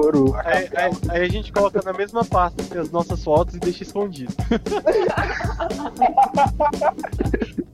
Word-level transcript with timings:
Coro. 0.00 0.34
Aí, 0.44 0.68
aí- 0.74 0.92
aí 1.10 1.22
a 1.24 1.28
gente 1.28 1.52
coloca 1.52 1.80
na 1.84 1.92
mesma 1.92 2.24
pasta 2.24 2.62
as 2.80 2.90
nossas 2.90 3.22
fotos 3.22 3.54
e 3.56 3.58
deixa 3.58 3.82
escondido. 3.82 4.32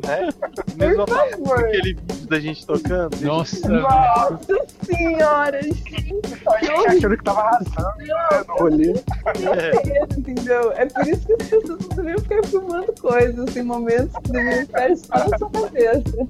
né? 0.04 0.28
Mesma 0.76 1.04
pasta 1.06 1.36
favor. 1.36 1.58
aquele 1.58 1.94
vídeo 1.94 2.26
da 2.28 2.40
gente 2.40 2.64
tocando. 2.66 3.20
Nossa, 3.20 3.68
Nossa 3.68 4.38
senhora, 4.84 5.62
gente. 5.62 6.14
A 6.46 6.58
gente 6.64 6.86
achando 6.88 7.16
que 7.18 7.24
tava 7.24 7.40
arrasando 7.40 7.98
né, 7.98 8.44
no 8.48 8.54
rolê. 8.54 8.92
É, 8.92 10.14
Entendeu? 10.18 10.72
É 10.72 10.86
por 10.86 11.06
isso 11.06 11.26
que 11.26 11.32
as 11.34 11.38
pessoas 11.48 11.78
não 11.80 11.88
deveriam 11.88 12.18
ficar 12.20 12.44
filmando 12.46 12.94
coisas, 13.00 13.48
assim, 13.48 13.62
momentos 13.62 14.16
que 14.22 14.32
deveriam 14.32 14.62
estar 14.62 14.96
só 14.96 15.28
na 15.28 15.38
sua 15.38 15.50
cabeça. 15.50 16.28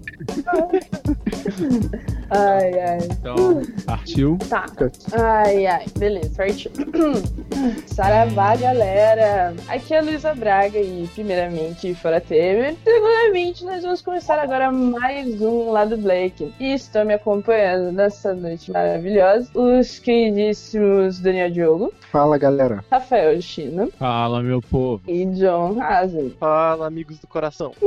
Ai, 2.30 2.78
ai. 2.78 2.98
então 3.10 3.62
partiu. 3.86 4.36
Tá. 4.48 4.66
Ai, 5.12 5.66
ai. 5.66 5.86
Beleza, 5.98 6.30
partiu. 6.36 6.70
Saravá, 7.86 8.54
galera. 8.56 9.54
Aqui 9.68 9.94
é 9.94 9.98
a 9.98 10.02
Luísa 10.02 10.34
Braga 10.34 10.78
e, 10.78 11.08
primeiramente, 11.14 11.94
fora 11.94 12.20
Temer. 12.20 12.76
Segundamente, 12.84 13.64
nós 13.64 13.82
vamos 13.82 14.02
começar 14.02 14.38
agora 14.38 14.70
mais 14.70 15.40
um 15.40 15.70
Lado 15.70 15.96
Black. 15.96 16.52
E 16.60 16.74
estão 16.74 17.04
me 17.04 17.14
acompanhando 17.14 17.92
nessa 17.92 18.34
noite 18.34 18.70
maravilhosa 18.70 19.48
os 19.54 19.98
queridíssimos 19.98 21.18
Daniel 21.20 21.50
Diogo, 21.50 21.94
Fala, 22.12 22.36
galera. 22.38 22.84
Rafael 22.90 23.40
China 23.40 23.88
Fala, 23.98 24.42
meu 24.42 24.60
povo. 24.62 25.02
e 25.06 25.24
John 25.26 25.80
Hazen. 25.80 26.30
Fala, 26.38 26.86
amigos 26.86 27.18
do 27.18 27.26
coração. 27.26 27.72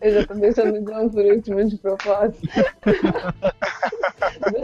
Eu 0.00 0.12
já 0.12 0.26
tô 0.26 0.34
pensando 0.34 0.76
em 0.76 0.84
John 0.84 1.08
por 1.08 1.24
último 1.24 1.64
de 1.64 1.76
propósito. 1.76 2.47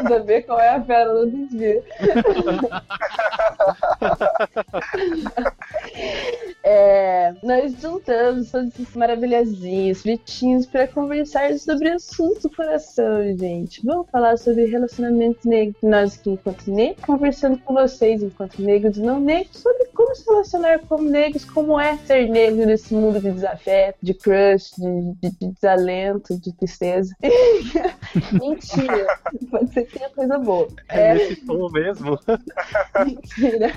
Saber 0.08 0.42
qual 0.42 0.60
é 0.60 0.70
a 0.70 0.80
pérola 0.80 1.26
do 1.26 1.46
dia. 1.48 1.82
É, 6.66 7.34
nós 7.42 7.78
juntamos 7.78 8.50
todos 8.50 8.68
esses 8.72 8.96
maravilhazinhos, 8.96 10.00
fritinhos, 10.00 10.64
para 10.64 10.88
conversar 10.88 11.52
sobre 11.58 11.90
assuntos 11.90 12.42
do 12.44 12.48
coração, 12.50 13.22
gente. 13.36 13.84
Vamos 13.84 14.08
falar 14.10 14.38
sobre 14.38 14.64
relacionamentos 14.64 15.44
negros. 15.44 15.76
Nós 15.82 16.14
aqui, 16.18 16.30
enquanto 16.30 16.70
negros, 16.70 17.04
conversando 17.04 17.58
com 17.58 17.74
vocês, 17.74 18.22
enquanto 18.22 18.62
negros 18.62 18.96
e 18.96 19.02
não 19.02 19.20
negros, 19.20 19.58
sobre 19.58 19.84
como 19.94 20.14
se 20.16 20.24
relacionar 20.24 20.78
com 20.88 21.02
negros, 21.02 21.44
como 21.44 21.78
é 21.78 21.98
ser 21.98 22.30
negro 22.30 22.64
nesse 22.64 22.94
mundo 22.94 23.20
de 23.20 23.30
desafeto, 23.30 23.98
de 24.02 24.14
crush, 24.14 24.70
de, 24.78 25.12
de- 25.20 25.36
de 25.38 25.52
desalento, 25.52 26.40
de 26.40 26.50
tristeza. 26.54 27.14
Mentira. 28.32 29.06
Pode 29.50 29.70
ser 29.72 29.82
que 29.84 29.98
tenha 29.98 30.08
coisa 30.08 30.38
boa. 30.38 30.66
É 30.88 31.08
É, 31.10 31.14
nesse 31.14 31.36
tom 31.44 31.68
mesmo. 31.70 32.18
mentira. 33.04 33.70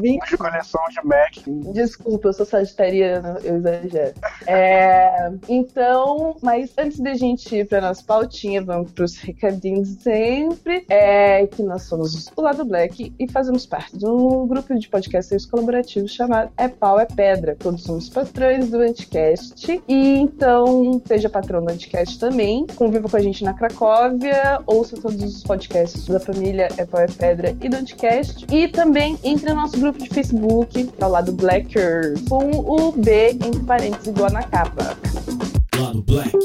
Mentira. 0.00 0.26
De 0.30 0.36
coleção 0.36 0.80
de 0.90 1.04
Mac. 1.18 1.72
Desculpa, 1.72 2.28
eu 2.28 2.32
sou 2.32 2.46
sagitariana, 2.46 3.38
eu 3.42 3.56
exagero. 3.56 4.14
É, 4.46 5.30
então, 5.48 6.36
mas 6.42 6.70
antes 6.78 7.00
da 7.00 7.14
gente 7.14 7.54
ir 7.56 7.66
pra 7.66 7.80
nossa 7.80 8.02
pautinha, 8.02 8.62
vamos 8.62 8.92
pros 8.92 9.16
recadinhos 9.18 9.88
sempre. 10.00 10.84
É 10.88 11.46
que 11.46 11.62
nós 11.62 11.82
somos 11.82 12.30
o 12.36 12.40
Lado 12.40 12.64
Black 12.64 13.12
e 13.18 13.30
fazemos 13.30 13.66
parte 13.66 13.96
de 13.96 14.06
um 14.06 14.46
grupo 14.46 14.74
de 14.74 14.88
podcasters 14.88 15.46
colaborativos 15.46 16.12
chamado 16.12 16.50
É 16.56 16.68
Pau 16.68 16.98
é 16.98 17.04
Pedra. 17.06 17.56
Todos 17.58 17.82
somos 17.82 18.08
patrões 18.08 18.70
do 18.70 18.78
Anticast. 18.78 19.82
E 19.88 20.18
então, 20.18 21.00
seja 21.06 21.28
patrão 21.28 21.64
do 21.64 21.70
Anticast 21.70 22.18
também. 22.18 22.66
Conviva 22.76 23.08
com 23.08 23.16
a 23.16 23.20
gente 23.20 23.44
na 23.44 23.54
Cracóvia. 23.54 24.60
Ouça 24.66 24.96
todos 25.00 25.22
os 25.22 25.42
podcasts 25.42 26.06
da 26.06 26.20
família 26.20 26.68
É 26.76 26.84
Pau 26.84 27.00
é 27.00 27.06
Pedra 27.06 27.56
e 27.60 27.68
do 27.68 27.76
Anticast. 27.76 28.46
E 28.50 28.68
também 28.68 29.18
entre 29.24 29.48
no 29.48 29.56
nosso 29.56 29.78
grupo 29.78 29.98
de 29.98 30.08
Facebook, 30.08 30.84
que 30.84 30.92
é 31.08 31.10
o 31.10 31.12
Lado 31.12 31.32
Blackers, 31.32 32.20
com 32.28 32.50
o 32.50 32.92
B 32.92 33.30
entre 33.30 33.64
parênteses 33.64 34.06
igual 34.06 34.30
na 34.30 34.42
capa. 34.42 34.96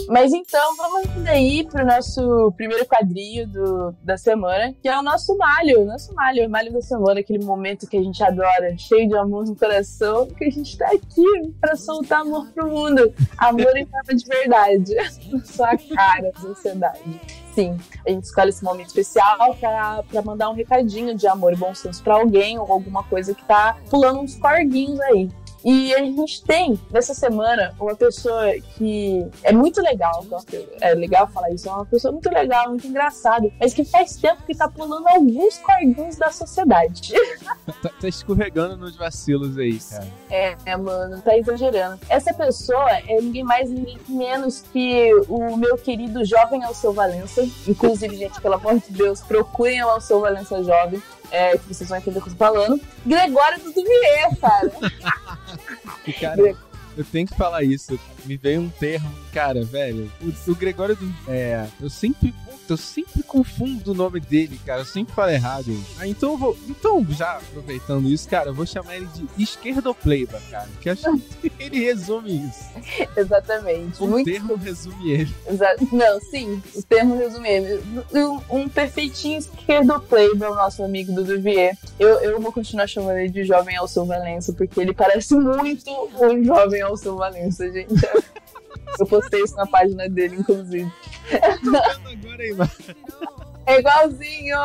Mas 0.10 0.32
então, 0.32 0.76
vamos 0.78 1.08
daí 1.24 1.68
pro 1.68 1.86
nosso 1.86 2.52
primeiro 2.56 2.86
quadrinho 2.86 3.48
do, 3.48 3.96
da 4.04 4.16
semana, 4.16 4.74
que 4.82 4.88
é 4.88 4.98
o 4.98 5.02
nosso 5.02 5.36
malho, 5.38 5.86
nosso 5.86 6.14
malho, 6.14 6.46
o 6.46 6.50
malho 6.50 6.72
da 6.72 6.82
semana, 6.82 7.20
aquele 7.20 7.44
momento 7.44 7.88
que 7.88 7.98
a 7.98 8.04
gente 8.04 8.24
adora, 8.24 8.78
cheio 8.78 9.08
de 9.08 9.18
amor 9.18 9.46
no 9.46 9.56
coração, 9.56 10.28
que 10.28 10.46
a 10.46 10.52
gente 10.52 10.78
tá 10.78 10.88
aqui 10.88 11.54
pra 11.60 11.76
soltar 11.76 12.22
amor 12.22 12.48
pro 12.54 12.70
mundo. 12.70 13.12
Amor 13.38 13.76
em 13.76 13.86
forma 13.86 14.16
de 14.16 14.26
verdade. 14.26 14.96
Na 15.32 15.44
sua 15.44 15.78
cara, 15.78 16.32
sociedade. 16.40 17.43
Sim, 17.54 17.78
a 18.06 18.10
gente 18.10 18.24
escolhe 18.24 18.50
esse 18.50 18.64
momento 18.64 18.88
especial 18.88 19.56
pra 20.10 20.22
mandar 20.24 20.50
um 20.50 20.54
recadinho 20.54 21.16
de 21.16 21.28
amor 21.28 21.54
e 21.54 21.56
bom 21.56 21.74
senso 21.76 22.02
pra 22.02 22.16
alguém 22.16 22.58
ou 22.58 22.72
alguma 22.72 23.04
coisa 23.04 23.36
que 23.36 23.44
tá 23.46 23.78
pulando 23.90 24.22
uns 24.22 24.36
corguinhos 24.36 25.00
aí. 25.02 25.30
E 25.64 25.94
a 25.94 26.00
gente 26.00 26.44
tem, 26.44 26.80
nessa 26.92 27.14
semana, 27.14 27.74
uma 27.80 27.96
pessoa 27.96 28.52
que 28.78 29.26
é 29.44 29.54
muito 29.54 29.82
legal, 29.82 30.26
é 30.82 30.94
legal 30.94 31.28
falar 31.28 31.52
isso, 31.52 31.70
é 31.70 31.72
uma 31.72 31.86
pessoa 31.86 32.12
muito 32.12 32.30
legal, 32.30 32.70
muito 32.70 32.86
engraçada, 32.86 33.50
mas 33.60 33.74
que 33.74 33.86
faz 33.86 34.18
tempo 34.18 34.44
que 34.44 34.56
tá 34.56 34.68
pulando 34.68 35.08
alguns 35.08 35.58
corguinhos 35.60 36.18
da 36.18 36.32
sociedade. 36.32 37.14
Tá, 37.82 37.90
tá 38.00 38.08
escorregando 38.08 38.78
nos 38.78 38.96
vacilos 38.96 39.58
aí, 39.58 39.78
cara. 39.80 40.08
É, 40.30 40.56
é, 40.66 40.78
mano, 40.78 41.22
tá 41.22 41.38
exagerando. 41.38 42.00
Essa 42.10 42.34
pessoa 42.34 42.90
é 42.92 43.20
ninguém 43.20 43.44
mais, 43.44 43.70
ninguém 43.70 43.98
menos 44.08 44.64
que 44.72 45.14
o 45.28 45.58
meu 45.58 45.78
querido 45.78 46.24
jovem 46.24 46.64
Alceu 46.64 46.94
Valença. 46.94 47.42
Inclusive, 47.68 48.16
gente, 48.16 48.40
pelo 48.42 48.56
amor 48.56 48.80
de 48.80 48.92
Deus, 48.92 49.22
procurem 49.22 49.84
o 49.84 49.90
Alceu 49.90 50.20
Valença 50.22 50.64
jovem, 50.64 51.02
é, 51.32 51.58
que 51.58 51.74
vocês 51.74 51.90
vão 51.90 51.98
entender 51.98 52.20
o 52.20 52.22
que 52.22 52.30
eu 52.30 52.34
tô 52.34 52.38
falando. 52.38 52.80
Gregório 53.06 53.60
do 53.60 53.72
Duvier, 53.74 54.38
cara. 54.40 54.72
E, 56.06 56.14
cara, 56.14 56.56
eu 56.98 57.04
tenho 57.04 57.28
que 57.28 57.36
falar 57.36 57.64
isso. 57.64 58.00
Me 58.26 58.38
veio 58.38 58.62
um 58.62 58.70
termo, 58.70 59.10
cara, 59.34 59.64
velho. 59.64 60.12
O, 60.22 60.52
o 60.52 60.56
Gregório 60.56 60.96
do. 60.96 61.14
É. 61.28 61.68
Eu 61.82 61.90
sempre. 61.90 62.34
Eu 62.70 62.78
sempre 62.78 63.22
confundo 63.24 63.92
o 63.92 63.94
nome 63.94 64.20
dele, 64.20 64.60
cara. 64.66 64.82
Eu 64.82 64.86
sempre 64.86 65.14
falo 65.14 65.30
errado. 65.32 65.66
Ah, 66.00 66.08
então 66.08 66.32
eu 66.32 66.38
vou. 66.38 66.58
Então, 66.68 67.06
já 67.10 67.34
aproveitando 67.38 68.08
isso, 68.10 68.28
cara, 68.30 68.50
eu 68.50 68.54
vou 68.54 68.66
chamar 68.66 68.96
ele 68.96 69.08
de 69.08 69.44
esquerdopleiba, 69.44 70.42
cara. 70.50 70.68
Que 70.80 70.90
acho 70.90 71.04
que 71.42 71.52
ele 71.60 71.80
resume 71.84 72.48
isso. 72.48 72.64
Exatamente. 73.18 74.02
O 74.02 74.08
Muito 74.08 74.32
termo 74.32 74.56
resume 74.56 75.12
ele. 75.12 75.36
Exa- 75.48 75.76
Não, 75.92 76.20
sim, 76.22 76.62
o 76.76 76.82
termo 76.84 77.18
resumindo. 77.18 77.84
Um, 78.14 78.60
um 78.62 78.70
perfeitinho 78.70 79.40
esquerdo-playboy, 79.40 80.48
o 80.50 80.56
nosso 80.56 80.84
amigo 80.84 81.12
do 81.14 81.24
Duvier. 81.24 81.78
Eu, 82.00 82.20
eu 82.22 82.40
vou 82.40 82.52
continuar 82.52 82.88
chamando 82.88 83.18
ele 83.18 83.30
de 83.30 83.44
jovem 83.44 83.76
Alceu 83.76 84.06
Valença, 84.06 84.54
porque 84.54 84.80
ele 84.80 84.94
parece 84.94 85.36
muito 85.36 85.92
um 86.20 86.44
jovem 86.44 86.82
Alceu 86.82 87.16
Valença, 87.18 87.72
gente. 87.72 87.94
Eu 89.00 89.06
postei 89.08 89.42
isso 89.44 89.56
na 89.56 89.66
página 89.68 90.08
dele, 90.10 90.36
inclusive. 90.40 90.92
Agora 91.32 92.44
aí, 92.44 92.54
mano. 92.54 92.72
É 93.66 93.80
igualzinho! 93.80 94.58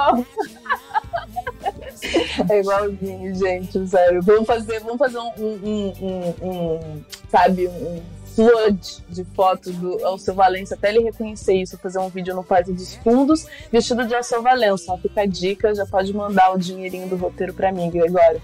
É 2.51 2.61
igualzinho, 2.61 3.35
gente, 3.35 3.87
sério. 3.89 4.23
Vamos 4.23 4.47
fazer, 4.47 4.81
vamos 4.81 4.99
fazer 4.99 5.19
um, 5.19 5.33
um, 5.39 5.93
um- 6.03 6.35
um- 6.43 7.05
sabe, 7.31 7.69
um 7.69 8.03
flood 8.35 9.03
de 9.09 9.25
fotos 9.35 9.75
do 9.77 10.05
Alceu 10.05 10.35
Valença, 10.35 10.75
até 10.75 10.91
ele 10.91 11.01
reconhecer 11.01 11.55
isso, 11.55 11.77
fazer 11.79 11.99
um 11.99 12.09
vídeo 12.09 12.35
no 12.35 12.45
Parque 12.45 12.73
dos 12.73 12.95
Fundos, 12.97 13.47
vestido 13.71 14.07
de 14.07 14.15
Alceu 14.15 14.43
Valença. 14.43 14.97
Fica 14.99 15.23
a 15.23 15.27
dica, 15.27 15.75
já 15.75 15.87
pode 15.87 16.13
mandar 16.15 16.53
o 16.53 16.59
dinheirinho 16.59 17.09
do 17.09 17.17
roteiro 17.17 17.53
pra 17.55 17.73
mim, 17.73 17.91
Gregório. 17.91 18.41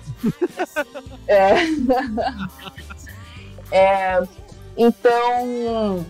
É. 1.26 1.54
É, 3.70 4.20
então, 4.76 6.06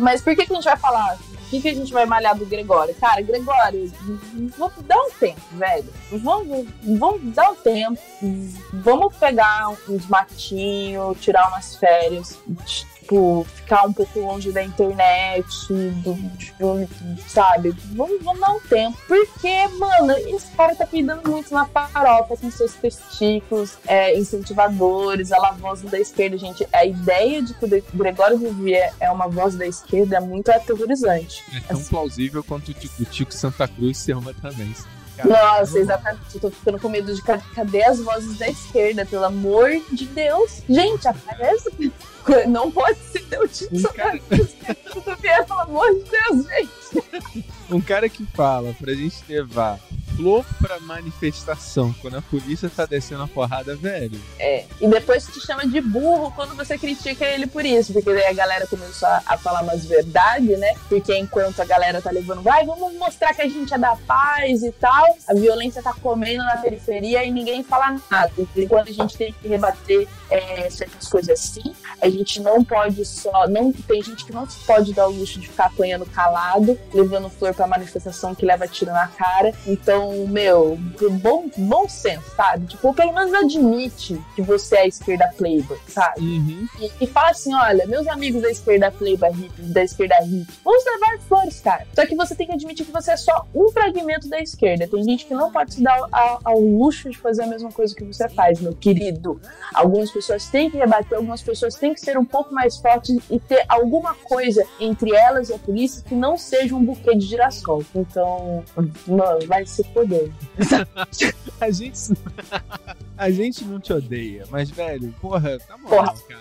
mas 0.00 0.20
por 0.20 0.34
que, 0.34 0.46
que 0.46 0.52
a 0.52 0.56
gente 0.56 0.64
vai 0.64 0.76
falar? 0.76 1.16
O 1.16 1.50
que, 1.50 1.60
que 1.60 1.68
a 1.68 1.74
gente 1.74 1.92
vai 1.92 2.06
malhar 2.06 2.36
do 2.36 2.46
Gregório? 2.46 2.94
Cara, 2.94 3.20
Gregório, 3.22 3.92
vamos 4.56 4.84
dar 4.84 4.98
um 4.98 5.10
tempo, 5.10 5.40
velho. 5.52 5.92
Vamos, 6.12 6.68
vamos 6.82 7.34
dar 7.34 7.50
um 7.50 7.56
tempo. 7.56 8.00
Vamos 8.72 9.16
pegar 9.16 9.68
uns 9.88 10.06
matinhos, 10.06 11.18
tirar 11.20 11.48
umas 11.48 11.74
férias. 11.74 12.38
Tipo, 13.10 13.44
ficar 13.56 13.86
um 13.86 13.92
pouco 13.92 14.20
longe 14.20 14.52
da 14.52 14.62
internet, 14.62 15.44
do, 15.68 16.14
do- 16.14 16.88
sabe? 17.26 17.74
Vamos, 17.94 18.22
vamos 18.22 18.40
dar 18.40 18.52
um 18.52 18.60
tempo. 18.60 18.96
Porque, 19.08 19.66
mano, 19.78 20.12
esse 20.12 20.46
cara 20.56 20.74
tá 20.76 20.86
cuidando 20.86 21.28
muito 21.28 21.52
na 21.52 21.66
farofa 21.66 22.36
com 22.36 22.50
seus 22.50 22.74
testículos 22.74 23.76
é, 23.86 24.16
incentivadores, 24.16 25.32
ela 25.32 25.50
voz 25.52 25.82
da 25.82 25.98
esquerda, 25.98 26.38
gente. 26.38 26.66
A 26.72 26.84
ideia 26.84 27.42
de 27.42 27.52
que 27.54 27.64
o 27.64 27.82
Gregório 27.94 28.38
Vivier 28.38 28.92
é 29.00 29.10
uma 29.10 29.26
voz 29.28 29.56
da 29.56 29.66
esquerda 29.66 30.16
é 30.16 30.20
muito 30.20 30.50
aterrorizante. 30.50 31.42
É 31.54 31.60
tão 31.60 31.78
Assim. 31.78 31.90
plausível 31.90 32.44
quanto 32.44 32.70
o 32.70 33.04
Tico, 33.04 33.32
Santa 33.34 33.66
Cruz 33.66 33.98
ser 33.98 34.16
uma 34.16 34.32
também. 34.34 34.72
Nossa, 35.22 35.78
exatamente. 35.78 36.34
Eu 36.36 36.40
tô 36.40 36.50
ficando 36.50 36.78
com 36.80 36.88
medo 36.88 37.14
de 37.14 37.20
ca- 37.20 37.42
cadê 37.54 37.84
as 37.84 38.00
vozes 38.00 38.38
da 38.38 38.48
esquerda, 38.48 39.04
pelo 39.04 39.24
amor 39.24 39.68
de 39.92 40.06
Deus. 40.06 40.62
Gente, 40.66 41.06
aparece. 41.06 41.92
Não 42.48 42.70
pode 42.70 42.98
ser 42.98 43.40
o 43.40 43.48
Tito 43.48 43.76
Um 43.76 43.82
cara, 43.92 44.18
Cruz, 44.28 44.50
pelo 45.20 45.60
amor 45.60 45.88
de 45.94 46.04
Deus, 46.10 46.46
gente. 46.46 47.44
um 47.70 47.80
cara 47.80 48.08
que 48.08 48.24
fala 48.34 48.74
pra 48.74 48.92
gente 48.94 49.16
levar 49.28 49.78
flor 50.20 50.44
pra 50.60 50.78
manifestação 50.80 51.94
quando 52.00 52.18
a 52.18 52.22
polícia 52.22 52.70
tá 52.74 52.84
descendo 52.84 53.22
a 53.22 53.28
porrada, 53.28 53.74
velho. 53.74 54.20
É. 54.38 54.66
E 54.80 54.86
depois 54.86 55.26
te 55.26 55.40
chama 55.40 55.66
de 55.66 55.80
burro 55.80 56.30
quando 56.32 56.54
você 56.54 56.76
critica 56.76 57.24
ele 57.24 57.46
por 57.46 57.64
isso. 57.64 57.92
Porque 57.92 58.12
daí 58.12 58.26
a 58.26 58.32
galera 58.32 58.66
começou 58.66 59.08
a, 59.08 59.22
a 59.26 59.38
falar 59.38 59.62
umas 59.62 59.84
verdades, 59.86 60.58
né? 60.58 60.74
Porque 60.88 61.16
enquanto 61.16 61.60
a 61.60 61.64
galera 61.64 62.02
tá 62.02 62.10
levando, 62.10 62.42
vai, 62.42 62.64
vamos 62.64 62.92
mostrar 62.94 63.32
que 63.34 63.42
a 63.42 63.48
gente 63.48 63.72
é 63.72 63.78
da 63.78 63.96
paz 63.96 64.62
e 64.62 64.72
tal, 64.72 65.16
a 65.26 65.34
violência 65.34 65.82
tá 65.82 65.94
comendo 65.94 66.44
na 66.44 66.58
periferia 66.58 67.24
e 67.24 67.30
ninguém 67.30 67.64
fala 67.64 67.98
nada. 68.10 68.32
E 68.54 68.66
quando 68.66 68.88
a 68.88 68.92
gente 68.92 69.16
tem 69.16 69.32
que 69.32 69.48
rebater 69.48 70.06
é, 70.30 70.68
certas 70.70 71.08
coisas 71.08 71.40
assim, 71.40 71.74
a 72.00 72.08
gente 72.08 72.40
não 72.40 72.62
pode 72.62 73.04
só. 73.04 73.48
não 73.48 73.72
Tem 73.72 74.02
gente 74.02 74.24
que 74.24 74.32
não 74.32 74.46
pode 74.66 74.92
dar 74.92 75.08
o 75.08 75.10
luxo 75.10 75.40
de 75.40 75.48
ficar 75.48 75.66
apanhando 75.66 76.06
calado, 76.06 76.78
levando 76.92 77.30
flor 77.30 77.54
pra 77.54 77.66
manifestação 77.66 78.34
que 78.34 78.44
leva 78.44 78.68
tiro 78.68 78.92
na 78.92 79.08
cara. 79.08 79.52
Então, 79.66 80.09
meu, 80.28 80.78
bom, 81.22 81.48
bom 81.56 81.88
senso, 81.88 82.34
sabe? 82.36 82.66
Tipo, 82.66 82.94
pelo 82.94 83.12
menos 83.12 83.32
admite 83.34 84.20
que 84.34 84.42
você 84.42 84.76
é 84.76 84.80
a 84.82 84.86
esquerda 84.86 85.32
playboy, 85.36 85.78
sabe? 85.88 86.20
Uhum. 86.20 86.66
E, 86.80 87.04
e 87.04 87.06
fala 87.06 87.30
assim: 87.30 87.54
olha, 87.54 87.86
meus 87.86 88.06
amigos 88.06 88.42
da 88.42 88.50
esquerda 88.50 88.90
playboy 88.90 89.30
da 89.58 89.82
esquerda 89.84 90.16
hippie, 90.22 90.52
vamos 90.64 90.84
levar 90.84 91.18
flores, 91.20 91.60
cara. 91.60 91.86
Só 91.94 92.06
que 92.06 92.14
você 92.14 92.34
tem 92.34 92.46
que 92.46 92.52
admitir 92.52 92.86
que 92.86 92.92
você 92.92 93.12
é 93.12 93.16
só 93.16 93.46
um 93.54 93.70
fragmento 93.70 94.28
da 94.28 94.40
esquerda. 94.40 94.86
Tem 94.88 95.02
gente 95.02 95.26
que 95.26 95.34
não 95.34 95.50
pode 95.50 95.74
se 95.74 95.82
dar 95.82 95.98
ao, 96.10 96.40
ao 96.44 96.60
luxo 96.60 97.10
de 97.10 97.18
fazer 97.18 97.42
a 97.42 97.46
mesma 97.46 97.70
coisa 97.70 97.94
que 97.94 98.04
você 98.04 98.28
faz, 98.28 98.60
meu 98.60 98.74
querido. 98.74 99.40
Algumas 99.74 100.10
pessoas 100.10 100.46
têm 100.48 100.70
que 100.70 100.76
rebater, 100.76 101.16
algumas 101.16 101.42
pessoas 101.42 101.74
têm 101.74 101.94
que 101.94 102.00
ser 102.00 102.18
um 102.18 102.24
pouco 102.24 102.52
mais 102.54 102.76
fortes 102.76 103.18
e 103.30 103.38
ter 103.38 103.64
alguma 103.68 104.14
coisa 104.14 104.64
entre 104.78 105.14
elas 105.14 105.48
e 105.48 105.54
a 105.54 105.58
polícia 105.58 106.02
que 106.06 106.14
não 106.14 106.36
seja 106.36 106.74
um 106.74 106.84
buquê 106.84 107.14
de 107.14 107.26
girassol. 107.26 107.84
Então, 107.94 108.64
mano, 109.06 109.46
vai 109.46 109.64
se 109.66 109.84
poder. 110.00 110.32
A 111.60 111.70
gente. 111.70 111.98
a 113.18 113.30
gente 113.30 113.64
não 113.64 113.78
te 113.78 113.92
odeia, 113.92 114.46
mas, 114.50 114.70
velho, 114.70 115.14
porra, 115.20 115.58
tá 115.58 115.76
Porra. 115.76 116.14
cara. 116.26 116.40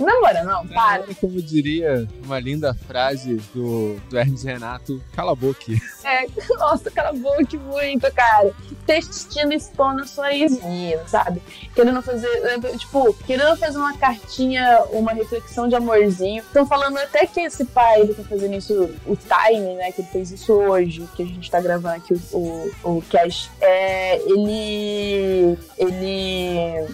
Namora, 0.00 0.44
não, 0.44 0.66
para. 0.66 1.02
hora, 1.02 1.14
como 1.14 1.40
diria 1.42 2.08
uma 2.24 2.38
linda 2.38 2.74
frase 2.74 3.36
do, 3.54 4.00
do 4.08 4.18
Hermes 4.18 4.42
Renato, 4.42 5.02
cala 5.12 5.32
a 5.32 5.34
boca. 5.34 5.60
É, 6.04 6.26
nossa, 6.56 6.90
cala 6.90 7.10
a 7.10 7.12
boca 7.12 7.56
muito, 7.58 8.10
cara. 8.12 8.52
Textino 8.86 9.52
expondo 9.52 10.06
sua 10.06 10.32
ex-mina, 10.34 11.06
sabe? 11.06 11.42
Querendo 11.74 12.02
fazer, 12.02 12.28
eh, 12.28 12.76
tipo, 12.76 13.12
querendo 13.26 13.56
fazer 13.56 13.78
uma 13.78 13.96
cartinha, 13.96 14.84
uma 14.90 15.12
reflexão 15.12 15.68
de 15.68 15.74
amorzinho. 15.74 16.42
Estão 16.42 16.66
falando 16.66 16.98
até 16.98 17.26
que 17.26 17.40
esse 17.40 17.64
pai, 17.64 18.00
ele 18.00 18.14
tá 18.14 18.22
fazendo 18.24 18.54
isso, 18.54 18.90
o 19.06 19.16
time, 19.16 19.74
né, 19.74 19.92
que 19.92 20.00
ele 20.00 20.08
fez 20.08 20.30
isso 20.30 20.52
hoje, 20.52 21.06
que 21.14 21.22
a 21.22 21.26
gente 21.26 21.50
tá 21.50 21.60
gravando 21.60 21.96
aqui 21.96 22.14
o, 22.14 22.72
o, 22.84 22.96
o 22.96 23.02
cast, 23.02 23.50
é, 23.60 24.16
ele, 24.22 25.58
ele 25.78 26.86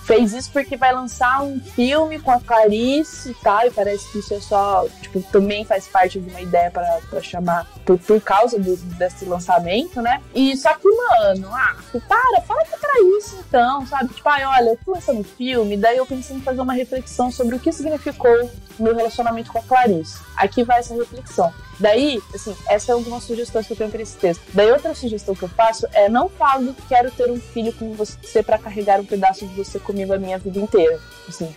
fez 0.00 0.32
isso 0.32 0.50
porque 0.52 0.76
vai 0.76 0.92
lançar 0.92 1.42
um 1.42 1.60
filme 1.60 2.18
com 2.18 2.30
a 2.30 2.40
Clarice 2.40 3.30
e 3.30 3.34
tal, 3.34 3.66
e 3.66 3.70
parece 3.70 4.10
que 4.10 4.18
isso 4.18 4.34
é 4.34 4.40
só, 4.40 4.86
tipo, 5.00 5.22
também 5.30 5.64
faz 5.64 5.86
parte 5.86 6.18
de 6.20 6.30
uma 6.30 6.40
ideia 6.40 6.70
pra 6.70 7.22
chamar 7.22 7.66
por, 7.84 7.98
por 7.98 8.20
causa 8.20 8.58
do- 8.58 8.76
desse 8.76 9.24
lançamento, 9.24 10.00
né? 10.00 10.20
E 10.34 10.56
só 10.56 10.74
que, 10.74 10.88
mano, 10.88 11.48
ah, 11.52 11.76
para, 12.08 12.40
fala 12.42 12.64
que 12.64 12.74
é 12.74 12.78
pra 12.78 13.00
isso 13.18 13.36
então, 13.48 13.86
sabe? 13.86 14.12
Tipo, 14.14 14.28
ai, 14.28 14.44
olha, 14.44 14.70
eu 14.70 14.78
tô 14.84 14.92
lançando 14.92 15.20
um 15.20 15.24
filme, 15.24 15.76
daí 15.76 15.96
eu 15.96 16.06
pensei 16.06 16.36
em 16.36 16.40
fazer 16.40 16.60
uma 16.60 16.72
reflexão 16.74 17.30
sobre 17.30 17.56
o 17.56 17.58
que 17.60 17.72
significou 17.72 18.50
meu 18.78 18.94
relacionamento 18.96 19.52
com 19.52 19.58
a 19.58 19.62
Clarice. 19.62 20.18
Aqui 20.36 20.62
vai 20.64 20.78
essa 20.80 20.94
reflexão. 20.94 21.52
Daí, 21.78 22.20
assim, 22.34 22.54
essa 22.68 22.92
é 22.92 22.94
uma 22.94 23.20
sugestão 23.20 23.62
que 23.62 23.72
eu 23.72 23.76
tenho 23.76 23.90
pra 23.90 24.00
esse 24.02 24.16
texto. 24.16 24.42
Daí, 24.54 24.70
outra 24.70 24.94
sugestão 24.94 25.34
que 25.34 25.42
eu 25.42 25.48
faço 25.48 25.86
é 25.92 26.08
não 26.08 26.28
falo 26.28 26.72
que 26.74 26.82
quero 26.88 27.10
ter 27.10 27.30
um 27.30 27.40
filho 27.40 27.72
com 27.72 27.92
você 27.92 28.42
pra 28.42 28.56
carregar 28.58 29.00
um 29.00 29.04
pedaço 29.04 29.46
de 29.46 29.54
você 29.54 29.78
comigo 29.78 30.12
a 30.12 30.18
minha 30.18 30.38
vida 30.38 30.58
inteira. 30.58 30.98
Assim. 31.28 31.54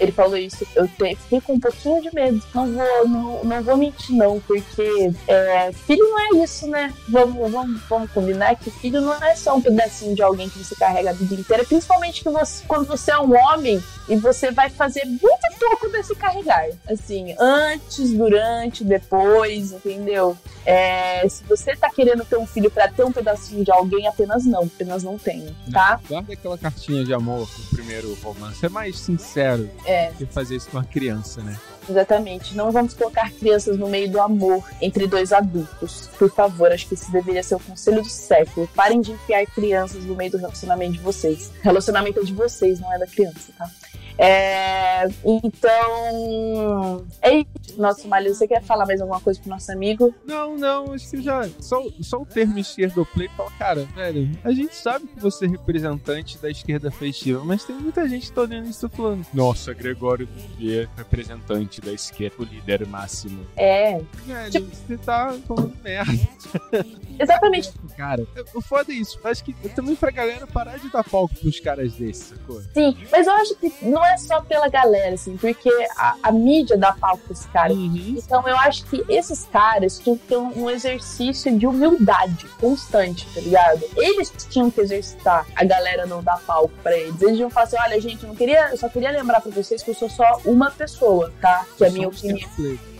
Ele 0.00 0.12
falou 0.12 0.36
isso. 0.36 0.66
Eu 0.74 0.88
te, 0.88 1.16
fiquei 1.16 1.40
com 1.40 1.54
um 1.54 1.60
pouquinho 1.60 2.00
de 2.02 2.14
medo. 2.14 2.42
Não 2.54 2.72
vou, 2.72 3.08
não, 3.08 3.44
não 3.44 3.62
vou 3.62 3.76
mentir, 3.76 4.14
não, 4.16 4.40
porque 4.40 5.12
é, 5.28 5.41
filho 5.72 6.04
não 6.08 6.18
é 6.18 6.44
isso, 6.44 6.66
né? 6.66 6.92
Vamos, 7.08 7.50
vamos, 7.50 7.80
vamos 7.88 8.10
combinar 8.12 8.56
que 8.56 8.70
filho 8.70 9.00
não 9.00 9.14
é 9.22 9.34
só 9.36 9.56
um 9.56 9.60
pedacinho 9.60 10.14
de 10.14 10.22
alguém 10.22 10.48
que 10.48 10.58
você 10.58 10.74
carrega 10.74 11.10
a 11.10 11.12
vida 11.12 11.34
inteira, 11.34 11.64
principalmente 11.64 12.22
que 12.22 12.30
você, 12.30 12.64
quando 12.66 12.86
você 12.86 13.10
é 13.12 13.18
um 13.18 13.34
homem 13.34 13.82
e 14.08 14.16
você 14.16 14.50
vai 14.50 14.68
fazer 14.70 15.04
muito 15.04 15.58
pouco 15.58 15.88
desse 15.90 16.14
carregar. 16.14 16.66
Assim, 16.90 17.34
antes, 17.38 18.10
durante, 18.12 18.84
depois, 18.84 19.72
entendeu? 19.72 20.36
É, 20.66 21.26
se 21.28 21.42
você 21.44 21.74
tá 21.76 21.90
querendo 21.90 22.24
ter 22.24 22.36
um 22.36 22.46
filho 22.46 22.70
pra 22.70 22.88
ter 22.88 23.04
um 23.04 23.12
pedacinho 23.12 23.64
de 23.64 23.70
alguém, 23.70 24.06
apenas 24.06 24.44
não, 24.44 24.62
apenas 24.64 25.02
não 25.02 25.18
tenha, 25.18 25.54
tá? 25.72 26.00
Guarda 26.08 26.32
aquela 26.32 26.58
cartinha 26.58 27.04
de 27.04 27.12
amor 27.14 27.48
pro 27.48 27.76
primeiro 27.76 28.14
romance. 28.22 28.64
É 28.64 28.68
mais 28.68 28.98
sincero 28.98 29.68
É. 29.84 30.12
que 30.16 30.26
fazer 30.26 30.56
isso 30.56 30.68
com 30.70 30.76
uma 30.78 30.84
criança, 30.84 31.40
né? 31.42 31.56
Exatamente. 31.88 32.54
Não 32.54 32.70
vamos 32.70 32.94
colocar 32.94 33.30
crianças 33.30 33.76
no 33.78 33.88
meio 33.88 34.10
do 34.10 34.20
amor 34.20 34.64
entre 34.80 35.06
dois 35.06 35.32
adultos. 35.32 36.08
Por 36.18 36.30
favor, 36.30 36.70
acho 36.72 36.86
que 36.86 36.94
esse 36.94 37.10
deveria 37.10 37.42
ser 37.42 37.56
o 37.56 37.60
conselho 37.60 38.02
do 38.02 38.08
século. 38.08 38.68
Parem 38.74 39.00
de 39.00 39.12
enfiar 39.12 39.44
crianças 39.46 40.04
no 40.04 40.14
meio 40.14 40.30
do 40.30 40.38
relacionamento 40.38 40.92
de 40.92 41.00
vocês. 41.00 41.50
Relacionamento 41.62 42.20
é 42.20 42.22
de 42.22 42.32
vocês, 42.32 42.80
não 42.80 42.92
é 42.92 42.98
da 42.98 43.06
criança, 43.06 43.52
tá? 43.56 43.70
É, 44.18 45.08
então. 45.24 47.04
É 47.20 47.34
isso. 47.38 47.46
Nossa, 47.78 48.06
Malho, 48.06 48.34
você 48.34 48.46
quer 48.46 48.62
falar 48.62 48.84
mais 48.86 49.00
alguma 49.00 49.20
coisa 49.20 49.40
pro 49.40 49.48
nosso 49.50 49.70
amigo? 49.72 50.14
Não, 50.26 50.56
não, 50.56 50.92
acho 50.92 51.08
que 51.10 51.22
já. 51.22 51.48
Só, 51.60 51.82
só 52.00 52.18
o 52.20 52.26
termo 52.26 52.58
esquerdo 52.58 53.06
play 53.06 53.28
fala, 53.36 53.50
cara, 53.58 53.84
velho, 53.94 54.30
a 54.44 54.52
gente 54.52 54.74
sabe 54.74 55.06
que 55.06 55.20
você 55.20 55.46
é 55.46 55.48
representante 55.48 56.38
da 56.38 56.50
esquerda 56.50 56.90
festiva, 56.90 57.42
mas 57.44 57.64
tem 57.64 57.76
muita 57.76 58.06
gente 58.08 58.26
que 58.26 58.32
tá 58.32 58.42
olhando 58.42 58.68
isso 58.68 58.88
tá 58.88 58.94
falando. 58.94 59.26
Nossa, 59.32 59.72
Gregório 59.72 60.28
Vivier, 60.34 60.88
representante 60.96 61.80
da 61.80 61.92
esquerda, 61.92 62.36
o 62.40 62.44
líder 62.44 62.86
máximo. 62.86 63.46
É, 63.56 64.00
Velho, 64.26 64.50
Tipo- 64.50 64.76
você 64.76 64.96
tá 64.98 65.34
falando 65.46 65.72
merda. 65.82 66.12
exatamente. 67.18 67.72
Cara, 67.96 68.26
o 68.54 68.60
foda 68.60 68.92
é 68.92 68.96
isso. 68.96 69.18
Acho 69.24 69.44
que 69.44 69.52
também 69.70 69.94
pra 69.96 70.10
galera 70.10 70.46
parar 70.46 70.78
de 70.78 70.90
dar 70.90 71.04
palco 71.04 71.34
pros 71.36 71.58
caras 71.60 71.92
desses, 71.94 72.24
sacou? 72.28 72.60
Sim, 72.74 72.96
mas 73.10 73.26
eu 73.26 73.32
acho 73.34 73.54
que 73.56 73.72
não 74.02 74.06
é 74.06 74.16
só 74.18 74.40
pela 74.40 74.68
galera, 74.68 75.14
assim, 75.14 75.36
porque 75.36 75.70
a, 75.96 76.16
a 76.24 76.32
mídia 76.32 76.76
dá 76.76 76.92
palco 76.92 77.22
pra 77.24 77.32
esse 77.32 77.48
cara. 77.48 77.72
Uhum. 77.72 78.16
Então 78.18 78.46
eu 78.48 78.56
acho 78.56 78.84
que 78.86 79.04
esses 79.08 79.44
caras 79.44 80.00
tinham 80.00 80.18
que 80.18 80.26
ter 80.26 80.36
um, 80.36 80.64
um 80.64 80.70
exercício 80.70 81.56
de 81.56 81.66
humildade 81.66 82.46
constante, 82.60 83.26
tá 83.32 83.40
ligado? 83.40 83.84
Eles 83.96 84.32
tinham 84.50 84.70
que 84.70 84.80
exercitar 84.80 85.46
a 85.54 85.64
galera 85.64 86.04
não 86.04 86.22
dar 86.22 86.40
palco 86.40 86.74
pra 86.82 86.96
eles. 86.96 87.22
Eles 87.22 87.38
iam 87.38 87.48
falar 87.48 87.66
assim: 87.66 87.76
olha, 87.78 88.00
gente, 88.00 88.24
eu 88.24 88.28
não 88.28 88.34
queria, 88.34 88.70
eu 88.70 88.76
só 88.76 88.88
queria 88.88 89.12
lembrar 89.12 89.40
pra 89.40 89.52
vocês 89.52 89.82
que 89.82 89.90
eu 89.90 89.94
sou 89.94 90.10
só 90.10 90.40
uma 90.44 90.70
pessoa, 90.70 91.32
tá? 91.40 91.64
Que 91.78 91.84
a 91.84 91.90
minha 91.90 92.08
opinião. 92.08 92.48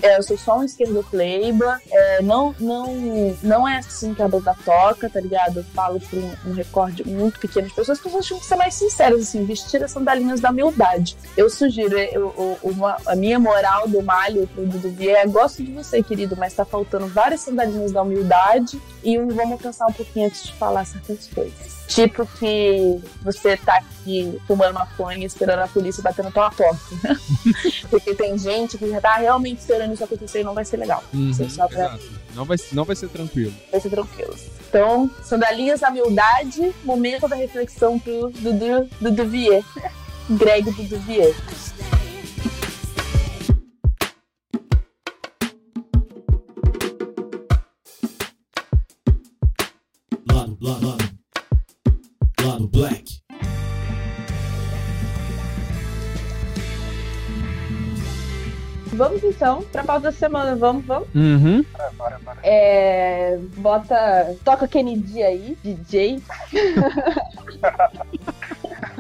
É, 0.03 0.19
eu 0.19 0.23
sou 0.23 0.37
só 0.37 0.59
um 0.59 0.65
esquerdo 0.65 1.05
pleiba. 1.09 1.81
É, 1.91 2.23
não, 2.23 2.55
não, 2.59 2.87
não 3.41 3.69
é 3.69 3.79
assim 3.79 4.13
que 4.13 4.21
a 4.21 4.27
banda 4.27 4.55
toca, 4.65 5.09
tá 5.09 5.21
ligado? 5.21 5.59
Eu 5.59 5.65
falo 5.65 6.01
por 6.01 6.19
um, 6.19 6.33
um 6.47 6.53
recorde 6.53 7.07
muito 7.09 7.39
pequeno 7.39 7.69
de 7.69 7.75
pessoas. 7.75 7.99
As 7.99 8.05
pessoas 8.05 8.27
tinham 8.27 8.41
que 8.41 8.47
ser 8.47 8.57
mais 8.57 8.75
sinceras, 8.75 9.23
assim, 9.23 9.45
vestir 9.45 9.83
as 9.83 9.93
sandalinhas 9.93 10.41
da 10.41 10.51
humildade. 10.51 10.92
Eu 11.37 11.49
sugiro, 11.51 11.99
eu, 11.99 12.35
eu- 12.37 12.59
uma- 12.63 12.97
a 13.07 13.15
minha 13.17 13.39
moral 13.39 13.89
do 13.89 14.03
malho 14.03 14.47
pro 14.49 14.67
Dudu 14.67 14.91
Vier 14.91 15.17
é: 15.17 15.27
gosto 15.27 15.63
de 15.63 15.73
você, 15.73 16.03
querido, 16.03 16.37
mas 16.37 16.53
tá 16.55 16.65
faltando 16.65 17.07
várias 17.09 17.41
sandalinhas 17.41 17.93
da 17.93 18.03
humildade 18.03 18.81
e 19.03 19.19
vamos 19.19 19.61
pensar 19.61 19.87
um 19.87 19.93
pouquinho 19.93 20.27
antes 20.27 20.45
de 20.45 20.53
falar 20.55 20.85
certas 20.85 21.29
coisas. 21.35 21.73
Tipo 21.89 22.27
que 22.39 22.99
você 23.23 23.57
tá 23.57 23.77
aqui 23.77 24.41
fumando 24.47 24.73
maconha 24.75 25.27
esperando 25.27 25.59
a 25.61 25.69
polícia 25.69 26.03
bater 26.03 26.25
na 26.25 26.31
tua 26.31 26.51
porta. 26.51 26.79
Porque 27.91 28.15
tem 28.15 28.39
gente 28.39 28.79
que 28.79 28.89
já 28.89 29.01
tá 29.01 29.17
realmente 29.17 29.59
esperando 29.59 29.93
isso 29.93 30.03
acontecer 30.05 30.41
e 30.41 30.45
não 30.45 30.55
vai 30.55 30.65
ser 30.65 30.79
legal. 30.79 31.03
Uhum, 31.13 31.33
só 31.51 31.69
pra-. 31.69 31.99
Não 32.35 32.45
vai, 32.47 32.57
não 32.73 32.85
vai 32.85 32.97
ser 32.97 33.09
tranquilo. 33.11 33.53
Vai 33.71 33.81
ser 33.81 33.91
tranquilo. 33.91 34.35
Então, 34.69 35.11
sandalinhas 35.23 35.81
da 35.81 35.91
humildade, 35.91 36.73
momento 36.83 37.29
da 37.29 37.37
reflexão 37.37 37.99
pro 37.99 38.31
Dudu, 38.31 38.89
Dudu 38.99 39.27
Vier. 39.27 39.63
Greg 40.31 40.65
Duduvier. 40.65 41.35
Lado, 50.31 50.57
lado, 50.61 50.87
lado. 50.87 51.05
Lado 52.41 52.69
Black. 52.69 53.23
Vamos 58.93 59.25
então 59.25 59.63
pra 59.73 59.83
pauta 59.83 60.03
da 60.03 60.13
semana, 60.13 60.55
vamos, 60.55 60.85
vamos? 60.85 61.09
Uhum. 61.15 61.65
Bora, 61.73 61.91
bora, 61.97 62.19
bora. 62.25 62.39
É, 62.45 63.39
bota. 63.57 64.37
Toca 64.45 64.69
Kennedy 64.69 65.23
aí, 65.23 65.59
DJ. 65.65 66.23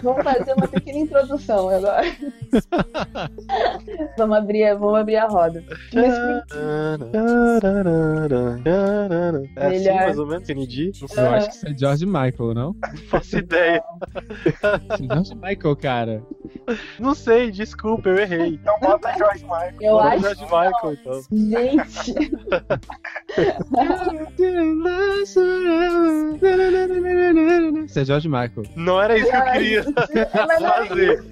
Vamos 0.02 0.24
fazer 0.24 0.52
uma 0.54 0.66
pequena 0.68 0.98
introdução 0.98 1.68
agora. 1.68 2.02
vamos, 4.18 4.36
abrir, 4.36 4.74
vamos 4.76 4.98
abrir 5.00 5.16
a 5.16 5.26
roda. 5.28 5.62
É 5.94 6.06
assim, 9.66 9.78
Melhor. 9.78 9.94
mais 9.94 10.18
ou 10.18 10.26
menos, 10.26 10.46
Kennedy? 10.46 10.92
Não 11.00 11.08
sei, 11.08 11.22
Eu 11.24 11.28
acho 11.30 11.48
que 11.50 11.56
isso 11.56 11.66
é 11.68 11.74
George 11.78 12.06
Michael, 12.06 12.54
não? 12.54 12.54
não 12.54 12.74
faço 13.08 13.38
ideia. 13.38 13.82
É 14.62 15.14
George 15.14 15.34
Michael, 15.34 15.76
cara. 15.76 16.22
Não 16.98 17.14
sei, 17.14 17.50
desculpa, 17.50 18.08
eu 18.08 18.18
errei. 18.18 18.54
Então 18.54 18.74
bota 18.80 19.12
George 19.16 19.44
Michael. 19.44 19.74
eu 19.80 19.92
Bora 19.94 20.08
acho. 20.14 20.20
George 20.20 20.44
Michael, 20.44 20.92
então. 20.92 21.22
Gente, 21.32 22.12
Isso 27.86 27.98
é 27.98 28.04
George 28.04 28.28
Michael. 28.28 28.62
Não 28.76 29.00
era 29.00 29.16
isso 29.18 29.30
que 29.30 29.36
eu 29.36 29.42
queria 29.52 29.84
mas 29.94 30.60
não 30.60 30.70
fazer. 30.70 31.24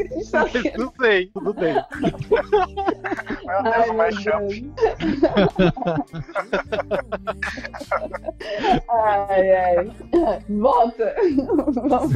Não 0.79 0.93
sei, 1.01 1.27
tudo 1.27 1.53
bem. 1.55 1.75
Meu 2.05 3.63
Deus, 3.63 3.75
Ai, 3.75 3.93
mashup. 3.93 4.49
Deus. 4.49 5.73
Ai, 8.89 9.51
ai. 9.53 9.91
Volta. 10.49 11.15
Vamos, 11.89 12.13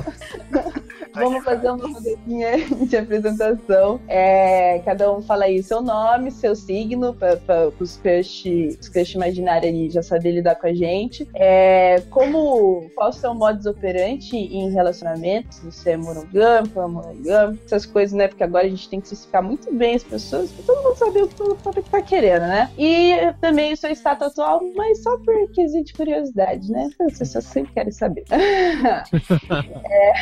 vamos 1.14 1.44
fazer 1.44 1.70
uma 1.70 1.86
rodadinha 1.88 2.52
de 2.86 2.96
apresentação. 2.96 4.00
É, 4.08 4.80
cada 4.84 5.12
um 5.12 5.22
fala 5.22 5.44
aí 5.44 5.62
seu 5.62 5.80
nome, 5.80 6.30
seu 6.30 6.54
signo, 6.54 7.14
para 7.14 7.70
os 7.80 7.94
os 8.80 8.88
crush 8.88 9.14
imaginários 9.14 9.72
ali 9.72 9.90
já 9.90 10.02
saber 10.02 10.32
lidar 10.32 10.56
com 10.56 10.66
a 10.66 10.74
gente. 10.74 11.28
É, 11.34 12.02
como, 12.10 12.90
qual 12.94 13.10
o 13.10 13.12
seu 13.12 13.34
modus 13.34 13.66
operandi 13.66 14.36
em 14.36 14.70
relacionamentos? 14.70 15.58
Você 15.60 15.90
é 15.90 15.96
monogâmico, 16.35 17.64
essas 17.64 17.87
coisas, 17.87 18.17
né? 18.17 18.29
Porque 18.29 18.43
agora 18.43 18.67
a 18.67 18.71
gente 18.71 18.88
tem 18.88 19.00
que 19.00 19.07
especificar 19.07 19.43
muito 19.43 19.73
bem 19.73 19.95
as 19.95 20.05
pessoas, 20.05 20.50
pra 20.50 20.64
todo 20.64 20.83
mundo 20.83 20.97
saber 20.97 21.23
o 21.23 21.29
que 21.29 21.43
o 21.43 21.83
que 21.83 21.91
tá 21.91 22.03
querendo, 22.03 22.43
né? 22.43 22.71
E 22.79 23.33
também 23.41 23.73
o 23.73 23.76
seu 23.76 23.91
status 23.91 24.29
atual, 24.29 24.61
mas 24.75 25.03
só 25.03 25.17
por 25.19 25.50
quesito 25.53 25.85
de 25.85 25.93
curiosidade, 25.93 26.71
né? 26.71 26.88
As 27.00 27.19
pessoas 27.19 27.45
sempre 27.45 27.73
querem 27.73 27.93
saber. 27.93 28.25
É, 29.87 30.12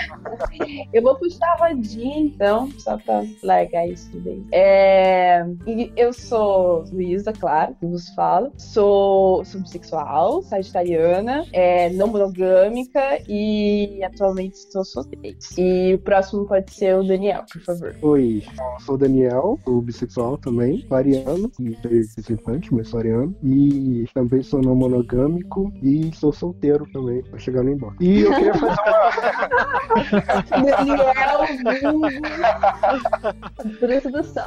eu 0.92 1.02
vou 1.02 1.16
puxar 1.16 1.46
a 1.46 1.68
rodinha, 1.68 2.18
então, 2.18 2.70
só 2.78 2.96
pra 2.98 3.24
largar 3.42 3.86
isso 3.88 4.10
daí. 4.20 4.42
É, 4.52 5.44
eu 5.96 6.12
sou 6.12 6.84
Luísa, 6.92 7.32
claro, 7.32 7.74
que 7.74 7.86
vos 7.86 8.08
falo. 8.10 8.52
Sou, 8.56 9.42
bissexual, 9.42 10.42
sagitariana, 10.42 11.44
é, 11.52 11.90
não 11.90 12.08
monogâmica 12.08 13.18
e 13.28 14.02
atualmente 14.04 14.54
estou 14.54 14.84
solteira. 14.84 15.36
E 15.56 15.98
próximo 16.02 16.46
pode 16.46 16.72
ser 16.72 16.96
o 16.96 17.02
Daniel, 17.02 17.44
por 17.50 17.62
favor. 17.62 17.94
Oi, 18.02 18.42
eu 18.46 18.84
sou 18.84 18.94
o 18.94 18.98
Daniel, 18.98 19.58
sou 19.64 19.80
bissexual 19.80 20.36
também, 20.38 20.86
variano, 20.88 21.50
participante, 21.82 22.74
mas 22.74 22.90
variano. 22.90 23.34
E 23.42 24.06
também 24.14 24.42
sou 24.42 24.60
não 24.60 24.74
monogâmico 24.74 25.72
e 25.82 26.10
sou 26.14 26.32
solteiro 26.32 26.86
também, 26.92 27.22
pra 27.22 27.38
chegar 27.38 27.62
no 27.62 27.70
embora. 27.70 27.94
E 28.00 28.20
eu 28.20 28.34
queria 28.34 28.54
fazer 28.54 28.80
uma. 28.82 29.12
Daniel, 30.62 31.46
vulgo, 31.92 32.08
Bruto 33.80 34.10
do 34.10 34.24
Sol. 34.24 34.44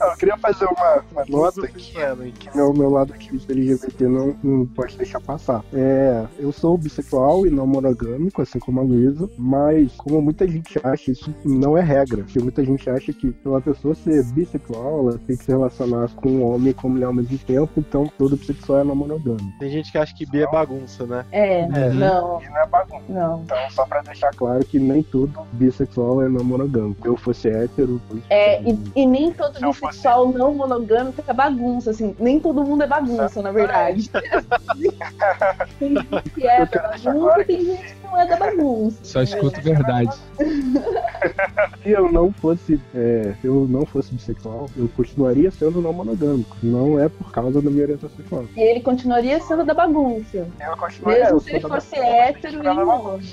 Eu 0.00 0.16
queria 0.16 0.36
fazer 0.38 0.66
uma, 0.66 1.04
uma 1.12 1.24
nota 1.28 1.60
Ellen. 1.60 2.32
que 2.32 2.56
meu, 2.56 2.72
meu 2.72 2.90
lado 2.90 3.12
aqui 3.12 3.30
LGBT 3.48 4.08
não, 4.08 4.36
não 4.42 4.66
pode 4.66 4.96
deixar 4.96 5.20
passar. 5.20 5.64
É, 5.72 6.26
eu 6.38 6.52
sou 6.52 6.76
bissexual 6.76 7.46
e 7.46 7.50
não 7.50 7.66
monogâmico, 7.66 8.42
assim 8.42 8.58
como 8.58 8.80
a 8.80 8.84
Luísa, 8.90 9.28
mas 9.38 9.92
como 9.96 10.20
muita 10.20 10.46
gente 10.48 10.78
acha, 10.82 11.10
isso 11.12 11.32
não 11.44 11.76
é 11.78 11.80
regra. 11.80 12.22
Porque 12.24 12.38
muita 12.40 12.64
gente 12.64 12.88
acha 12.90 13.12
que 13.12 13.30
pela 13.30 13.60
pessoa 13.60 13.94
ser 13.94 14.24
bissexual, 14.32 15.00
ela 15.00 15.18
tem 15.26 15.36
que 15.36 15.44
se 15.44 15.50
relacionar 15.52 16.08
com 16.16 16.28
um 16.28 16.44
homem 16.44 16.70
e 16.70 16.74
com 16.74 16.88
mulher 16.88 17.06
ao 17.06 17.12
mesmo 17.14 17.38
tempo, 17.38 17.70
então 17.78 18.10
todo 18.18 18.36
bissexual 18.36 18.80
é 18.80 18.84
não 18.84 18.94
monogâmico. 18.94 19.44
Tem 19.58 19.70
gente 19.70 19.92
que 19.92 19.98
acha 19.98 20.14
que 20.14 20.26
bi 20.26 20.42
é 20.42 20.50
bagunça, 20.50 21.06
né? 21.06 21.24
É, 21.30 21.62
Uhum. 21.64 21.94
não, 21.94 22.42
E 22.42 22.48
não 22.48 22.56
é 22.58 22.66
bagunça. 22.66 23.02
não. 23.08 23.42
Então, 23.42 23.56
só 23.70 23.86
pra 23.86 24.02
deixar 24.02 24.30
claro 24.32 24.64
que 24.64 24.78
nem 24.78 25.02
todo 25.02 25.30
bissexual 25.52 26.22
é 26.22 26.28
não 26.28 26.42
monogâmico. 26.44 27.02
Se 27.02 27.08
eu 27.08 27.16
fosse 27.16 27.48
hétero. 27.48 28.00
eu- 28.10 28.18
É, 28.28 28.60
e, 28.62 28.78
e 28.96 29.06
nem 29.06 29.32
todo 29.32 29.56
Se 29.58 29.64
eu 29.64 29.72
fosse- 29.72 29.98
bissexual 29.98 30.32
não 30.32 30.54
monogâmico 30.54 31.22
é 31.26 31.32
bagunça, 31.32 31.90
assim. 31.90 32.14
Nem 32.18 32.40
todo 32.40 32.64
mundo 32.64 32.82
é 32.82 32.86
bagunça, 32.86 33.40
na 33.42 33.52
verdade. 33.52 34.10
tem 35.78 35.88
gente 35.96 36.30
que 36.34 36.46
é 36.46 36.64
bagunça 36.66 37.40
e 37.40 37.44
tem 37.44 37.64
gente 37.66 37.94
que 37.94 37.99
não 38.10 38.20
é 38.20 38.26
da 38.26 38.36
bagunça. 38.36 38.98
Só 39.02 39.22
escuto 39.22 39.60
verdade. 39.60 40.16
Se 41.82 41.90
eu 41.90 42.10
não 42.12 42.30
fosse, 42.32 42.80
é, 42.94 43.34
se 43.40 43.46
eu 43.46 43.66
não 43.68 43.86
fosse 43.86 44.14
bissexual, 44.14 44.68
eu 44.76 44.88
continuaria 44.88 45.50
sendo 45.50 45.80
não 45.80 45.92
monogâmico. 45.92 46.56
Não 46.62 47.00
é 47.00 47.08
por 47.08 47.32
causa 47.32 47.62
da 47.62 47.70
minha 47.70 47.84
orientação 47.84 48.14
sexual. 48.16 48.44
E 48.54 48.60
ele 48.60 48.80
continuaria 48.80 49.40
sendo 49.40 49.64
da 49.64 49.72
bagunça. 49.72 50.46
Eu 50.60 50.76
continuaria. 50.76 51.24
Mesmo 51.24 51.40
se 51.40 51.50
ele 51.50 51.60
fosse 51.60 51.96
hétero 51.96 52.58
e 52.58 52.62
não. 52.62 53.18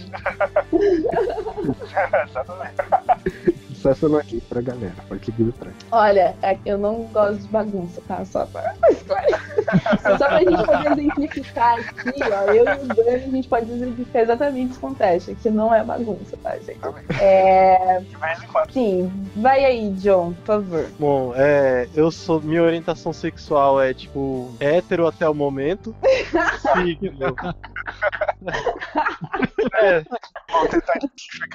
Exatamente. 2.28 3.57
Essa 3.90 4.10
não 4.10 4.18
aqui 4.20 4.42
pra 4.42 4.62
galera, 4.62 4.94
pode 5.08 5.26
seguir 5.26 5.50
atrás. 5.50 5.76
Olha, 5.92 6.36
é- 6.42 6.58
eu 6.66 6.78
não 6.78 7.04
gosto 7.14 7.40
de 7.42 7.48
bagunça, 7.48 8.02
tá? 8.08 8.24
Só 8.26 8.46
pra. 8.46 8.74
Só 10.18 10.28
pra 10.28 10.40
gente 10.40 10.66
poder 10.66 10.92
exemplificar 10.92 11.80
aqui, 11.80 12.22
ó. 12.24 12.52
Eu 12.52 12.66
e 12.66 12.84
o 12.84 12.88
Dani, 12.88 13.10
a 13.10 13.18
gente 13.20 13.48
pode 13.48 13.72
exemplificar 13.72 14.22
exatamente 14.24 14.72
esse 14.72 14.80
contexto, 14.80 15.36
que 15.36 15.50
não 15.50 15.74
é 15.74 15.84
bagunça, 15.84 16.38
tá, 16.44 16.56
gente? 16.58 16.80
É. 17.20 18.00
De 18.02 18.16
vez 18.16 18.44
em 18.44 18.48
quando. 18.48 18.72
Sim, 18.72 19.12
vai 19.36 19.64
aí, 19.66 19.90
John, 19.94 20.34
por 20.34 20.46
favor. 20.46 20.86
Bom, 21.00 21.34
é, 21.36 21.88
eu 21.96 22.12
sou. 22.12 22.42
Minha 22.42 22.64
orientação 22.64 23.12
sexual 23.14 23.82
é 23.82 23.94
tipo 23.94 24.52
hétero 24.60 25.08
até 25.08 25.28
o 25.28 25.34
momento. 25.34 25.96
Signo. 26.74 27.36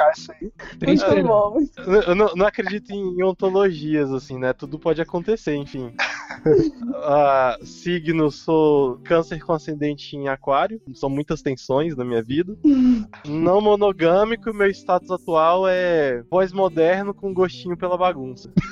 Justificar 0.03 0.13
isso 0.17 0.33
aí. 0.33 0.53
Triste. 0.79 1.09
Muito 1.09 1.27
bom. 1.27 1.59
eu 2.07 2.15
não, 2.15 2.35
não 2.35 2.47
acredito 2.47 2.91
em, 2.91 3.23
ontologias, 3.23 4.11
assim, 4.13 4.39
né? 4.39 4.53
Tudo 4.53 4.79
pode 4.79 5.01
acontecer, 5.01 5.55
enfim. 5.57 5.95
Ah, 7.05 7.59
signo, 7.63 8.31
sou 8.31 8.99
câncer 9.05 9.39
com 9.45 9.53
ascendente 9.53 10.17
em 10.17 10.29
aquário. 10.29 10.81
São 10.95 11.11
muitas 11.11 11.43
tensões 11.43 11.95
na 11.97 12.05
minha 12.05 12.23
vida. 12.23 12.57
Não 13.27 13.61
monogâmico, 13.61 14.53
meu 14.55 14.69
status 14.71 15.11
atual 15.11 15.69
é 15.69 16.23
pós-moderno 16.31 17.13
com 17.13 17.35
gostinho 17.35 17.77
pela 17.77 17.99
bagunça. 17.99 18.51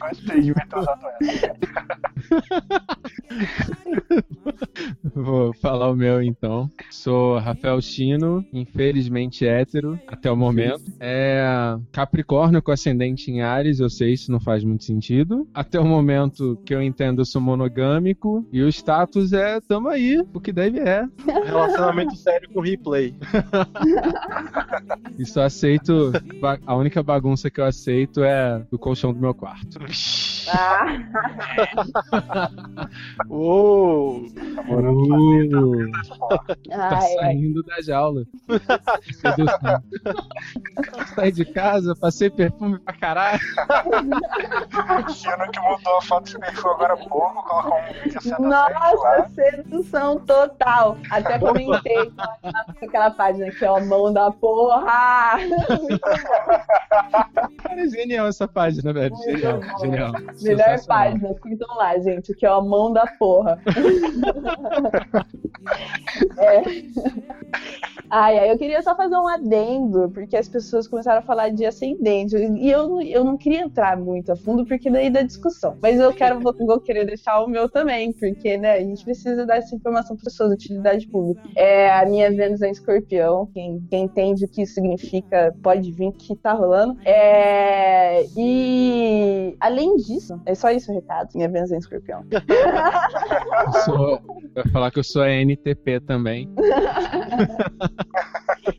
Gostei 0.00 0.40
de. 0.40 0.54
Vou 5.14 5.52
falar 5.54 5.90
o 5.90 5.96
meu 5.96 6.22
então. 6.22 6.70
Sou 6.90 7.29
Rafael 7.38 7.80
Chino, 7.80 8.44
infelizmente 8.52 9.46
hétero 9.46 9.98
até 10.06 10.30
o 10.30 10.36
momento. 10.36 10.82
É 10.98 11.76
Capricórnio 11.92 12.62
com 12.62 12.72
ascendente 12.72 13.30
em 13.30 13.42
Ares, 13.42 13.80
eu 13.80 13.90
sei 13.90 14.12
isso 14.12 14.30
não 14.30 14.40
faz 14.40 14.64
muito 14.64 14.84
sentido. 14.84 15.48
Até 15.54 15.78
o 15.78 15.84
momento 15.84 16.60
que 16.64 16.74
eu 16.74 16.82
entendo, 16.82 17.20
eu 17.20 17.24
sou 17.24 17.40
monogâmico 17.40 18.46
e 18.52 18.62
o 18.62 18.68
status 18.68 19.32
é 19.32 19.60
tamo 19.60 19.88
aí, 19.88 20.22
o 20.32 20.40
que 20.40 20.52
deve 20.52 20.78
é. 20.80 21.04
Relacionamento 21.44 22.16
sério 22.16 22.48
com 22.50 22.60
replay. 22.60 23.14
E 25.18 25.26
só 25.26 25.42
aceito 25.42 26.12
a 26.66 26.76
única 26.76 27.02
bagunça 27.02 27.50
que 27.50 27.60
eu 27.60 27.64
aceito 27.64 28.22
é 28.22 28.64
do 28.70 28.78
colchão 28.78 29.12
do 29.12 29.20
meu 29.20 29.34
quarto. 29.34 29.78
Ah, 30.52 30.86
Uou! 33.28 34.22
Uh, 34.68 35.90
tá 36.68 36.78
ai, 36.78 36.92
ai. 36.92 37.00
saindo 37.16 37.62
da 37.62 37.80
jaula. 37.80 38.24
Sedução. 39.12 39.82
Saí 41.14 41.32
de 41.32 41.44
casa, 41.44 41.94
passei 41.96 42.30
perfume 42.30 42.78
pra 42.80 42.94
caralho. 42.94 43.40
Chino 45.10 45.50
que 45.52 45.60
mudou 45.60 45.98
a 45.98 46.02
foto 46.02 46.32
do 46.32 46.40
perfil 46.40 46.70
agora 46.70 46.94
há 46.94 46.96
pouco, 46.96 47.42
colocou 47.48 47.78
um 47.78 48.02
vídeo 48.02 48.20
sendo 48.22 48.42
Nossa, 48.42 49.28
sedução 49.34 50.18
total. 50.20 50.96
Até 51.10 51.38
comentei 51.38 52.12
naquela 52.80 53.10
página 53.10 53.50
que 53.50 53.64
é 53.64 53.68
a 53.68 53.80
mão 53.84 54.12
da 54.12 54.30
porra. 54.32 55.38
Cara, 57.62 57.82
é 57.82 57.88
genial 57.88 58.26
essa 58.26 58.48
página, 58.48 58.92
velho. 58.92 59.14
Genial, 59.16 59.60
genial. 59.80 60.12
Melhor 60.42 60.84
página, 60.86 61.34
curtam 61.40 61.76
lá, 61.76 61.98
gente, 61.98 62.34
que 62.34 62.46
é 62.46 62.48
a 62.48 62.60
mão 62.60 62.92
da 62.92 63.06
porra. 63.18 63.58
É. 66.38 66.62
Ai, 68.12 68.38
ai, 68.40 68.50
eu 68.50 68.58
queria 68.58 68.82
só 68.82 68.96
fazer 68.96 69.14
um 69.16 69.28
adendo, 69.28 70.10
porque 70.12 70.36
as 70.36 70.48
pessoas 70.48 70.88
começaram 70.88 71.20
a 71.20 71.22
falar 71.22 71.50
de 71.50 71.64
ascendente. 71.64 72.34
E 72.36 72.68
eu, 72.70 72.88
não- 72.88 73.02
eu 73.02 73.22
não 73.24 73.36
queria 73.36 73.60
entrar 73.60 73.96
muito 73.96 74.32
a 74.32 74.36
fundo, 74.36 74.66
porque 74.66 74.90
daí 74.90 75.08
dá 75.10 75.22
discussão. 75.22 75.76
Mas 75.80 76.00
eu 76.00 76.12
quero, 76.12 76.40
vou, 76.40 76.52
vou 76.58 76.80
querer 76.80 77.04
deixar 77.06 77.40
o 77.42 77.46
meu 77.48 77.68
também, 77.68 78.12
porque 78.12 78.56
né, 78.56 78.72
a 78.72 78.80
gente 78.80 79.04
precisa 79.04 79.46
dar 79.46 79.58
essa 79.58 79.74
informação 79.76 80.16
para 80.16 80.24
pessoas, 80.24 80.52
utilidade 80.52 81.06
pública. 81.06 81.40
É, 81.54 81.90
a 81.92 82.04
minha 82.06 82.30
Vênus 82.32 82.62
é 82.62 82.68
em 82.68 82.72
escorpião. 82.72 83.46
Quem, 83.54 83.80
quem 83.88 84.04
entende 84.04 84.44
o 84.44 84.48
que 84.48 84.62
isso 84.62 84.74
significa 84.74 85.54
pode 85.62 85.92
vir 85.92 86.12
que 86.12 86.34
tá 86.34 86.52
rolando. 86.52 86.96
É, 87.04 88.24
e 88.36 89.54
além 89.60 89.96
disso, 89.98 90.19
é 90.46 90.54
só 90.54 90.70
isso 90.70 90.90
o 90.90 90.94
recado. 90.94 91.28
Minha 91.34 91.48
Vênus 91.48 91.72
é 91.72 91.76
em 91.76 91.78
escorpião. 91.78 92.24
Eu 92.30 93.72
sou, 93.84 94.20
vai 94.54 94.68
falar 94.72 94.90
que 94.90 94.98
eu 94.98 95.04
sou 95.04 95.24
NTP 95.24 96.00
também. 96.00 96.48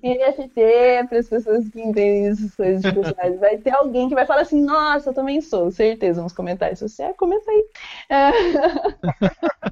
NFT, 0.03 1.07
para 1.09 1.19
as 1.19 1.29
pessoas 1.29 1.67
que 1.69 1.79
entendem 1.81 2.27
essas 2.27 2.55
coisas 2.55 2.81
de 2.81 2.91
personagem. 2.91 3.37
Vai 3.37 3.57
ter 3.57 3.71
alguém 3.71 4.09
que 4.09 4.15
vai 4.15 4.25
falar 4.25 4.41
assim: 4.41 4.61
Nossa, 4.63 5.09
eu 5.09 5.13
também 5.13 5.41
sou, 5.41 5.71
certeza, 5.71 6.21
nos 6.21 6.33
comentários. 6.33 6.79
Se 6.79 6.89
você 6.89 7.03
é, 7.03 7.13
comenta 7.13 7.49
aí. 7.49 7.65
É. 8.09 8.31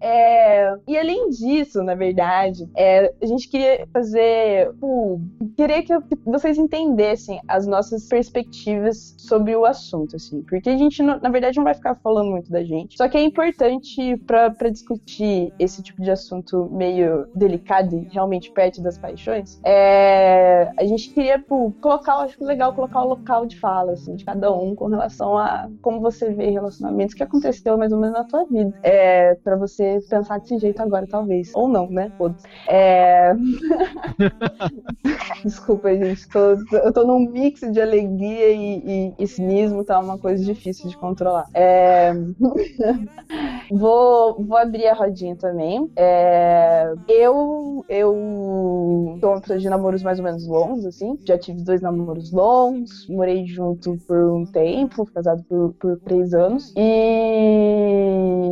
É, 0.00 0.74
e 0.88 0.98
além 0.98 1.30
disso, 1.30 1.82
na 1.84 1.94
verdade, 1.94 2.68
é, 2.76 3.12
a 3.22 3.26
gente 3.26 3.48
queria 3.48 3.86
fazer. 3.92 4.70
tipo, 4.72 5.20
queria 5.56 5.82
que 5.82 5.94
eu- 5.94 6.02
que 6.02 6.16
vocês 6.24 6.58
entendessem 6.58 7.40
as 7.46 7.66
nossas 7.66 8.08
perspectivas 8.08 9.14
sobre 9.18 9.54
o 9.54 9.64
assunto, 9.64 10.16
assim. 10.16 10.42
Porque 10.42 10.70
a 10.70 10.76
gente, 10.76 11.01
na 11.02 11.28
verdade, 11.28 11.56
não 11.56 11.64
vai 11.64 11.74
ficar 11.74 11.94
falando 11.96 12.30
muito 12.30 12.50
da 12.50 12.62
gente. 12.62 12.96
Só 12.96 13.08
que 13.08 13.16
é 13.16 13.22
importante 13.22 14.16
para 14.26 14.70
discutir 14.70 15.52
esse 15.58 15.82
tipo 15.82 16.02
de 16.02 16.10
assunto 16.10 16.68
meio 16.70 17.26
delicado 17.34 17.96
e 17.96 18.08
realmente 18.12 18.50
perto 18.50 18.82
das 18.82 18.98
paixões. 18.98 19.60
É, 19.64 20.70
a 20.76 20.84
gente 20.84 21.10
queria 21.10 21.38
pô, 21.38 21.72
colocar, 21.80 22.16
acho 22.18 22.42
legal 22.44 22.74
colocar 22.74 23.02
o 23.02 23.08
local 23.08 23.46
de 23.46 23.58
fala, 23.58 23.92
assim, 23.92 24.16
de 24.16 24.24
cada 24.24 24.52
um 24.52 24.74
com 24.74 24.86
relação 24.86 25.36
a 25.36 25.68
como 25.80 26.00
você 26.00 26.30
vê 26.30 26.50
relacionamentos 26.50 27.14
que 27.14 27.22
aconteceu 27.22 27.76
mais 27.76 27.92
ou 27.92 28.00
menos 28.00 28.16
na 28.16 28.24
tua 28.24 28.44
vida. 28.44 28.72
É, 28.82 29.34
para 29.36 29.56
você 29.56 29.98
pensar 30.08 30.38
desse 30.38 30.58
jeito 30.58 30.80
agora, 30.80 31.06
talvez. 31.06 31.50
Ou 31.54 31.68
não, 31.68 31.88
né? 31.88 32.10
Foda-se. 32.16 32.46
É... 32.68 33.32
Desculpa, 35.44 35.94
gente. 35.94 36.28
Tô, 36.28 36.56
eu 36.76 36.92
tô 36.92 37.04
num 37.04 37.30
mix 37.30 37.60
de 37.60 37.80
alegria 37.80 38.50
e, 38.50 38.78
e, 38.78 39.14
e 39.18 39.26
cinismo, 39.26 39.84
tá 39.84 39.98
uma 39.98 40.18
coisa 40.18 40.44
difícil 40.44 40.88
de 40.88 40.91
controlar. 40.96 41.46
É... 41.54 42.12
vou, 43.70 44.42
vou 44.42 44.56
abrir 44.56 44.86
a 44.86 44.94
rodinha 44.94 45.36
também. 45.36 45.90
É... 45.96 46.92
Eu, 47.08 47.84
eu 47.88 49.18
tô 49.20 49.32
uma 49.32 49.40
de 49.58 49.68
namoros 49.68 50.02
mais 50.02 50.18
ou 50.18 50.24
menos 50.24 50.46
longos, 50.46 50.86
assim. 50.86 51.18
Já 51.24 51.38
tive 51.38 51.62
dois 51.62 51.80
namoros 51.80 52.32
longos, 52.32 53.06
morei 53.08 53.46
junto 53.46 53.96
por 54.06 54.32
um 54.32 54.44
tempo, 54.46 55.06
casado 55.06 55.42
por, 55.44 55.74
por 55.74 55.98
três 56.00 56.34
anos. 56.34 56.72
E 56.76 58.42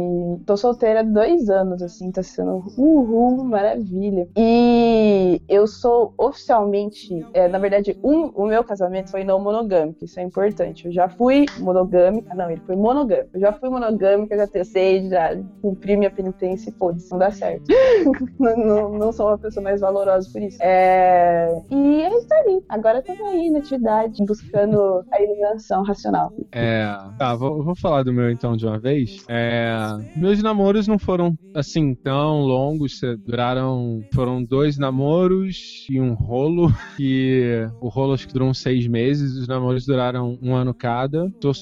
tô 0.46 0.56
solteira 0.56 1.00
há 1.00 1.02
dois 1.02 1.48
anos, 1.48 1.82
assim, 1.82 2.10
tá 2.10 2.22
sendo 2.22 2.64
uhul, 2.76 3.44
maravilha. 3.44 4.28
E 4.36 5.40
eu 5.48 5.66
sou 5.66 6.14
oficialmente, 6.18 7.26
é, 7.32 7.48
na 7.48 7.58
verdade, 7.58 7.98
um, 8.02 8.26
o 8.34 8.46
meu 8.46 8.64
casamento 8.64 9.10
foi 9.10 9.24
não 9.24 9.40
monogâmico, 9.40 10.04
isso 10.04 10.18
é 10.18 10.22
importante. 10.22 10.86
Eu 10.86 10.92
já 10.92 11.08
fui 11.08 11.46
monogâmica, 11.58 12.29
não, 12.34 12.50
ele 12.50 12.60
foi 12.66 12.76
monogâmico. 12.76 13.30
Eu 13.34 13.40
já 13.40 13.52
fui 13.52 13.68
monogâmica, 13.68 14.36
já 14.36 14.46
testei, 14.46 15.08
já 15.08 15.36
cumpri 15.60 15.96
minha 15.96 16.10
penitência 16.10 16.70
e 16.70 16.72
foda-se, 16.72 17.10
não 17.10 17.18
dá 17.18 17.30
certo. 17.30 17.64
não, 18.38 18.56
não, 18.56 18.98
não 18.98 19.12
sou 19.12 19.28
uma 19.28 19.38
pessoa 19.38 19.62
mais 19.62 19.80
valorosa 19.80 20.28
por 20.32 20.42
isso. 20.42 20.58
É, 20.62 21.48
e 21.70 22.02
é 22.02 22.18
isso 22.18 22.32
aí. 22.32 22.62
Agora 22.68 22.98
estamos 22.98 23.22
aí 23.22 23.50
na 23.50 23.58
atividade, 23.58 24.24
buscando 24.24 25.04
a 25.12 25.22
iluminação 25.22 25.82
racional. 25.82 26.32
É, 26.52 26.86
tá, 27.18 27.34
vou, 27.34 27.62
vou 27.62 27.74
falar 27.74 28.02
do 28.02 28.12
meu 28.12 28.30
então 28.30 28.56
de 28.56 28.66
uma 28.66 28.78
vez. 28.78 29.24
É, 29.28 29.72
meus 30.16 30.42
namoros 30.42 30.86
não 30.86 30.98
foram 30.98 31.34
assim 31.54 31.94
tão 31.94 32.40
longos, 32.40 33.00
duraram. 33.24 34.02
Foram 34.14 34.42
dois 34.42 34.78
namoros 34.78 35.86
e 35.88 36.00
um 36.00 36.14
rolo. 36.14 36.70
E 37.02 37.66
o 37.80 37.88
rolo 37.88 38.12
acho 38.12 38.26
que 38.26 38.34
durou 38.34 38.48
uns 38.48 38.60
seis 38.60 38.86
meses, 38.86 39.34
os 39.34 39.48
namoros 39.48 39.86
duraram 39.86 40.38
um 40.42 40.54
ano 40.54 40.74
cada. 40.74 41.30
Tô 41.40 41.54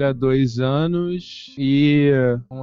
solteira 0.00 0.08
há 0.08 0.12
dois 0.12 0.58
anos 0.58 1.54
e 1.58 2.10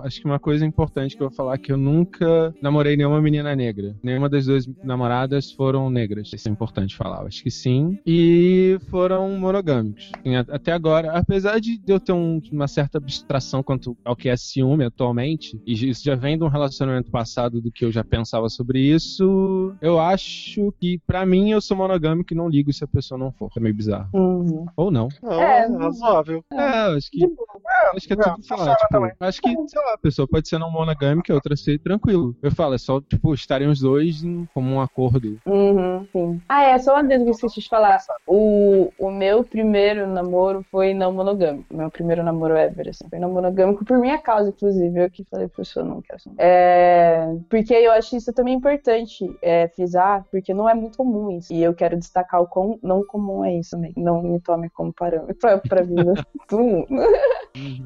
acho 0.04 0.20
que 0.20 0.26
uma 0.26 0.40
coisa 0.40 0.66
importante 0.66 1.16
que 1.16 1.22
eu 1.22 1.28
vou 1.30 1.36
falar 1.36 1.56
é 1.56 1.58
que 1.58 1.72
eu 1.72 1.78
nunca 1.78 2.54
namorei 2.62 2.98
nenhuma 2.98 3.22
menina 3.22 3.56
negra. 3.56 3.96
Nenhuma 4.04 4.28
das 4.28 4.46
duas 4.46 4.68
namoradas 4.84 5.52
foram 5.52 5.90
negras. 5.90 6.32
Isso 6.34 6.48
é 6.48 6.52
importante 6.52 6.96
falar. 6.96 7.22
Eu 7.22 7.28
acho 7.28 7.44
que 7.44 7.52
sim. 7.52 8.00
E 8.06 8.78
foram 8.90 9.30
monogâmicos. 9.38 10.12
Até 10.50 10.72
agora, 10.72 11.12
apesar 11.12 11.60
de 11.60 11.80
eu 11.88 12.00
ter 12.00 12.12
um- 12.14 12.42
uma 12.52 12.68
certa 12.68 12.98
abstração 12.98 13.62
quanto 13.62 13.96
ao 14.04 14.16
que 14.16 14.30
é 14.30 14.36
ciúme 14.36 14.84
atualmente, 14.86 15.60
e 15.66 15.74
isso 15.90 16.04
já 16.04 16.16
vem 16.16 16.38
de 16.38 16.44
um 16.44 16.48
relacionamento 16.48 17.12
passado 17.12 17.62
do 17.62 17.72
que 17.72 17.86
eu 17.86 17.92
já 17.92 18.04
pensava 18.04 18.50
sobre 18.50 18.80
isso, 18.80 19.74
eu 19.82 20.00
acho 20.00 20.74
que 20.80 21.00
pra 21.06 21.26
mim 21.26 21.52
eu 21.52 21.62
sou 21.62 21.78
monogâmico 21.78 22.34
e 22.34 22.36
não 22.36 22.50
ligo 22.50 22.72
se 22.74 22.84
a 22.84 22.88
pessoa 22.88 23.18
não 23.18 23.32
for. 23.32 23.50
É 23.56 23.60
meio 23.60 23.76
bizarro. 23.76 24.10
Uhum. 24.14 24.66
Ou 24.76 24.90
não. 24.92 25.08
Não, 25.22 25.32
É, 25.34 25.66
é 25.66 25.78
razoável. 25.78 26.44
É, 26.52 26.88
eu 26.92 26.98
acho 26.98 27.12
que 27.12 27.27
Boa. 27.36 27.48
Acho 27.96 28.08
que 28.08 28.14
é 28.14 28.16
Não, 28.16 28.24
tudo 28.36 28.46
falar, 28.48 28.76
funciona 28.76 28.76
tipo, 28.76 28.90
também. 28.90 29.12
acho 29.20 29.42
que, 29.42 29.50
sei 29.50 29.82
lá, 29.82 29.94
a 29.94 29.98
pessoa 29.98 30.28
pode 30.28 30.48
ser 30.48 30.58
não 30.58 30.72
monogâmica, 30.72 31.32
a 31.32 31.36
outra 31.36 31.56
ser 31.56 31.80
tranquilo. 31.80 32.36
Eu 32.42 32.52
falo, 32.52 32.76
é 32.76 32.78
só, 32.78 33.00
tipo, 33.02 33.34
estarem 33.34 33.68
os 33.68 33.80
dois 33.80 34.24
em 34.24 34.46
como 34.54 34.70
um 34.76 34.82
acordo. 34.82 35.38
Uhum, 35.46 36.06
sim. 36.12 36.42
Ah, 36.50 36.64
é, 36.64 36.78
só 36.80 36.94
uma 36.94 37.04
vez 37.04 37.22
que 37.24 37.30
eu 37.30 37.32
esqueci 37.32 37.62
de 37.62 37.70
falar. 37.70 38.00
O, 38.26 38.92
o 38.98 39.12
meu 39.12 39.44
primeiro 39.44 40.08
namoro 40.08 40.64
foi 40.72 40.94
não 40.94 41.12
monogâmico. 41.14 41.74
Meu 41.74 41.90
primeiro 41.90 42.24
namoro 42.24 42.56
ever, 42.58 42.90
assim. 42.90 43.08
Foi 43.10 43.20
não 43.20 43.32
monogâmico 43.32 43.86
por 43.86 43.98
minha 44.00 44.18
causa, 44.18 44.50
inclusive. 44.50 45.00
Eu 45.04 45.10
que 45.10 45.24
falei 45.30 45.48
pra 45.48 45.58
pessoa, 45.58 45.86
não 45.86 46.02
quero. 46.02 46.16
assim. 46.18 46.34
É, 46.38 47.28
porque 47.50 47.74
eu 47.74 47.92
acho 47.92 48.16
isso 48.16 48.34
também 48.34 48.56
importante 48.56 49.26
é, 49.42 49.68
frisar, 49.70 50.26
porque 50.32 50.54
não 50.54 50.70
é 50.70 50.74
muito 50.74 50.98
comum 50.98 51.32
isso. 51.38 51.54
E 51.54 51.64
eu 51.64 51.74
quero 51.74 51.98
destacar 51.98 52.42
o 52.42 52.48
quão 52.48 52.78
não 52.84 53.06
comum 53.06 53.44
é 53.46 53.56
isso 53.58 53.72
também. 53.72 53.94
Não 53.96 54.22
me 54.22 54.40
tome 54.42 54.70
como 54.70 54.94
parâmetro 54.94 55.36
pra, 55.40 55.58
pra 55.58 55.82
vida 55.84 56.14
do 56.50 56.60
mundo. 56.60 56.88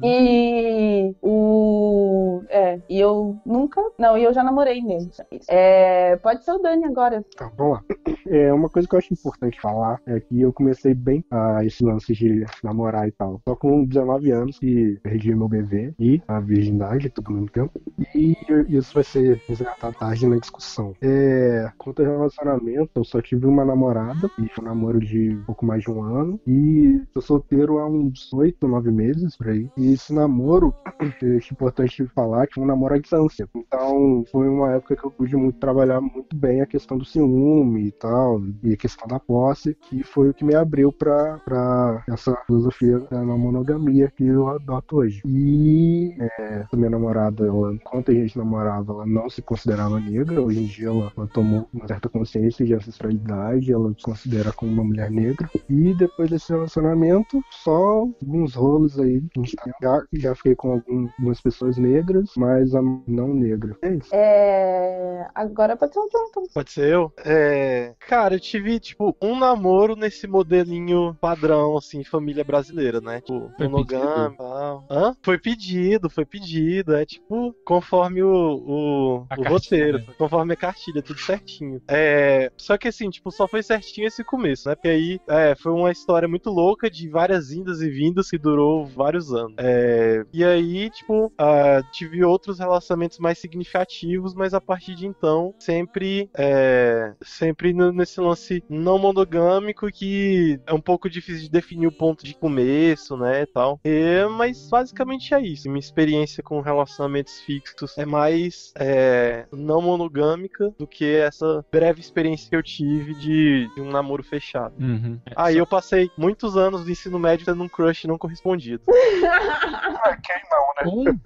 E 0.02 1.14
o. 1.22 2.42
É, 2.48 2.80
e 2.88 3.00
eu 3.00 3.38
nunca. 3.46 3.80
Não, 3.98 4.18
e 4.18 4.24
eu 4.24 4.32
já 4.32 4.42
namorei 4.42 4.82
mesmo. 4.82 5.10
É, 5.48 6.16
pode 6.16 6.44
ser 6.44 6.52
o 6.52 6.58
Dani 6.58 6.84
agora. 6.84 7.24
Tá, 7.36 7.50
vamos 7.56 7.78
lá. 7.78 7.84
É, 8.26 8.52
uma 8.52 8.68
coisa 8.68 8.88
que 8.88 8.94
eu 8.94 8.98
acho 8.98 9.12
importante 9.12 9.60
falar 9.60 10.00
é 10.06 10.20
que 10.20 10.40
eu 10.40 10.52
comecei 10.52 10.94
bem 10.94 11.24
a 11.30 11.64
esse 11.64 11.84
lance 11.84 12.12
de 12.12 12.44
namorar 12.62 13.08
e 13.08 13.12
tal. 13.12 13.40
Só 13.46 13.54
com 13.54 13.84
19 13.84 14.30
anos 14.30 14.58
que 14.58 14.98
perdi 15.02 15.34
meu 15.34 15.48
bebê 15.48 15.94
e 15.98 16.20
a 16.26 16.40
virgindade, 16.40 17.10
tudo 17.10 17.28
ao 17.28 17.34
mesmo 17.34 17.50
tempo. 17.50 17.80
E 18.14 18.36
isso 18.68 18.94
vai 18.94 19.04
ser 19.04 19.40
resgatado 19.48 19.96
tarde 19.96 20.26
na 20.26 20.36
discussão. 20.36 20.94
É, 21.00 21.70
quanto 21.78 22.02
ao 22.02 22.08
relacionamento, 22.08 22.90
eu 22.96 23.04
só 23.04 23.20
tive 23.20 23.46
uma 23.46 23.64
namorada 23.64 24.30
e 24.38 24.48
foi 24.48 24.64
um 24.64 24.68
namoro 24.68 25.00
de 25.00 25.30
um 25.30 25.44
pouco 25.44 25.64
mais 25.64 25.82
de 25.82 25.90
um 25.90 26.02
ano. 26.02 26.40
E 26.46 27.00
tô 27.12 27.20
solteiro 27.20 27.78
há 27.78 27.86
uns 27.86 28.32
8, 28.32 28.66
9 28.66 28.90
meses 28.90 29.21
por 29.36 29.48
aí. 29.48 29.68
E 29.76 29.92
esse 29.92 30.12
namoro, 30.12 30.74
eu 31.20 31.36
acho 31.36 31.52
importante 31.52 32.06
falar 32.08 32.46
que 32.46 32.54
foi 32.54 32.64
um 32.64 32.66
namoro 32.66 32.94
à 32.94 32.98
distância. 32.98 33.48
Então, 33.54 34.24
foi 34.30 34.48
uma 34.48 34.72
época 34.72 34.96
que 34.96 35.04
eu 35.04 35.10
pude 35.10 35.36
muito 35.36 35.58
trabalhar 35.58 36.00
muito 36.00 36.34
bem 36.36 36.60
a 36.60 36.66
questão 36.66 36.98
do 36.98 37.04
ciúme 37.04 37.86
e 37.86 37.92
tal, 37.92 38.40
e 38.62 38.72
a 38.72 38.76
questão 38.76 39.06
da 39.06 39.18
posse, 39.18 39.76
que 39.88 40.02
foi 40.02 40.30
o 40.30 40.34
que 40.34 40.44
me 40.44 40.54
abriu 40.54 40.92
pra, 40.92 41.38
pra 41.44 42.04
essa 42.08 42.34
filosofia 42.46 42.98
da 43.10 43.22
monogamia 43.22 44.10
que 44.14 44.26
eu 44.26 44.48
adoto 44.48 44.96
hoje. 44.96 45.22
E 45.24 46.14
é, 46.38 46.64
minha 46.74 46.90
namorada, 46.90 47.46
ela, 47.46 47.74
enquanto 47.74 48.10
a 48.10 48.14
gente 48.14 48.36
namorava, 48.36 48.92
ela 48.92 49.06
não 49.06 49.28
se 49.30 49.42
considerava 49.42 50.00
negra. 50.00 50.40
Hoje 50.40 50.62
em 50.62 50.66
dia, 50.66 50.88
ela, 50.88 51.12
ela 51.16 51.26
tomou 51.28 51.68
uma 51.72 51.86
certa 51.86 52.08
consciência 52.08 52.64
de 52.64 52.74
ancestralidade, 52.74 53.72
ela 53.72 53.92
se 53.96 54.02
considera 54.02 54.52
como 54.52 54.72
uma 54.72 54.84
mulher 54.84 55.10
negra. 55.10 55.48
E 55.68 55.94
depois 55.94 56.30
desse 56.30 56.52
relacionamento, 56.52 57.42
só 57.50 58.06
alguns 58.20 58.54
rolos 58.54 58.98
aí. 58.98 59.11
Que 59.20 59.40
a 59.40 59.42
gente 59.42 59.56
tá- 59.56 59.70
Já, 59.80 60.02
já 60.12 60.34
fiquei 60.34 60.54
com 60.54 60.72
algum- 60.72 61.08
algumas 61.18 61.40
pessoas 61.40 61.76
negras, 61.76 62.30
mas 62.36 62.72
não 63.06 63.34
negra. 63.34 63.76
É 63.82 63.94
isso. 63.94 64.10
É... 64.14 65.26
Agora 65.34 65.76
pode 65.76 65.92
ser 65.92 66.00
um 66.00 66.08
Jonathan. 66.10 66.42
Pode 66.54 66.70
ser 66.70 66.92
eu? 66.92 67.12
É. 67.24 67.94
Cara, 68.00 68.34
eu 68.34 68.40
tive, 68.40 68.78
tipo, 68.80 69.16
um 69.22 69.38
namoro 69.38 69.94
nesse 69.96 70.26
modelinho 70.26 71.14
padrão, 71.20 71.76
assim, 71.76 72.04
família 72.04 72.44
brasileira, 72.44 73.00
né? 73.00 73.20
Tipo, 73.20 73.50
Foi 73.56 73.68
monogâmico 73.68 74.34
e 74.34 74.36
tal. 74.36 74.86
Hã? 74.90 75.16
Foi 75.22 75.38
pedido, 75.38 76.10
foi 76.10 76.24
pedido. 76.24 76.94
É 76.94 77.04
tipo, 77.04 77.54
conforme 77.64 78.22
o, 78.22 78.28
o, 78.28 79.16
o 79.22 79.26
cartilha. 79.28 79.48
roteiro, 79.50 80.04
conforme 80.18 80.52
a 80.52 80.56
cartilha, 80.56 81.02
tudo 81.02 81.20
certinho. 81.20 81.80
É. 81.88 82.50
Só 82.56 82.76
que 82.76 82.88
assim, 82.88 83.08
tipo, 83.10 83.30
só 83.30 83.46
foi 83.48 83.62
certinho 83.62 84.06
esse 84.06 84.22
começo, 84.24 84.68
né? 84.68 84.74
Porque 84.74 84.88
aí 84.88 85.20
é, 85.28 85.54
foi 85.54 85.72
uma 85.72 85.90
história 85.90 86.28
muito 86.28 86.50
louca 86.50 86.90
de 86.90 87.08
várias 87.08 87.52
indas 87.52 87.80
e 87.80 87.88
vindas 87.88 88.30
que 88.30 88.38
durou 88.38 88.86
vários 88.92 89.32
anos. 89.32 89.54
É, 89.58 90.24
e 90.32 90.44
aí, 90.44 90.90
tipo, 90.90 91.32
ah, 91.38 91.82
tive 91.92 92.24
outros 92.24 92.58
relacionamentos 92.58 93.18
mais 93.18 93.38
significativos, 93.38 94.34
mas 94.34 94.54
a 94.54 94.60
partir 94.60 94.94
de 94.94 95.06
então, 95.06 95.54
sempre, 95.58 96.30
é, 96.36 97.12
sempre 97.22 97.72
nesse 97.72 98.20
lance 98.20 98.62
não 98.68 98.98
monogâmico 98.98 99.90
que 99.90 100.60
é 100.66 100.72
um 100.72 100.80
pouco 100.80 101.08
difícil 101.08 101.42
de 101.42 101.50
definir 101.50 101.86
o 101.86 101.92
ponto 101.92 102.24
de 102.24 102.34
começo, 102.34 103.16
né, 103.16 103.42
e 103.42 103.46
tal. 103.46 103.80
É, 103.84 104.26
mas 104.26 104.68
basicamente 104.68 105.34
é 105.34 105.40
isso. 105.40 105.68
Minha 105.68 105.80
experiência 105.80 106.42
com 106.42 106.60
relacionamentos 106.60 107.40
fixos 107.40 107.96
é 107.98 108.04
mais 108.04 108.72
é, 108.76 109.46
não 109.52 109.80
monogâmica 109.82 110.74
do 110.78 110.86
que 110.86 111.04
essa 111.16 111.64
breve 111.70 112.00
experiência 112.00 112.48
que 112.48 112.56
eu 112.56 112.62
tive 112.62 113.14
de, 113.14 113.70
de 113.74 113.80
um 113.80 113.90
namoro 113.90 114.22
fechado. 114.22 114.74
Uhum. 114.78 115.18
Aí 115.36 115.58
eu 115.58 115.66
passei 115.66 116.10
muitos 116.16 116.56
anos 116.56 116.84
do 116.84 116.90
ensino 116.90 117.18
médio 117.18 117.46
tendo 117.46 117.62
um 117.62 117.68
crush 117.68 118.06
não 118.06 118.18
correspondido. 118.18 118.81
Ah, 118.88 120.16
quem 120.16 120.36
não, 120.50 121.12
né? 121.12 121.20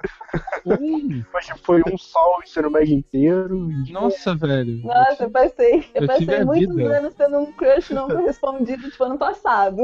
Um, 0.66 0.72
um. 0.72 1.24
Hoje 1.34 1.52
foi 1.62 1.82
um 1.92 1.96
sol 1.96 2.38
o 2.38 2.42
ensino 2.42 2.70
médio 2.70 2.94
inteiro. 2.94 3.70
e- 3.70 3.92
Nossa, 3.92 4.34
velho. 4.34 4.78
Nossa, 4.84 5.24
eu 5.24 5.30
passei. 5.30 5.86
Eu, 5.94 6.02
eu 6.02 6.06
passei 6.06 6.44
muitos 6.44 6.76
vida. 6.76 6.98
anos 6.98 7.14
tendo 7.14 7.38
um 7.38 7.52
crush 7.52 7.90
não 7.92 8.08
correspondido, 8.08 8.90
tipo, 8.90 9.04
ano 9.04 9.18
passado. 9.18 9.82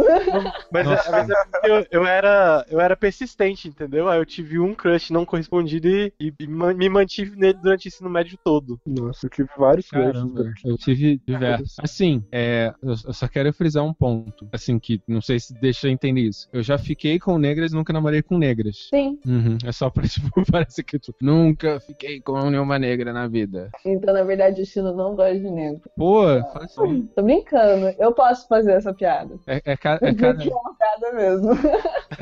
Mas, 0.71 0.87
é, 0.87 1.11
mas 1.11 1.31
é 1.31 1.35
porque 1.51 1.71
eu, 1.71 1.87
eu 1.91 2.07
era, 2.07 2.67
eu 2.69 2.81
era 2.81 2.97
persistente, 2.97 3.69
entendeu? 3.69 4.09
Aí 4.09 4.19
eu 4.19 4.27
tive 4.27 4.59
um 4.59 4.75
crush 4.75 5.11
não 5.13 5.25
correspondido 5.25 5.89
e, 5.89 6.13
e- 6.21 6.33
e 6.39 6.47
me 6.47 6.89
mantive 6.89 7.37
nele 7.37 7.59
durante 7.63 7.87
o 7.87 7.89
ensino 7.89 8.11
médio 8.11 8.39
todo. 8.45 8.81
Nossa, 8.87 9.27
eu 9.27 9.31
tive 9.31 9.49
vários 9.57 9.89
crushes. 9.89 10.23
Eu 10.65 10.77
tive 10.77 11.21
diversos. 11.27 11.77
Assim, 11.79 12.25
é, 12.31 12.73
eu, 12.83 12.97
só 12.97 13.29
quero 13.29 13.53
frisar 13.53 13.85
um 13.85 13.95
ponto. 13.95 14.49
Assim, 14.53 14.79
que 14.79 15.01
não 15.07 15.21
sei 15.21 15.39
se 15.41 15.55
deixa 15.61 15.87
eu 15.87 15.91
entender 15.93 16.23
isso. 16.23 16.49
Eu 16.53 16.63
já 16.63 16.79
fiquei 16.79 17.19
com 17.19 17.39
negras, 17.63 17.73
nunca 17.73 17.93
namorei 17.93 18.23
com 18.23 18.37
negras. 18.39 18.89
Sim. 18.91 19.19
Uhum, 19.27 19.59
é 19.65 19.73
só 19.73 19.89
pra, 19.89 20.03
tipo, 20.09 20.29
parece 20.51 20.83
que 20.83 20.99
tu 20.99 21.15
nunca 21.21 21.79
fiquei 21.81 22.21
com 22.21 22.39
nenhuma 22.51 22.79
negra 22.79 23.13
na 23.13 23.27
vida. 23.29 23.71
Então, 23.85 24.13
na 24.13 24.23
verdade, 24.25 24.61
o 24.63 24.67
Chino 24.67 24.93
não 24.95 25.15
gosta 25.15 25.39
de 25.39 25.51
negro. 25.51 25.81
Pô, 25.97 26.23
assim. 26.55 27.09
Tô 27.15 27.23
brincando. 27.23 27.95
Eu 27.99 28.13
posso 28.13 28.47
fazer 28.49 28.73
essa 28.73 28.93
piada. 28.93 29.37
É, 29.47 29.61
é, 29.65 29.77
ca- 29.77 29.99
é 30.03 30.15
cada. 30.15 30.43
é 30.43 30.49
uma 30.49 30.75
piada 30.75 31.13
mesmo. 31.15 31.51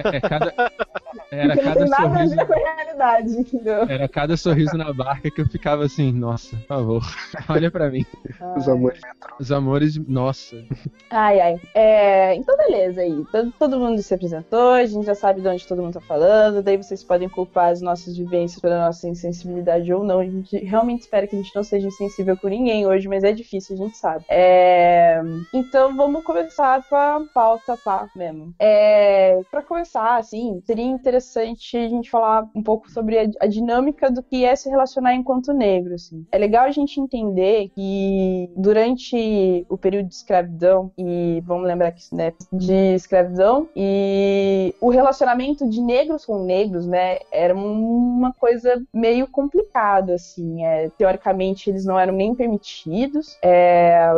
É, 0.05 0.16
é 0.16 0.20
cada. 0.20 0.55
Era 1.31 1.55
Porque 1.55 1.62
não 1.62 1.74
cada 1.74 1.81
tem 1.81 1.88
nada 1.90 2.05
a 2.07 2.11
sorriso. 2.16 2.37
ver 2.37 2.46
com 2.46 2.53
a 2.53 2.57
realidade, 2.74 3.31
entendeu? 3.31 3.83
Era 3.88 4.09
cada 4.09 4.37
sorriso 4.37 4.76
na 4.76 4.92
barca 4.92 5.31
que 5.31 5.40
eu 5.40 5.46
ficava 5.48 5.85
assim, 5.85 6.12
nossa, 6.12 6.57
por 6.57 6.66
favor, 6.66 7.03
olha 7.48 7.70
pra 7.70 7.90
mim. 7.90 8.05
Os 8.57 8.68
amores. 8.68 9.00
Os 9.38 9.53
amores, 9.53 9.96
nossa. 10.09 10.57
Ai, 11.11 11.40
ai. 11.40 11.61
É, 11.74 12.35
então, 12.35 12.57
beleza 12.57 13.00
aí. 13.00 13.24
Todo, 13.33 13.53
todo 13.59 13.79
mundo 13.79 14.03
se 14.03 14.12
apresentou, 14.14 14.72
a 14.72 14.85
gente 14.85 15.07
já 15.07 15.14
sabe 15.14 15.30
de 15.38 15.47
onde 15.47 15.66
todo 15.66 15.83
mundo 15.83 15.95
tá 15.95 16.01
falando. 16.01 16.62
Daí 16.62 16.77
vocês 16.77 17.05
podem 17.05 17.29
culpar 17.29 17.71
as 17.71 17.81
nossas 17.81 18.16
vivências 18.16 18.61
pela 18.61 18.87
nossa 18.87 19.09
insensibilidade 19.09 19.93
ou 19.93 20.03
não. 20.03 20.21
A 20.21 20.25
gente 20.25 20.57
realmente 20.59 21.03
espera 21.03 21.27
que 21.27 21.37
a 21.37 21.38
gente 21.38 21.55
não 21.55 21.62
seja 21.62 21.88
insensível 21.88 22.37
com 22.37 22.49
ninguém 22.49 22.87
hoje, 22.87 23.09
mas 23.09 23.25
é 23.25 23.33
difícil, 23.33 23.75
a 23.75 23.79
gente 23.79 23.97
sabe. 23.97 24.25
É, 24.29 25.21
então, 25.53 25.95
vamos 25.97 26.25
começar 26.25 26.83
com 26.88 26.97
a 26.97 27.23
pauta 27.33 27.77
pá 27.77 28.09
mesmo. 28.14 28.55
É, 28.59 29.40
pra 29.51 29.62
começar, 29.62 30.16
assim, 30.16 30.62
seria 30.64 30.85
interessante 30.85 31.77
a 31.77 31.88
gente 31.88 32.11
falar 32.11 32.49
um 32.55 32.62
pouco 32.62 32.90
sobre 32.90 33.19
a, 33.40 33.47
dinâmica 33.47 34.11
do 34.11 34.23
que 34.23 34.45
é 34.45 34.55
se 34.57 34.69
relacionar 34.69 35.14
enquanto 35.14 35.53
negro, 35.53 35.95
assim. 35.95 36.27
É 36.33 36.38
legal 36.38 36.64
a 36.64 36.71
gente 36.71 37.01
entender 37.01 37.71
que 37.75 38.51
durante 38.57 39.66
o 39.69 39.77
período 39.77 40.09
de 40.09 40.14
escravidão, 40.14 40.90
e 40.97 41.43
vamos 41.45 41.66
lembrar 41.66 41.93
que 41.93 42.03
né, 42.14 42.33
de 42.53 42.95
escravidão, 42.95 43.69
e 43.77 44.75
o 44.81 44.90
relacionamento 44.90 45.19
de 45.68 45.80
negros 45.80 46.24
com 46.24 46.44
negros, 46.44 46.87
né, 46.87 47.18
era 47.30 47.54
uma 47.54 48.33
coisa 48.33 48.83
meio 48.92 49.26
complicada, 49.26 50.14
assim. 50.14 50.64
É, 50.64 50.90
teoricamente, 50.96 51.70
eles 51.70 51.85
não 51.85 51.98
eram 51.98 52.14
nem 52.14 52.35
permitidos. 52.35 53.37
É, 53.42 54.11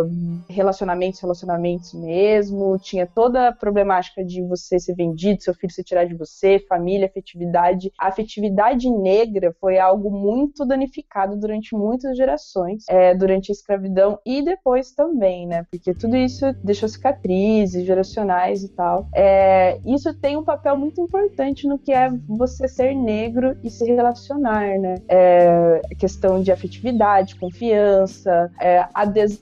relacionamentos, 0.48 1.20
relacionamentos 1.20 1.92
mesmo. 1.94 2.78
Tinha 2.78 3.06
toda 3.06 3.48
a 3.48 3.52
problemática 3.52 4.24
de 4.24 4.42
você 4.42 4.78
ser 4.78 4.94
vendido, 4.94 5.42
seu 5.42 5.54
filho 5.54 5.72
se 5.72 5.84
tirar 5.84 6.04
de 6.04 6.14
você, 6.14 6.58
família, 6.68 7.06
afetividade. 7.06 7.92
A 7.98 8.08
afetividade 8.08 8.90
negra 8.90 9.54
foi 9.60 9.78
algo 9.78 10.10
muito 10.10 10.64
danificado 10.64 11.36
durante 11.36 11.74
muitas 11.74 12.16
gerações, 12.16 12.84
é, 12.88 13.14
durante 13.14 13.50
a 13.50 13.54
escravidão 13.54 14.18
e 14.24 14.42
depois 14.42 14.92
também, 14.92 15.46
né? 15.46 15.66
Porque 15.70 15.94
tudo 15.94 16.16
isso 16.16 16.52
deixou 16.62 16.88
cicatrizes 16.88 17.84
geracionais 17.84 18.62
e 18.62 18.68
tal. 18.68 19.06
É, 19.14 19.78
isso 19.86 20.12
tem 20.14 20.36
um 20.36 20.44
papel 20.44 20.76
muito 20.76 20.91
importante 21.00 21.66
no 21.66 21.78
que 21.78 21.92
é 21.92 22.10
você 22.28 22.68
ser 22.68 22.94
negro 22.94 23.56
e 23.62 23.70
se 23.70 23.84
relacionar, 23.84 24.78
né? 24.78 24.94
É, 25.08 25.80
questão 25.98 26.42
de 26.42 26.50
afetividade, 26.52 27.36
confiança, 27.36 28.50
é, 28.60 28.84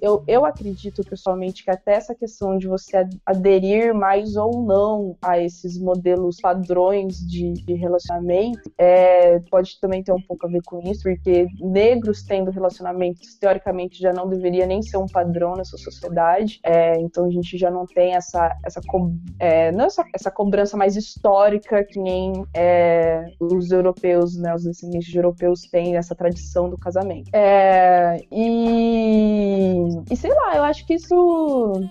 eu, 0.00 0.22
eu 0.26 0.44
acredito 0.44 1.02
pessoalmente 1.04 1.64
que 1.64 1.70
até 1.70 1.94
essa 1.94 2.14
questão 2.14 2.56
de 2.58 2.66
você 2.66 2.98
ad- 2.98 3.20
aderir 3.24 3.94
mais 3.94 4.36
ou 4.36 4.62
não 4.62 5.16
a 5.22 5.38
esses 5.38 5.78
modelos 5.78 6.36
padrões 6.40 7.18
de, 7.18 7.52
de 7.52 7.74
relacionamento 7.74 8.70
é, 8.78 9.38
pode 9.50 9.78
também 9.80 10.02
ter 10.02 10.12
um 10.12 10.20
pouco 10.20 10.46
a 10.46 10.48
ver 10.50 10.62
com 10.64 10.80
isso, 10.80 11.02
porque 11.02 11.46
negros 11.60 12.22
tendo 12.22 12.50
relacionamentos 12.50 13.34
teoricamente 13.38 13.98
já 14.00 14.12
não 14.12 14.28
deveria 14.28 14.66
nem 14.66 14.82
ser 14.82 14.96
um 14.96 15.06
padrão 15.06 15.54
nessa 15.56 15.76
sociedade, 15.76 16.60
é, 16.62 16.98
então 17.00 17.24
a 17.26 17.30
gente 17.30 17.56
já 17.56 17.70
não 17.70 17.86
tem 17.86 18.14
essa, 18.14 18.54
essa 18.64 18.80
co- 18.86 19.12
é, 19.38 19.72
não 19.72 19.86
essa, 19.86 20.04
essa 20.14 20.30
cobrança 20.30 20.76
mais 20.76 20.96
histórica 20.96 21.39
que 21.88 21.98
nem 21.98 22.44
é, 22.54 23.32
os 23.38 23.70
europeus, 23.70 24.36
né, 24.36 24.54
os 24.54 24.64
descendentes 24.64 25.08
de 25.08 25.18
europeus 25.18 25.62
têm 25.62 25.96
essa 25.96 26.14
tradição 26.14 26.68
do 26.68 26.78
casamento. 26.78 27.30
É, 27.32 28.22
e, 28.30 29.86
e 30.10 30.16
sei 30.16 30.30
lá, 30.30 30.56
eu 30.56 30.64
acho 30.64 30.86
que 30.86 30.94
isso. 30.94 31.14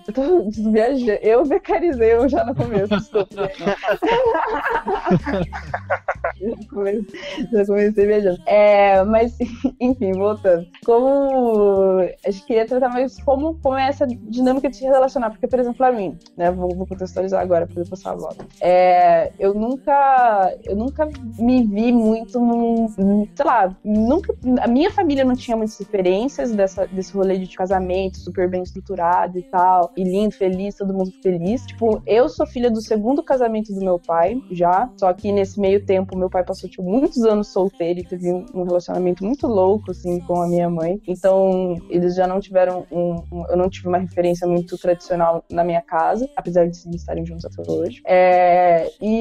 Eu 0.06 0.12
tô 0.12 0.50
viajando. 0.70 1.10
Eu 1.22 1.44
becarizei 1.44 2.14
eu 2.14 2.28
já 2.28 2.44
no 2.44 2.54
começo, 2.54 2.96
desculpa. 2.96 3.34
já, 3.34 3.48
comecei, 6.70 7.06
já 7.52 7.66
comecei 7.66 8.06
viajando. 8.06 8.40
É, 8.46 9.02
mas, 9.04 9.36
enfim, 9.80 10.12
voltando. 10.12 10.66
Como. 10.84 12.00
A 12.24 12.30
gente 12.30 12.46
queria 12.46 12.66
tratar 12.66 12.88
mais 12.88 13.20
como, 13.22 13.58
como 13.60 13.76
é 13.76 13.88
essa 13.88 14.06
dinâmica 14.06 14.68
de 14.68 14.76
se 14.76 14.84
relacionar. 14.84 15.30
Porque, 15.30 15.46
por 15.46 15.58
exemplo, 15.58 15.78
pra 15.78 15.92
mim, 15.92 16.18
né? 16.36 16.50
Vou, 16.50 16.74
vou 16.74 16.86
contextualizar 16.86 17.40
agora 17.40 17.66
pra 17.66 17.82
depois 17.82 17.88
passar 17.88 18.12
a 18.12 18.16
volta. 18.16 18.46
É, 18.60 19.32
eu 19.40 19.54
nunca. 19.54 20.54
Eu 20.64 20.76
nunca 20.76 21.08
me 21.38 21.66
vi 21.66 21.90
muito 21.92 22.38
num. 22.38 22.86
Sei 23.34 23.44
lá, 23.44 23.74
nunca. 23.82 24.34
A 24.60 24.68
minha 24.68 24.90
família 24.90 25.24
não 25.24 25.34
tinha 25.34 25.56
muitas 25.56 25.78
referências 25.78 26.52
dessa, 26.52 26.86
desse 26.86 27.12
rolê 27.14 27.38
de 27.38 27.56
casamento 27.56 28.18
super 28.18 28.48
bem 28.50 28.62
estruturado 28.62 29.38
e 29.38 29.42
tal. 29.42 29.92
E 29.96 30.04
lindo, 30.04 30.34
feliz, 30.34 30.76
todo 30.76 30.92
mundo 30.92 31.10
feliz. 31.22 31.64
Tipo, 31.66 32.02
eu 32.06 32.28
sou 32.28 32.46
filha 32.46 32.70
do 32.70 32.82
segundo 32.82 33.22
casamento 33.22 33.72
do 33.72 33.80
meu 33.80 33.98
pai, 33.98 34.36
já. 34.50 34.90
Só 34.98 35.12
que 35.14 35.32
nesse 35.32 35.58
meio 35.58 35.84
tempo, 35.84 36.16
meu 36.16 36.28
pai 36.28 36.44
passou, 36.44 36.68
tipo, 36.68 36.82
muitos 36.82 37.24
anos 37.24 37.48
solteiro 37.48 38.00
e 38.00 38.04
teve 38.04 38.30
um 38.54 38.64
relacionamento 38.64 39.24
muito 39.24 39.46
louco, 39.46 39.90
assim, 39.90 40.20
com 40.20 40.42
a 40.42 40.46
minha 40.46 40.68
mãe. 40.68 41.00
Então, 41.08 41.76
eles 41.88 42.14
já 42.14 42.26
não 42.26 42.40
tiveram 42.40 42.84
um. 42.92 43.22
um- 43.32 43.44
eu 43.48 43.56
não 43.56 43.70
tive 43.70 43.88
uma 43.88 43.98
referência 43.98 44.46
muito 44.46 44.76
tradicional 44.76 45.42
na 45.50 45.64
minha 45.64 45.80
casa, 45.80 46.28
apesar 46.36 46.66
de 46.68 46.76
estarem 46.94 47.24
juntos 47.24 47.44
até 47.46 47.70
hoje. 47.70 48.02
É, 48.04 48.90
e. 49.00 49.19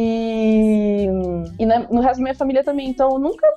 E 1.59 1.65
na- 1.65 1.79
no 1.79 2.01
resto 2.01 2.17
da 2.17 2.23
minha 2.23 2.35
família 2.35 2.63
também. 2.63 2.89
Então, 2.89 3.09
eu 3.12 3.19
nunca, 3.19 3.47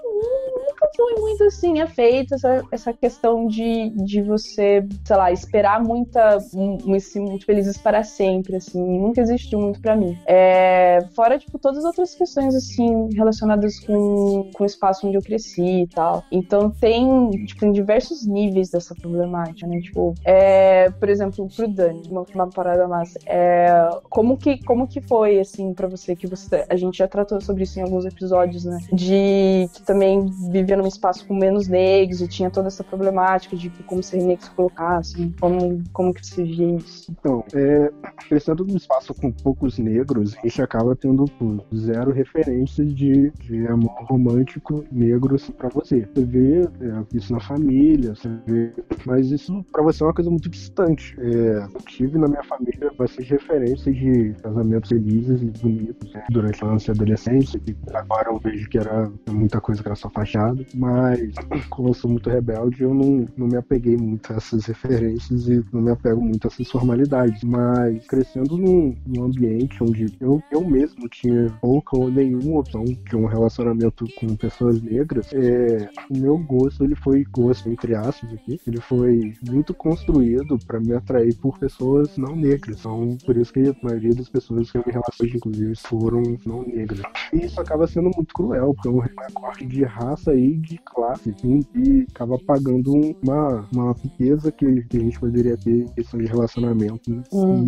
fui 0.97 1.15
muito 1.21 1.45
assim 1.45 1.81
afeita 1.81 2.35
essa, 2.35 2.63
essa 2.71 2.93
questão 2.93 3.47
de, 3.47 3.91
de 3.91 4.23
você, 4.23 4.87
sei 5.05 5.17
lá, 5.17 5.33
esperar 5.33 5.83
muita, 5.83 6.39
um, 6.55 6.95
assim, 6.95 7.21
muito 7.21 7.45
felizes 7.47 7.79
para 7.79 8.03
sempre, 8.03 8.57
assim, 8.57 8.81
nunca 8.81 9.21
existiu 9.21 9.61
muito 9.61 9.81
pra 9.81 9.97
mim. 9.97 10.19
É, 10.27 11.01
fora, 11.15 11.39
tipo, 11.39 11.59
todas 11.59 11.79
as 11.79 11.85
outras 11.85 12.15
questões, 12.15 12.55
assim, 12.55 13.09
relacionadas 13.15 13.81
com, 13.81 14.51
com 14.55 14.65
o 14.65 14.67
espaço 14.67 15.07
onde 15.07 15.17
eu 15.17 15.23
cresci 15.23 15.83
e 15.83 15.87
tal. 15.87 16.25
Então, 16.31 16.71
tem, 16.71 17.31
tipo, 17.47 17.61
tem 17.61 17.73
diversos 17.73 18.27
níveis 18.27 18.71
dessa 18.71 18.95
problemática, 18.95 19.67
né? 19.67 19.81
Tipo, 19.81 20.15
é, 20.25 20.91
por 20.91 21.09
exemplo, 21.09 21.49
pro 21.55 21.69
Dani, 21.69 22.03
uma, 22.11 22.25
uma 22.35 22.49
parada 22.49 22.87
massa, 22.89 23.19
é, 23.27 23.91
como 24.09 24.37
que, 24.37 24.63
como 24.65 24.87
que 24.87 25.01
foi, 25.01 25.41
assim, 25.41 25.73
pra 25.75 25.89
você, 25.89 26.15
que 26.15 26.27
você, 26.27 26.65
a 26.69 26.77
gente 26.77 26.99
já 26.99 27.09
tratou 27.09 27.41
sobre 27.41 27.65
isso 27.65 27.79
em 27.79 27.83
alguns 27.83 28.05
episódios, 28.05 28.65
né? 28.65 28.79
De 28.93 29.69
que 29.73 29.83
também 29.83 30.27
vivia 30.51 30.77
num 30.83 30.89
espaço 30.89 31.27
com 31.27 31.35
menos 31.35 31.69
negros 31.69 32.21
e 32.21 32.29
tinha 32.29 32.51
toda 32.51 32.69
essa 32.69 32.85
problemática 32.85 33.57
de 33.57 33.71
como 33.87 34.03
ser 34.03 34.23
negro 34.23 34.45
se 34.45 34.51
colocasse, 34.51 35.33
como, 35.41 35.83
como 35.93 36.13
que 36.13 36.27
se 36.27 36.43
via 36.43 36.77
isso. 36.77 37.11
Então, 37.11 37.45
é, 37.55 37.91
crescendo 38.29 38.65
num 38.65 38.77
espaço 38.77 39.15
com 39.15 39.31
poucos 39.31 39.79
negros, 39.79 40.37
a 40.37 40.43
gente 40.43 40.61
acaba 40.63 40.97
tendo 40.97 41.25
zero 41.75 42.13
referências 42.13 42.95
de, 42.95 43.31
de 43.31 43.67
amor 43.67 44.05
romântico 44.05 44.85
negro 44.91 45.37
assim, 45.37 45.53
pra 45.53 45.69
você. 45.69 46.09
Você 46.15 46.25
vê 46.25 46.61
é, 46.63 47.17
isso 47.17 47.33
na 47.33 47.41
família, 47.41 48.15
você 48.15 48.29
vê, 48.47 48.73
mas 49.07 49.31
isso 49.31 49.65
pra 49.73 49.83
você 49.83 50.03
é 50.03 50.07
uma 50.07 50.15
coisa 50.15 50.31
muito 50.31 50.49
distante. 50.49 51.17
É, 51.19 51.67
eu 51.75 51.81
tive 51.87 52.19
na 52.19 52.29
minha 52.29 52.43
família 52.45 52.91
bastante 52.99 53.31
referências 53.31 53.95
de 53.95 54.35
casamentos 54.43 54.89
felizes 54.89 55.43
e 55.43 55.47
bonitos 55.47 56.13
né, 56.13 56.25
durante 56.31 56.65
a 56.65 56.69
nossa 56.69 56.93
adolescência, 56.93 57.61
que 57.61 57.77
agora 57.95 58.31
eu 58.31 58.39
vejo 58.39 58.69
que 58.69 58.79
era 58.79 59.11
muita 59.31 59.61
coisa 59.61 59.83
que 59.83 59.89
era 59.89 59.95
só 59.95 60.11
fachada, 60.11 60.65
mas 60.75 61.35
como 61.71 61.89
eu 61.89 61.95
sou 61.95 62.11
muito 62.11 62.31
rebelde, 62.31 62.83
eu 62.83 62.95
não, 62.95 63.27
não 63.37 63.47
me 63.47 63.57
apeguei 63.57 63.97
muito 63.97 64.33
a 64.33 64.37
essas 64.37 64.67
referências 64.67 65.49
e 65.49 65.65
não 65.73 65.83
me 65.83 65.91
apego 65.91 66.21
muito 66.21 66.47
a 66.47 66.49
essas 66.49 66.71
formalidades. 66.71 67.43
Mas 67.45 68.07
crescendo 68.07 68.57
num, 68.57 68.97
num 69.07 69.25
ambiente 69.25 69.83
onde 69.83 70.07
eu, 70.21 70.43
eu 70.51 70.65
mesmo 70.65 71.09
tinha 71.09 71.51
pouca 71.61 71.97
ou 71.97 72.11
nenhuma 72.11 72.61
opção 72.61 72.85
de 72.85 73.17
um 73.17 73.27
relacionamento 73.27 74.05
com 74.19 74.37
pessoas 74.37 74.81
negras, 74.83 75.31
é, 75.33 75.89
o 76.11 76.17
meu 76.17 76.39
gosto, 76.39 76.85
ele 76.85 76.95
foi 76.95 77.25
gosto, 77.25 77.69
entre 77.69 77.95
aspas 77.95 78.33
aqui, 78.33 78.61
ele 78.67 78.81
foi 78.81 79.35
muito 79.49 79.75
construído 79.75 80.59
para 80.67 80.81
me 80.81 80.93
atrair 80.95 81.35
por 81.37 81.59
pessoas 81.59 82.17
não 82.17 82.35
negras. 82.37 82.81
Então, 82.81 83.17
por 83.25 83.37
isso 83.37 83.53
que 83.53 83.69
a 83.69 83.77
maioria 83.83 84.15
das 84.15 84.29
pessoas 84.29 84.71
que 84.71 84.79
eu 84.79 84.85
me 84.87 84.93
relacionei, 84.93 85.37
inclusive, 85.37 85.75
foram 85.77 86.23
não 86.45 86.63
negras. 86.63 87.03
E 87.33 87.45
isso 87.45 87.61
acaba 87.61 87.87
sendo 87.87 88.11
muito 88.15 88.35
cruel, 88.35 88.75
porque 88.75 88.89
é 88.89 88.91
um 88.91 88.99
recorte 88.99 89.67
de 89.67 89.85
raça 89.85 90.35
e 90.35 90.62
de 90.63 90.79
classe, 90.79 91.31
assim, 91.31 91.65
e 91.75 92.07
acaba 92.15 92.39
pagando 92.39 92.93
uma, 93.23 93.67
uma 93.73 93.93
riqueza 94.03 94.51
que, 94.53 94.83
que 94.83 94.97
a 94.97 95.01
gente 95.01 95.19
poderia 95.19 95.57
ter 95.57 95.83
em 95.83 95.89
questão 95.89 96.21
de 96.21 96.27
relacionamento, 96.27 97.11
né? 97.11 97.23
Hum. 97.33 97.65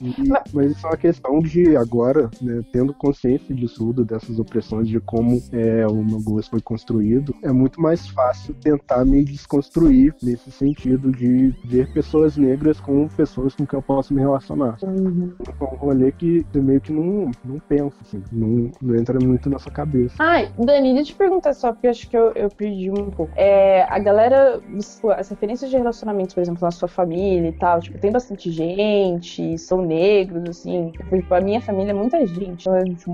E, 0.00 0.04
e- 0.04 0.28
mas 0.52 0.72
isso 0.72 0.86
é 0.86 0.90
uma 0.90 0.96
questão 0.96 1.40
de 1.40 1.76
agora, 1.76 2.30
né, 2.40 2.62
tendo 2.72 2.92
consciência 2.94 3.54
disso 3.54 3.82
tudo, 3.82 4.04
dessas 4.04 4.38
opressões, 4.38 4.86
de 4.86 5.00
como 5.00 5.42
é, 5.50 5.86
o 5.86 6.04
meu 6.04 6.20
gosto 6.20 6.50
foi 6.50 6.60
construído, 6.60 7.34
é 7.42 7.50
muito 7.50 7.80
mais 7.80 8.06
fácil 8.06 8.54
tentar 8.54 9.04
me 9.04 9.24
desconstruir 9.24 10.14
nesse 10.22 10.52
sentido 10.52 11.10
de 11.10 11.52
ver 11.64 11.92
pessoas 11.92 12.36
negras 12.36 12.78
como 12.80 13.08
pessoas 13.08 13.54
com 13.54 13.66
quem 13.66 13.76
eu 13.76 13.82
posso 13.82 14.14
me 14.14 14.20
relacionar. 14.20 14.76
Uhum. 14.82 15.32
É 15.60 15.64
um 15.64 15.76
rolê 15.76 16.12
que 16.12 16.46
você 16.52 16.60
meio 16.60 16.80
que 16.80 16.92
não, 16.92 17.30
não 17.44 17.58
pensa, 17.68 17.96
assim, 18.02 18.22
não, 18.30 18.70
não 18.80 18.94
entra 18.94 19.18
muito 19.18 19.50
na 19.50 19.58
sua 19.58 19.72
cabeça. 19.72 20.14
Ai, 20.18 20.52
Dani, 20.56 20.94
deixa 20.94 21.10
eu 21.10 21.14
te 21.14 21.14
perguntar 21.16 21.52
só, 21.54 21.72
porque 21.72 21.88
acho 21.88 22.08
que 22.08 22.16
eu, 22.16 22.21
eu 22.34 22.48
perdi 22.50 22.90
um 22.90 23.10
pouco. 23.10 23.32
É, 23.36 23.82
a 23.84 23.98
galera, 23.98 24.60
tipo, 24.78 25.10
as 25.10 25.28
referências 25.28 25.70
de 25.70 25.76
relacionamentos, 25.76 26.34
por 26.34 26.40
exemplo, 26.40 26.60
na 26.62 26.70
sua 26.70 26.88
família 26.88 27.48
e 27.48 27.52
tal, 27.52 27.80
tipo, 27.80 27.98
tem 27.98 28.12
bastante 28.12 28.50
gente, 28.50 29.58
são 29.58 29.82
negros, 29.82 30.48
assim. 30.48 30.92
Tipo, 31.10 31.34
a 31.34 31.40
minha 31.40 31.60
família 31.60 31.90
é 31.90 31.94
muita 31.94 32.24
gente. 32.26 32.62
Então, 32.62 32.76
é, 32.76 32.84
tipo, 32.84 33.12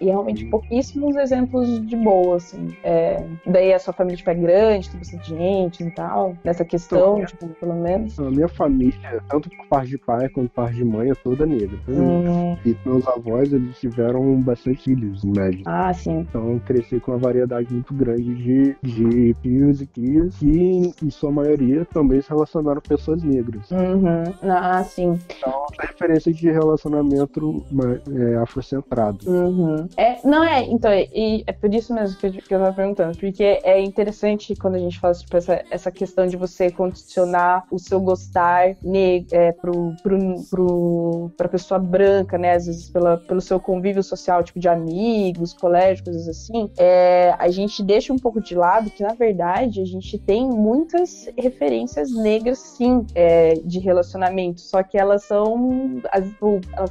e 0.00 0.04
realmente 0.06 0.44
pouquíssimos 0.46 1.16
exemplos 1.16 1.84
de 1.86 1.96
boa, 1.96 2.36
assim. 2.36 2.68
É, 2.84 3.24
daí 3.46 3.72
a 3.72 3.78
sua 3.78 3.92
família, 3.92 4.16
tipo, 4.16 4.30
é 4.30 4.34
grande, 4.34 4.90
tem 4.90 4.98
bastante 4.98 5.28
gente 5.30 5.82
e 5.82 5.90
tal. 5.90 6.36
Nessa 6.44 6.64
questão, 6.64 7.18
Então, 7.18 7.26
tipo, 7.26 7.46
pelo 7.60 7.74
menos. 7.74 8.18
A 8.18 8.30
minha 8.30 8.48
família, 8.48 9.22
tanto 9.28 9.48
por 9.50 9.66
parte 9.66 9.90
de 9.90 9.98
pai 9.98 10.28
quanto 10.28 10.48
por 10.50 10.64
parte 10.64 10.76
de 10.76 10.84
mãe, 10.84 11.10
é 11.10 11.14
toda 11.14 11.46
negra. 11.46 11.78
Hum, 11.88 12.56
E 12.64 12.76
meus 12.84 13.06
avós, 13.08 13.52
eles 13.52 13.78
tiveram 13.78 14.40
bastante 14.40 14.82
filhos, 14.82 15.24
em 15.24 15.30
média. 15.32 15.62
ah, 15.66 15.92
sim. 15.92 16.20
Então 16.28 16.52
eu 16.52 16.60
cresci 16.66 17.00
com 17.00 17.12
uma 17.12 17.18
variedade 17.18 17.72
muito 17.72 17.92
grande 17.94 18.25
de, 18.34 18.76
de 18.82 19.34
tios 19.42 19.80
e 19.80 19.86
tias 19.86 20.36
que, 20.36 20.94
em 21.02 21.10
sua 21.10 21.30
maioria, 21.30 21.84
também 21.84 22.20
se 22.20 22.28
relacionaram 22.28 22.80
com 22.80 22.88
pessoas 22.88 23.22
negras. 23.22 23.70
Uhum. 23.70 24.24
Ah, 24.42 24.82
sim. 24.84 25.18
Então, 25.38 25.66
a 25.78 25.86
referência 25.86 26.32
de 26.32 26.50
relacionamento 26.50 27.64
é, 28.14 28.36
afrocentrado. 28.36 29.28
Uhum. 29.28 29.88
É, 29.96 30.18
não 30.26 30.44
é, 30.44 30.62
então, 30.64 30.90
é, 30.90 31.06
e 31.14 31.44
é 31.46 31.52
por 31.52 31.72
isso 31.72 31.94
mesmo 31.94 32.18
que 32.18 32.26
eu, 32.26 32.32
que 32.32 32.54
eu 32.54 32.58
tava 32.58 32.72
perguntando, 32.72 33.16
porque 33.18 33.60
é 33.62 33.80
interessante 33.80 34.54
quando 34.56 34.76
a 34.76 34.78
gente 34.78 34.98
fala 34.98 35.14
tipo, 35.14 35.36
essa, 35.36 35.64
essa 35.70 35.90
questão 35.90 36.26
de 36.26 36.36
você 36.36 36.70
condicionar 36.70 37.64
o 37.70 37.78
seu 37.78 38.00
gostar 38.00 38.76
ne, 38.82 39.26
é, 39.30 39.52
pro, 39.52 39.94
pro, 40.02 40.18
pro, 40.50 41.30
pra 41.36 41.48
pessoa 41.48 41.78
branca, 41.78 42.38
né? 42.38 42.54
Às 42.54 42.66
vezes 42.66 42.90
pela, 42.90 43.16
pelo 43.16 43.40
seu 43.40 43.60
convívio 43.60 44.02
social, 44.02 44.42
tipo 44.42 44.58
de 44.58 44.68
amigos, 44.68 45.52
colégio, 45.52 46.04
coisas 46.04 46.28
assim, 46.28 46.70
é, 46.76 47.34
a 47.38 47.48
gente 47.48 47.82
deixa 47.82 48.12
um 48.16 48.18
pouco 48.18 48.40
de 48.40 48.54
lado 48.54 48.90
que, 48.90 49.02
na 49.02 49.14
verdade, 49.14 49.80
a 49.80 49.84
gente 49.84 50.18
tem 50.18 50.46
muitas 50.48 51.28
referências 51.38 52.10
negras, 52.12 52.58
sim, 52.58 53.04
é, 53.14 53.54
de 53.64 53.78
relacionamento, 53.78 54.60
só 54.60 54.82
que 54.82 54.98
elas 54.98 55.24
são, 55.24 56.00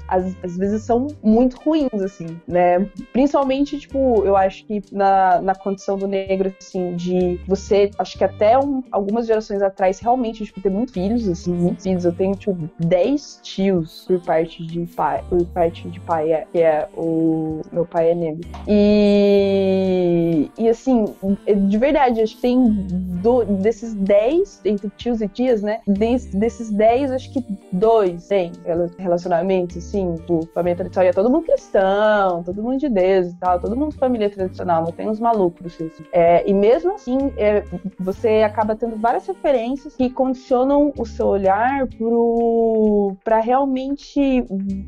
às, 0.08 0.36
às 0.44 0.58
vezes 0.58 0.84
são 0.84 1.08
muito 1.24 1.58
ruins, 1.58 1.94
assim, 2.02 2.40
né? 2.48 2.80
Principalmente, 3.12 3.78
tipo, 3.80 4.24
eu 4.24 4.36
acho 4.36 4.66
que 4.66 4.82
na, 4.92 5.42
na 5.42 5.56
condição 5.56 5.98
do 5.98 6.08
negro, 6.08 6.54
assim, 6.60 6.96
de 6.96 7.40
você, 7.48 7.90
acho 7.98 8.18
que 8.18 8.24
até 8.24 8.58
um- 8.58 8.84
algumas 8.92 9.26
gerações 9.28 9.62
atrás, 9.62 10.00
realmente, 10.00 10.46
tipo, 10.46 10.62
ter 10.62 10.70
muitos 10.70 10.94
filhos, 10.94 11.28
assim, 11.28 11.54
muitos 11.54 11.84
filhos. 11.84 12.06
Eu 12.06 12.14
tenho, 12.14 12.36
tipo, 12.36 12.70
10 12.80 13.40
tios 13.42 14.06
por 14.08 14.20
parte 14.22 14.66
de 14.66 14.86
pai, 14.96 15.24
por 15.30 15.44
parte 15.48 15.88
de 15.90 16.00
pai, 16.00 16.32
é, 16.32 16.48
que 16.52 16.60
é 16.60 16.88
o 16.96 17.62
meu 17.72 17.86
pai 17.86 18.12
é 18.12 18.16
negro. 18.16 18.48
E, 18.68 20.52
e 20.58 20.70
assim, 20.70 21.06
de 21.68 21.78
verdade, 21.78 22.22
acho 22.22 22.36
que 22.36 22.42
tem 22.42 22.72
do- 23.22 23.46
desses 23.46 23.94
10, 23.94 24.62
entre 24.66 24.90
tios 24.98 25.22
e 25.22 25.28
tias, 25.28 25.62
né? 25.62 25.80
Des- 25.88 26.26
desses 26.28 26.72
10, 26.72 27.12
acho 27.12 27.32
que 27.32 27.44
dois 27.72 28.28
tem 28.28 28.52
rela- 28.66 28.90
relacionamentos, 28.98 29.78
assim, 29.78 30.16
tipo, 30.16 30.48
família 30.54 30.76
tradicional. 30.76 31.06
E 31.06 31.10
é 31.10 31.14
todo 31.14 31.30
mundo 31.30 31.46
cristão, 31.46 32.44
todo 32.44 32.62
mundo 32.62 32.78
de 32.78 32.90
Deus 32.90 33.28
e 33.28 33.36
tal, 33.36 33.60
todo 33.60 33.76
mundo 33.76 33.94
família 33.96 34.30
tradicional, 34.30 34.84
não 34.84 34.92
tem 34.92 35.10
uns 35.10 35.20
malucos, 35.20 35.66
assim. 35.66 35.90
É, 36.12 36.48
e 36.50 36.54
mesmo 36.54 36.94
assim, 36.94 37.18
é, 37.38 37.64
você 38.00 38.44
acaba 38.44 38.76
tendo 38.76 38.96
várias 38.98 39.26
referências 39.28 39.96
que 39.96 40.10
condicionam 40.10 40.94
o 40.98 41.06
seu 41.06 41.28
olhar 41.28 41.88
pro, 41.98 43.16
pra 43.24 43.40
realmente. 43.40 44.44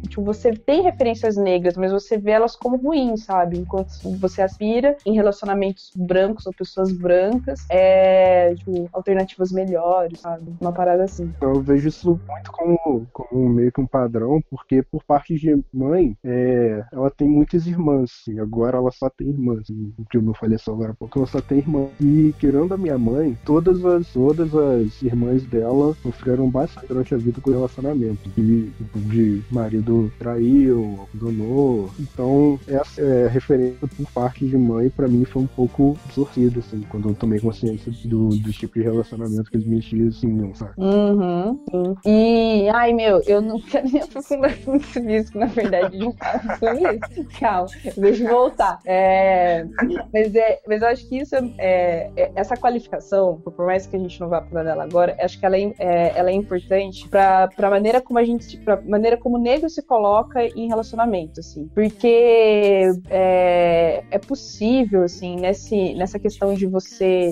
Tipo, 0.09 0.23
você 0.23 0.51
tem 0.51 0.81
referências 0.81 1.35
negras, 1.37 1.75
mas 1.77 1.91
você 1.91 2.17
vê 2.17 2.31
elas 2.31 2.55
como 2.55 2.77
ruins, 2.77 3.23
sabe? 3.25 3.59
Enquanto 3.59 3.87
você 4.19 4.41
aspira 4.41 4.97
em 5.05 5.13
relacionamentos 5.13 5.91
brancos 5.95 6.16
ou 6.45 6.53
pessoas 6.53 6.91
brancas, 6.91 7.65
é, 7.69 8.53
tipo, 8.55 8.89
alternativas 8.93 9.51
melhores, 9.51 10.19
sabe? 10.19 10.53
Uma 10.59 10.71
parada 10.71 11.03
assim. 11.03 11.31
Então, 11.37 11.53
eu 11.53 11.61
vejo 11.61 11.87
isso 11.87 12.19
muito 12.27 12.51
como, 12.51 13.07
como 13.11 13.49
meio 13.49 13.71
que 13.71 13.81
um 13.81 13.87
padrão, 13.87 14.41
porque 14.49 14.81
por 14.83 15.03
parte 15.03 15.35
de 15.35 15.61
mãe, 15.73 16.15
é, 16.23 16.83
ela 16.91 17.09
tem 17.09 17.27
muitas 17.27 17.67
irmãs, 17.67 18.11
e 18.27 18.39
agora 18.39 18.77
ela 18.77 18.91
só 18.91 19.09
tem 19.09 19.29
irmãs. 19.29 19.67
Que 20.09 20.17
eu 20.17 20.33
faleceu 20.33 20.73
agora 20.73 20.91
há 20.91 20.95
pouco, 20.95 21.19
ela 21.19 21.27
só 21.27 21.41
tem 21.41 21.59
irmã. 21.59 21.87
E 21.99 22.33
tirando 22.39 22.73
a 22.73 22.77
minha 22.77 22.97
mãe, 22.97 23.37
todas 23.45 23.83
as, 23.85 24.07
todas 24.13 24.53
as 24.55 25.01
irmãs 25.01 25.43
dela 25.45 25.95
sofreram 26.01 26.49
bastante 26.49 26.87
durante 26.87 27.13
a 27.13 27.17
vida 27.17 27.41
com 27.41 27.51
relacionamento. 27.51 28.29
De, 28.29 28.69
tipo, 28.71 28.99
de 28.99 29.43
marido 29.51 30.11
traiu, 30.19 31.07
abandonou. 31.13 31.89
Então, 31.99 32.59
essa 32.67 33.01
é, 33.01 33.27
referência 33.27 33.87
por 33.87 34.11
parte 34.11 34.47
de 34.47 34.57
mãe, 34.57 34.89
pra 34.89 35.07
mim, 35.07 35.25
foi 35.25 35.43
um 35.43 35.47
pouco 35.47 35.97
distorcida, 36.07 36.59
assim, 36.59 36.81
quando 36.89 37.09
eu 37.09 37.15
tomei 37.15 37.39
consciência 37.39 37.91
do, 38.05 38.29
do 38.29 38.51
tipo 38.51 38.73
de 38.75 38.83
relacionamento 38.83 39.49
que 39.51 39.57
as 39.57 39.63
minhas 39.65 39.85
tias 39.85 40.19
tinham, 40.19 40.53
sabe? 40.55 40.73
Uhum. 40.77 41.59
E, 42.05 42.67
ai 42.73 42.93
meu, 42.93 43.21
eu 43.25 43.41
não 43.41 43.59
quero 43.59 43.89
nem 43.91 44.01
aprofundar 44.01 44.51
muito 44.65 44.99
nisso, 44.99 45.37
na 45.37 45.45
verdade 45.47 45.97
não 45.97 46.11
falo 46.13 46.41
sobre 46.59 46.95
isso. 46.95 47.39
Calma, 47.39 47.67
deixa 47.97 48.23
eu 48.23 48.29
voltar. 48.29 48.79
É, 48.85 49.65
mas, 50.13 50.35
é, 50.35 50.59
mas 50.67 50.81
eu 50.81 50.87
acho 50.87 51.07
que 51.07 51.17
isso 51.19 51.35
é, 51.35 52.11
é- 52.15 52.31
essa 52.35 52.55
qualificação, 52.55 53.41
por 53.43 53.65
mais 53.65 53.85
que 53.85 53.95
a 53.95 53.99
gente 53.99 54.19
não 54.19 54.29
vá 54.29 54.41
falar 54.41 54.63
dela 54.63 54.83
agora, 54.83 55.15
acho 55.19 55.39
que 55.39 55.45
ela 55.45 55.57
é, 55.57 55.73
é- 55.79 56.13
ela 56.15 56.29
é 56.29 56.33
importante 56.33 57.07
pra, 57.09 57.47
pra 57.47 57.69
maneira 57.69 58.01
como 58.01 58.19
a 58.19 58.23
gente, 58.23 58.57
pra 58.57 58.81
maneira 58.81 59.17
como 59.17 59.37
o 59.37 59.41
negro 59.41 59.69
se 59.69 59.81
coloca 59.81 60.43
em 60.55 60.67
relacionamento, 60.67 61.39
assim. 61.39 61.69
Porque 61.73 62.91
é, 63.09 64.03
é 64.11 64.17
possível, 64.19 65.03
assim, 65.03 65.35
nesse, 65.35 65.93
nessa 65.97 66.19
questão 66.19 66.53
de 66.53 66.65
você, 66.65 67.31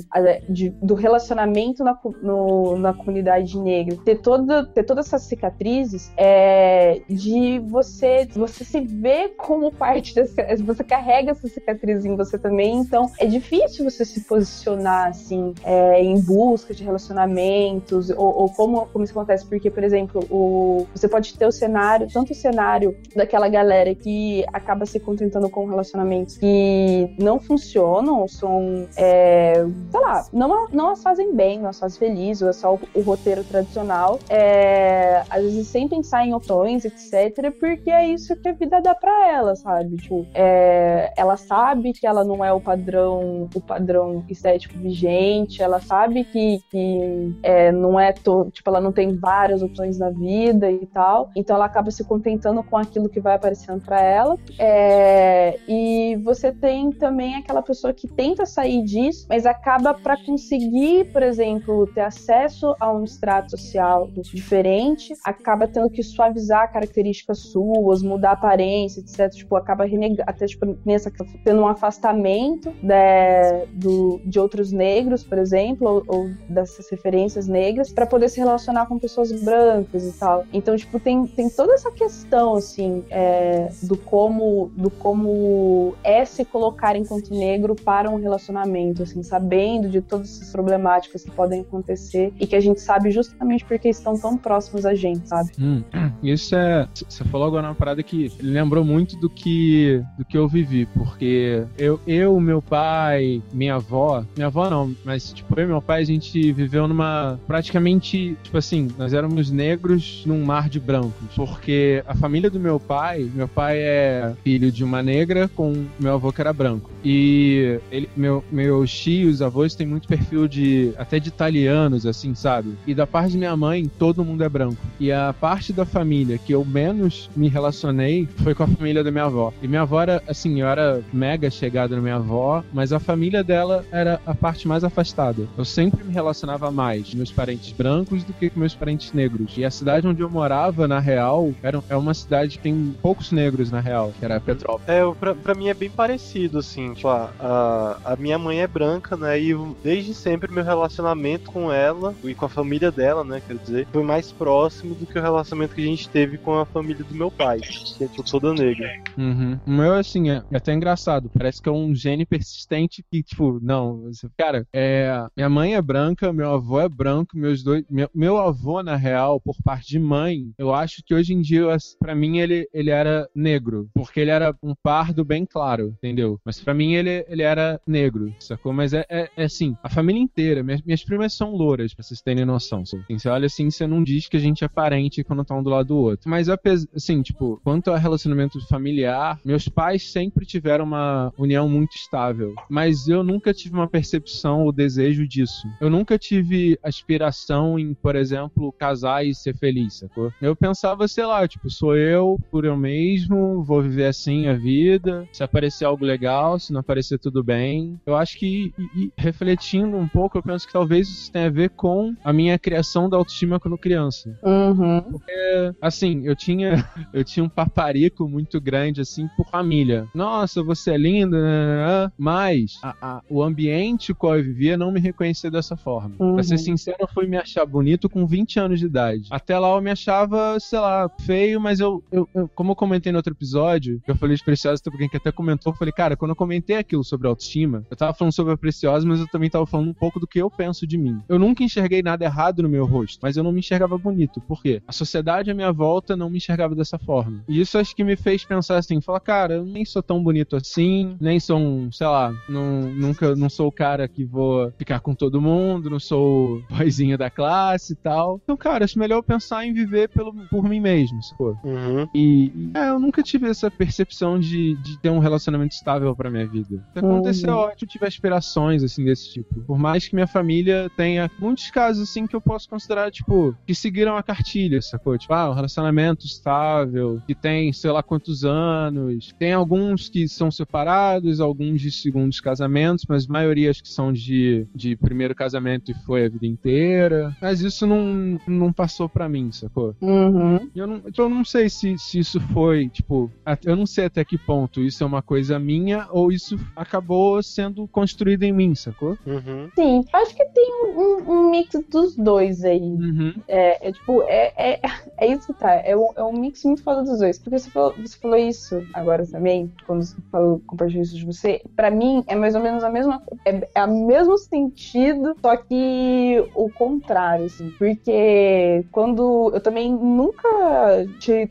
de- 0.49 0.69
do 0.82 0.93
relacionamento 0.93 1.84
na, 1.84 1.97
no- 2.21 2.78
na 2.78 2.93
comunidade 2.93 3.58
negra, 3.60 3.97
ter, 4.04 4.15
toda, 4.21 4.65
ter 4.65 4.84
todas 4.84 5.08
essas 5.08 5.23
cicatrizes, 5.23 6.12
é, 6.17 7.01
de 7.10 7.60
você, 7.60 8.28
você 8.34 8.63
se 8.63 8.80
ver 8.82 9.36
como 9.38 9.71
parte 9.71 10.13
dessa, 10.15 10.34
você 10.63 10.84
carrega 10.84 11.32
essa 11.32 11.47
cicatriz 11.47 12.06
em 12.06 12.15
você 12.15 12.38
também, 12.38 12.78
então 12.78 13.10
é 13.19 13.25
difícil 13.25 13.89
você 13.89 14.04
se 14.06 14.21
posicionar, 14.25 15.08
assim, 15.10 15.54
é, 15.63 16.01
em 16.04 16.19
busca 16.21 16.73
de 16.73 16.84
relacionamentos, 16.84 18.10
ou, 18.10 18.17
ou 18.41 18.49
como, 18.49 18.86
como 18.88 19.04
isso 19.04 19.13
acontece, 19.13 19.45
porque, 19.45 19.69
por 19.69 19.84
exemplo, 19.84 20.23
o, 20.30 20.86
você 20.93 21.08
pode 21.08 21.38
ter 21.38 21.45
o 21.45 21.51
cenário, 21.51 22.08
tanto 22.12 22.32
o 22.32 22.36
cenário 22.36 22.95
daquela 23.15 23.47
galera 23.47 23.93
que 23.93 24.43
acaba 24.54 24.86
se 24.86 24.99
contentando 24.99 25.49
com 25.49 25.65
relacionamentos 25.65 26.38
que 26.38 27.15
não 27.19 27.39
funcionam, 27.39 28.21
ou 28.21 28.28
são 28.28 28.54
não, 28.55 28.87
é, 28.95 29.65
sei 29.91 29.99
lá, 29.99 30.25
não, 30.31 30.67
não 30.69 30.89
as 30.89 31.03
fazem 31.03 31.33
bem, 31.33 31.59
não 31.59 31.69
as 31.69 31.79
fazem 31.79 31.99
felizes, 31.99 32.41
ou 32.41 32.49
é 32.49 32.53
só 32.53 32.75
o, 32.75 32.79
o 32.93 33.01
roteiro 33.01 33.43
tradicional. 33.43 34.19
É, 34.29 35.23
às 35.29 35.43
vezes 35.43 35.67
sem 35.67 35.87
pensar 35.87 36.25
em 36.25 36.33
opções, 36.33 36.85
etc, 36.85 37.51
porque 37.59 37.89
é 37.89 38.07
isso 38.07 38.35
que 38.35 38.49
a 38.49 38.53
vida 38.53 38.81
dá 38.81 38.95
para 38.95 39.29
ela, 39.29 39.55
sabe? 39.55 39.97
Tipo, 39.97 40.25
é, 40.33 41.13
ela 41.17 41.37
sabe 41.37 41.93
que 41.93 42.07
ela 42.07 42.23
não 42.23 42.43
é 42.43 42.51
o 42.51 42.59
padrão, 42.59 43.49
o 43.53 43.61
padrão 43.61 44.23
estético 44.29 44.77
vigente, 44.77 45.61
ela 45.61 45.79
sabe 45.79 46.23
que, 46.23 46.59
que 46.69 47.35
é, 47.43 47.71
não 47.71 47.99
é, 47.99 48.11
to, 48.11 48.49
tipo, 48.51 48.69
ela 48.69 48.81
não 48.81 48.91
tem 48.91 49.15
várias 49.15 49.61
opções 49.61 49.97
na 49.97 50.09
vida 50.09 50.69
e 50.71 50.85
tal, 50.87 51.29
então 51.35 51.55
ela 51.55 51.65
acaba 51.65 51.91
se 51.91 52.03
contentando 52.03 52.63
com 52.63 52.77
aquilo 52.77 53.09
que 53.09 53.19
vai 53.19 53.35
aparecendo 53.35 53.81
para 53.83 54.01
ela. 54.01 54.37
É, 54.57 55.59
e 55.67 56.15
você 56.23 56.51
tem 56.51 56.91
também 56.91 57.35
aquela 57.35 57.61
pessoa 57.61 57.93
que 57.93 58.07
tenta 58.36 58.45
sair 58.45 58.84
disso, 58.84 59.26
mas 59.30 59.45
acaba 59.45 59.93
para 59.93 60.17
conseguir, 60.26 61.06
por 61.12 61.24
exemplo, 61.24 61.88
ter 61.88 62.02
acesso 62.02 62.76
a 62.80 62.91
um 62.91 63.04
extrato 63.04 63.52
social 63.52 64.10
diferente, 64.34 65.13
acaba 65.24 65.67
tendo 65.67 65.89
que 65.89 66.04
suavizar 66.04 66.71
características 66.71 67.39
suas, 67.39 68.02
mudar 68.02 68.34
aparência, 68.34 69.00
etc. 69.00 69.30
Tipo, 69.34 69.56
acaba 69.56 69.86
renegando, 69.86 70.24
até 70.28 70.45
tipo, 70.45 70.78
nessa, 70.86 71.12
tendo 71.43 71.62
um 71.62 71.67
afastamento 71.67 72.71
de, 72.82 73.65
do, 73.74 74.19
de 74.26 74.39
outros 74.39 74.71
negros, 74.71 75.24
por 75.24 75.38
exemplo, 75.38 75.88
ou, 75.88 76.04
ou 76.08 76.30
dessas 76.50 76.89
referências 76.89 77.48
negras, 77.48 77.91
para 77.91 78.06
poder 78.06 78.30
se 78.30 78.39
relacionar 78.39 78.86
com 78.88 79.00
pessoas 79.00 79.32
brancas 79.43 80.06
e 80.06 80.19
tal. 80.19 80.43
Então, 80.52 80.76
tipo, 80.76 81.00
tem, 81.00 81.26
tem 81.26 81.50
toda 81.50 81.74
essa 81.74 81.91
questão, 81.91 82.56
assim, 82.56 83.06
é, 83.10 83.69
do 83.84 83.95
como 83.95 84.71
do 84.76 84.89
como 84.89 85.95
é 86.04 86.26
se 86.26 86.43
colocar 86.43 86.95
enquanto 86.95 87.34
negro 87.34 87.76
para 87.76 88.10
um 88.10 88.17
relacionamento, 88.25 89.03
assim, 89.03 89.23
sabendo 89.23 89.89
de 89.89 90.01
todas 90.01 90.29
essas 90.29 90.51
problemáticas 90.51 91.23
que 91.23 91.31
podem 91.31 91.61
acontecer 91.61 92.33
e 92.39 92.45
que 92.45 92.55
a 92.55 92.59
gente 92.59 92.81
sabe 92.81 93.11
justamente 93.11 93.65
porque 93.65 93.89
estão 93.89 94.17
tão 94.17 94.38
próximos 94.38 94.85
a 94.85 94.93
gente, 94.93 95.27
sabe? 95.27 95.51
Hum, 95.59 95.83
isso 96.21 96.55
é. 96.55 96.88
Você 96.93 97.23
falou 97.25 97.47
agora 97.47 97.67
uma 97.67 97.75
parada 97.75 98.01
que 98.03 98.31
lembrou 98.41 98.83
muito 98.83 99.17
do 99.17 99.29
que 99.29 100.03
do 100.17 100.25
que 100.25 100.38
eu 100.38 100.47
vivi, 100.47 100.85
porque 100.85 101.63
eu, 101.77 101.99
eu, 102.07 102.39
meu 102.39 102.61
pai, 102.61 103.41
minha 103.53 103.75
avó, 103.75 104.23
minha 104.35 104.47
avó 104.47 104.69
não, 104.69 104.95
mas 105.03 105.31
tipo, 105.31 105.59
eu 105.59 105.65
e 105.65 105.67
meu 105.67 105.81
pai, 105.81 106.01
a 106.01 106.05
gente 106.05 106.51
viveu 106.51 106.88
numa 106.88 107.39
praticamente, 107.47 108.38
tipo 108.43 108.57
assim, 108.57 108.89
nós 108.97 109.13
éramos 109.13 109.51
negros 109.51 110.23
num 110.25 110.43
mar 110.43 110.69
de 110.69 110.79
brancos, 110.79 111.35
porque 111.35 112.03
a 112.07 112.15
família 112.15 112.49
do 112.49 112.59
meu 112.59 112.79
pai, 112.79 113.29
meu 113.33 113.47
pai 113.47 113.77
é 113.79 114.33
filho 114.43 114.71
de 114.71 114.83
uma 114.83 115.01
negra 115.01 115.47
com 115.47 115.85
meu 115.99 116.13
avô 116.13 116.31
que 116.31 116.41
era 116.41 116.53
branco. 116.53 116.89
E 117.03 117.79
ele, 117.91 118.09
meu, 118.15 118.43
meus 118.51 118.91
tios, 118.91 119.41
avós 119.41 119.75
têm 119.75 119.88
muito 119.88 120.08
perfil 120.08 120.47
de 120.47 120.93
até 120.97 121.19
de 121.19 121.30
italianos, 121.30 122.06
assim, 122.06 122.34
sabe? 122.36 122.75
E 122.86 122.93
da 122.93 123.08
parte 123.08 123.32
de 123.32 123.38
minha 123.38 123.56
mãe, 123.56 123.89
todo 123.99 124.23
mundo 124.23 124.43
é 124.43 124.49
branco. 124.49 124.78
E 124.99 125.12
a 125.12 125.34
parte 125.34 125.73
da 125.73 125.86
família 125.86 126.38
que 126.38 126.54
eu 126.54 126.63
menos 126.63 127.30
me 127.36 127.47
relacionei 127.47 128.28
foi 128.43 128.54
com 128.54 128.63
a 128.63 128.67
família 128.67 129.04
da 129.04 129.12
minha 129.12 129.25
avó. 129.25 129.54
E 129.62 129.67
minha 129.67 129.82
avó 129.82 130.01
era, 130.01 130.23
assim, 130.28 130.62
eu 130.62 130.67
era 130.67 131.01
mega 131.12 131.49
chegada 131.49 131.95
na 131.95 132.01
minha 132.01 132.15
avó, 132.15 132.63
mas 132.73 132.91
a 132.91 132.99
família 132.99 133.43
dela 133.43 133.86
era 133.91 134.19
a 134.25 134.34
parte 134.34 134.67
mais 134.67 134.84
afastada. 134.84 135.47
Eu 135.58 135.65
sempre 135.65 136.04
me 136.04 136.13
relacionava 136.13 136.71
mais 136.71 137.10
com 137.10 137.17
meus 137.17 137.32
parentes 137.32 137.71
brancos 137.71 138.23
do 138.23 138.34
que 138.34 138.49
com 138.49 138.60
meus 138.60 138.75
parentes 138.75 139.13
negros. 139.13 139.54
E 139.58 139.65
a 139.65 139.71
cidade 139.71 140.08
onde 140.08 140.21
eu 140.21 140.30
morava, 140.30 140.88
na 140.88 140.99
real, 140.99 141.54
era, 141.62 141.84
é 141.89 141.95
uma 141.95 142.13
cidade 142.13 142.58
que 142.58 142.63
tem 142.63 142.95
poucos 143.01 143.32
negros, 143.32 143.71
na 143.71 143.80
real, 143.80 144.13
que 144.17 144.25
era 144.25 144.39
Petrópolis. 144.39 144.88
É, 144.88 145.04
pra, 145.19 145.36
pra 145.36 145.56
mim 145.56 145.67
é 145.67 145.73
bem 145.73 145.89
parecido, 145.89 146.60
assim. 146.60 146.93
Tipo, 146.93 147.10
a, 147.10 147.97
a 148.05 148.15
minha 148.15 148.37
mãe 148.37 148.61
é 148.61 148.67
branca, 148.67 149.17
né? 149.17 149.39
E 149.39 149.55
desde 149.83 150.13
sempre 150.13 150.51
meu 150.51 150.63
relacionamento 150.63 151.51
com 151.51 151.71
ela 151.71 152.13
e 152.23 152.35
com 152.35 152.45
a 152.45 152.49
família 152.49 152.91
dela, 152.91 153.23
né? 153.23 153.41
Quer 153.45 153.57
dizer, 153.57 153.87
foi 153.91 154.03
mais 154.03 154.31
próximo 154.31 154.93
do 154.95 155.05
que 155.05 155.17
o 155.17 155.21
relacionamento 155.21 155.75
que 155.75 155.81
a 155.81 155.85
gente 155.85 156.07
teve 156.09 156.37
com 156.37 156.53
a 156.53 156.65
família 156.65 157.03
do 157.03 157.15
meu 157.15 157.31
pai, 157.31 157.59
que 157.59 158.03
é 158.03 158.07
tipo, 158.07 158.23
toda 158.23 158.53
negra. 158.53 158.87
Uhum. 159.17 159.59
O 159.65 159.71
meu, 159.71 159.93
assim, 159.93 160.29
é, 160.29 160.43
é 160.51 160.57
até 160.57 160.73
engraçado. 160.73 161.29
Parece 161.35 161.61
que 161.61 161.69
é 161.69 161.71
um 161.71 161.95
gene 161.95 162.25
persistente 162.25 163.03
que, 163.11 163.23
tipo, 163.23 163.59
não. 163.61 164.09
Cara, 164.37 164.67
é, 164.73 165.25
minha 165.35 165.49
mãe 165.49 165.75
é 165.75 165.81
branca, 165.81 166.31
meu 166.31 166.51
avô 166.51 166.79
é 166.79 166.89
branco, 166.89 167.37
meus 167.37 167.63
dois. 167.63 167.83
Meu, 167.89 168.09
meu 168.13 168.37
avô, 168.37 168.83
na 168.83 168.95
real, 168.95 169.39
por 169.39 169.55
parte 169.63 169.87
de 169.87 169.99
mãe, 169.99 170.51
eu 170.57 170.73
acho 170.73 171.01
que 171.03 171.13
hoje 171.13 171.33
em 171.33 171.41
dia, 171.41 171.65
para 171.99 172.13
mim, 172.13 172.37
ele, 172.37 172.67
ele 172.73 172.89
era 172.89 173.27
negro. 173.33 173.89
Porque 173.93 174.19
ele 174.19 174.31
era 174.31 174.55
um 174.61 174.75
pardo 174.75 175.23
bem 175.23 175.45
claro, 175.45 175.95
entendeu? 175.97 176.39
Mas 176.45 176.59
para 176.59 176.73
mim 176.73 176.93
ele, 176.93 177.25
ele 177.27 177.41
era 177.41 177.79
negro, 177.85 177.94
sacou? 178.39 178.73
Mas 178.73 178.93
é, 178.93 179.05
é, 179.10 179.29
é 179.36 179.43
assim, 179.43 179.75
a 179.84 179.89
família 179.89 180.21
inteira. 180.21 180.63
Minhas, 180.63 180.81
minhas 180.81 181.03
primas 181.03 181.34
são 181.34 181.51
louras, 181.51 181.93
pra 181.93 182.03
vocês 182.03 182.21
terem 182.21 182.45
noção. 182.45 182.81
Assim, 182.81 183.01
você 183.10 183.29
olha 183.29 183.45
assim, 183.45 183.69
você 183.69 183.88
não 183.88 184.03
diz 184.03 184.27
que 184.27 184.38
a 184.38 184.39
gente 184.39 184.63
é 184.63 184.67
parente 184.67 185.23
quando 185.23 185.45
tá 185.45 185.55
um 185.55 185.63
do 185.63 185.69
lado 185.69 185.88
do 185.88 185.97
outro. 185.97 186.29
Mas 186.29 186.47
assim, 186.49 187.21
tipo, 187.21 187.60
quanto 187.63 187.91
a 187.91 187.97
relacionamento 187.97 188.60
familiar, 188.67 189.39
meus 189.43 189.67
pais 189.67 190.12
sempre 190.12 190.45
tiveram 190.45 190.86
uma 190.86 191.31
união 191.38 191.67
muito 191.69 191.95
estável. 191.95 192.53
Mas 192.69 193.08
eu 193.08 193.23
nunca 193.23 193.53
tive 193.53 193.75
uma 193.75 193.88
percepção 193.88 194.63
ou 194.63 194.71
desejo 194.71 195.27
disso. 195.27 195.67
Eu 195.79 195.89
nunca 195.89 196.17
tive 196.17 196.77
aspiração 196.84 197.77
em, 197.77 197.93
por 197.93 198.15
exemplo, 198.15 198.71
casar 198.73 199.25
e 199.25 199.34
ser 199.34 199.55
feliz, 199.55 199.99
sacou? 199.99 200.31
Eu 200.41 200.55
pensava, 200.55 201.08
sei 201.08 201.25
lá, 201.25 201.47
tipo, 201.47 201.69
sou 201.69 201.95
eu 201.95 202.38
por 202.51 202.65
eu 202.65 202.75
mesmo, 202.75 203.63
vou 203.63 203.81
viver 203.81 204.05
assim 204.05 204.47
a 204.47 204.53
vida. 204.53 205.27
Se 205.31 205.43
aparecer 205.43 205.86
algo 205.86 206.05
legal, 206.05 206.60
se 206.60 206.73
não 206.73 206.79
aparecer 206.79 207.19
tudo 207.19 207.43
bem. 207.43 207.85
Eu 208.06 208.15
acho 208.15 208.38
que, 208.38 208.74
e, 208.78 209.04
e, 209.04 209.12
refletindo 209.17 209.98
um 209.98 210.08
pouco, 210.08 210.38
eu 210.38 210.43
penso 210.43 210.65
que 210.65 210.74
talvez 210.74 211.08
isso 211.08 211.32
tenha 211.32 211.48
a 211.48 211.52
ver 211.52 211.69
com 211.69 212.13
a 212.24 212.34
minha 212.34 212.58
criação 212.58 213.10
da 213.10 213.17
autoestima 213.17 213.60
quando 213.60 213.78
criança. 213.78 214.38
Uhum. 214.43 215.02
Porque, 215.02 215.74
assim, 215.82 216.26
eu 216.26 216.36
tinha, 216.36 216.88
eu 217.13 217.24
tinha 217.24 217.43
um 217.43 217.50
paparico 217.50 218.28
muito 218.28 218.60
grande, 218.60 219.02
assim, 219.02 219.28
por 219.36 219.48
família. 219.50 220.08
Nossa, 220.13 220.63
você 220.63 220.91
é 220.91 220.98
linda, 220.98 221.41
né, 221.41 221.65
né, 221.65 221.76
né, 221.76 222.12
mas 222.17 222.80
a, 222.82 222.95
a, 223.02 223.21
o 223.30 223.43
ambiente 223.43 224.13
que 224.13 224.26
eu 224.26 224.43
vivia 224.43 224.78
não 224.78 224.91
me 224.91 225.00
reconhecia 225.00 225.52
dessa 225.52 225.76
forma. 225.76 226.15
Uhum. 226.19 226.36
Pra 226.36 226.43
ser 226.43 226.58
sincero, 226.58 226.98
eu 227.00 227.08
fui 227.08 227.28
me 227.28 227.38
achar 227.38 227.65
bonito 227.65 228.10
com 228.10 228.26
20 228.26 228.60
anos 228.60 228.80
de 228.80 228.86
idade. 228.86 229.28
Até 229.30 229.58
lá 229.58 229.69
eu 229.76 229.82
me 229.82 229.91
achava, 229.91 230.60
sei 230.60 230.80
lá, 230.80 231.10
feio, 231.26 231.60
mas 231.60 231.80
eu, 231.80 232.04
eu, 232.12 232.28
eu 232.34 232.50
como 232.50 232.71
eu 232.71 232.76
comentei 232.76 233.12
no 233.12 233.17
outro 233.17 233.34
episódio, 233.34 234.02
que 234.04 234.12
eu 234.12 234.15
falei 234.15 234.36
de 234.36 234.43
Preciosa, 234.43 234.82
tem 234.82 234.91
alguém 234.91 235.10
que 235.10 235.17
até 235.17 235.32
comentou, 235.32 235.74
eu 235.74 235.78
falei, 235.78 235.91
cara, 235.91 236.15
quando 236.15 236.32
eu 236.32 236.36
comentei 236.36 236.78
aquilo 236.78 237.04
sobre 237.04 237.28
autoestima, 237.28 237.74
eu 237.89 237.97
tava 237.97 238.13
falando 238.13 238.33
sobre 238.33 238.53
a 238.53 238.57
Preciosa, 238.57 239.07
mas 239.07 239.19
eu 239.19 239.27
também 239.27 239.49
tava 239.49 239.65
falando 239.65 239.89
um 239.89 239.93
pouco 239.93 240.19
do 240.19 240.27
que 240.27 240.39
eu 240.39 240.49
penso 240.49 240.85
de 240.85 240.97
mim. 240.97 241.21
Eu 241.27 241.39
nunca 241.39 241.63
enxerguei 241.63 242.01
nada 242.01 242.25
errado 242.25 242.63
no 242.63 242.69
meu 242.69 242.85
rosto, 242.85 243.19
mas 243.21 243.38
eu 243.38 243.43
não 243.43 243.51
me 243.51 243.59
enxergava 243.59 243.97
bonito. 243.97 244.41
Por 244.41 244.61
quê? 244.61 244.81
A 244.88 244.91
sociedade 244.91 245.51
à 245.51 245.53
minha 245.53 245.71
volta 245.71 246.15
não 246.15 246.29
me 246.29 246.38
enxergava 246.38 246.75
dessa 246.75 246.97
forma. 246.97 247.43
E 247.47 247.59
isso 247.59 247.77
acho 247.77 247.95
que 247.95 248.03
me 248.03 248.15
fez 248.15 248.43
pensar 248.45 248.77
assim, 248.77 249.01
falar, 249.01 249.19
cara, 249.19 249.55
eu 249.55 249.65
nem 249.65 249.85
sou 249.85 250.01
tão 250.01 250.23
bonito 250.23 250.55
assim, 250.55 251.15
nem 251.19 251.39
sou 251.39 251.57
um, 251.57 251.91
sei 251.91 252.07
lá, 252.07 252.33
não, 252.47 252.81
nunca, 252.81 253.35
não 253.35 253.49
sou 253.49 253.67
o 253.67 253.71
cara 253.71 254.07
que 254.07 254.23
vou 254.23 254.71
ficar 254.77 254.99
com 254.99 255.13
todo 255.13 255.41
mundo, 255.41 255.89
não 255.89 255.99
sou 255.99 256.57
o 256.57 256.63
boizinho 256.69 257.17
da 257.17 257.29
classe 257.29 257.93
e 257.93 257.95
tal. 257.95 258.39
Então, 258.43 258.57
cara, 258.57 258.85
acho 258.85 258.99
melhor 258.99 259.17
eu 259.17 259.23
pensar 259.23 259.65
em 259.65 259.73
viver 259.73 260.09
pelo, 260.09 260.33
por 260.49 260.63
mim 260.63 260.79
mesmo, 260.79 261.21
se 261.21 261.35
for. 261.35 261.57
Uhum. 261.63 262.07
E, 262.13 262.51
e 262.55 262.71
é, 262.73 262.89
eu 262.89 262.99
nunca 262.99 263.21
tive 263.23 263.47
essa 263.47 263.69
percepção 263.69 264.39
de, 264.39 264.75
de 264.75 264.99
ter 264.99 265.09
um 265.09 265.19
relacionamento 265.19 265.73
estável 265.73 266.15
pra 266.15 266.29
minha 266.29 266.47
vida. 266.47 266.83
Se 266.93 266.99
aconteceu, 266.99 267.55
uhum. 267.55 267.64
Eu 267.69 267.88
tive 267.88 268.06
aspirações, 268.06 268.84
assim, 268.84 269.04
desse 269.04 269.34
tipo. 269.34 269.62
Por 269.62 269.78
mais 269.78 270.08
que 270.08 270.15
minha 270.15 270.28
família 270.28 270.89
tenha 270.95 271.30
muitos 271.39 271.69
casos, 271.69 272.10
assim, 272.10 272.28
que 272.28 272.36
eu 272.36 272.41
posso 272.41 272.69
considerar, 272.69 273.12
tipo, 273.12 273.56
que 273.65 273.75
seguiram 273.75 274.17
a 274.17 274.23
cartilha, 274.23 274.82
sacou? 274.82 275.17
Tipo, 275.17 275.34
ah, 275.34 275.49
um 275.49 275.54
relacionamento 275.54 276.25
estável, 276.25 277.21
que 277.25 277.36
tem 277.36 277.71
sei 277.73 277.91
lá 277.91 278.01
quantos 278.01 278.43
anos. 278.43 279.34
Tem 279.38 279.54
alguns 279.54 280.10
que 280.10 280.28
são 280.28 280.49
separados, 280.49 281.39
alguns 281.39 281.82
de 281.82 281.91
segundos 281.91 282.39
casamentos, 282.39 283.06
mas 283.08 283.30
a 283.30 283.34
maioria 283.34 283.69
acho 283.69 283.84
que 283.84 283.89
são 283.89 284.12
de, 284.12 284.65
de 284.73 284.95
primeiro 284.95 285.36
casamento 285.36 285.91
e 285.91 285.93
foi 286.06 286.25
a 286.25 286.30
vida 286.30 286.45
inteira. 286.45 287.36
Mas 287.41 287.62
isso 287.62 287.86
não, 287.86 288.39
não 288.47 288.71
passou 288.71 289.08
pra 289.08 289.30
mim, 289.30 289.51
sacou? 289.51 289.95
Uhum. 290.01 290.69
Eu 290.75 290.88
não, 290.88 291.01
então 291.06 291.25
eu 291.25 291.30
não 291.30 291.45
sei 291.45 291.69
se, 291.69 291.97
se 291.97 292.19
isso 292.19 292.39
foi, 292.39 292.89
tipo, 292.89 293.32
eu 293.63 293.75
não 293.75 293.86
sei 293.86 294.06
até 294.06 294.23
que 294.23 294.38
ponto 294.38 294.82
isso 294.82 295.04
é 295.04 295.08
uma 295.08 295.21
coisa 295.21 295.60
minha 295.60 296.08
ou 296.12 296.32
isso 296.32 296.58
acabou 296.75 297.41
sendo 297.55 297.87
construído 297.87 298.43
em 298.43 298.51
mim, 298.51 298.75
sacou? 298.75 299.17
Uhum. 299.25 299.69
Sim, 299.75 300.03
acho 300.11 300.35
que 300.35 300.45
tem 300.45 300.73
um, 300.95 301.31
um 301.31 301.49
mix 301.49 301.71
dos 301.89 302.15
dois 302.15 302.65
aí. 302.65 302.81
Uhum. 302.81 303.33
É, 303.47 303.87
é, 303.87 303.91
tipo, 303.91 304.21
é, 304.23 304.53
é, 304.57 304.81
é 305.17 305.27
isso 305.27 305.47
que 305.47 305.53
tá. 305.53 305.71
É 305.71 305.95
um, 305.95 306.11
é 306.15 306.23
um 306.23 306.33
mix 306.33 306.63
muito 306.65 306.83
foda 306.83 307.03
dos 307.03 307.19
dois. 307.19 307.39
Porque 307.39 307.57
você 307.57 307.69
falou, 307.69 307.95
você 307.97 308.17
falou 308.17 308.37
isso 308.37 308.85
agora 308.93 309.25
também, 309.25 309.71
quando 309.87 310.03
você 310.03 310.15
falou, 310.29 310.61
compartilhou 310.67 311.03
isso 311.03 311.15
de 311.15 311.25
você. 311.25 311.61
Pra 311.75 311.89
mim, 311.89 312.23
é 312.27 312.35
mais 312.35 312.55
ou 312.55 312.61
menos 312.61 312.83
a 312.83 312.89
mesma 312.89 313.21
é, 313.45 313.67
é 313.73 313.85
o 313.85 314.05
mesmo 314.05 314.37
sentido, 314.37 315.35
só 315.41 315.55
que 315.55 316.43
o 316.53 316.69
contrário, 316.69 317.45
assim. 317.45 317.69
Porque 317.77 318.85
quando 318.91 319.51
eu 319.53 319.61
também 319.61 319.91
nunca. 319.91 320.47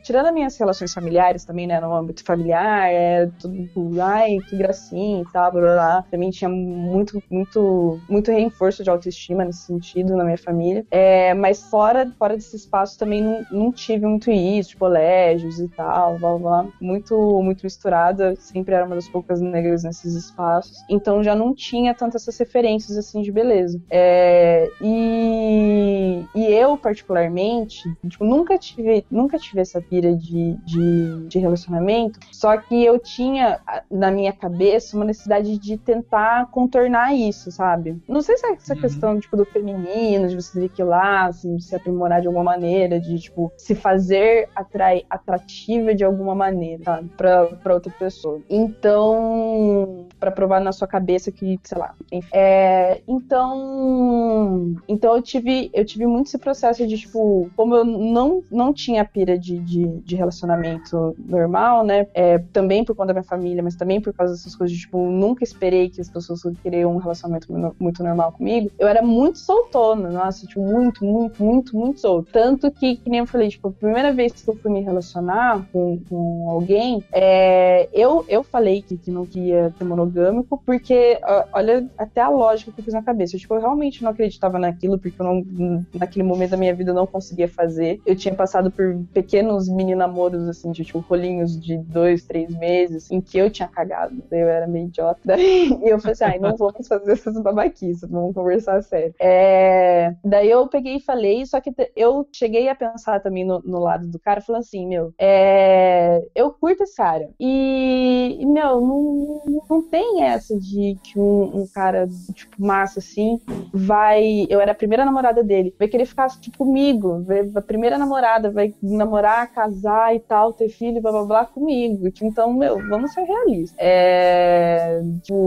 Tirando 0.03 0.27
as 0.27 0.35
minhas 0.35 0.59
relações 0.59 0.93
familiares 0.93 1.45
também, 1.45 1.67
né? 1.67 1.81
No 1.81 1.95
âmbito 1.95 2.25
familiar, 2.25 2.93
é 2.93 3.27
tudo, 3.41 4.01
ai, 4.03 4.39
que 4.49 4.57
gracinha 4.57 5.23
e 5.23 5.25
tal, 5.33 5.53
blá, 5.53 5.61
blá, 5.61 5.75
lá. 5.85 6.05
Também 6.11 6.31
tinha 6.31 6.49
muito, 6.49 7.23
muito, 7.31 8.01
muito 8.09 8.31
reforço 8.31 8.83
de 8.83 8.91
autoestima 8.91 9.45
nesse 9.45 9.67
sentido 9.67 10.17
na 10.17 10.25
minha 10.25 10.39
família. 10.39 10.85
É, 10.91 11.35
mas 11.35 11.63
fora, 11.63 12.11
fora 12.19 12.35
desse 12.37 12.57
espaço 12.57 12.99
também 12.99 13.23
não, 13.23 13.45
não 13.51 13.73
tive 13.73 14.07
muito 14.07 14.31
isso, 14.31 14.77
colégios 14.77 15.61
e 15.61 15.69
tal, 15.69 16.19
blá, 16.19 16.39
blá, 16.39 16.67
muito, 16.81 17.43
muito 17.43 17.63
misturada. 17.63 18.35
Sempre 18.37 18.75
era 18.75 18.85
uma 18.85 18.95
das 18.95 19.09
poucas 19.09 19.41
negras 19.41 19.85
nesses 19.85 20.15
espaços. 20.15 20.79
Então 20.89 21.23
já 21.23 21.35
não 21.35 21.55
tinha 21.55 21.95
tantas 21.95 22.25
essas 22.25 22.39
referências 22.39 22.97
assim 22.97 23.23
de 23.23 23.31
beleza. 23.31 23.81
É, 23.91 24.71
e, 24.81 26.25
e 26.35 26.45
eu, 26.47 26.77
particularmente, 26.77 27.83
tipo, 28.09 28.25
nunca 28.25 28.59
tive, 28.59 29.05
nunca 29.11 29.39
tive 29.39 29.61
essa 29.61 29.81
pira 29.81 30.15
de, 30.15 30.57
de, 30.65 31.27
de 31.29 31.39
relacionamento. 31.39 32.19
Só 32.33 32.57
que 32.57 32.83
eu 32.83 32.99
tinha 32.99 33.61
na 33.91 34.11
minha 34.11 34.33
cabeça 34.33 34.97
uma 34.97 35.05
necessidade 35.05 35.59
de 35.59 35.74
tentar 35.79 36.51
contornar 36.51 37.15
isso, 37.15 37.51
sabe? 37.51 37.99
Não 38.09 38.21
sei 38.23 38.37
se 38.37 38.47
é 38.47 38.53
essa 38.53 38.75
Uhum. 38.75 38.81
questão, 38.81 39.19
tipo, 39.19 39.37
do 39.37 39.47
feminino, 39.47 40.29
de 40.29 40.37
você 40.37 40.61
ter 40.61 40.69
que 40.69 40.83
ir 40.83 40.85
lá, 40.85 41.27
assim, 41.27 41.59
se 41.61 41.75
aprimorar 41.75 42.21
de 42.21 42.27
alguma 42.27 42.45
maneira, 42.45 43.01
de, 43.01 43.19
tipo, 43.19 43.53
se 43.57 43.75
fazer 43.75 44.49
atrai, 44.55 45.03
atrativa 45.11 45.95
de 45.95 46.05
alguma 46.05 46.35
maneira, 46.35 46.83
sabe? 46.85 47.11
Pra, 47.17 47.47
pra 47.63 47.75
outra 47.75 47.93
pessoa. 47.99 48.43
Então, 48.49 50.09
pra 50.19 50.31
provar 50.31 50.61
na 50.61 50.73
sua 50.73 50.87
cabeça 50.89 51.31
que, 51.33 51.59
sei 51.65 51.79
lá, 51.79 51.95
enfim. 52.11 52.29
É, 52.33 53.03
então, 53.07 54.75
então 54.89 55.17
eu 55.17 55.23
tive, 55.23 55.71
eu 55.73 55.85
tive 55.85 56.07
muito 56.07 56.27
esse 56.29 56.39
processo 56.39 56.87
de, 56.87 56.97
tipo, 56.99 57.51
como 57.57 57.75
eu 57.75 57.85
não, 57.85 58.43
não 58.51 58.73
tinha 58.73 59.05
pira 59.05 59.39
de, 59.39 59.61
de, 59.61 60.01
de 60.03 60.17
relacionamento 60.17 61.15
normal, 61.19 61.85
né? 61.85 62.07
É, 62.15 62.39
também 62.53 62.85
por 62.85 62.95
conta 62.95 63.09
da 63.09 63.15
minha 63.15 63.25
família, 63.25 63.63
mas 63.63 63.77
também 63.77 64.01
por 64.01 64.13
causa 64.15 64.33
dessas 64.35 64.55
coisas, 64.55 64.75
de, 64.77 64.83
tipo, 64.83 64.99
nunca 65.11 65.45
esperei 65.65 65.89
que 65.91 66.01
as 66.01 66.11
pessoas 66.11 66.41
queriam 66.63 66.95
um 66.95 66.99
relacionamento 66.99 67.51
mu- 67.53 67.75
muito 67.81 68.03
normal 68.03 68.33
comigo. 68.33 68.71
Eu 68.79 68.87
era 68.89 69.03
muito 69.03 69.39
soltona, 69.39 70.11
nossa, 70.11 70.47
tipo, 70.47 70.61
muito, 70.61 71.05
muito, 71.05 71.43
muito, 71.43 71.77
muito 71.77 72.01
solta. 72.01 72.29
Tanto 72.33 72.71
que, 72.71 72.97
que 72.97 73.09
nem 73.11 73.21
eu 73.21 73.27
falei, 73.27 73.49
tipo, 73.49 73.69
a 73.69 73.73
primeira 73.73 74.13
vez 74.13 74.33
que 74.33 74.51
eu 74.51 74.57
fui 74.57 74.71
me 74.71 74.83
relacionar 74.83 75.67
com, 75.73 76.01
com 76.09 76.51
alguém, 76.51 77.03
é, 77.13 77.89
eu, 77.93 78.25
eu 78.29 78.43
falei 78.43 78.83
que, 78.83 78.99
que 78.99 79.11
não 79.11 79.27
queria 79.27 79.71
ser 79.77 79.85
monogâmico, 79.85 80.61
porque, 80.67 81.19
olha, 81.53 81.89
até 81.97 82.21
a 82.21 82.29
lógica 82.29 82.73
que 82.73 82.81
eu 82.81 82.85
fiz 82.85 82.95
na 82.95 83.03
cabeça. 83.03 83.37
Tipo, 83.39 83.55
eu 83.55 83.61
realmente 83.61 84.03
não 84.03 84.11
acreditava 84.11 84.59
naquilo, 84.59 84.99
porque 84.99 85.21
eu 85.21 85.25
não, 85.27 85.87
naquele 85.95 86.25
momento 86.25 86.51
da 86.51 86.57
minha 86.57 86.75
vida 86.75 86.91
eu 86.91 86.95
não 86.95 87.07
conseguia 87.07 87.49
fazer. 87.49 88.01
Eu 88.05 88.17
tinha 88.17 88.35
passado 88.35 88.71
por 88.71 88.85
pequenos 89.13 89.69
mini 89.69 89.95
namoros, 89.95 90.47
assim, 90.49 90.71
de 90.73 90.85
tipo, 90.85 90.99
rolinhos 91.01 91.59
de 91.61 91.79
dois, 91.79 92.25
três 92.25 92.55
meses, 92.57 93.11
em 93.11 93.21
que 93.21 93.39
eu 93.39 93.51
tinha 93.51 93.69
cagado. 93.69 94.15
Eu 94.31 94.49
era 94.49 94.67
meio 94.67 94.87
idiota. 94.89 95.21
Daí 95.25 95.54
eu 95.83 95.99
falei 95.99 96.13
assim, 96.13 96.25
ai, 96.25 96.39
não 96.39 96.57
vamos 96.57 96.87
fazer 96.89 97.13
essas 97.13 97.41
babaquices, 97.43 98.09
vamos 98.09 98.35
conversar 98.35 98.83
sério. 98.83 99.15
É, 99.21 100.15
Daí 100.25 100.51
eu 100.51 100.67
peguei 100.69 100.97
e 100.97 101.01
falei, 101.01 101.45
só 101.47 101.61
que 101.61 101.73
eu 101.97 102.27
cheguei 102.33 102.69
a 102.69 102.75
pensar 102.75 103.21
também 103.21 103.45
no, 103.45 103.61
no 103.65 103.79
lado 103.81 104.07
do 104.09 104.19
cara, 104.19 104.41
falando 104.41 104.63
assim, 104.63 104.87
meu, 104.87 105.13
é, 105.19 106.23
eu 106.35 106.51
curto 106.53 106.83
esse 106.83 106.97
cara. 106.97 107.29
E, 107.39 108.37
e, 108.41 108.47
meu, 108.47 108.81
não, 108.81 109.43
não- 109.69 109.83
tem 109.91 110.23
essa 110.25 110.59
de 110.59 110.97
que 111.03 111.19
um, 111.19 111.63
um 111.63 111.67
cara, 111.73 112.07
tipo, 112.35 112.57
massa 112.65 112.99
assim, 112.99 113.39
vai. 113.73 114.47
Eu 114.49 114.61
era 114.61 114.73
a 114.73 114.75
primeira 114.75 115.05
namorada 115.05 115.43
dele, 115.43 115.75
vai 115.79 115.89
querer 115.89 116.07
ficar, 116.07 116.29
tipo, 116.41 116.59
comigo. 116.59 117.25
a 117.57 117.61
primeira 117.63 117.99
namorada 117.99 118.51
vai 118.51 118.75
namorar, 118.83 119.53
casar 119.53 120.15
e 120.15 120.21
tal, 120.21 120.53
ter 120.53 120.69
filho, 120.69 121.01
blá 121.01 121.13
blá 121.13 121.25
blá 121.25 121.45
comigo. 121.47 122.09
Então, 122.23 122.53
meu, 122.53 122.79
vamos 122.89 123.13
ser 123.13 123.23
realistas. 123.23 123.77
É. 123.79 125.01
Tipo, 125.23 125.44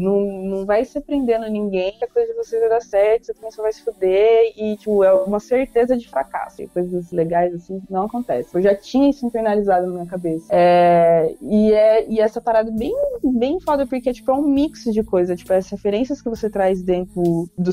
não, 0.00 0.20
não 0.42 0.66
vai 0.66 0.84
se 0.84 1.00
prendendo 1.00 1.48
ninguém 1.48 1.92
que 1.92 2.04
a 2.04 2.08
coisa 2.08 2.32
de 2.32 2.36
vocês 2.36 2.60
vai 2.60 2.70
dar 2.70 2.80
certo, 2.80 3.26
você 3.26 3.34
também 3.34 3.50
só 3.50 3.62
vai 3.62 3.72
se 3.72 3.82
fuder 3.82 4.52
e, 4.56 4.76
tipo, 4.76 5.04
é 5.04 5.12
uma 5.12 5.40
certeza 5.40 5.96
de 5.96 6.08
fracasso. 6.08 6.62
E 6.62 6.68
coisas 6.68 7.10
legais 7.12 7.54
assim 7.54 7.80
não 7.88 8.04
acontecem. 8.04 8.50
Eu 8.54 8.62
já 8.62 8.74
tinha 8.74 9.10
isso 9.10 9.24
internalizado 9.26 9.86
na 9.86 9.92
minha 9.92 10.06
cabeça. 10.06 10.46
É, 10.50 11.34
e, 11.40 11.72
é, 11.72 12.08
e 12.08 12.20
essa 12.20 12.40
parada 12.40 12.70
bem, 12.70 12.94
bem 13.22 13.60
foda, 13.60 13.86
porque 13.86 14.12
tipo, 14.12 14.30
é 14.30 14.34
um 14.34 14.42
mix 14.42 14.84
de 14.84 15.02
coisa. 15.02 15.36
Tipo, 15.36 15.52
as 15.52 15.68
referências 15.68 16.22
que 16.22 16.28
você 16.28 16.48
traz 16.48 16.82
dentro 16.82 17.48
do, 17.56 17.70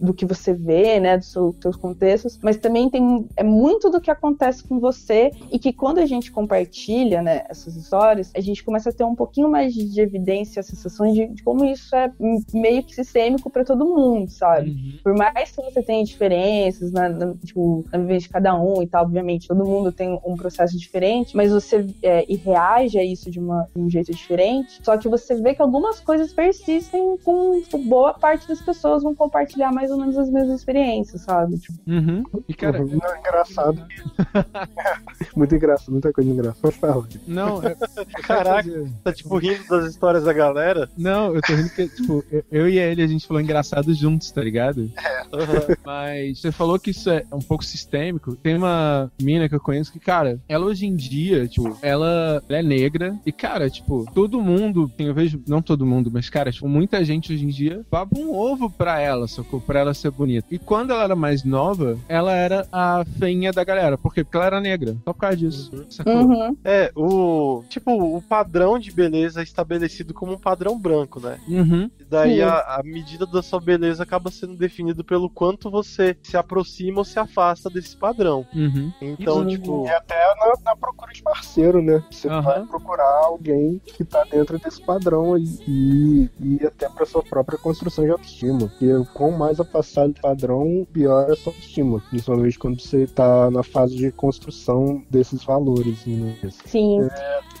do 0.00 0.14
que 0.14 0.24
você 0.24 0.52
vê, 0.52 1.00
né? 1.00 1.18
Dos 1.18 1.30
seu, 1.32 1.54
seus 1.60 1.76
contextos, 1.76 2.38
mas 2.42 2.56
também 2.56 2.90
tem 2.90 3.26
é 3.36 3.42
muito 3.42 3.90
do 3.90 4.00
que 4.00 4.10
acontece 4.10 4.62
com 4.62 4.78
você 4.78 5.30
e 5.50 5.58
que 5.58 5.72
quando 5.72 5.98
a 5.98 6.06
gente 6.06 6.30
compartilha, 6.30 7.22
né, 7.22 7.44
essas 7.48 7.76
histórias, 7.76 8.30
a 8.34 8.40
gente 8.40 8.64
começa 8.64 8.90
a 8.90 8.92
ter 8.92 9.04
um 9.04 9.14
pouquinho 9.14 9.48
mais 9.48 9.72
de 9.74 10.00
evidência, 10.00 10.62
sensações 10.62 11.14
de, 11.14 11.19
de 11.28 11.42
como 11.42 11.64
isso 11.64 11.94
é 11.94 12.10
meio 12.52 12.82
que 12.82 12.94
sistêmico 12.94 13.50
pra 13.50 13.64
todo 13.64 13.84
mundo, 13.84 14.30
sabe? 14.30 14.70
Uhum. 14.70 14.98
Por 15.02 15.14
mais 15.14 15.50
que 15.50 15.62
você 15.62 15.82
tenha 15.82 16.04
diferenças 16.04 16.92
na, 16.92 17.08
na, 17.08 17.34
tipo, 17.44 17.84
na 17.92 17.98
vivência 17.98 18.28
de 18.28 18.28
cada 18.30 18.54
um 18.60 18.82
e 18.82 18.86
tal, 18.86 19.04
obviamente, 19.04 19.48
todo 19.48 19.64
mundo 19.64 19.92
tem 19.92 20.18
um 20.24 20.36
processo 20.36 20.76
diferente, 20.78 21.36
mas 21.36 21.52
você 21.52 21.86
é, 22.02 22.24
e 22.28 22.36
reage 22.36 22.98
a 22.98 23.04
isso 23.04 23.30
de, 23.30 23.38
uma, 23.38 23.66
de 23.74 23.82
um 23.82 23.88
jeito 23.90 24.12
diferente. 24.12 24.80
Só 24.82 24.96
que 24.96 25.08
você 25.08 25.34
vê 25.40 25.54
que 25.54 25.62
algumas 25.62 26.00
coisas 26.00 26.32
persistem 26.32 27.16
com 27.24 27.60
tipo, 27.62 27.78
boa 27.78 28.14
parte 28.14 28.46
das 28.48 28.60
pessoas 28.60 29.02
vão 29.02 29.14
compartilhar 29.14 29.72
mais 29.72 29.90
ou 29.90 29.98
menos 29.98 30.16
as 30.16 30.30
mesmas 30.30 30.60
experiências, 30.60 31.22
sabe? 31.22 31.58
Tipo, 31.58 31.78
Uhum. 31.86 32.22
E 32.48 32.54
cara, 32.54 32.80
Uhum. 32.82 32.98
Não, 33.02 33.16
engraçado. 33.18 33.84
Muito 35.36 35.54
engraçado, 35.54 35.92
muita 35.92 36.12
coisa 36.12 36.30
engraçada. 36.30 36.58
Pode 36.60 36.76
falar. 36.78 37.06
não, 37.26 37.62
é, 37.62 37.76
Caraca. 38.22 38.70
Tá 39.02 39.12
tipo 39.12 39.36
rindo 39.38 39.66
das 39.68 39.86
histórias 39.86 40.24
da 40.24 40.32
galera. 40.32 40.88
não, 40.96 41.09
eu 41.10 41.40
tô 41.42 41.54
rindo 41.54 41.70
que, 41.70 41.88
tipo, 41.88 42.24
eu- 42.50 42.68
e 42.68 42.78
ele 42.78 43.02
a 43.02 43.06
gente 43.06 43.26
falou 43.26 43.40
engraçado 43.42 43.92
juntos, 43.94 44.30
tá 44.30 44.42
ligado? 44.42 44.90
Aham. 45.32 45.76
Mas 45.84 46.40
você 46.40 46.50
falou 46.52 46.78
que 46.78 46.90
isso 46.90 47.10
é 47.10 47.24
um 47.32 47.40
pouco 47.40 47.64
sistêmico. 47.64 48.36
Tem 48.36 48.56
uma 48.56 49.10
mina 49.20 49.48
que 49.48 49.54
eu 49.54 49.60
conheço 49.60 49.92
que, 49.92 49.98
cara, 50.00 50.38
ela 50.48 50.66
hoje 50.66 50.86
em 50.86 50.94
dia, 50.94 51.46
tipo, 51.46 51.76
ela, 51.82 52.42
ela 52.48 52.58
é 52.58 52.62
negra 52.62 53.16
e, 53.24 53.32
cara, 53.32 53.68
tipo, 53.70 54.04
todo 54.14 54.40
mundo, 54.40 54.88
tem, 54.96 55.06
eu 55.06 55.14
vejo, 55.14 55.40
não 55.46 55.60
todo 55.62 55.86
mundo, 55.86 56.10
mas, 56.12 56.28
cara, 56.28 56.50
tipo, 56.52 56.68
muita 56.68 57.04
gente 57.04 57.32
hoje 57.32 57.44
em 57.44 57.48
dia 57.48 57.84
baba 57.90 58.18
um 58.18 58.34
ovo 58.34 58.70
pra 58.70 59.00
ela, 59.00 59.26
sacou? 59.28 59.60
Pra 59.60 59.80
ela 59.80 59.94
ser 59.94 60.10
bonita. 60.10 60.46
E 60.50 60.58
quando 60.58 60.90
ela 60.92 61.04
era 61.04 61.16
mais 61.16 61.44
nova, 61.44 61.98
ela 62.08 62.32
era 62.34 62.66
a 62.72 63.04
feinha 63.18 63.52
da 63.52 63.64
galera. 63.64 63.96
Por 63.98 64.12
quê? 64.14 64.22
Porque 64.24 64.36
ela 64.36 64.46
era 64.46 64.60
negra. 64.60 64.96
Só 65.04 65.12
por 65.12 65.20
causa 65.20 65.36
disso. 65.36 65.70
Sacou? 65.90 66.14
uhum, 66.14 66.56
É, 66.64 66.90
o. 66.94 67.62
Tipo, 67.68 67.92
o 68.16 68.20
padrão 68.22 68.78
de 68.78 68.90
beleza 68.92 69.40
é 69.40 69.42
estabelecido 69.42 70.12
como 70.14 70.32
um 70.32 70.38
padrão 70.38 70.78
branco, 70.78 70.99
né? 71.20 71.38
Uhum. 71.48 71.90
E 71.98 72.04
daí 72.04 72.36
Sim. 72.36 72.42
a, 72.42 72.76
a 72.76 72.82
medida 72.84 73.26
da 73.26 73.42
sua 73.42 73.60
beleza 73.60 74.02
acaba 74.02 74.30
sendo 74.30 74.56
definido 74.56 75.04
pelo 75.04 75.28
quanto 75.30 75.70
você 75.70 76.16
se 76.22 76.36
aproxima 76.36 76.98
ou 76.98 77.04
se 77.04 77.18
afasta 77.18 77.68
desse 77.70 77.96
padrão. 77.96 78.46
Uhum. 78.54 78.92
Então, 79.00 79.38
Uhum. 79.38 79.46
tipo. 79.46 79.86
E 79.86 79.90
até 79.90 80.16
na, 80.36 80.52
na 80.64 80.76
procura 80.76 81.12
de 81.12 81.22
parceiro, 81.22 81.82
né? 81.82 82.02
Você 82.10 82.28
vai 82.28 82.64
procurar 82.66 83.24
alguém 83.24 83.80
que 83.84 84.04
tá 84.04 84.24
dentro 84.30 84.58
desse 84.58 84.80
padrão 84.82 85.34
aí. 85.34 85.58
E, 85.66 86.30
e 86.40 86.66
até 86.66 86.88
pra 86.88 87.06
sua 87.06 87.22
própria 87.22 87.58
construção 87.58 88.04
de 88.04 88.10
autoestima. 88.10 88.58
Porque 88.60 88.86
quanto 89.14 89.38
mais 89.38 89.60
afastado 89.60 90.12
do 90.12 90.20
padrão, 90.20 90.86
pior 90.92 91.28
é 91.28 91.32
a 91.32 91.36
sua 91.36 91.52
autoestima. 91.52 92.00
Principalmente 92.10 92.58
quando 92.58 92.80
você 92.80 93.06
tá 93.06 93.50
na 93.50 93.62
fase 93.62 93.96
de 93.96 94.10
construção 94.12 95.02
desses 95.10 95.44
valores. 95.44 96.04
Né? 96.06 96.36
sim. 96.64 96.98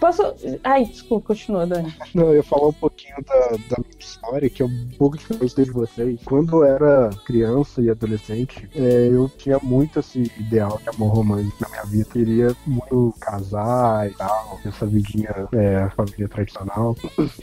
Posso. 0.00 0.22
Ai, 0.64 0.84
desculpa, 0.84 1.28
continua, 1.28 1.66
Dani. 1.66 1.94
Não, 2.14 2.28
eu 2.28 2.36
ia 2.36 2.42
falar 2.42 2.68
um 2.68 2.72
pouquinho 2.72 3.14
da, 3.22 3.48
da 3.50 3.76
minha 3.78 3.98
história, 3.98 4.50
que 4.50 4.62
é 4.62 4.66
um 4.66 4.88
pouco 4.98 5.16
diferente 5.16 5.64
de 5.64 5.70
vocês. 5.70 6.20
Quando 6.24 6.56
eu 6.56 6.64
era 6.64 7.10
criança 7.24 7.80
e 7.80 7.90
adolescente, 7.90 8.68
é, 8.74 9.08
eu 9.12 9.28
tinha 9.28 9.58
muito 9.62 10.00
esse 10.00 10.30
ideal 10.38 10.80
de 10.82 10.88
amor 10.88 11.14
romântico 11.14 11.56
na 11.60 11.68
minha 11.68 11.84
vida. 11.84 12.10
Queria 12.10 12.56
muito 12.66 13.14
casar 13.20 14.10
e 14.10 14.14
tal, 14.14 14.58
essa 14.64 14.86
vidinha 14.86 15.48
é, 15.52 15.88
família 15.90 16.28
tradicional. 16.28 16.96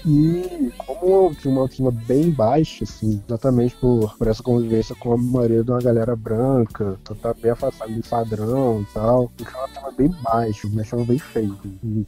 E 0.05 0.71
como 0.77 1.27
eu 1.27 1.35
tinha 1.35 1.51
uma 1.51 1.61
autoestima 1.61 1.91
bem 1.91 2.31
baixa, 2.31 2.83
assim, 2.83 3.21
exatamente 3.27 3.75
por, 3.75 4.15
por 4.17 4.27
essa 4.27 4.43
convivência 4.43 4.95
com 4.95 5.13
a 5.13 5.17
maioria 5.17 5.63
de 5.63 5.71
uma 5.71 5.81
galera 5.81 6.15
branca, 6.15 6.97
eu 7.09 7.15
tava 7.15 7.35
bem 7.41 7.51
afastado 7.51 7.93
do 7.93 8.07
padrão 8.07 8.81
e 8.81 8.93
tal, 8.93 9.31
eu 9.39 9.45
tinha 9.45 9.49
uma 9.49 9.61
autoestima 9.61 9.91
bem 9.91 10.15
baixa, 10.21 10.67
me 10.67 10.81
achava 10.81 11.03
bem 11.03 11.19
feio. 11.19 11.57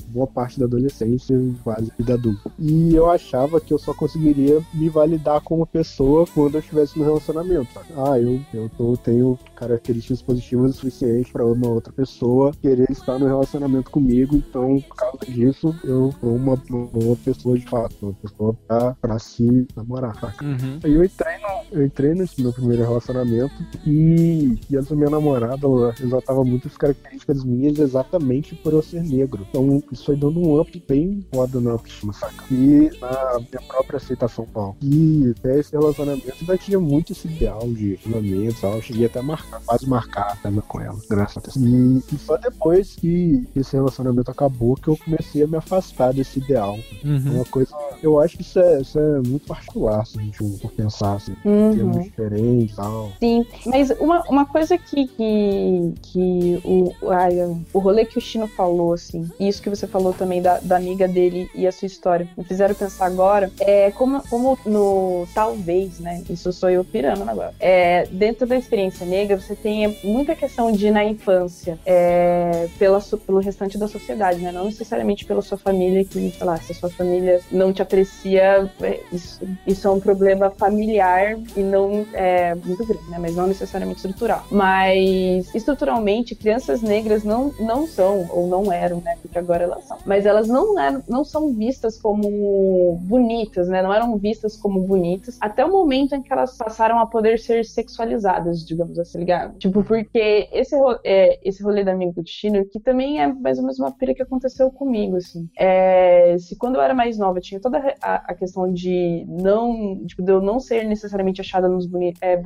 Boa 0.09 0.27
parte 0.27 0.59
da 0.59 0.65
adolescência 0.65 1.33
e 1.33 1.55
quase 1.63 1.91
vida 1.97 2.13
adulta. 2.13 2.51
E 2.57 2.95
eu 2.95 3.09
achava 3.09 3.58
que 3.59 3.73
eu 3.73 3.77
só 3.77 3.93
conseguiria 3.93 4.61
me 4.73 4.89
validar 4.89 5.41
como 5.41 5.65
pessoa 5.65 6.25
quando 6.33 6.55
eu 6.55 6.59
estivesse 6.59 6.97
no 6.97 7.05
relacionamento. 7.05 7.79
Ah, 7.95 8.19
eu, 8.19 8.41
eu 8.53 8.69
tô, 8.77 8.97
tenho 8.97 9.37
características 9.59 10.21
positivas 10.21 10.71
o 10.71 10.73
suficiente 10.73 11.31
pra 11.31 11.45
uma 11.45 11.67
outra 11.67 11.91
pessoa 11.91 12.51
querer 12.61 12.89
estar 12.89 13.19
no 13.19 13.27
relacionamento 13.27 13.91
comigo. 13.91 14.35
Então, 14.35 14.79
por 14.87 14.95
causa 14.95 15.25
disso, 15.25 15.75
eu 15.83 16.13
sou 16.19 16.35
uma, 16.35 16.61
uma 16.69 17.15
pessoa 17.17 17.57
de 17.57 17.65
fato, 17.65 17.95
uma 18.01 18.13
pessoa 18.13 18.55
pra, 18.67 18.93
pra 19.01 19.19
se 19.19 19.67
namorar, 19.75 20.19
saca? 20.19 20.43
Uhum. 20.45 20.79
Aí 20.83 20.93
eu 20.93 21.03
entrei, 21.03 21.37
no, 21.37 21.77
eu 21.77 21.85
entrei 21.85 22.13
nesse 22.13 22.41
meu 22.41 22.53
primeiro 22.53 22.83
relacionamento 22.83 23.53
e, 23.85 24.57
e 24.69 24.77
essa 24.77 24.95
minha 24.95 25.09
namorada 25.09 25.65
ela 25.65 25.93
exaltava 25.99 26.43
muitas 26.43 26.77
características 26.77 27.43
minhas 27.43 27.79
exatamente 27.79 28.55
por 28.55 28.73
eu 28.73 28.81
ser 28.81 29.03
negro. 29.03 29.45
Então 29.49 29.83
isso 29.91 30.05
foi 30.05 30.15
dando 30.15 30.39
um 30.39 30.59
up 30.59 30.83
bem 30.87 31.25
foda 31.33 31.59
na 31.59 31.71
autoestima, 31.71 32.13
saca? 32.13 32.43
E 32.51 32.89
na 32.99 33.39
minha 33.39 33.61
própria 33.67 33.97
aceitação 33.97 34.45
tal. 34.53 34.75
E 34.81 35.33
até 35.37 35.59
esse 35.59 35.71
relacionamento 35.71 36.33
ainda 36.39 36.57
tinha 36.57 36.79
muito 36.79 37.11
esse 37.11 37.27
ideal 37.27 37.67
de 37.73 37.95
relacionamento 37.95 38.61
tal. 38.61 38.75
Eu 38.75 38.81
cheguei 38.81 39.05
até 39.05 39.19
a 39.19 39.23
marcar, 39.23 39.48
quase 39.65 39.87
marcar 39.87 40.33
até 40.33 40.49
com 40.67 40.79
ela, 40.79 40.97
graças 41.09 41.37
a 41.37 41.41
Deus. 41.41 41.55
E, 41.55 42.15
e 42.15 42.17
só 42.17 42.37
depois 42.37 42.95
que 42.95 43.47
esse 43.55 43.75
relacionamento 43.75 44.31
acabou 44.31 44.75
que 44.75 44.87
eu 44.87 44.97
comecei 44.97 45.43
a 45.43 45.47
me 45.47 45.57
afastar 45.57 46.13
desse 46.13 46.39
ideal. 46.39 46.77
Uhum. 47.03 47.35
uma 47.35 47.45
coisa. 47.45 47.75
Eu 48.01 48.19
acho 48.19 48.37
que 48.37 48.43
isso 48.43 48.59
é, 48.59 48.81
isso 48.81 48.99
é 48.99 49.19
muito 49.19 49.45
particular, 49.45 50.05
se 50.05 50.19
a 50.19 50.21
gente 50.21 50.37
for 50.59 50.71
pensar 50.71 51.13
assim. 51.15 51.35
Uhum. 51.45 51.75
Termos 51.75 52.03
diferentes 52.03 52.73
e 52.73 52.75
tal. 52.75 53.11
Sim, 53.19 53.45
mas 53.65 53.89
uma, 53.99 54.23
uma 54.29 54.45
coisa 54.45 54.77
que, 54.77 55.07
que, 55.07 55.93
que 56.01 56.61
o, 56.63 56.93
ai, 57.09 57.35
o 57.73 57.79
rolê 57.79 58.05
que 58.05 58.17
o 58.17 58.21
Chino 58.21 58.47
falou, 58.47 58.93
assim, 58.93 59.29
e 59.39 59.47
isso 59.47 59.61
que 59.61 59.69
você 59.69 59.87
falou 59.87 60.13
também 60.13 60.41
da, 60.41 60.59
da 60.59 60.77
amiga 60.77 61.07
dele 61.07 61.49
e 61.53 61.67
a 61.67 61.71
sua 61.71 61.85
história, 61.85 62.27
me 62.37 62.43
fizeram 62.43 62.75
pensar 62.75 63.05
agora, 63.05 63.51
é 63.59 63.91
como, 63.91 64.21
como 64.29 64.57
no 64.65 65.27
talvez, 65.33 65.99
né? 65.99 66.23
Isso 66.29 66.51
sou 66.53 66.69
eu 66.69 66.83
pirando 66.83 67.27
agora. 67.27 67.53
É, 67.59 68.05
dentro 68.07 68.47
da 68.47 68.57
experiência 68.57 69.05
negra, 69.05 69.38
você 69.39 69.55
tem 69.55 69.97
muita 70.03 70.35
questão 70.35 70.71
de 70.71 70.91
na 70.91 71.03
infância, 71.03 71.79
é, 71.85 72.67
pela, 72.77 72.99
pelo 73.25 73.39
restante 73.39 73.77
da 73.77 73.87
sociedade, 73.87 74.39
né? 74.39 74.51
Não 74.51 74.65
necessariamente 74.65 75.25
pela 75.25 75.41
sua 75.41 75.57
família, 75.57 76.03
que, 76.05 76.31
sei 76.31 76.45
lá, 76.45 76.57
se 76.57 76.71
a 76.71 76.75
sua 76.75 76.89
família 76.89 77.41
não 77.51 77.71
te 77.73 77.81
aprecia, 77.81 78.69
é, 78.81 78.99
isso, 79.11 79.41
isso 79.65 79.87
é 79.87 79.91
um 79.91 79.99
problema 79.99 80.49
familiar 80.49 81.37
e 81.55 81.61
não 81.61 82.05
é 82.13 82.55
muito 82.55 82.85
grande, 82.85 83.09
né? 83.09 83.17
Mas 83.19 83.35
não 83.35 83.47
necessariamente 83.47 83.97
estrutural. 83.97 84.45
Mas 84.51 85.53
estruturalmente, 85.53 86.35
crianças 86.35 86.81
negras 86.81 87.23
não, 87.23 87.53
não 87.59 87.87
são, 87.87 88.27
ou 88.31 88.47
não 88.47 88.71
eram, 88.71 89.01
né? 89.01 89.17
Porque 89.21 89.37
agora 89.37 89.63
elas 89.63 89.85
são. 89.85 89.97
Mas 90.05 90.25
elas 90.25 90.47
não, 90.47 90.79
eram, 90.79 91.03
não 91.07 91.23
são 91.23 91.53
vistas 91.53 91.97
como 91.97 92.97
bonitas, 93.01 93.67
né? 93.67 93.81
Não 93.81 93.93
eram 93.93 94.17
vistas 94.17 94.55
como 94.55 94.81
bonitas 94.81 95.37
até 95.39 95.63
o 95.65 95.71
momento 95.71 96.15
em 96.15 96.21
que 96.21 96.31
elas 96.31 96.55
passaram 96.57 96.99
a 96.99 97.05
poder 97.05 97.39
ser 97.39 97.65
sexualizadas, 97.65 98.65
digamos 98.65 98.97
assim, 98.99 99.23
Tipo, 99.57 99.83
porque 99.83 100.47
esse, 100.51 100.75
é, 101.03 101.39
esse 101.47 101.63
rolê 101.63 101.83
da 101.83 101.91
amiga 101.91 102.13
do 102.13 102.23
destino, 102.23 102.65
que 102.65 102.79
também 102.79 103.21
é 103.21 103.27
mais 103.27 103.57
ou 103.57 103.63
menos 103.63 103.79
uma 103.79 103.91
pira 103.91 104.13
que 104.13 104.21
aconteceu 104.21 104.71
comigo, 104.71 105.17
assim. 105.17 105.49
É, 105.57 106.37
se 106.37 106.57
quando 106.57 106.75
eu 106.75 106.81
era 106.81 106.93
mais 106.93 107.17
nova 107.17 107.39
tinha 107.39 107.59
toda 107.59 107.95
a, 108.01 108.31
a 108.31 108.33
questão 108.33 108.71
de 108.71 109.25
não, 109.27 110.05
tipo, 110.05 110.21
de 110.21 110.31
eu 110.31 110.41
não 110.41 110.59
ser 110.59 110.85
necessariamente 110.85 111.41
achada 111.41 111.67
nos 111.67 111.85
boni 111.85 112.13
é, 112.21 112.39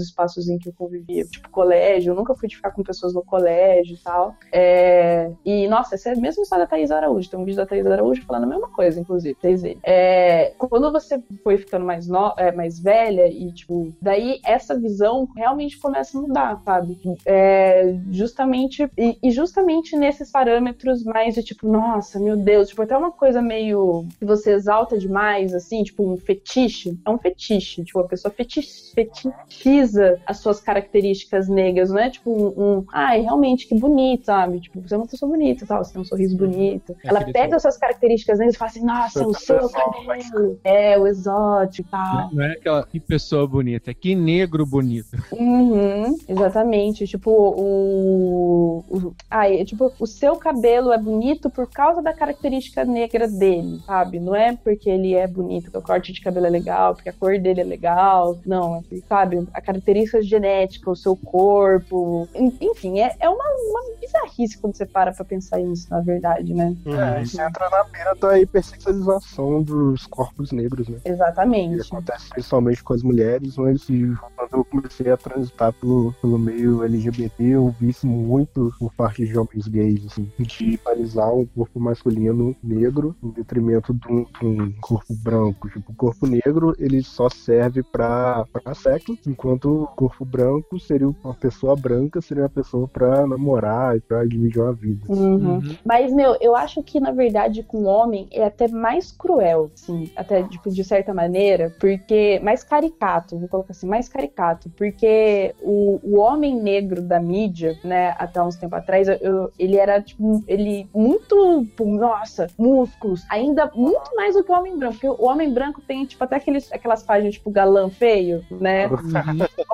espaços 0.00 0.48
em 0.48 0.58
que 0.58 0.68
eu 0.68 0.72
convivia, 0.72 1.24
tipo 1.24 1.48
colégio, 1.50 2.12
eu 2.12 2.16
nunca 2.16 2.34
fui 2.34 2.48
de 2.48 2.56
ficar 2.56 2.70
com 2.70 2.82
pessoas 2.82 3.14
no 3.14 3.22
colégio 3.22 3.94
e 3.94 3.98
tal. 3.98 4.34
É, 4.52 5.30
e 5.44 5.68
nossa, 5.68 5.94
essa 5.94 6.10
é 6.10 6.12
a 6.12 6.16
mesma 6.16 6.42
história 6.42 6.64
da 6.64 6.70
Thaís 6.70 6.90
Araújo, 6.90 7.30
tem 7.30 7.38
um 7.38 7.44
vídeo 7.44 7.56
da 7.56 7.66
Thaís 7.66 7.86
Araújo 7.86 8.24
falando 8.24 8.44
a 8.44 8.46
mesma 8.46 8.68
coisa, 8.68 9.00
inclusive, 9.00 9.36
vocês 9.40 9.62
verem. 9.62 9.78
É, 9.84 10.52
quando 10.58 10.90
você 10.92 11.22
foi 11.42 11.58
ficando 11.58 11.84
mais, 11.84 12.08
no, 12.08 12.34
é, 12.36 12.52
mais 12.52 12.78
velha 12.78 13.26
e, 13.28 13.52
tipo, 13.52 13.92
daí 14.00 14.40
essa 14.44 14.78
visão 14.78 15.28
realmente 15.36 15.78
começa 15.78 16.18
a 16.18 16.20
mudar, 16.28 16.60
sabe? 16.64 16.98
É, 17.24 17.96
justamente, 18.10 18.88
e, 18.96 19.18
e 19.22 19.30
justamente 19.30 19.96
nesses 19.96 20.30
parâmetros 20.30 21.02
mais 21.02 21.34
de 21.34 21.42
tipo, 21.42 21.66
nossa, 21.66 22.20
meu 22.20 22.36
Deus, 22.36 22.68
tipo, 22.68 22.82
até 22.82 22.96
uma 22.96 23.10
coisa 23.10 23.40
meio 23.40 24.06
que 24.18 24.24
você 24.24 24.52
exalta 24.52 24.98
demais, 24.98 25.54
assim, 25.54 25.82
tipo, 25.82 26.08
um 26.08 26.16
fetiche. 26.16 26.98
É 27.04 27.10
um 27.10 27.18
fetiche, 27.18 27.84
tipo, 27.84 27.98
a 27.98 28.04
pessoa 28.04 28.32
fetich, 28.32 28.92
fetichiza 28.94 30.20
as 30.26 30.38
suas 30.38 30.60
características 30.60 31.48
negras, 31.48 31.90
não 31.90 31.98
é 31.98 32.10
tipo 32.10 32.30
um, 32.30 32.78
um 32.78 32.84
ai, 32.92 33.22
realmente, 33.22 33.66
que 33.66 33.74
bonito, 33.74 34.26
sabe? 34.26 34.60
Tipo, 34.60 34.80
você 34.80 34.94
é 34.94 34.98
uma 34.98 35.06
pessoa 35.06 35.30
bonita, 35.30 35.66
tal, 35.66 35.82
você 35.82 35.92
tem 35.92 36.02
um 36.02 36.04
sorriso 36.04 36.36
bonito. 36.36 36.94
É 37.04 37.08
Ela 37.08 37.24
pega 37.24 37.56
as 37.56 37.62
suas 37.62 37.76
características 37.76 38.38
negras 38.38 38.54
e 38.54 38.58
fala 38.58 38.70
assim, 38.70 38.84
nossa, 38.84 39.26
o 39.26 39.34
seu 39.34 39.68
cabelo, 39.70 40.60
é, 40.62 40.98
o 40.98 41.06
exótico 41.06 41.88
e 41.88 41.90
tal. 41.90 42.30
Não 42.32 42.44
é 42.44 42.52
aquela 42.52 42.84
que 42.84 43.00
pessoa 43.00 43.46
bonita, 43.46 43.90
é 43.90 43.94
que 43.94 44.14
negro 44.14 44.66
bonito. 44.66 45.16
Uhum, 45.32 46.17
exatamente. 46.28 47.06
Tipo, 47.06 47.30
o. 47.30 48.84
o 48.88 49.14
ai, 49.30 49.60
é 49.60 49.64
tipo, 49.64 49.92
o 49.98 50.06
seu 50.06 50.36
cabelo 50.36 50.92
é 50.92 50.98
bonito 50.98 51.50
por 51.50 51.68
causa 51.70 52.00
da 52.02 52.12
característica 52.12 52.84
negra 52.84 53.28
dele, 53.28 53.80
sabe? 53.86 54.18
Não 54.20 54.34
é 54.34 54.56
porque 54.56 54.88
ele 54.88 55.14
é 55.14 55.26
bonito, 55.26 55.64
porque 55.64 55.78
o 55.78 55.82
corte 55.82 56.12
de 56.12 56.20
cabelo 56.20 56.46
é 56.46 56.50
legal, 56.50 56.94
porque 56.94 57.08
a 57.08 57.12
cor 57.12 57.38
dele 57.38 57.60
é 57.60 57.64
legal. 57.64 58.38
Não, 58.46 58.76
é 58.92 58.96
sabe? 59.08 59.46
A 59.52 59.60
característica 59.60 60.22
genética, 60.22 60.90
o 60.90 60.96
seu 60.96 61.16
corpo. 61.16 62.28
En- 62.34 62.52
Enfim, 62.60 63.00
é, 63.00 63.14
é 63.20 63.28
uma, 63.28 63.44
uma 63.44 63.80
bizarrice 64.00 64.58
quando 64.58 64.76
você 64.76 64.86
para 64.86 65.12
pra 65.12 65.24
pensar 65.24 65.58
nisso, 65.58 65.86
na 65.90 66.00
verdade, 66.00 66.54
né? 66.54 66.74
É, 66.86 67.22
isso 67.22 67.40
entra 67.40 67.68
na 67.70 67.84
beira 67.84 68.14
da 68.14 68.38
hipersexualização 68.38 69.62
dos 69.62 70.06
corpos 70.06 70.52
negros, 70.52 70.88
né? 70.88 70.98
Que 71.02 71.10
Exatamente. 71.10 71.80
acontece 71.82 72.28
principalmente 72.30 72.82
com 72.82 72.92
as 72.94 73.02
mulheres, 73.02 73.56
mas 73.56 73.84
quando 73.86 74.52
eu 74.52 74.64
comecei 74.64 75.10
a 75.10 75.16
transitar 75.16 75.72
pelo, 75.74 75.97
pelo 76.20 76.38
meio 76.38 76.82
LGBT, 76.84 77.44
eu 77.44 77.74
vi 77.78 77.90
isso 77.90 78.06
muito 78.06 78.72
por 78.78 78.92
parte 78.94 79.26
de 79.26 79.38
homens 79.38 79.66
gays, 79.68 80.06
assim, 80.06 80.30
de 80.38 80.78
parizar 80.78 81.32
um 81.34 81.46
corpo 81.46 81.80
masculino 81.80 82.54
negro 82.62 83.14
em 83.22 83.30
detrimento 83.30 83.92
de 83.92 84.12
um, 84.12 84.24
de 84.24 84.46
um 84.46 84.72
corpo 84.80 85.14
branco. 85.22 85.68
Tipo, 85.68 85.92
o 85.92 85.94
corpo 85.94 86.26
negro, 86.26 86.74
ele 86.78 87.02
só 87.02 87.28
serve 87.28 87.82
pra, 87.82 88.44
pra 88.52 88.74
sexo, 88.74 89.18
enquanto 89.26 89.82
o 89.82 89.86
corpo 89.88 90.24
branco 90.24 90.78
seria 90.78 91.08
uma 91.08 91.34
pessoa 91.34 91.76
branca, 91.76 92.20
seria 92.20 92.44
uma 92.44 92.48
pessoa 92.48 92.88
pra 92.88 93.26
namorar 93.26 93.96
e 93.96 94.00
pra 94.00 94.24
dividir 94.24 94.60
uma 94.60 94.72
vida. 94.72 95.04
Uhum. 95.08 95.60
Mas, 95.84 96.12
meu, 96.12 96.36
eu 96.40 96.54
acho 96.54 96.82
que, 96.82 97.00
na 97.00 97.12
verdade, 97.12 97.62
com 97.62 97.78
o 97.78 97.86
homem 97.86 98.28
é 98.30 98.44
até 98.44 98.68
mais 98.68 99.12
cruel, 99.12 99.70
assim, 99.74 100.10
até, 100.16 100.42
tipo, 100.44 100.70
de 100.70 100.84
certa 100.84 101.12
maneira, 101.14 101.74
porque 101.78 102.40
mais 102.42 102.62
caricato, 102.62 103.38
vou 103.38 103.48
colocar 103.48 103.72
assim, 103.72 103.86
mais 103.86 104.08
caricato, 104.08 104.70
porque 104.70 105.54
o, 105.60 105.87
o 106.02 106.18
homem 106.18 106.54
negro 106.60 107.00
da 107.02 107.20
mídia, 107.20 107.78
né, 107.84 108.14
até 108.18 108.42
uns 108.42 108.56
tempo 108.56 108.74
atrás, 108.74 109.08
eu- 109.08 109.50
ele 109.58 109.76
era, 109.76 110.00
tipo, 110.00 110.42
ele 110.46 110.88
muito, 110.94 111.66
nossa, 111.80 112.48
músculos, 112.58 113.24
ainda 113.30 113.70
muito 113.74 114.14
mais 114.16 114.34
do 114.34 114.42
que 114.44 114.50
o 114.52 114.54
homem 114.54 114.76
branco, 114.76 114.94
porque 114.94 115.08
o 115.08 115.24
homem 115.26 115.52
branco 115.52 115.80
tem, 115.86 116.04
tipo, 116.04 116.22
até 116.24 116.36
aqueles, 116.36 116.70
aquelas 116.72 117.02
páginas, 117.02 117.34
tipo, 117.34 117.50
galã 117.50 117.88
feio, 117.90 118.44
né, 118.50 118.88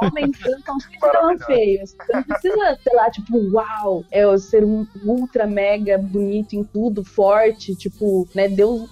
homem 0.03 0.31
branco 0.31 0.63
é 0.69 0.73
um 0.73 0.79
tipo 0.79 1.01
galã 1.13 1.39
feio. 1.39 1.87
Você 1.87 1.97
não 2.13 2.23
precisa, 2.23 2.79
sei 2.83 2.95
lá, 2.95 3.11
tipo, 3.11 3.37
uau, 3.53 4.05
é 4.11 4.27
o 4.27 4.37
ser 4.39 4.65
um 4.65 4.87
ultra 5.05 5.47
mega 5.47 5.97
bonito 5.99 6.55
em 6.55 6.65
tudo, 6.65 7.05
forte, 7.05 7.75
tipo, 7.77 8.29
né, 8.35 8.49
Deus, 8.49 8.89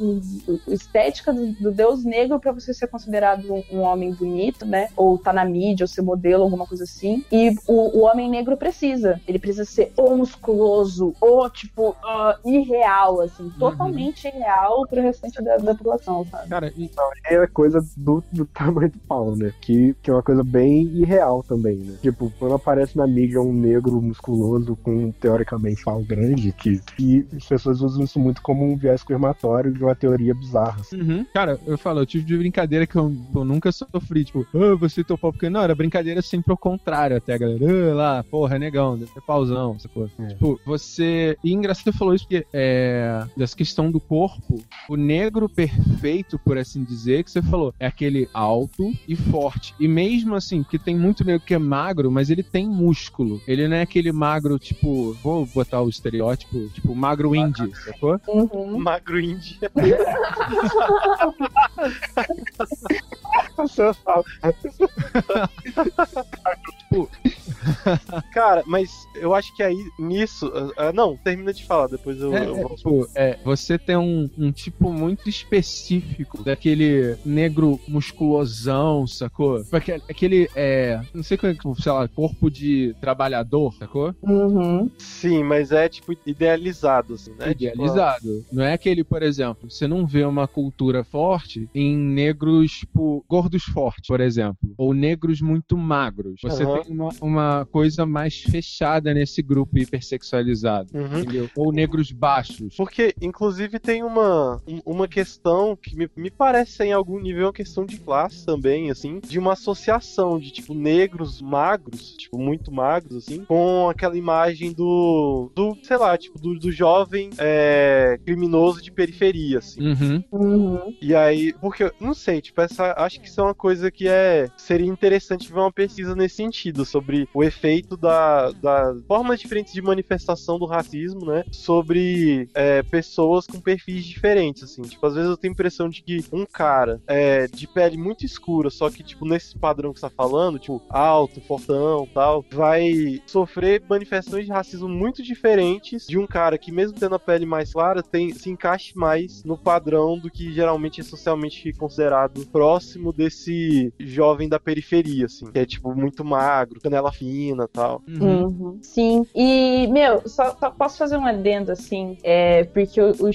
estética 0.68 1.32
do, 1.32 1.52
do 1.52 1.70
Deus 1.70 2.04
negro 2.04 2.38
pra 2.40 2.52
você 2.52 2.72
ser 2.72 2.86
considerado 2.88 3.52
um, 3.52 3.62
um 3.72 3.80
homem 3.80 4.12
bonito, 4.12 4.64
né, 4.64 4.88
ou 4.96 5.18
tá 5.18 5.32
na 5.32 5.44
mídia, 5.44 5.84
ou 5.84 5.88
ser 5.88 6.02
modelo, 6.02 6.42
alguma 6.44 6.66
coisa 6.66 6.84
assim. 6.84 7.11
E 7.30 7.50
o, 7.66 7.98
o 7.98 8.02
homem 8.02 8.28
negro 8.30 8.56
precisa, 8.56 9.20
ele 9.26 9.38
precisa 9.38 9.64
ser 9.64 9.92
ou 9.96 10.16
musculoso, 10.16 11.14
ou, 11.20 11.48
tipo, 11.50 11.96
ah, 12.04 12.36
irreal, 12.44 13.20
assim, 13.20 13.50
totalmente 13.58 14.26
irreal 14.28 14.86
pro 14.88 15.00
restante 15.02 15.42
da, 15.42 15.56
da 15.56 15.74
população, 15.74 16.24
sabe? 16.30 16.48
Cara, 16.48 16.72
e- 16.76 16.90
é 17.26 17.46
coisa 17.46 17.84
do, 17.96 18.22
do 18.32 18.44
tamanho 18.46 18.90
do 18.90 18.98
pau, 19.08 19.34
né? 19.36 19.52
Que, 19.60 19.94
que 20.02 20.10
é 20.10 20.12
uma 20.14 20.22
coisa 20.22 20.42
bem 20.44 20.82
irreal 20.94 21.42
também, 21.42 21.76
né? 21.76 21.94
Tipo, 22.00 22.32
quando 22.38 22.54
aparece 22.54 22.96
na 22.96 23.06
mídia 23.06 23.40
um 23.40 23.52
negro 23.52 24.00
musculoso 24.00 24.76
com 24.82 25.10
teoricamente 25.12 25.82
pau 25.84 26.02
grande, 26.02 26.52
que, 26.52 26.80
que 26.96 27.26
as 27.36 27.44
pessoas 27.46 27.80
usam 27.80 28.04
isso 28.04 28.18
muito 28.18 28.40
como 28.42 28.64
um 28.64 28.76
viés 28.76 29.02
confirmatório 29.02 29.72
de 29.72 29.82
uma 29.82 29.94
teoria 29.94 30.34
bizarra. 30.34 30.80
assim. 30.80 31.00
Uhum. 31.00 31.26
Cara, 31.32 31.58
eu 31.66 31.76
falo, 31.78 32.00
eu 32.00 32.06
tive 32.06 32.24
de 32.24 32.36
brincadeira 32.36 32.86
que 32.86 32.96
eu, 32.96 33.12
eu 33.34 33.44
nunca 33.44 33.70
sofri, 33.72 34.24
tipo, 34.24 34.46
ah, 34.54 34.74
você 34.78 35.02
teu 35.04 35.18
pau, 35.18 35.32
porque 35.32 35.50
não, 35.50 35.62
era 35.62 35.74
brincadeira 35.74 36.22
sempre 36.22 36.50
ao 36.52 36.56
contrário, 36.58 37.01
até 37.10 37.34
a 37.34 37.38
galera, 37.38 37.90
ah, 37.90 37.94
lá, 37.94 38.24
porra, 38.24 38.58
negão, 38.58 38.96
deve 38.96 39.12
ter 39.12 39.20
pauzão, 39.22 39.74
essa 39.76 39.88
coisa. 39.88 40.12
É. 40.18 40.28
Tipo, 40.28 40.60
você. 40.64 41.36
E 41.42 41.52
engraçado 41.52 41.84
você 41.84 41.92
falou 41.92 42.14
isso, 42.14 42.24
porque 42.24 42.46
é. 42.52 43.24
Dessa 43.36 43.56
questão 43.56 43.90
do 43.90 43.98
corpo, 43.98 44.62
o 44.88 44.96
negro 44.96 45.48
perfeito, 45.48 46.38
por 46.38 46.58
assim 46.58 46.84
dizer, 46.84 47.24
que 47.24 47.30
você 47.30 47.42
falou, 47.42 47.74
é 47.80 47.86
aquele 47.86 48.28
alto 48.32 48.92
e 49.08 49.16
forte. 49.16 49.74
E 49.80 49.88
mesmo 49.88 50.34
assim, 50.34 50.62
porque 50.62 50.78
tem 50.78 50.96
muito 50.96 51.24
negro 51.24 51.44
que 51.44 51.54
é 51.54 51.58
magro, 51.58 52.10
mas 52.10 52.30
ele 52.30 52.42
tem 52.42 52.68
músculo. 52.68 53.40
Ele 53.48 53.66
não 53.66 53.76
é 53.76 53.82
aquele 53.82 54.12
magro, 54.12 54.58
tipo, 54.58 55.14
vou 55.22 55.46
botar 55.46 55.80
o 55.80 55.88
estereótipo, 55.88 56.68
tipo, 56.68 56.94
magro 56.94 57.34
indie, 57.34 57.74
sacou? 57.74 58.20
Uhum. 58.28 58.78
Magro 58.78 59.18
índio. 59.18 59.56
Você 66.92 67.08
sabe. 67.30 67.41
Cara, 68.32 68.62
mas 68.66 68.90
eu 69.16 69.34
acho 69.34 69.54
que 69.54 69.62
aí, 69.62 69.76
nisso. 69.98 70.50
ah, 70.76 70.92
não, 70.92 71.16
termina 71.18 71.52
de 71.52 71.64
falar, 71.66 71.88
depois 71.88 72.20
eu, 72.20 72.34
É, 72.34 72.46
eu 72.46 72.56
é, 72.56 72.74
tipo, 72.74 73.08
é, 73.14 73.38
você 73.44 73.78
tem 73.78 73.96
um, 73.96 74.28
um 74.36 74.52
tipo 74.52 74.92
muito 74.92 75.28
específico 75.28 76.42
daquele 76.42 77.16
negro 77.24 77.78
musculosão, 77.88 79.06
sacou? 79.06 79.62
Tipo, 79.64 79.76
Aquele, 79.76 80.02
aquele, 80.08 80.48
é, 80.54 81.00
não 81.14 81.22
sei 81.22 81.36
como 81.36 81.52
é 81.52 81.56
que, 81.56 81.82
sei 81.82 81.92
lá, 81.92 82.08
corpo 82.08 82.50
de 82.50 82.94
trabalhador, 83.00 83.72
sacou? 83.74 84.14
Uhum. 84.22 84.90
Sim, 84.98 85.42
mas 85.44 85.72
é 85.72 85.88
tipo 85.88 86.12
idealizado, 86.26 87.14
assim, 87.14 87.32
né? 87.34 87.50
Idealizado. 87.50 88.44
Não 88.52 88.62
é 88.64 88.72
aquele, 88.72 89.04
por 89.04 89.22
exemplo, 89.22 89.70
você 89.70 89.86
não 89.86 90.06
vê 90.06 90.24
uma 90.24 90.46
cultura 90.46 91.04
forte 91.04 91.68
em 91.74 91.96
negros, 91.96 92.70
tipo, 92.72 93.24
gordos 93.28 93.62
fortes, 93.64 94.06
por 94.06 94.20
exemplo. 94.20 94.74
Ou 94.76 94.92
negros 94.94 95.40
muito 95.40 95.76
magros. 95.76 96.40
Você 96.42 96.64
Aham. 96.64 96.82
tem 96.82 96.92
uma, 96.92 97.10
uma 97.20 97.61
coisa 97.64 98.04
mais 98.06 98.40
fechada 98.42 99.12
nesse 99.14 99.42
grupo 99.42 99.78
hipersexualizado. 99.78 100.90
Uhum. 100.94 101.18
Entendeu? 101.20 101.50
Ou 101.56 101.72
negros 101.72 102.10
baixos. 102.12 102.76
Porque, 102.76 103.14
inclusive, 103.20 103.78
tem 103.78 104.02
uma, 104.02 104.60
um- 104.66 104.80
uma 104.84 105.08
questão 105.08 105.76
que 105.76 105.96
me, 105.96 106.08
me 106.16 106.30
parece 106.30 106.82
em 106.84 106.92
algum 106.92 107.20
nível 107.20 107.46
uma 107.46 107.52
questão 107.52 107.84
de 107.84 107.98
classe 107.98 108.44
também, 108.44 108.90
assim, 108.90 109.20
de 109.20 109.38
uma 109.38 109.52
associação 109.52 110.38
de, 110.38 110.50
tipo, 110.50 110.74
negros 110.74 111.40
magros, 111.40 112.14
tipo, 112.16 112.38
muito 112.38 112.70
magros, 112.72 113.16
assim, 113.28 113.44
com 113.44 113.88
aquela 113.88 114.16
imagem 114.16 114.72
do, 114.72 115.50
do 115.54 115.76
sei 115.82 115.96
lá, 115.96 116.16
tipo, 116.16 116.38
do, 116.38 116.58
do 116.58 116.70
jovem 116.72 117.30
é, 117.38 118.18
criminoso 118.24 118.82
de 118.82 118.90
periferia, 118.90 119.58
assim. 119.58 119.80
Uhum. 119.88 120.24
Uhum. 120.32 120.96
E 121.00 121.14
aí, 121.14 121.52
porque, 121.60 121.84
eu 121.84 121.92
não 122.00 122.14
sei, 122.14 122.40
tipo, 122.40 122.60
essa, 122.60 122.94
acho 122.98 123.20
que 123.20 123.28
isso 123.28 123.40
é 123.40 123.44
uma 123.44 123.54
coisa 123.54 123.90
que 123.90 124.08
é, 124.08 124.48
seria 124.56 124.86
interessante 124.86 125.52
ver 125.52 125.58
uma 125.58 125.72
pesquisa 125.72 126.14
nesse 126.14 126.36
sentido, 126.36 126.84
sobre 126.84 127.28
o 127.34 127.42
efeito 127.42 127.51
da, 128.00 128.50
da 128.50 128.94
formas 129.06 129.40
diferentes 129.40 129.72
de 129.72 129.82
manifestação 129.82 130.58
do 130.58 130.66
racismo, 130.66 131.24
né, 131.26 131.44
sobre 131.50 132.48
é, 132.54 132.82
pessoas 132.82 133.46
com 133.46 133.60
perfis 133.60 134.04
diferentes, 134.04 134.62
assim, 134.62 134.82
tipo, 134.82 135.04
às 135.06 135.14
vezes 135.14 135.30
eu 135.30 135.36
tenho 135.36 135.52
a 135.52 135.54
impressão 135.54 135.88
de 135.88 136.02
que 136.02 136.24
um 136.32 136.44
cara 136.44 137.00
é, 137.06 137.46
de 137.46 137.66
pele 137.66 137.96
muito 137.96 138.24
escura, 138.24 138.70
só 138.70 138.90
que, 138.90 139.02
tipo, 139.02 139.24
nesse 139.24 139.58
padrão 139.58 139.92
que 139.92 140.00
você 140.00 140.06
tá 140.06 140.10
falando, 140.10 140.58
tipo, 140.58 140.82
alto, 140.88 141.40
fortão, 141.42 142.08
tal, 142.12 142.44
vai 142.50 143.20
sofrer 143.26 143.82
manifestações 143.88 144.46
de 144.46 144.52
racismo 144.52 144.88
muito 144.88 145.22
diferentes 145.22 146.06
de 146.06 146.18
um 146.18 146.26
cara 146.26 146.58
que, 146.58 146.72
mesmo 146.72 146.98
tendo 146.98 147.14
a 147.14 147.18
pele 147.18 147.46
mais 147.46 147.72
clara, 147.72 148.02
tem, 148.02 148.32
se 148.32 148.50
encaixe 148.50 148.96
mais 148.96 149.44
no 149.44 149.56
padrão 149.56 150.18
do 150.18 150.30
que 150.30 150.52
geralmente 150.52 151.00
é 151.00 151.04
socialmente 151.04 151.72
considerado 151.72 152.46
próximo 152.46 153.12
desse 153.12 153.92
jovem 153.98 154.48
da 154.48 154.58
periferia, 154.58 155.26
assim, 155.26 155.50
que 155.50 155.58
é, 155.58 155.66
tipo, 155.66 155.94
muito 155.94 156.24
magro, 156.24 156.80
canela 156.80 157.12
fina 157.12 157.41
tal. 157.72 158.02
Uhum. 158.08 158.44
Uhum. 158.44 158.78
Sim. 158.82 159.26
E, 159.34 159.86
meu, 159.88 160.26
só, 160.28 160.54
só 160.58 160.70
posso 160.70 160.98
fazer 160.98 161.16
um 161.16 161.26
adendo, 161.26 161.72
assim, 161.72 162.16
é, 162.22 162.64
porque 162.64 163.00
eu, 163.00 163.08
eu, 163.18 163.30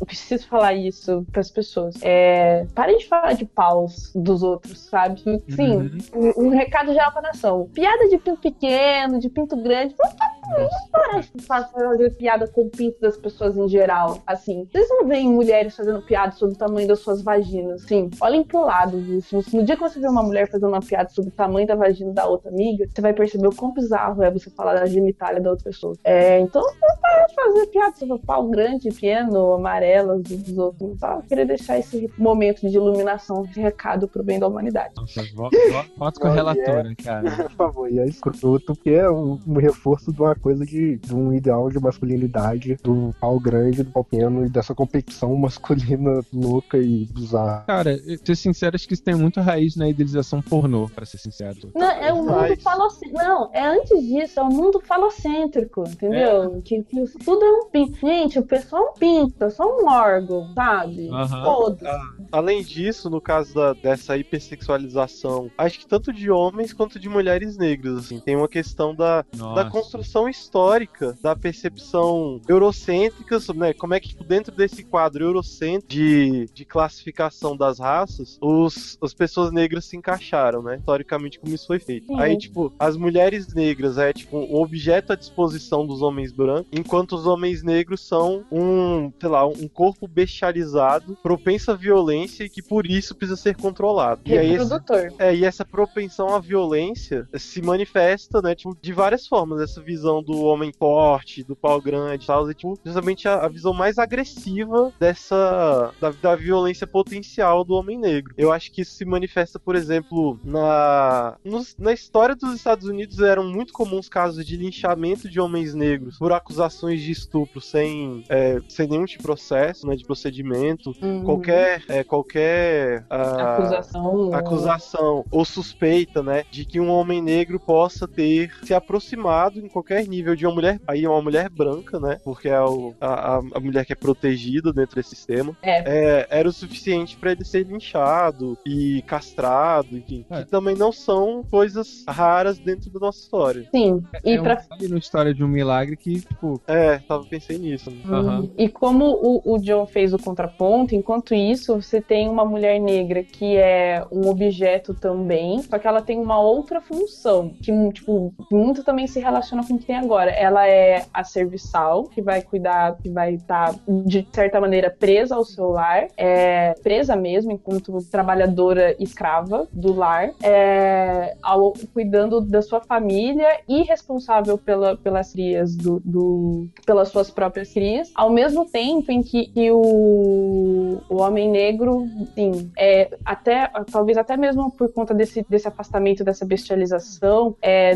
eu 0.00 0.06
preciso 0.06 0.46
falar 0.48 0.74
isso 0.74 1.24
pras 1.32 1.50
pessoas. 1.50 1.94
É, 2.02 2.66
parem 2.74 2.98
de 2.98 3.06
falar 3.08 3.32
de 3.34 3.44
paus 3.44 4.10
dos 4.14 4.42
outros, 4.42 4.78
sabe? 4.80 5.22
Sim, 5.50 5.74
Uhum. 6.14 6.32
um, 6.38 6.44
um 6.46 6.48
recado 6.50 6.92
geral 6.92 7.12
pra 7.12 7.22
nação. 7.22 7.68
Piada 7.72 8.08
de 8.08 8.18
pinto 8.18 8.40
pequeno, 8.40 9.18
de 9.18 9.28
pinto 9.28 9.56
grande, 9.56 9.94
não 9.98 10.68
parece 10.90 11.30
que 11.32 11.42
faz 11.42 11.70
fazer 11.70 12.10
piada 12.16 12.46
com 12.48 12.62
o 12.62 12.70
pinto 12.70 13.00
das 13.00 13.16
pessoas 13.16 13.56
em 13.56 13.68
geral, 13.68 14.18
assim. 14.26 14.66
Vocês 14.70 14.88
não 14.88 15.06
veem 15.06 15.28
mulheres 15.28 15.74
fazendo 15.76 16.02
piada 16.02 16.32
sobre 16.32 16.54
o 16.54 16.58
tamanho 16.58 16.86
das 16.86 17.00
suas 17.00 17.22
vaginas, 17.22 17.84
assim. 17.84 18.10
Olhem 18.20 18.42
pro 18.44 18.60
lado, 18.64 19.00
você- 19.20 19.56
No 19.56 19.64
dia 19.64 19.76
que 19.76 19.82
você 19.82 19.98
vê 20.00 20.08
uma 20.08 20.22
mulher 20.22 20.48
fazendo 20.50 20.68
uma 20.68 20.80
piada 20.80 21.08
sobre 21.10 21.30
o 21.30 21.34
tamanho 21.34 21.66
da 21.66 21.74
vagina 21.74 22.12
da 22.12 22.26
outra 22.26 22.50
amiga, 22.50 22.86
você 22.88 23.00
vai 23.00 23.12
perceber 23.12 23.33
o 23.38 23.54
quão 23.54 23.72
bizarro 23.72 24.22
é 24.22 24.30
você 24.30 24.50
falar 24.50 24.74
da 24.74 24.86
genitália 24.86 25.40
da 25.40 25.50
outra 25.50 25.64
pessoa. 25.64 25.94
É, 26.04 26.38
então, 26.40 26.62
não 26.62 26.96
para 27.00 27.26
fazer 27.34 27.66
piada 27.66 27.96
sobre 27.96 28.14
o 28.14 28.18
pau 28.18 28.48
grande, 28.48 28.88
pequeno, 28.90 29.52
amarelas 29.54 30.22
dos 30.22 30.56
outros. 30.58 30.98
Só 30.98 31.20
queria 31.22 31.46
deixar 31.46 31.78
esse 31.78 32.10
momento 32.18 32.68
de 32.68 32.76
iluminação, 32.76 33.42
de 33.42 33.60
recado 33.60 34.06
pro 34.08 34.22
bem 34.22 34.38
da 34.38 34.46
humanidade. 34.46 34.94
Nossa, 34.96 35.22
vo- 35.34 35.50
vo- 35.50 35.84
voto 35.96 36.20
com 36.20 36.28
relatora, 36.28 36.94
cara. 37.02 37.30
Por 37.44 37.50
favor, 37.50 37.90
e 37.92 37.98
é 37.98 38.06
escroto, 38.06 38.74
porque 38.74 38.90
é 38.90 39.10
um, 39.10 39.38
um 39.46 39.54
reforço 39.58 40.12
de 40.12 40.20
uma 40.20 40.34
coisa 40.34 40.64
de, 40.64 40.96
de 40.96 41.14
um 41.14 41.32
ideal 41.32 41.68
de 41.70 41.78
masculinidade, 41.80 42.76
do 42.82 43.14
pau 43.20 43.38
grande, 43.38 43.82
do 43.82 43.90
pau 43.90 44.04
pequeno 44.04 44.44
e 44.46 44.48
dessa 44.48 44.74
competição 44.74 45.34
masculina 45.36 46.20
louca 46.32 46.78
e 46.78 47.06
bizarra. 47.06 47.64
Cara, 47.66 47.92
eu- 48.06 48.18
ser 48.24 48.36
sincero, 48.36 48.74
acho 48.76 48.86
que 48.88 48.94
isso 48.94 49.02
tem 49.02 49.14
muito 49.14 49.40
raiz 49.40 49.76
na 49.76 49.88
idealização 49.88 50.40
pornô, 50.42 50.88
pra 50.88 51.04
ser 51.04 51.18
sincero. 51.18 51.70
Não, 51.74 51.86
é 51.90 52.12
o 52.12 52.16
mundo 52.16 52.60
falocêntrico. 52.62 53.18
Não, 53.26 53.50
é 53.52 53.66
antes 53.66 54.02
disso, 54.06 54.38
é 54.38 54.42
o 54.42 54.48
mundo 54.48 54.80
falocêntrico, 54.80 55.84
entendeu? 55.88 56.60
Que, 56.64 56.82
que 56.82 57.00
isso 57.00 57.18
tudo 57.18 57.44
é 57.44 57.50
um 57.52 57.66
pinto. 57.70 57.98
Gente, 57.98 58.38
o 58.38 58.42
pessoal 58.44 58.82
é 58.86 58.90
um 58.90 58.92
pinto, 58.94 59.44
é 59.44 59.50
só 59.50 59.64
um 59.64 59.88
órgão, 59.88 60.52
sabe? 60.54 61.08
Foda-se. 61.42 62.14
Além 62.30 62.62
disso, 62.62 63.08
no 63.08 63.20
caso 63.20 63.54
da- 63.54 63.72
dessa 63.72 64.16
hipersexualização, 64.16 65.50
acho 65.56 65.78
que 65.78 65.86
tanto 65.86 66.12
de 66.12 66.30
homens 66.30 66.72
quanto 66.72 66.98
de 66.98 67.08
mulheres 67.08 67.56
negras, 67.56 67.96
assim, 67.98 68.20
tem 68.20 68.36
uma 68.36 68.48
questão 68.48 68.94
da, 68.94 69.24
Nossa. 69.36 69.64
da 69.64 69.70
construção 69.70 70.28
histórica, 70.28 71.16
da 71.22 71.34
percepção 71.34 72.40
eurocêntrica, 72.48 73.38
né, 73.54 73.72
como 73.72 73.94
é 73.94 74.00
que 74.00 74.08
tipo, 74.08 74.24
dentro 74.24 74.54
desse 74.54 74.84
quadro 74.84 75.24
eurocêntrico 75.24 75.88
de, 75.88 76.46
de 76.52 76.64
classificação 76.64 77.56
das 77.56 77.78
raças, 77.78 78.38
os, 78.40 78.98
as 79.02 79.14
pessoas 79.14 79.50
negras 79.52 79.84
se 79.84 79.96
encaixaram, 79.96 80.62
né, 80.62 80.76
historicamente 80.76 81.38
como 81.38 81.54
isso 81.54 81.66
foi 81.66 81.78
feito. 81.78 82.06
Sim. 82.06 82.20
Aí, 82.20 82.36
tipo, 82.36 82.72
as 82.78 82.96
mulheres 82.96 83.13
negras 83.54 83.98
é, 83.98 84.12
tipo, 84.12 84.36
um 84.38 84.56
objeto 84.56 85.12
à 85.12 85.16
disposição 85.16 85.86
dos 85.86 86.02
homens 86.02 86.32
brancos, 86.32 86.66
enquanto 86.72 87.12
os 87.14 87.26
homens 87.26 87.62
negros 87.62 88.06
são 88.06 88.44
um, 88.50 89.12
sei 89.20 89.28
lá, 89.28 89.46
um 89.46 89.68
corpo 89.68 90.06
bestializado, 90.08 91.16
propenso 91.22 91.70
à 91.70 91.74
violência 91.74 92.44
e 92.44 92.48
que 92.48 92.62
por 92.62 92.86
isso 92.86 93.14
precisa 93.14 93.40
ser 93.40 93.56
controlado. 93.56 94.22
E 94.24 94.36
aí, 94.36 94.54
esse, 94.54 94.72
é, 95.18 95.34
e 95.34 95.44
essa 95.44 95.64
propensão 95.64 96.34
à 96.34 96.38
violência 96.38 97.28
se 97.34 97.62
manifesta, 97.62 98.40
né, 98.42 98.54
tipo, 98.54 98.76
de 98.80 98.92
várias 98.92 99.26
formas. 99.26 99.60
Essa 99.60 99.80
visão 99.80 100.22
do 100.22 100.42
homem 100.42 100.72
forte, 100.72 101.44
do 101.44 101.56
pau 101.56 101.80
grande 101.80 102.24
e 102.24 102.26
tal, 102.26 102.50
e, 102.50 102.54
tipo, 102.54 102.78
justamente 102.84 103.28
a, 103.28 103.44
a 103.44 103.48
visão 103.48 103.72
mais 103.72 103.98
agressiva 103.98 104.92
dessa, 104.98 105.92
da, 106.00 106.10
da 106.10 106.36
violência 106.36 106.86
potencial 106.86 107.64
do 107.64 107.74
homem 107.74 107.98
negro. 107.98 108.34
Eu 108.36 108.52
acho 108.52 108.70
que 108.72 108.82
isso 108.82 108.94
se 108.94 109.04
manifesta, 109.04 109.58
por 109.58 109.74
exemplo, 109.76 110.38
na, 110.44 111.36
na 111.78 111.92
história 111.92 112.34
dos 112.34 112.54
Estados 112.54 112.86
Unidos 112.86 113.03
eram 113.20 113.44
muito 113.44 113.72
comuns 113.72 114.08
casos 114.08 114.44
de 114.44 114.56
linchamento 114.56 115.28
de 115.28 115.40
homens 115.40 115.74
negros 115.74 116.18
por 116.18 116.32
acusações 116.32 117.00
de 117.02 117.10
estupro 117.12 117.60
sem, 117.60 118.24
é, 118.28 118.60
sem 118.68 118.86
nenhum 118.88 119.04
tipo 119.04 119.14
de 119.22 119.24
processo, 119.24 119.86
né, 119.86 119.94
de 119.96 120.04
procedimento, 120.04 120.92
Uhum. 121.02 121.22
qualquer, 121.24 121.82
é, 121.88 122.02
qualquer 122.04 123.04
ah, 123.08 123.54
acusação. 123.54 124.34
acusação 124.34 125.24
ou 125.30 125.44
suspeita, 125.44 126.22
né, 126.22 126.44
de 126.50 126.64
que 126.64 126.80
um 126.80 126.90
homem 126.90 127.22
negro 127.22 127.58
possa 127.60 128.06
ter 128.08 128.52
se 128.64 128.74
aproximado 128.74 129.58
em 129.60 129.68
qualquer 129.68 130.06
nível 130.06 130.34
de 130.34 130.46
uma 130.46 130.54
mulher, 130.54 130.80
aí 130.86 131.04
é 131.04 131.08
uma 131.08 131.22
mulher 131.22 131.48
branca, 131.48 131.98
né, 132.00 132.18
porque 132.24 132.48
é 132.48 132.60
o- 132.60 132.94
a, 133.00 133.36
a- 133.36 133.42
a 133.54 133.60
mulher 133.60 133.84
que 133.84 133.92
é 133.92 133.96
protegida 133.96 134.72
dentro 134.72 134.96
desse 134.96 135.10
sistema, 135.10 135.56
É. 135.62 135.82
é, 136.20 136.26
era 136.30 136.48
o 136.48 136.52
suficiente 136.52 137.16
pra 137.16 137.32
ele 137.32 137.44
ser 137.44 137.64
linchado 137.66 138.58
e 138.66 139.02
castrado, 139.06 139.96
enfim, 139.96 140.24
É. 140.30 140.42
que 140.44 140.50
também 140.50 140.74
não 140.74 140.92
são 140.92 141.42
coisas 141.50 142.04
raras 142.08 142.58
dentro 142.58 142.90
da 142.94 143.00
nossa 143.00 143.18
história. 143.18 143.66
Sim. 143.74 144.02
E 144.24 144.32
é 144.34 144.40
pra 144.40 144.62
um, 144.80 144.86
uma 144.86 144.98
história 144.98 145.34
de 145.34 145.42
um 145.44 145.48
milagre 145.48 145.96
que, 145.96 146.20
tipo, 146.20 146.60
É, 146.66 146.98
tava 146.98 147.24
pensei 147.24 147.58
nisso. 147.58 147.90
né? 147.90 147.96
Aham. 148.08 148.48
E 148.56 148.68
como 148.68 149.04
o, 149.06 149.54
o 149.54 149.58
John 149.58 149.86
fez 149.86 150.14
o 150.14 150.18
contraponto, 150.18 150.94
enquanto 150.94 151.34
isso, 151.34 151.80
você 151.80 152.00
tem 152.00 152.28
uma 152.28 152.44
mulher 152.44 152.78
negra 152.80 153.22
que 153.22 153.56
é 153.56 154.04
um 154.10 154.28
objeto 154.28 154.94
também, 154.94 155.60
só 155.62 155.78
que 155.78 155.86
ela 155.86 156.00
tem 156.00 156.18
uma 156.18 156.38
outra 156.40 156.80
função, 156.80 157.50
que 157.62 157.72
tipo, 157.92 158.32
muito 158.50 158.82
também 158.84 159.06
se 159.06 159.20
relaciona 159.20 159.66
com 159.66 159.74
o 159.74 159.78
que 159.78 159.86
tem 159.86 159.96
agora. 159.96 160.30
Ela 160.30 160.66
é 160.68 161.04
a 161.12 161.24
serviçal, 161.24 162.04
que 162.04 162.22
vai 162.22 162.42
cuidar, 162.42 162.96
que 163.02 163.08
vai 163.10 163.34
estar, 163.34 163.74
de 164.06 164.26
certa 164.32 164.60
maneira, 164.60 164.90
presa 164.90 165.34
ao 165.34 165.44
seu 165.44 165.68
lar, 165.70 166.06
é, 166.16 166.74
presa 166.82 167.16
mesmo, 167.16 167.52
enquanto 167.52 167.96
trabalhadora 168.10 168.94
escrava 168.98 169.66
do 169.72 169.92
lar, 169.94 170.30
é, 170.42 171.36
ao- 171.42 171.72
cuidando 171.92 172.40
da 172.40 172.62
sua 172.62 172.80
família 172.84 173.48
e 173.68 173.82
responsável 173.82 174.56
pela, 174.58 174.96
pelas 174.96 175.32
crias 175.32 175.74
do, 175.76 176.00
do- 176.04 176.68
pelas 176.86 177.08
suas 177.08 177.30
próprias 177.30 177.72
crias, 177.72 178.10
ao 178.14 178.30
mesmo 178.30 178.64
tempo 178.66 179.10
em 179.10 179.22
que, 179.22 179.46
que 179.46 179.70
o, 179.70 180.98
o 181.08 181.16
homem 181.20 181.50
negro, 181.50 182.06
sim, 182.34 182.70
é, 182.78 183.10
até, 183.24 183.70
talvez 183.90 184.16
até 184.18 184.36
mesmo 184.36 184.70
por 184.70 184.92
conta 184.92 185.14
desse, 185.14 185.44
desse 185.48 185.66
afastamento, 185.68 186.22
dessa 186.24 186.44
bestialização, 186.44 187.56
é, 187.62 187.94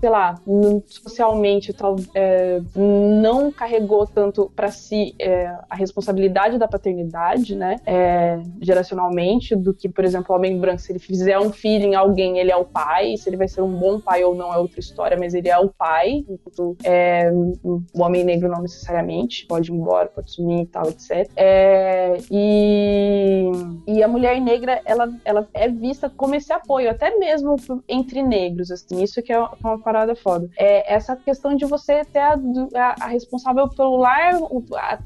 sei 0.00 0.10
lá, 0.10 0.38
socialmente 0.86 1.72
tal, 1.72 1.96
é, 2.14 2.60
não 2.74 3.50
carregou 3.50 4.06
tanto 4.06 4.50
para 4.54 4.70
si 4.70 5.14
é, 5.18 5.46
a 5.68 5.74
responsabilidade 5.74 6.58
da 6.58 6.68
paternidade, 6.68 7.54
né? 7.54 7.76
É, 7.86 8.38
geracionalmente, 8.60 9.54
do 9.56 9.72
que, 9.72 9.88
por 9.88 10.04
exemplo, 10.04 10.34
o 10.34 10.36
homem 10.38 10.58
branco, 10.58 10.80
se 10.80 10.92
ele 10.92 10.98
fizer 10.98 11.38
um 11.38 11.50
filho 11.52 11.84
em 11.86 11.94
alguém, 11.94 12.38
ele 12.38 12.50
é 12.50 12.56
o 12.56 12.64
pai, 12.64 13.16
se 13.16 13.28
ele 13.28 13.36
vai 13.36 13.48
ser 13.48 13.62
um 13.62 13.72
bom 13.72 14.00
pai 14.00 14.09
ou 14.24 14.34
não 14.34 14.52
é 14.52 14.58
outra 14.58 14.80
história, 14.80 15.16
mas 15.16 15.34
ele 15.34 15.48
é 15.48 15.58
o 15.58 15.68
pai, 15.68 16.24
enquanto 16.28 16.76
é, 16.84 17.30
o 17.32 18.02
homem 18.02 18.24
negro 18.24 18.48
não 18.48 18.62
necessariamente, 18.62 19.46
pode 19.46 19.70
ir 19.70 19.74
embora, 19.74 20.08
pode 20.08 20.30
sumir 20.32 20.62
e 20.62 20.66
tal, 20.66 20.88
etc. 20.88 21.30
É, 21.36 22.18
e, 22.30 23.50
e 23.86 24.02
a 24.02 24.08
mulher 24.08 24.40
negra, 24.40 24.80
ela, 24.84 25.08
ela 25.24 25.48
é 25.54 25.68
vista 25.68 26.10
como 26.10 26.34
esse 26.34 26.52
apoio, 26.52 26.90
até 26.90 27.16
mesmo 27.16 27.56
entre 27.88 28.22
negros, 28.22 28.70
assim, 28.70 29.02
isso 29.02 29.22
que 29.22 29.32
é 29.32 29.38
uma 29.38 29.78
parada 29.78 30.14
foda. 30.16 30.48
É 30.58 30.92
essa 30.92 31.14
questão 31.16 31.54
de 31.54 31.64
você 31.64 32.04
ter 32.04 32.18
a, 32.18 32.34
a, 32.74 33.04
a 33.04 33.06
responsável 33.06 33.68
pelo 33.68 33.96
lar, 33.96 34.34
a, 34.34 34.98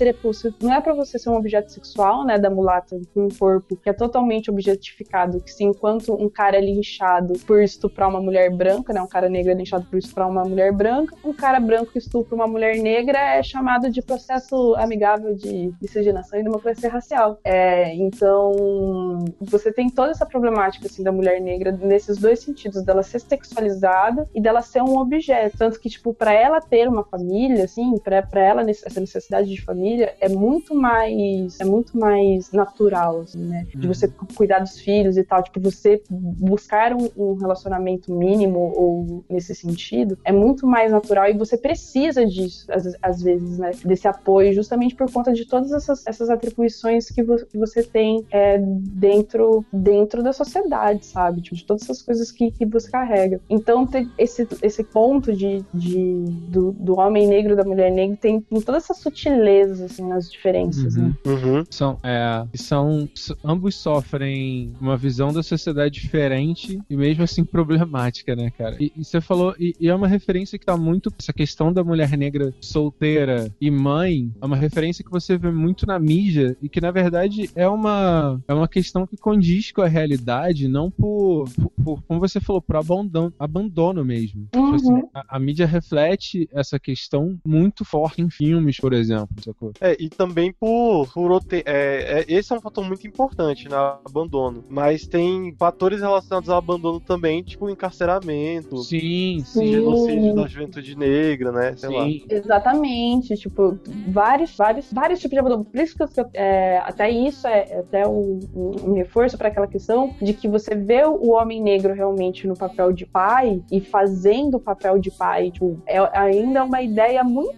não 0.62 0.72
é 0.72 0.80
para 0.80 0.94
você 0.94 1.18
ser 1.18 1.30
um 1.30 1.36
objeto 1.36 1.70
sexual, 1.70 2.24
né, 2.24 2.38
da 2.38 2.50
mulata 2.50 2.98
com 3.12 3.24
um 3.26 3.28
corpo 3.28 3.76
que 3.76 3.88
é 3.88 3.92
totalmente 3.92 4.50
objetificado, 4.50 5.40
que 5.40 5.50
se 5.50 5.64
enquanto 5.64 6.14
um 6.14 6.28
cara 6.28 6.56
é 6.56 6.60
linchado 6.60 7.34
por 7.46 7.62
estuprar 7.62 8.08
uma 8.08 8.20
mulher 8.20 8.50
branca, 8.50 8.92
né, 8.94 9.02
um 9.02 9.06
cara 9.06 9.28
negro 9.28 9.50
é 9.50 9.54
linchado 9.54 9.84
por 9.84 9.98
estuprar 9.98 10.28
uma 10.28 10.44
mulher 10.44 10.72
branca, 10.72 11.16
um 11.24 11.32
cara 11.32 11.60
branco 11.60 11.92
que 11.92 11.98
estupra 11.98 12.34
uma 12.34 12.46
mulher 12.46 12.76
negra 12.78 13.18
é 13.18 13.42
chamado 13.42 13.90
de 13.90 14.00
processo 14.00 14.74
amigável 14.76 15.34
de 15.34 15.72
miscigenação 15.80 16.38
e 16.38 16.42
democracia 16.42 16.88
racial. 16.88 17.38
É, 17.44 17.94
então, 17.94 19.24
você 19.40 19.72
tem 19.72 19.90
toda 19.90 20.12
essa 20.12 20.24
problemática 20.24 20.86
assim 20.86 21.02
da 21.02 21.12
mulher 21.12 21.40
negra 21.40 21.72
nesses 21.72 22.18
dois 22.18 22.40
sentidos, 22.40 22.82
dela 22.82 23.02
ser 23.02 23.20
sexualizada 23.20 24.28
e 24.34 24.40
dela 24.40 24.62
ser 24.62 24.82
um 24.82 24.96
objeto, 24.98 25.58
tanto 25.58 25.80
que 25.80 25.88
tipo 25.88 26.14
para 26.14 26.32
ela 26.32 26.60
ter 26.60 26.88
uma 26.88 27.04
família, 27.04 27.64
assim, 27.64 27.94
para 27.98 28.40
ela 28.40 28.62
essa 28.68 29.00
necessidade 29.00 29.48
de 29.48 29.60
família 29.62 30.14
é 30.20 30.28
muito 30.28 30.74
mais 30.74 31.58
é 31.60 31.64
muito 31.64 31.98
mais 31.98 32.52
natural, 32.52 33.20
assim, 33.20 33.44
né? 33.44 33.66
De 33.74 33.86
você 33.86 34.06
uhum. 34.06 34.26
cuidar 34.34 34.60
dos 34.60 34.78
filhos 34.78 35.16
e 35.16 35.24
tal, 35.24 35.42
tipo 35.42 35.60
você 35.60 36.02
buscar 36.10 36.92
um, 36.92 37.08
um 37.16 37.34
relacionamento 37.34 38.12
mínimo 38.12 38.72
ou 38.84 39.24
nesse 39.28 39.54
sentido 39.54 40.18
é 40.24 40.32
muito 40.32 40.66
mais 40.66 40.92
natural 40.92 41.28
e 41.28 41.34
você 41.34 41.56
precisa 41.56 42.26
disso 42.26 42.66
às, 42.70 42.96
às 43.02 43.22
vezes, 43.22 43.58
né? 43.58 43.72
Desse 43.84 44.06
apoio 44.06 44.52
justamente 44.52 44.94
por 44.94 45.10
conta 45.10 45.32
de 45.32 45.44
todas 45.46 45.72
essas, 45.72 46.06
essas 46.06 46.30
atribuições 46.30 47.10
que, 47.10 47.22
vo 47.22 47.36
você 47.54 47.82
tem 47.82 48.24
é, 48.30 48.58
dentro 48.58 49.64
dentro 49.72 50.22
da 50.22 50.32
sociedade, 50.32 51.06
sabe? 51.06 51.40
Tipo, 51.40 51.56
de 51.56 51.64
todas 51.64 51.82
essas 51.82 52.02
coisas 52.02 52.30
que, 52.30 52.50
que 52.50 52.66
você 52.66 52.90
carrega. 52.90 53.40
Então, 53.48 53.88
esse, 54.18 54.46
esse 54.62 54.84
ponto 54.84 55.32
de, 55.32 55.64
de 55.72 56.24
do, 56.48 56.72
do 56.72 56.98
homem 56.98 57.26
negro, 57.26 57.56
da 57.56 57.64
mulher 57.64 57.90
negra, 57.90 58.16
tem, 58.20 58.40
tem 58.40 58.60
todas 58.60 58.84
essas 58.84 58.98
sutilezas, 58.98 59.80
assim, 59.80 60.06
nas 60.06 60.30
diferenças, 60.30 60.96
uhum. 60.96 61.08
né? 61.08 61.14
Uhum. 61.26 61.64
São, 61.70 61.98
é, 62.02 62.46
são, 62.54 63.08
ambos 63.44 63.76
sofrem 63.76 64.72
uma 64.80 64.96
visão 64.96 65.32
da 65.32 65.42
sociedade 65.42 66.00
diferente 66.00 66.80
e 66.88 66.96
mesmo 66.96 67.24
assim 67.24 67.44
problemática, 67.44 68.34
né, 68.34 68.50
cara? 68.56 68.63
E, 68.78 68.92
e 68.96 69.04
você 69.04 69.20
falou, 69.20 69.54
e, 69.58 69.74
e, 69.80 69.88
é 69.88 69.94
uma 69.94 70.08
referência 70.08 70.58
que 70.58 70.66
tá 70.66 70.76
muito, 70.76 71.12
essa 71.18 71.32
questão 71.32 71.72
da 71.72 71.84
mulher 71.84 72.16
negra 72.16 72.52
solteira 72.60 73.50
e 73.60 73.70
mãe, 73.70 74.32
é 74.40 74.46
uma 74.46 74.56
referência 74.56 75.04
que 75.04 75.10
você 75.10 75.36
vê 75.36 75.50
muito 75.50 75.86
na 75.86 75.98
mídia 75.98 76.56
e 76.62 76.68
que, 76.68 76.80
na 76.80 76.90
verdade, 76.90 77.50
é 77.54 77.68
uma, 77.68 78.40
é 78.46 78.54
uma 78.54 78.68
questão 78.68 79.06
que 79.06 79.16
condiz 79.16 79.72
com 79.72 79.82
a 79.82 79.88
realidade, 79.88 80.68
não 80.68 80.90
por, 80.90 81.48
por, 81.50 81.70
por 81.84 82.02
como 82.02 82.20
você 82.20 82.40
falou, 82.40 82.62
por 82.62 82.76
abandono, 82.76 83.32
abandono 83.38 84.04
mesmo. 84.04 84.44
Tipo 84.44 84.58
uhum. 84.58 84.74
Assim, 84.74 85.02
a, 85.14 85.36
a 85.36 85.38
mídia 85.38 85.66
reflete 85.66 86.48
essa 86.52 86.78
questão 86.78 87.38
muito 87.46 87.84
forte 87.84 88.22
em 88.22 88.30
filmes, 88.30 88.78
por 88.78 88.92
exemplo, 88.92 89.28
sacou? 89.42 89.72
É, 89.80 89.96
e 89.98 90.08
também 90.08 90.52
por, 90.52 91.12
por 91.12 91.40
é, 91.52 91.62
é, 91.66 92.24
esse 92.28 92.52
é 92.52 92.56
um 92.56 92.60
fator 92.60 92.84
muito 92.84 93.06
importante, 93.06 93.68
né? 93.68 93.76
Abandono. 94.04 94.64
Mas 94.68 95.06
tem 95.06 95.54
fatores 95.58 96.00
relacionados 96.00 96.48
ao 96.48 96.58
abandono 96.58 97.00
também, 97.00 97.42
tipo 97.42 97.68
encarceramento. 97.68 98.53
Sim, 98.62 99.42
sim. 99.44 99.72
Genocídio 99.72 100.34
da 100.34 100.46
juventude 100.46 100.96
negra, 100.96 101.52
né? 101.52 101.74
Sei 101.76 101.88
sim. 101.88 101.96
lá. 101.96 102.36
Exatamente. 102.36 103.34
Tipo, 103.36 103.78
vários, 104.08 104.56
vários, 104.56 104.92
vários 104.92 105.20
tipos 105.20 105.34
de 105.34 105.38
abandono. 105.38 105.64
Por 105.64 105.80
isso 105.80 105.96
que 105.96 106.02
eu, 106.02 106.26
é, 106.34 106.78
até 106.78 107.10
isso 107.10 107.46
é 107.46 107.78
até 107.78 108.06
um, 108.06 108.40
um 108.54 108.94
reforço 108.94 109.36
para 109.36 109.48
aquela 109.48 109.66
questão 109.66 110.14
de 110.20 110.32
que 110.32 110.48
você 110.48 110.74
vê 110.74 111.04
o 111.04 111.30
homem 111.32 111.62
negro 111.62 111.92
realmente 111.92 112.46
no 112.46 112.56
papel 112.56 112.92
de 112.92 113.06
pai 113.06 113.62
e 113.70 113.80
fazendo 113.80 114.56
o 114.56 114.60
papel 114.60 114.98
de 114.98 115.10
pai, 115.10 115.50
tipo, 115.50 115.80
é 115.86 115.98
ainda 116.18 116.64
uma 116.64 116.82
ideia 116.82 117.22
muito 117.22 117.54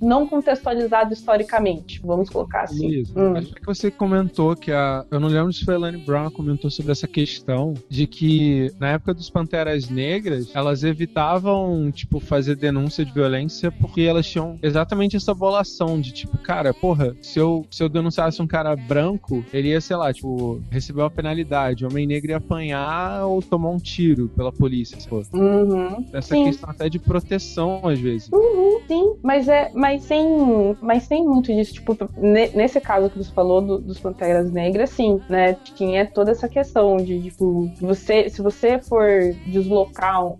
não 0.00 0.26
contextualizada 0.26 1.12
historicamente, 1.12 2.00
vamos 2.04 2.28
colocar 2.28 2.62
assim. 2.62 2.88
Isso. 2.88 3.18
Hum. 3.18 3.36
Acho 3.36 3.54
que 3.54 3.64
você 3.64 3.90
comentou 3.90 4.54
que 4.56 4.72
a. 4.72 5.04
Eu 5.10 5.20
não 5.20 5.28
lembro 5.28 5.52
se 5.52 5.64
foi 5.64 5.74
a 5.74 5.76
Elaine 5.78 6.04
Brown 6.04 6.30
comentou 6.30 6.70
sobre 6.70 6.92
essa 6.92 7.06
questão 7.06 7.74
de 7.88 8.06
que 8.06 8.72
na 8.78 8.90
época 8.90 9.14
dos 9.14 9.30
Panteras 9.30 9.87
Negras, 9.90 10.50
elas 10.54 10.84
evitavam, 10.84 11.90
tipo, 11.90 12.20
fazer 12.20 12.56
denúncia 12.56 13.04
de 13.04 13.12
violência 13.12 13.70
porque 13.70 14.02
elas 14.02 14.26
tinham 14.26 14.58
exatamente 14.62 15.16
essa 15.16 15.34
bolação 15.34 16.00
de 16.00 16.12
tipo, 16.12 16.36
cara, 16.38 16.72
porra, 16.72 17.16
se 17.22 17.38
eu, 17.38 17.64
se 17.70 17.82
eu 17.82 17.88
denunciasse 17.88 18.40
um 18.42 18.46
cara 18.46 18.74
branco, 18.76 19.44
ele 19.52 19.68
ia, 19.68 19.80
sei 19.80 19.96
lá, 19.96 20.12
tipo, 20.12 20.60
receber 20.70 21.02
uma 21.02 21.10
penalidade. 21.10 21.84
O 21.84 21.88
homem 21.88 22.06
negro 22.06 22.30
ia 22.30 22.36
apanhar 22.36 23.26
ou 23.26 23.42
tomar 23.42 23.70
um 23.70 23.78
tiro 23.78 24.28
pela 24.28 24.52
polícia, 24.52 24.98
pô. 25.08 25.22
Uhum. 25.32 26.04
Essa 26.12 26.34
sim. 26.34 26.44
questão 26.44 26.70
até 26.70 26.88
de 26.88 26.98
proteção, 26.98 27.80
às 27.84 27.98
vezes. 27.98 28.28
Uhum, 28.32 28.80
sim, 28.86 29.14
mas 29.22 29.48
é, 29.48 29.70
mas 29.74 30.02
sem, 30.02 30.76
mas 30.80 31.08
tem 31.08 31.24
muito 31.24 31.52
disso, 31.52 31.74
tipo, 31.74 31.96
nesse 32.18 32.80
caso 32.80 33.10
que 33.10 33.18
você 33.18 33.32
falou 33.32 33.60
do, 33.60 33.78
dos 33.78 33.98
Panteras 33.98 34.50
Negras, 34.50 34.90
sim, 34.90 35.20
né? 35.28 35.54
Tinha 35.76 36.06
toda 36.06 36.30
essa 36.30 36.48
questão 36.48 36.96
de, 36.96 37.22
tipo, 37.22 37.70
você, 37.80 38.28
se 38.28 38.42
você 38.42 38.78
for 38.78 39.08
deslocar, 39.46 39.77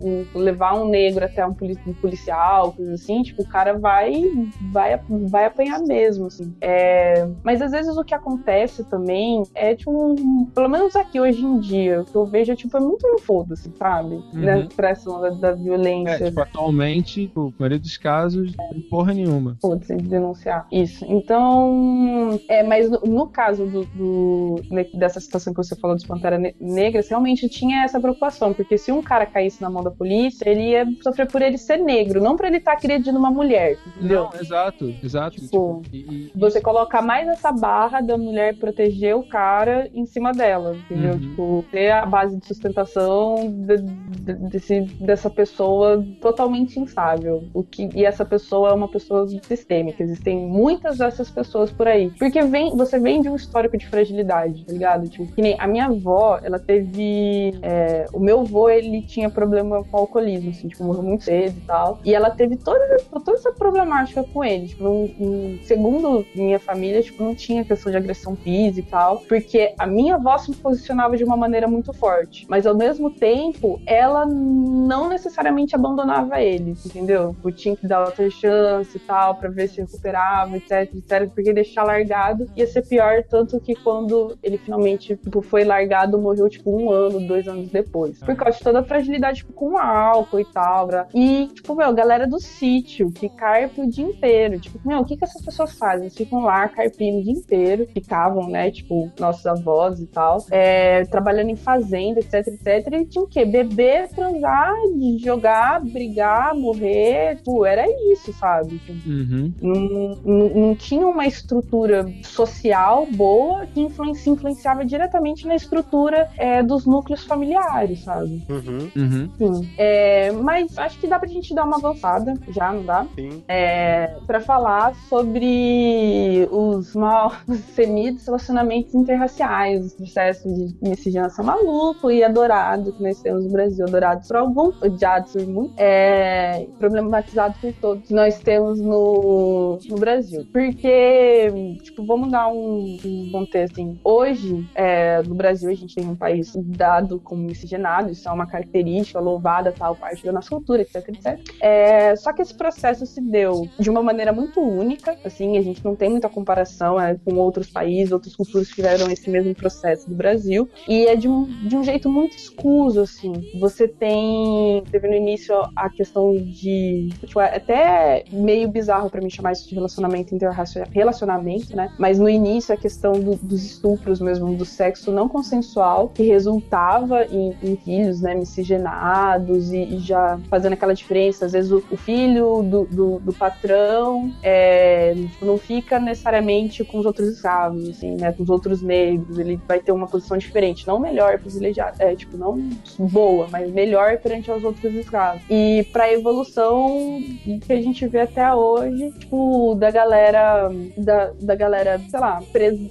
um, 0.01 0.25
levar 0.35 0.75
um 0.75 0.87
negro 0.87 1.25
até 1.25 1.45
um, 1.45 1.53
policial, 1.53 2.73
coisa 2.73 2.93
assim, 2.93 3.21
tipo, 3.21 3.41
o 3.41 3.47
cara 3.47 3.77
vai, 3.77 4.23
vai, 4.71 4.99
vai 5.27 5.45
apanhar 5.45 5.79
mesmo, 5.81 6.27
assim. 6.27 6.53
É, 6.61 7.27
mas 7.43 7.61
às 7.61 7.71
vezes 7.71 7.95
o 7.97 8.03
que 8.03 8.13
acontece 8.13 8.83
também 8.85 9.43
é, 9.53 9.75
tipo, 9.75 10.15
pelo 10.53 10.69
menos 10.69 10.95
aqui 10.95 11.19
hoje 11.19 11.43
em 11.43 11.59
dia, 11.59 12.01
o 12.01 12.05
que 12.05 12.15
eu 12.15 12.25
vejo 12.25 12.51
é, 12.51 12.55
tipo, 12.55 12.75
é 12.75 12.79
muito 12.79 13.07
foda-se, 13.19 13.71
sabe? 13.77 14.15
Uhum. 14.15 14.29
Né? 14.33 14.59
Expressão 14.61 15.21
da, 15.21 15.29
da 15.29 15.51
violência. 15.51 16.25
É, 16.25 16.27
tipo, 16.29 16.41
atualmente, 16.41 17.31
a 17.35 17.39
maioria 17.59 17.79
dos 17.79 17.97
casos, 17.97 18.55
não 18.71 18.81
porra 18.89 19.13
nenhuma. 19.13 19.57
Foda-se, 19.61 19.95
denunciar. 19.95 20.67
Isso. 20.71 21.05
Então, 21.07 22.39
é, 22.47 22.63
mas 22.63 22.89
no, 22.89 22.99
no 23.01 23.27
caso 23.27 23.65
do, 23.65 23.85
do, 23.85 24.55
dessa 24.93 25.19
situação 25.19 25.53
que 25.53 25.63
você 25.63 25.75
falou 25.75 25.95
dos 25.95 26.05
Pantera 26.05 26.39
Negras, 26.59 27.09
realmente 27.09 27.47
tinha 27.49 27.83
essa 27.83 27.99
preocupação, 27.99 28.53
porque 28.53 28.77
se 28.77 28.91
um 28.91 29.01
cara 29.01 29.25
caísse 29.29 29.61
na 29.61 29.69
mão 29.69 29.83
da 29.83 29.91
polícia, 29.91 30.49
ele 30.49 30.71
ia 30.71 30.85
sofrer 31.01 31.27
por 31.27 31.41
ele 31.41 31.57
ser 31.57 31.77
negro, 31.77 32.21
não 32.21 32.35
por 32.35 32.45
ele 32.45 32.57
estar 32.57 32.71
tá 32.71 32.77
agredindo 32.77 33.17
uma 33.17 33.31
mulher, 33.31 33.77
entendeu? 33.87 34.29
Não, 34.31 34.39
exato, 34.39 34.93
exato. 35.03 35.35
Tipo, 35.35 35.81
tipo 35.83 35.95
e, 35.95 35.97
e, 35.99 36.31
você 36.35 36.61
colocar 36.61 37.01
mais 37.01 37.27
essa 37.27 37.51
barra 37.51 38.01
da 38.01 38.17
mulher 38.17 38.55
proteger 38.55 39.15
o 39.15 39.23
cara 39.23 39.89
em 39.93 40.05
cima 40.05 40.31
dela, 40.31 40.75
entendeu? 40.75 41.13
Uhum. 41.13 41.19
Tipo, 41.19 41.65
ter 41.71 41.91
a 41.91 42.05
base 42.05 42.37
de 42.37 42.45
sustentação 42.45 43.35
de, 43.49 43.77
de, 43.77 44.33
desse, 44.49 44.81
dessa 44.81 45.29
pessoa 45.29 46.03
totalmente 46.21 46.79
instável. 46.79 47.43
O 47.53 47.63
que, 47.63 47.89
e 47.93 48.05
essa 48.05 48.25
pessoa 48.25 48.69
é 48.69 48.73
uma 48.73 48.87
pessoa 48.87 49.27
sistêmica. 49.27 50.03
Existem 50.03 50.37
muitas 50.37 50.97
dessas 50.97 51.29
pessoas 51.29 51.71
por 51.71 51.87
aí. 51.87 52.11
Porque 52.17 52.41
vem, 52.43 52.75
você 52.75 52.99
vem 52.99 53.21
de 53.21 53.29
um 53.29 53.35
histórico 53.35 53.77
de 53.77 53.87
fragilidade, 53.87 54.65
tá 54.65 54.73
ligado? 54.73 55.07
Tipo, 55.07 55.33
que 55.33 55.41
nem 55.41 55.55
a 55.59 55.67
minha 55.67 55.85
avó, 55.85 56.39
ela 56.41 56.59
teve. 56.59 57.53
É, 57.61 58.05
o 58.13 58.19
meu 58.19 58.41
avô, 58.41 58.69
ele 58.69 59.01
tinha 59.01 59.18
problema 59.27 59.83
com 59.83 59.97
alcoolismo, 59.97 60.51
assim, 60.51 60.67
tipo, 60.67 60.83
morreu 60.83 61.01
muito 61.01 61.23
cedo 61.23 61.57
e 61.57 61.65
tal. 61.65 61.99
E 62.05 62.13
ela 62.13 62.29
teve 62.29 62.55
toda, 62.57 62.97
toda 63.09 63.33
essa 63.33 63.51
problemática 63.51 64.23
com 64.23 64.43
ele. 64.43 64.67
Tipo, 64.67 64.87
um, 64.87 65.15
um, 65.19 65.59
segundo 65.63 66.23
minha 66.35 66.59
família, 66.59 67.01
tipo, 67.01 67.23
não 67.23 67.33
tinha 67.33 67.65
questão 67.65 67.91
de 67.91 67.97
agressão 67.97 68.35
física 68.35 68.87
e 68.87 68.91
tal. 68.91 69.19
Porque 69.27 69.73
a 69.79 69.87
minha 69.87 70.15
avó 70.15 70.37
se 70.37 70.53
posicionava 70.55 71.17
de 71.17 71.23
uma 71.23 71.35
maneira 71.35 71.67
muito 71.67 71.91
forte. 71.91 72.45
Mas 72.47 72.67
ao 72.67 72.75
mesmo 72.75 73.09
tempo, 73.09 73.81
ela 73.85 74.25
não 74.25 75.09
necessariamente 75.09 75.75
abandonava 75.75 76.41
ele, 76.41 76.75
entendeu? 76.85 77.33
Tipo, 77.33 77.51
tinha 77.51 77.75
que 77.75 77.87
dar 77.87 78.05
outra 78.05 78.29
chance 78.29 78.95
e 78.95 78.99
tal, 78.99 79.35
pra 79.35 79.49
ver 79.49 79.69
se 79.69 79.81
recuperava, 79.81 80.55
etc, 80.57 80.93
etc. 80.93 81.29
Porque 81.33 81.53
deixar 81.53 81.83
largado 81.83 82.47
ia 82.55 82.67
ser 82.67 82.85
pior, 82.85 83.23
tanto 83.23 83.59
que 83.59 83.75
quando 83.75 84.37
ele 84.43 84.57
finalmente 84.57 85.15
tipo, 85.15 85.41
foi 85.41 85.63
largado, 85.63 86.19
morreu 86.19 86.49
tipo 86.49 86.75
um 86.75 86.91
ano, 86.91 87.25
dois 87.25 87.47
anos 87.47 87.69
depois. 87.69 88.19
Por 88.19 88.35
causa 88.35 88.57
de 88.57 88.63
toda 88.63 88.79
a 88.79 88.83
fragilidade 89.09 89.39
tipo, 89.39 89.53
com 89.53 89.77
álcool 89.77 90.39
e 90.39 90.45
tal. 90.45 90.87
Pra... 90.87 91.07
E, 91.13 91.47
tipo, 91.47 91.75
meu, 91.75 91.93
galera 91.93 92.27
do 92.27 92.39
sítio 92.39 93.11
que 93.11 93.27
carpe 93.29 93.81
o 93.81 93.89
dia 93.89 94.05
inteiro. 94.05 94.59
Tipo, 94.59 94.79
meu, 94.87 94.99
o 94.99 95.05
que, 95.05 95.17
que 95.17 95.23
essas 95.23 95.43
pessoas 95.43 95.77
fazem? 95.77 96.03
Eles 96.03 96.15
ficam 96.15 96.41
lá 96.41 96.67
carpindo 96.67 97.19
o 97.19 97.23
dia 97.23 97.33
inteiro. 97.33 97.87
Ficavam, 97.93 98.47
né, 98.47 98.71
tipo, 98.71 99.11
nossos 99.19 99.45
avós 99.45 99.99
e 99.99 100.05
tal, 100.07 100.45
é, 100.51 101.03
trabalhando 101.05 101.49
em 101.49 101.55
fazenda, 101.55 102.19
etc, 102.19 102.47
etc. 102.47 102.93
E 102.93 103.05
tinham 103.05 103.25
o 103.25 103.27
quê? 103.27 103.45
Beber, 103.45 104.07
transar 104.09 104.73
jogar, 105.19 105.81
brigar, 105.81 106.55
morrer. 106.55 107.37
Tipo, 107.37 107.65
era 107.65 107.85
isso, 108.11 108.31
sabe? 108.33 108.77
Tipo, 108.79 109.09
Uhum. 109.09 109.53
não, 109.61 110.15
não, 110.23 110.49
não 110.49 110.75
tinha 110.75 111.07
uma 111.07 111.25
estrutura 111.25 112.05
social 112.23 113.07
boa 113.11 113.65
que 113.67 113.79
influencia, 113.79 114.31
influenciava 114.31 114.85
diretamente 114.85 115.47
na 115.47 115.55
estrutura 115.55 116.29
é, 116.37 116.61
dos 116.61 116.85
núcleos 116.85 117.23
familiares, 117.25 118.03
sabe? 118.03 118.43
Uhum, 118.49 118.91
Uhum. 118.99 119.29
Sim. 119.37 119.69
É, 119.77 120.31
mas 120.31 120.77
acho 120.77 120.99
que 120.99 121.07
dá 121.07 121.17
pra 121.17 121.27
gente 121.27 121.53
dar 121.53 121.63
uma 121.63 121.77
avançada, 121.77 122.33
já 122.49 122.71
não 122.71 122.83
dá? 122.83 123.05
sim. 123.15 123.43
É, 123.47 124.15
para 124.27 124.41
falar 124.41 124.93
sobre 125.07 126.47
os 126.51 126.93
mal 126.95 127.33
semidos 127.75 128.25
relacionamentos 128.25 128.93
interraciais, 128.93 129.85
os 129.85 129.93
processos 129.93 130.53
de 130.53 130.75
miscigenação 130.81 131.45
maluco 131.45 132.11
e 132.11 132.23
adorado 132.23 132.91
que 132.93 133.01
nós 133.01 133.21
temos 133.21 133.45
no 133.45 133.51
Brasil, 133.51 133.85
adorados 133.85 134.27
por 134.27 134.37
algum, 134.37 134.71
odiados 134.81 135.33
por 135.33 135.47
muitos, 135.47 135.75
é, 135.77 136.67
problematizados 136.77 137.57
por 137.57 137.73
todos 137.73 138.07
que 138.07 138.13
nós 138.13 138.39
temos 138.39 138.79
no, 138.79 139.79
no 139.87 139.97
Brasil. 139.97 140.45
Porque, 140.51 141.77
tipo, 141.83 142.05
vamos 142.05 142.31
dar 142.31 142.47
um, 142.49 142.97
um 143.05 143.29
contexto 143.31 143.79
assim. 143.79 143.99
Hoje, 144.03 144.67
é, 144.75 145.21
no 145.23 145.35
Brasil, 145.35 145.69
a 145.69 145.73
gente 145.73 145.95
tem 145.95 146.07
um 146.07 146.15
país 146.15 146.53
dado 146.55 147.19
como 147.19 147.43
miscigenado, 147.43 148.11
isso 148.11 148.27
é 148.27 148.31
uma 148.31 148.47
característica 148.47 148.78
louvada, 149.19 149.71
tal, 149.77 149.95
parte 149.95 150.23
da 150.25 150.31
nossa 150.31 150.49
cultura, 150.49 150.81
etc, 150.81 151.07
etc. 151.09 151.39
É, 151.61 152.15
só 152.15 152.31
que 152.33 152.41
esse 152.41 152.53
processo 152.53 153.05
se 153.05 153.21
deu 153.21 153.67
de 153.79 153.89
uma 153.89 154.01
maneira 154.01 154.31
muito 154.31 154.59
única, 154.61 155.17
assim, 155.23 155.57
a 155.57 155.61
gente 155.61 155.83
não 155.83 155.95
tem 155.95 156.09
muita 156.09 156.29
comparação 156.29 156.99
é, 156.99 157.15
com 157.23 157.35
outros 157.35 157.69
países, 157.69 158.11
outras 158.11 158.35
culturas 158.35 158.67
que 158.69 158.75
tiveram 158.75 159.09
esse 159.11 159.29
mesmo 159.29 159.53
processo 159.55 160.09
do 160.09 160.15
Brasil, 160.15 160.69
e 160.87 161.05
é 161.05 161.15
de 161.15 161.27
um, 161.27 161.45
de 161.67 161.75
um 161.75 161.83
jeito 161.83 162.09
muito 162.09 162.37
escuso, 162.37 163.01
assim. 163.01 163.33
Você 163.59 163.87
tem, 163.87 164.83
teve 164.91 165.07
no 165.07 165.15
início 165.15 165.55
a 165.75 165.89
questão 165.89 166.33
de, 166.35 167.09
tipo, 167.25 167.39
é 167.39 167.55
até 167.55 168.23
meio 168.31 168.69
bizarro 168.69 169.09
pra 169.09 169.21
mim 169.21 169.29
chamar 169.29 169.51
isso 169.53 169.67
de 169.67 169.75
relacionamento 169.75 170.33
interracial, 170.33 170.85
relacionamento, 170.91 171.75
né? 171.75 171.91
Mas 171.97 172.19
no 172.19 172.29
início 172.29 172.73
a 172.73 172.77
questão 172.77 173.13
do- 173.13 173.35
dos 173.35 173.63
estupros 173.63 174.19
mesmo, 174.21 174.55
do 174.55 174.65
sexo 174.65 175.11
não 175.11 175.27
consensual, 175.27 176.09
que 176.09 176.23
resultava 176.23 177.25
em, 177.25 177.55
em 177.63 177.75
filhos, 177.77 178.21
né, 178.21 178.35
miscigenados 178.69 179.71
e, 179.71 179.95
e 179.95 179.99
já 179.99 180.39
fazendo 180.49 180.73
aquela 180.73 180.93
diferença. 180.93 181.45
Às 181.45 181.53
vezes 181.53 181.71
o, 181.71 181.83
o 181.89 181.97
filho 181.97 182.61
do, 182.63 182.85
do, 182.85 183.19
do 183.19 183.33
patrão 183.33 184.31
é, 184.43 185.13
tipo, 185.15 185.45
não 185.45 185.57
fica 185.57 185.99
necessariamente 185.99 186.83
com 186.83 186.99
os 186.99 187.05
outros 187.05 187.27
escravos, 187.29 187.87
assim, 187.89 188.15
né, 188.15 188.31
com 188.31 188.43
os 188.43 188.49
outros 188.49 188.81
negros. 188.81 189.39
Ele 189.39 189.59
vai 189.67 189.79
ter 189.79 189.91
uma 189.91 190.07
posição 190.07 190.37
diferente, 190.37 190.87
não 190.87 190.99
melhor 190.99 191.39
privilegiada, 191.39 191.95
é, 191.99 192.15
tipo, 192.15 192.37
não 192.37 192.69
boa, 192.97 193.47
mas 193.51 193.71
melhor 193.71 194.17
perante 194.17 194.51
aos 194.51 194.63
outros 194.63 194.93
escravos. 194.93 195.41
E 195.49 195.87
pra 195.91 196.11
evolução 196.11 197.19
que 197.65 197.73
a 197.73 197.81
gente 197.81 198.07
vê 198.07 198.21
até 198.21 198.53
hoje, 198.53 199.11
tipo, 199.19 199.75
da 199.75 199.89
galera, 199.91 200.69
da, 200.97 201.31
da 201.41 201.55
galera, 201.55 201.99
sei 202.09 202.19
lá, 202.19 202.41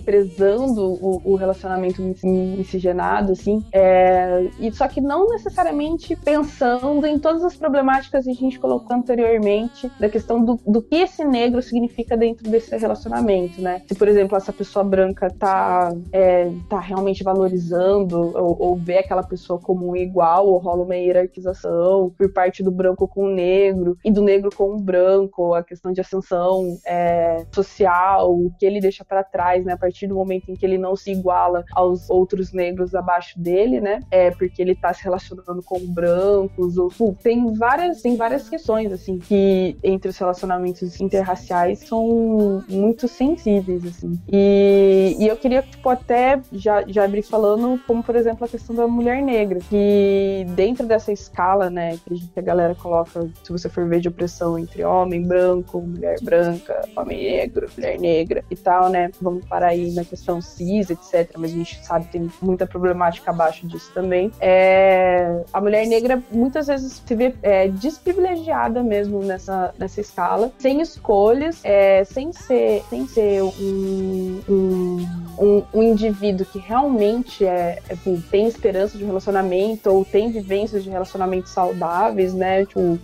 prezando 0.05 0.83
o, 0.83 1.21
o 1.25 1.35
relacionamento 1.37 2.03
mis- 2.03 2.23
miscigenado, 2.23 3.33
assim, 3.33 3.63
é, 3.73 4.49
e 4.61 4.73
só 4.73 4.89
que 4.89 5.01
não 5.01 5.29
necessariamente 5.29 5.68
pensando 6.17 7.07
em 7.07 7.19
todas 7.19 7.45
as 7.45 7.57
problemáticas 7.57 8.25
que 8.25 8.31
a 8.31 8.35
gente 8.35 8.59
colocou 8.59 8.97
anteriormente, 8.97 9.91
da 9.99 10.09
questão 10.09 10.45
do, 10.45 10.61
do 10.67 10.83
que 10.83 10.97
esse 10.97 11.25
negro 11.25 11.61
significa 11.63 12.17
dentro 12.17 12.51
desse 12.51 12.77
relacionamento, 12.77 13.61
né? 13.61 13.83
Se, 13.87 13.95
por 13.95 14.09
exemplo, 14.09 14.37
essa 14.37 14.53
pessoa 14.53 14.85
branca 14.85 15.31
tá, 15.31 15.93
é, 16.13 16.51
tá 16.69 16.79
realmente 16.79 17.23
valorizando 17.23 18.37
ou, 18.37 18.57
ou 18.61 18.77
vê 18.77 18.99
aquela 18.99 19.23
pessoa 19.23 19.59
como 19.59 19.91
um 19.91 19.97
igual, 19.97 20.47
ou 20.47 20.59
rola 20.59 20.85
uma 20.85 20.97
hierarquização 20.97 22.13
por 22.17 22.33
parte 22.33 22.63
do 22.63 22.71
branco 22.71 23.07
com 23.07 23.25
o 23.25 23.31
negro 23.31 23.97
e 24.05 24.11
do 24.11 24.23
negro 24.23 24.51
com 24.55 24.75
o 24.75 24.81
branco, 24.81 25.55
a 25.55 25.63
questão 25.63 25.93
de 25.93 26.01
ascensão 26.01 26.79
é, 26.87 27.45
social, 27.53 28.33
o 28.33 28.53
que 28.59 28.67
ele 28.67 28.81
deixa 28.81 29.05
para 29.05 29.25
trás, 29.25 29.65
né? 29.65 29.73
A 29.73 29.79
partir 29.79 30.07
do 30.07 30.15
momento 30.15 30.51
em 30.51 30.57
que 30.57 30.65
ele 30.65 30.79
não 30.79 30.97
se 30.97 31.11
iguala 31.11 31.65
aos 31.73 32.09
outros 32.11 32.53
negros 32.53 32.95
abaixo 32.95 33.39
dele, 33.39 33.81
né? 33.81 34.01
É 34.11 34.31
porque 34.31 34.61
ele 34.61 34.75
tá 34.75 34.93
se 34.93 35.03
relacionando 35.05 35.58
com 35.63 35.79
brancos, 35.87 36.77
ou 36.77 36.89
pô, 36.97 37.15
tem 37.23 37.53
várias, 37.55 38.01
tem 38.03 38.17
várias 38.17 38.49
questões 38.49 38.93
assim 38.93 39.19
que 39.19 39.77
entre 39.83 40.11
os 40.11 40.17
relacionamentos 40.19 41.01
interraciais 41.01 41.81
são 41.81 42.63
muito 42.69 43.07
sensíveis 43.09 43.85
assim. 43.87 44.19
E, 44.29 45.17
e 45.19 45.27
eu 45.29 45.37
queria 45.37 45.63
tipo 45.63 45.89
até 45.89 46.41
já 46.53 46.85
já 46.87 47.05
abrir 47.05 47.23
falando 47.23 47.81
como 47.87 48.03
por 48.03 48.17
exemplo 48.17 48.45
a 48.45 48.49
questão 48.49 48.75
da 48.75 48.87
mulher 48.87 49.23
negra, 49.23 49.59
que 49.69 50.47
dentro 50.51 50.87
dessa 50.87 51.13
escala, 51.13 51.71
né, 51.71 51.97
que 52.05 52.13
a 52.13 52.17
gente- 52.17 52.29
que 52.29 52.39
a 52.41 52.43
galera 52.43 52.75
coloca, 52.75 53.29
se 53.43 53.51
você 53.53 53.69
for 53.69 53.87
ver 53.89 54.01
de 54.01 54.09
opressão 54.09 54.59
entre 54.59 54.85
homem 54.85 55.23
branco, 55.23 55.81
mulher 55.81 56.17
branca, 56.23 56.81
homem 56.97 57.19
negro, 57.19 57.69
mulher 57.77 57.99
negra 57.99 58.45
e 58.51 58.57
tal, 58.57 58.89
né? 58.89 59.11
Vamos 59.21 59.45
parar 59.47 59.69
aí 59.69 59.93
na 59.93 60.05
questão 60.05 60.41
cis, 60.41 60.91
etc. 60.91 61.31
Mas 61.37 61.53
a 61.53 61.57
gente 61.57 61.85
sabe 61.85 62.07
que 62.07 62.13
tem 62.13 62.31
muita 62.43 62.67
problemática 62.67 63.31
abaixo 63.31 63.67
disso 63.67 63.91
também. 63.95 64.31
É, 64.41 65.43
a 65.53 65.61
mulher 65.61 65.87
negra 65.87 66.23
muitas 66.31 66.67
vezes 66.67 67.03
se 67.05 67.15
vê 67.15 67.35
é, 67.43 67.69
desprivilegiada 67.69 68.83
mesmo 68.83 69.21
nessa, 69.23 69.75
nessa 69.79 70.01
escala, 70.01 70.53
sem 70.59 70.81
escolhas, 70.81 71.61
é, 71.65 72.05
sem 72.05 72.33
ser, 72.33 72.83
sem 72.89 73.07
ser 73.07 73.43
um, 73.43 74.41
um, 74.49 75.07
um, 75.39 75.63
um 75.75 75.83
indivíduo 75.83 76.47
que 76.47 76.59
realmente 76.59 77.45
é, 77.45 77.81
assim, 77.91 78.23
tem 78.31 78.47
esperança 78.47 78.99
de 78.99 79.05
relacionamento 79.05 79.91
ou 79.91 80.05
tem 80.05 80.31
vivências 80.31 80.85
de 80.85 80.91
relacionamentos 80.91 81.51
saudáveis, 81.53 82.35
né? 82.35 82.65
Tipo, 82.67 82.99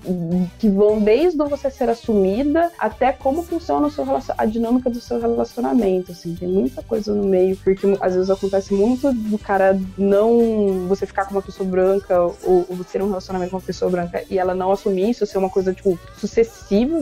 que 0.59 0.69
vão 0.69 1.01
desde 1.01 1.39
você 1.39 1.71
ser 1.71 1.89
assumida 1.89 2.71
até 2.79 3.13
como 3.13 3.43
funciona 3.43 3.91
seu 3.91 4.05
a 4.37 4.47
dinâmica 4.47 4.91
do 4.91 5.01
seu 5.01 5.21
relacionamento, 5.21 6.13
assim, 6.13 6.35
tem 6.35 6.49
muita 6.49 6.83
coisa 6.83 7.15
no 7.15 7.25
meio, 7.25 7.57
porque 7.57 7.97
às 8.01 8.15
vezes 8.15 8.31
acontece 8.31 8.75
muito 8.75 9.13
do 9.13 9.39
cara 9.39 9.79
não 9.97 10.87
você 10.89 11.07
ficar 11.07 11.25
com 11.25 11.33
uma 11.33 11.43
pessoa 11.43 11.69
branca 11.69 12.31
ou, 12.43 12.66
ou 12.68 12.85
ter 12.85 13.03
um 13.03 13.09
relacionamento 13.09 13.51
com 13.51 13.57
uma 13.57 13.62
pessoa 13.62 13.91
branca 13.91 14.24
e 14.30 14.39
ela 14.39 14.55
não 14.55 14.72
assumir 14.72 15.11
isso, 15.11 15.26
ser 15.26 15.39
uma 15.39 15.51
coisa, 15.51 15.72
tipo, 15.72 15.99
sucessiva, 16.16 16.99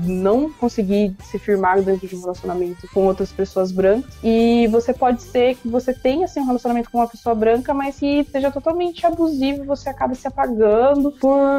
não 0.00 0.50
conseguir 0.52 1.14
se 1.24 1.38
firmar 1.38 1.82
dentro 1.82 2.06
de 2.06 2.16
um 2.16 2.20
relacionamento 2.20 2.86
com 2.92 3.06
outras 3.06 3.32
pessoas 3.32 3.72
brancas. 3.72 4.14
E 4.22 4.66
você 4.68 4.92
pode 4.92 5.22
ser 5.22 5.56
que 5.56 5.68
você 5.68 5.92
tenha 5.92 6.24
assim, 6.24 6.40
um 6.40 6.46
relacionamento 6.46 6.90
com 6.90 6.98
uma 6.98 7.08
pessoa 7.08 7.34
branca, 7.34 7.72
mas 7.72 7.98
que 7.98 8.24
seja 8.30 8.50
totalmente 8.50 9.06
abusivo, 9.06 9.64
você 9.64 9.88
acaba 9.88 10.14
se 10.14 10.26
apagando 10.26 11.12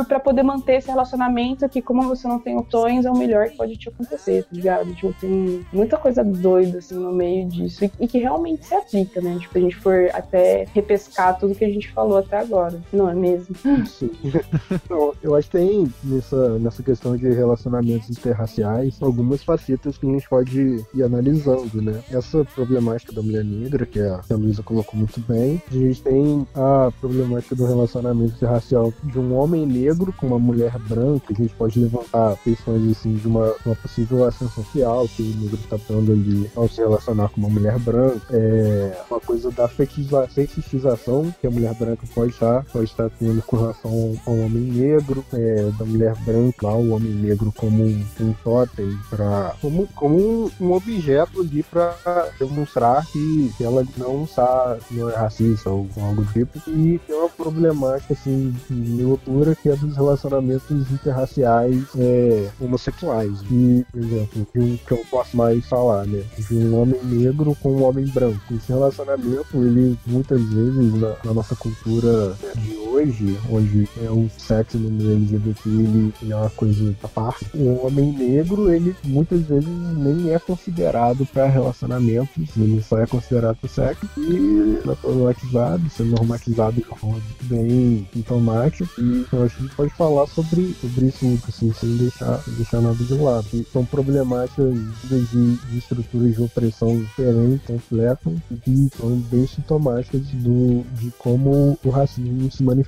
para 0.08 0.20
poder 0.20 0.44
manter 0.44 0.78
esse 0.78 0.90
relacionamento 0.90 1.68
que, 1.70 1.82
como 1.82 2.04
você 2.04 2.28
não 2.28 2.40
tem 2.40 2.58
opções, 2.58 3.06
é 3.06 3.12
o 3.12 3.18
melhor 3.18 3.50
que 3.50 3.58
pode 3.58 3.78
te 3.78 3.90
acontecer, 3.90 4.44
tá 4.44 4.50
ligado? 4.52 4.94
Tipo, 4.94 5.14
tem 5.20 5.66
muita 5.72 5.98
coisa 5.98 6.24
doida 6.24 6.80
assim 6.80 6.96
no 6.96 7.12
meio 7.12 7.48
disso 7.48 7.86
e, 7.86 7.92
e 8.00 8.08
que 8.08 8.20
realmente 8.20 8.66
se 8.66 8.76
aplica, 8.76 9.22
né? 9.22 9.38
Tipo, 9.40 9.58
a 9.58 9.62
gente 9.62 9.76
for 9.76 10.10
até 10.14 10.66
repescar 10.74 11.38
tudo 11.38 11.56
que 11.56 11.66
a 11.66 11.70
gente 11.70 11.92
falou 11.92 12.18
até 12.18 12.38
agora, 12.38 12.80
não 12.92 13.07
mesmo? 13.16 13.56
Sim. 13.86 14.12
Eu 15.22 15.36
acho 15.36 15.50
que 15.50 15.58
tem 15.58 15.92
nessa, 16.04 16.60
nessa 16.60 16.84
questão 16.84 17.16
de 17.18 17.30
relacionamentos 17.30 18.10
interraciais 18.10 18.98
algumas 19.02 19.44
facetas 19.44 19.98
que 19.98 20.08
a 20.08 20.12
gente 20.12 20.30
pode 20.30 20.86
ir 20.94 21.04
analisando, 21.04 21.82
né? 21.82 22.02
Essa 22.12 22.44
problemática 22.46 23.14
da 23.14 23.22
mulher 23.22 23.44
negra, 23.44 23.86
que 23.86 24.00
a, 24.00 24.22
Luísa 24.32 24.64
colocou 24.64 24.98
muito 25.00 25.20
bem, 25.22 25.62
a 25.70 25.74
gente 25.74 26.02
tem 26.02 26.48
a 26.56 26.92
problemática 27.00 27.56
do 27.56 27.66
relacionamento 27.66 28.36
interracial 28.36 28.94
de 29.04 29.20
um 29.20 29.36
homem 29.36 29.66
negro 29.66 30.14
com 30.14 30.28
uma 30.28 30.40
mulher 30.40 30.78
branca, 30.88 31.26
a 31.32 31.34
gente 31.34 31.54
pode 31.56 31.80
levantar 31.80 32.38
questões 32.44 32.92
assim 32.92 33.16
de 33.16 33.28
uma, 33.28 33.54
uma 33.66 33.76
possível 33.76 34.26
ação 34.26 34.50
social 34.50 35.08
que 35.08 35.24
o 35.24 35.42
negro 35.42 35.56
está 35.56 35.78
dando 35.90 36.12
ali 36.12 36.50
ao 36.56 36.68
se 36.68 36.82
relacionar 36.82 37.30
com 37.30 37.42
uma 37.42 37.50
mulher 37.50 37.78
branca, 37.80 38.22
é 38.32 39.02
uma 39.10 39.20
coisa 39.20 39.52
da 39.52 39.68
fetichiza- 39.68 40.28
fetichização 40.28 41.34
que 41.40 41.48
a 41.48 41.52
mulher 41.52 41.74
branca 41.76 42.06
pode 42.14 42.32
estar, 42.32 42.64
pode 42.66 42.86
estar 42.98 43.10
tendo 43.18 43.42
com 43.44 43.58
relação 43.58 44.20
ao, 44.26 44.38
homem 44.38 44.64
negro, 44.64 45.24
é, 45.34 45.70
da 45.78 45.86
mulher 45.86 46.16
branca 46.24 46.68
lá, 46.68 46.76
o 46.76 46.92
homem 46.92 47.12
negro 47.12 47.54
como 47.56 47.84
um, 47.84 48.06
um 48.20 48.34
totem, 48.44 48.98
pra, 49.10 49.56
como, 49.62 49.88
como 49.96 50.52
um, 50.60 50.72
objeto 50.72 51.42
ali 51.42 51.64
para 51.64 51.96
demonstrar 52.40 53.06
que 53.08 53.52
ela 53.62 53.86
não 53.98 54.24
está 54.24 54.78
não 54.92 55.10
é 55.10 55.16
racista 55.16 55.70
ou 55.70 55.88
algo 55.98 56.24
do 56.24 56.34
tipo. 56.34 56.60
E 56.70 57.00
tem 57.06 57.16
uma 57.16 57.30
problemática 57.30 58.14
assim 58.14 58.56
de 58.70 59.04
altura 59.04 59.56
que 59.56 59.70
é 59.70 59.76
dos 59.76 59.96
relacionamentos 59.96 60.92
interraciais 60.92 61.84
é, 61.98 62.50
homossexuais. 62.60 63.42
E, 63.52 63.86
por 63.92 64.02
exemplo, 64.02 64.48
um 64.56 64.78
que 64.78 64.92
eu 64.92 65.06
posso 65.10 65.36
mais 65.36 65.66
falar, 65.68 66.06
né? 66.06 66.24
De 66.38 66.56
um 66.56 66.82
homem 66.82 67.00
negro 67.04 67.56
com 67.62 67.74
um 67.74 67.84
homem 67.84 68.06
branco. 68.06 68.54
Esse 68.54 68.72
relacionamento, 68.72 69.58
ele 69.58 69.98
muitas 70.06 70.42
vezes 70.42 70.94
na, 70.96 71.16
na 71.24 71.34
nossa 71.34 71.56
cultura 71.56 72.36
de 72.56 72.87
hoje, 72.98 73.38
hoje, 73.50 73.90
é 74.02 74.10
o 74.10 74.28
sexo 74.38 74.78
no 74.78 75.12
LGBT 75.12 75.70
ele, 75.70 76.14
ele 76.22 76.34
é 76.34 76.36
uma 76.36 76.50
coisa 76.50 76.96
à 77.04 77.08
parte, 77.08 77.46
o 77.54 77.86
homem 77.86 78.12
negro, 78.12 78.72
ele 78.74 78.96
muitas 79.04 79.42
vezes 79.42 79.70
nem 79.98 80.34
é 80.34 80.40
considerado 80.40 81.26
para 81.28 81.46
relacionamentos, 81.46 82.50
ele 82.58 82.82
só 82.82 82.98
é 83.00 83.06
considerado 83.06 83.58
para 83.58 83.70
sexo 83.70 84.08
e 84.18 84.82
naturalizado, 84.86 85.90
sendo 85.90 86.16
normatizado 86.16 86.78
de 86.78 86.84
forma 86.84 87.20
bem 87.44 88.08
sintomática. 88.14 88.90
E 88.98 89.26
então, 89.28 89.44
acho 89.44 89.56
que 89.56 89.62
a 89.62 89.66
gente 89.66 89.76
pode 89.76 89.94
falar 89.94 90.28
sobre, 90.28 90.76
sobre 90.82 91.08
isso, 91.08 91.40
assim, 91.48 91.74
sem 91.74 91.98
deixar, 91.98 92.42
deixar 92.58 92.82
nada 92.82 92.96
de 92.96 93.14
lado. 93.14 93.48
E 93.54 93.64
são 93.72 93.86
problemáticas 93.86 94.74
de, 95.04 95.56
de 95.58 95.78
estruturas 95.78 96.36
de 96.36 96.42
opressão 96.42 96.98
diferentes, 96.98 97.66
completas, 97.66 98.34
e 98.66 98.90
são 98.98 99.10
bem 99.32 99.46
sintomáticas 99.48 100.22
do, 100.22 100.84
de 101.00 101.12
como 101.18 101.78
o 101.84 101.90
racismo 101.90 102.52
se 102.52 102.64
manifesta 102.64 102.87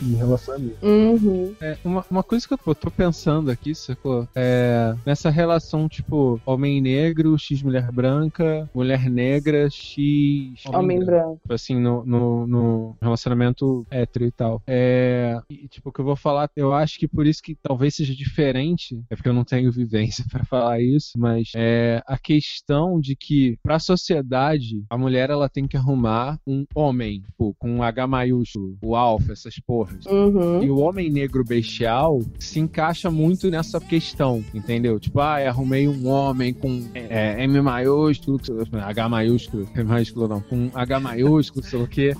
em 0.00 0.14
relacionamento. 0.14 0.76
Uhum. 0.82 1.54
É, 1.60 1.76
uma, 1.84 2.04
uma 2.10 2.22
coisa 2.22 2.46
que 2.46 2.54
eu 2.54 2.74
tô 2.74 2.90
pensando 2.90 3.50
aqui, 3.50 3.74
sacou? 3.74 4.28
É 4.34 4.94
nessa 5.04 5.30
relação, 5.30 5.88
tipo, 5.88 6.40
homem 6.44 6.80
negro, 6.80 7.38
X 7.38 7.62
mulher 7.62 7.90
branca, 7.92 8.68
mulher 8.74 9.10
negra, 9.10 9.68
X 9.70 10.64
Homem 10.66 11.04
branco. 11.04 11.38
Tipo 11.42 11.54
assim, 11.54 11.78
no, 11.78 12.04
no, 12.04 12.46
no 12.46 12.96
relacionamento 13.00 13.86
hétero 13.90 14.24
e 14.24 14.30
tal. 14.30 14.62
É. 14.66 15.40
E, 15.50 15.68
tipo, 15.68 15.90
o 15.90 15.92
que 15.92 16.00
eu 16.00 16.04
vou 16.04 16.16
falar, 16.16 16.50
eu 16.56 16.72
acho 16.72 16.98
que 16.98 17.08
por 17.08 17.26
isso 17.26 17.42
que 17.42 17.54
talvez 17.54 17.94
seja 17.94 18.14
diferente, 18.14 19.02
é 19.10 19.16
porque 19.16 19.28
eu 19.28 19.34
não 19.34 19.44
tenho 19.44 19.70
vivência 19.72 20.24
pra 20.30 20.44
falar 20.44 20.80
isso, 20.80 21.12
mas 21.18 21.52
é 21.54 22.02
a 22.06 22.18
questão 22.18 23.00
de 23.00 23.14
que 23.16 23.58
pra 23.62 23.78
sociedade, 23.78 24.84
a 24.88 24.96
mulher 24.96 25.30
ela 25.30 25.48
tem 25.48 25.66
que 25.66 25.76
arrumar 25.76 26.38
um 26.46 26.64
homem, 26.74 27.20
tipo, 27.20 27.54
com 27.58 27.70
um 27.70 27.82
H 27.82 28.06
maiúsculo, 28.06 28.76
o 28.82 28.96
alfa, 28.96 29.21
essas 29.30 29.58
porras. 29.60 30.04
Uhum. 30.06 30.62
E 30.62 30.70
o 30.70 30.78
homem 30.78 31.10
negro 31.10 31.44
bestial 31.44 32.20
se 32.38 32.58
encaixa 32.58 33.10
muito 33.10 33.50
nessa 33.50 33.78
questão, 33.80 34.42
entendeu? 34.54 34.98
Tipo, 34.98 35.20
ah, 35.20 35.36
arrumei 35.48 35.86
um 35.86 36.08
homem 36.08 36.52
com 36.54 36.82
é, 36.94 37.42
M 37.44 37.60
maiúsculo, 37.60 38.40
H 38.72 39.08
maiúsculo, 39.08 39.68
M 39.74 39.84
maiúsculo 39.84 40.28
não, 40.28 40.40
com 40.40 40.70
H 40.74 41.00
maiúsculo, 41.00 41.64
sei 41.64 41.78
lá 41.78 41.84
o 41.84 41.88
quê. 41.88 42.12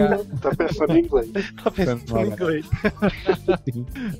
A- 0.00 0.40
Tá 0.40 0.50
pensando 0.56 0.96
em 0.96 1.04
inglês. 1.04 1.30
Tá 1.62 1.70
pensando 1.70 2.18
em 2.20 2.26
inglês. 2.32 2.66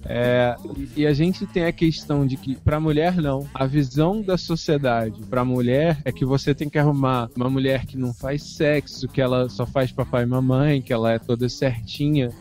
É, 0.04 0.56
e- 0.76 1.00
e 1.02 1.06
a 1.06 1.12
gente 1.12 1.46
tem 1.46 1.64
a 1.64 1.72
questão 1.72 2.26
de 2.26 2.36
que, 2.36 2.56
pra 2.56 2.78
mulher, 2.80 3.16
não. 3.16 3.46
A 3.54 3.66
visão 3.66 4.20
da 4.22 4.36
sociedade 4.36 5.20
pra 5.28 5.44
mulher 5.44 6.00
é 6.04 6.12
que 6.12 6.24
você 6.24 6.54
tem 6.54 6.68
que 6.68 6.78
arrumar 6.78 7.28
uma 7.36 7.48
mulher 7.50 7.86
que 7.86 7.96
não 7.96 8.12
faz 8.12 8.42
sexo, 8.42 9.08
que 9.08 9.20
ela 9.20 9.48
só 9.48 9.66
faz 9.66 9.90
papai 9.92 10.22
e 10.24 10.26
mamãe, 10.26 10.82
que 10.82 10.92
ela 10.92 11.12
é 11.12 11.18
toda 11.18 11.48
certinha. 11.48 11.79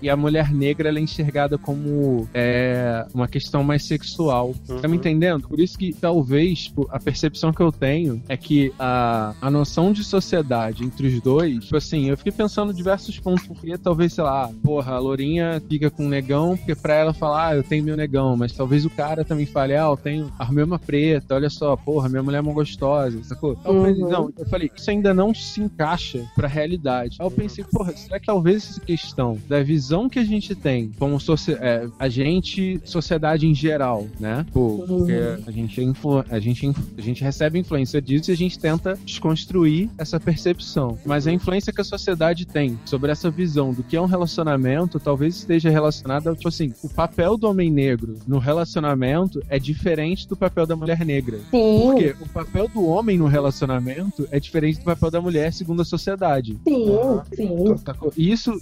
E 0.01 0.09
a 0.09 0.15
mulher 0.15 0.53
negra, 0.53 0.89
ela 0.89 0.99
é 0.99 1.01
enxergada 1.01 1.57
como 1.57 2.27
é, 2.33 3.05
uma 3.13 3.27
questão 3.27 3.63
mais 3.63 3.83
sexual. 3.83 4.53
Tá 4.81 4.87
me 4.87 4.97
entendendo? 4.97 5.47
Por 5.47 5.59
isso 5.59 5.77
que 5.77 5.93
talvez 5.93 6.71
a 6.89 6.99
percepção 6.99 7.51
que 7.51 7.61
eu 7.61 7.71
tenho 7.71 8.21
é 8.27 8.37
que 8.37 8.73
a, 8.79 9.33
a 9.41 9.49
noção 9.49 9.91
de 9.91 10.03
sociedade 10.03 10.83
entre 10.83 11.07
os 11.07 11.21
dois, 11.21 11.63
tipo 11.63 11.77
assim, 11.77 12.09
eu 12.09 12.17
fiquei 12.17 12.31
pensando 12.31 12.71
em 12.71 12.75
diversos 12.75 13.19
pontos, 13.19 13.45
porque 13.47 13.77
talvez, 13.77 14.13
sei 14.13 14.23
lá, 14.23 14.49
porra, 14.63 14.93
a 14.93 14.99
Lourinha 14.99 15.61
fica 15.67 15.89
com 15.89 16.05
o 16.05 16.09
negão, 16.09 16.57
porque 16.57 16.75
pra 16.75 16.95
ela 16.95 17.13
falar, 17.13 17.49
ah, 17.49 17.55
eu 17.55 17.63
tenho 17.63 17.83
meu 17.83 17.97
negão, 17.97 18.35
mas 18.35 18.53
talvez 18.53 18.85
o 18.85 18.89
cara 18.89 19.23
também 19.23 19.45
fale, 19.45 19.75
ah, 19.75 19.85
eu 19.85 19.97
tenho, 19.97 20.31
arrumei 20.37 20.63
uma 20.63 20.79
preta, 20.79 21.35
olha 21.35 21.49
só, 21.49 21.75
porra, 21.75 22.09
minha 22.09 22.23
mulher 22.23 22.39
é 22.39 22.41
mó 22.41 22.53
gostosa, 22.53 23.23
sacou? 23.23 23.57
Uhum. 23.65 24.09
não, 24.09 24.33
eu 24.37 24.45
falei, 24.47 24.71
isso 24.75 24.89
ainda 24.89 25.13
não 25.13 25.33
se 25.33 25.61
encaixa 25.61 26.25
pra 26.35 26.47
realidade. 26.47 27.17
Aí 27.19 27.25
eu 27.25 27.31
pensei, 27.31 27.63
porra, 27.63 27.95
será 27.95 28.19
que 28.19 28.25
talvez 28.25 28.69
essa 28.69 28.79
questão 28.79 29.28
da 29.47 29.61
visão 29.63 30.09
que 30.09 30.19
a 30.19 30.23
gente 30.23 30.55
tem 30.55 30.91
como 30.97 31.17
é, 31.59 31.88
a 31.97 32.09
gente, 32.09 32.82
sociedade 32.84 33.47
em 33.47 33.53
geral, 33.53 34.07
né? 34.19 34.45
Pô, 34.51 34.84
porque 34.88 35.11
a 35.45 35.51
gente, 35.51 35.80
é 35.80 35.84
a, 36.30 36.39
gente, 36.39 36.67
é 36.67 36.73
a 36.97 37.01
gente 37.01 37.23
recebe 37.23 37.59
influência 37.59 38.01
disso 38.01 38.32
e 38.32 38.34
a 38.34 38.38
gente 38.38 38.57
tenta 38.57 38.97
desconstruir 39.05 39.89
essa 39.97 40.19
percepção. 40.19 40.97
Mas 41.05 41.27
a 41.27 41.32
influência 41.32 41.73
que 41.73 41.82
a 41.82 41.84
sociedade 41.84 42.45
tem 42.45 42.77
sobre 42.86 43.11
essa 43.11 43.30
visão 43.30 43.73
do 43.73 43.84
que 43.84 43.95
é 43.95 44.01
um 44.01 44.05
relacionamento 44.05 44.99
talvez 44.99 45.38
esteja 45.38 45.69
relacionada, 45.69 46.36
tipo 46.36 46.47
assim, 46.47 46.73
o 46.84 46.89
papel 46.89 47.38
do 47.38 47.47
homem 47.49 47.69
negro 47.69 48.17
no 48.27 48.39
relacionamento 48.39 49.41
é 49.49 49.59
diferente 49.59 50.27
do 50.27 50.36
papel 50.36 50.65
da 50.65 50.75
mulher 50.75 51.05
negra. 51.05 51.39
Sim, 51.51 51.82
Porque 51.82 52.15
o 52.21 52.30
papel 52.30 52.67
do 52.67 52.86
homem 52.86 53.17
no 53.17 53.27
relacionamento 53.27 54.27
é 54.32 54.39
diferente 54.39 54.80
do 54.80 54.86
papel 54.86 55.11
da 55.11 55.21
mulher 55.21 55.53
segundo 55.53 55.82
a 55.82 55.86
sociedade. 55.86 56.57
sim, 56.63 57.19
sim. 57.36 57.77
Sacou? 57.86 58.11
E 58.15 58.32
isso, 58.32 58.59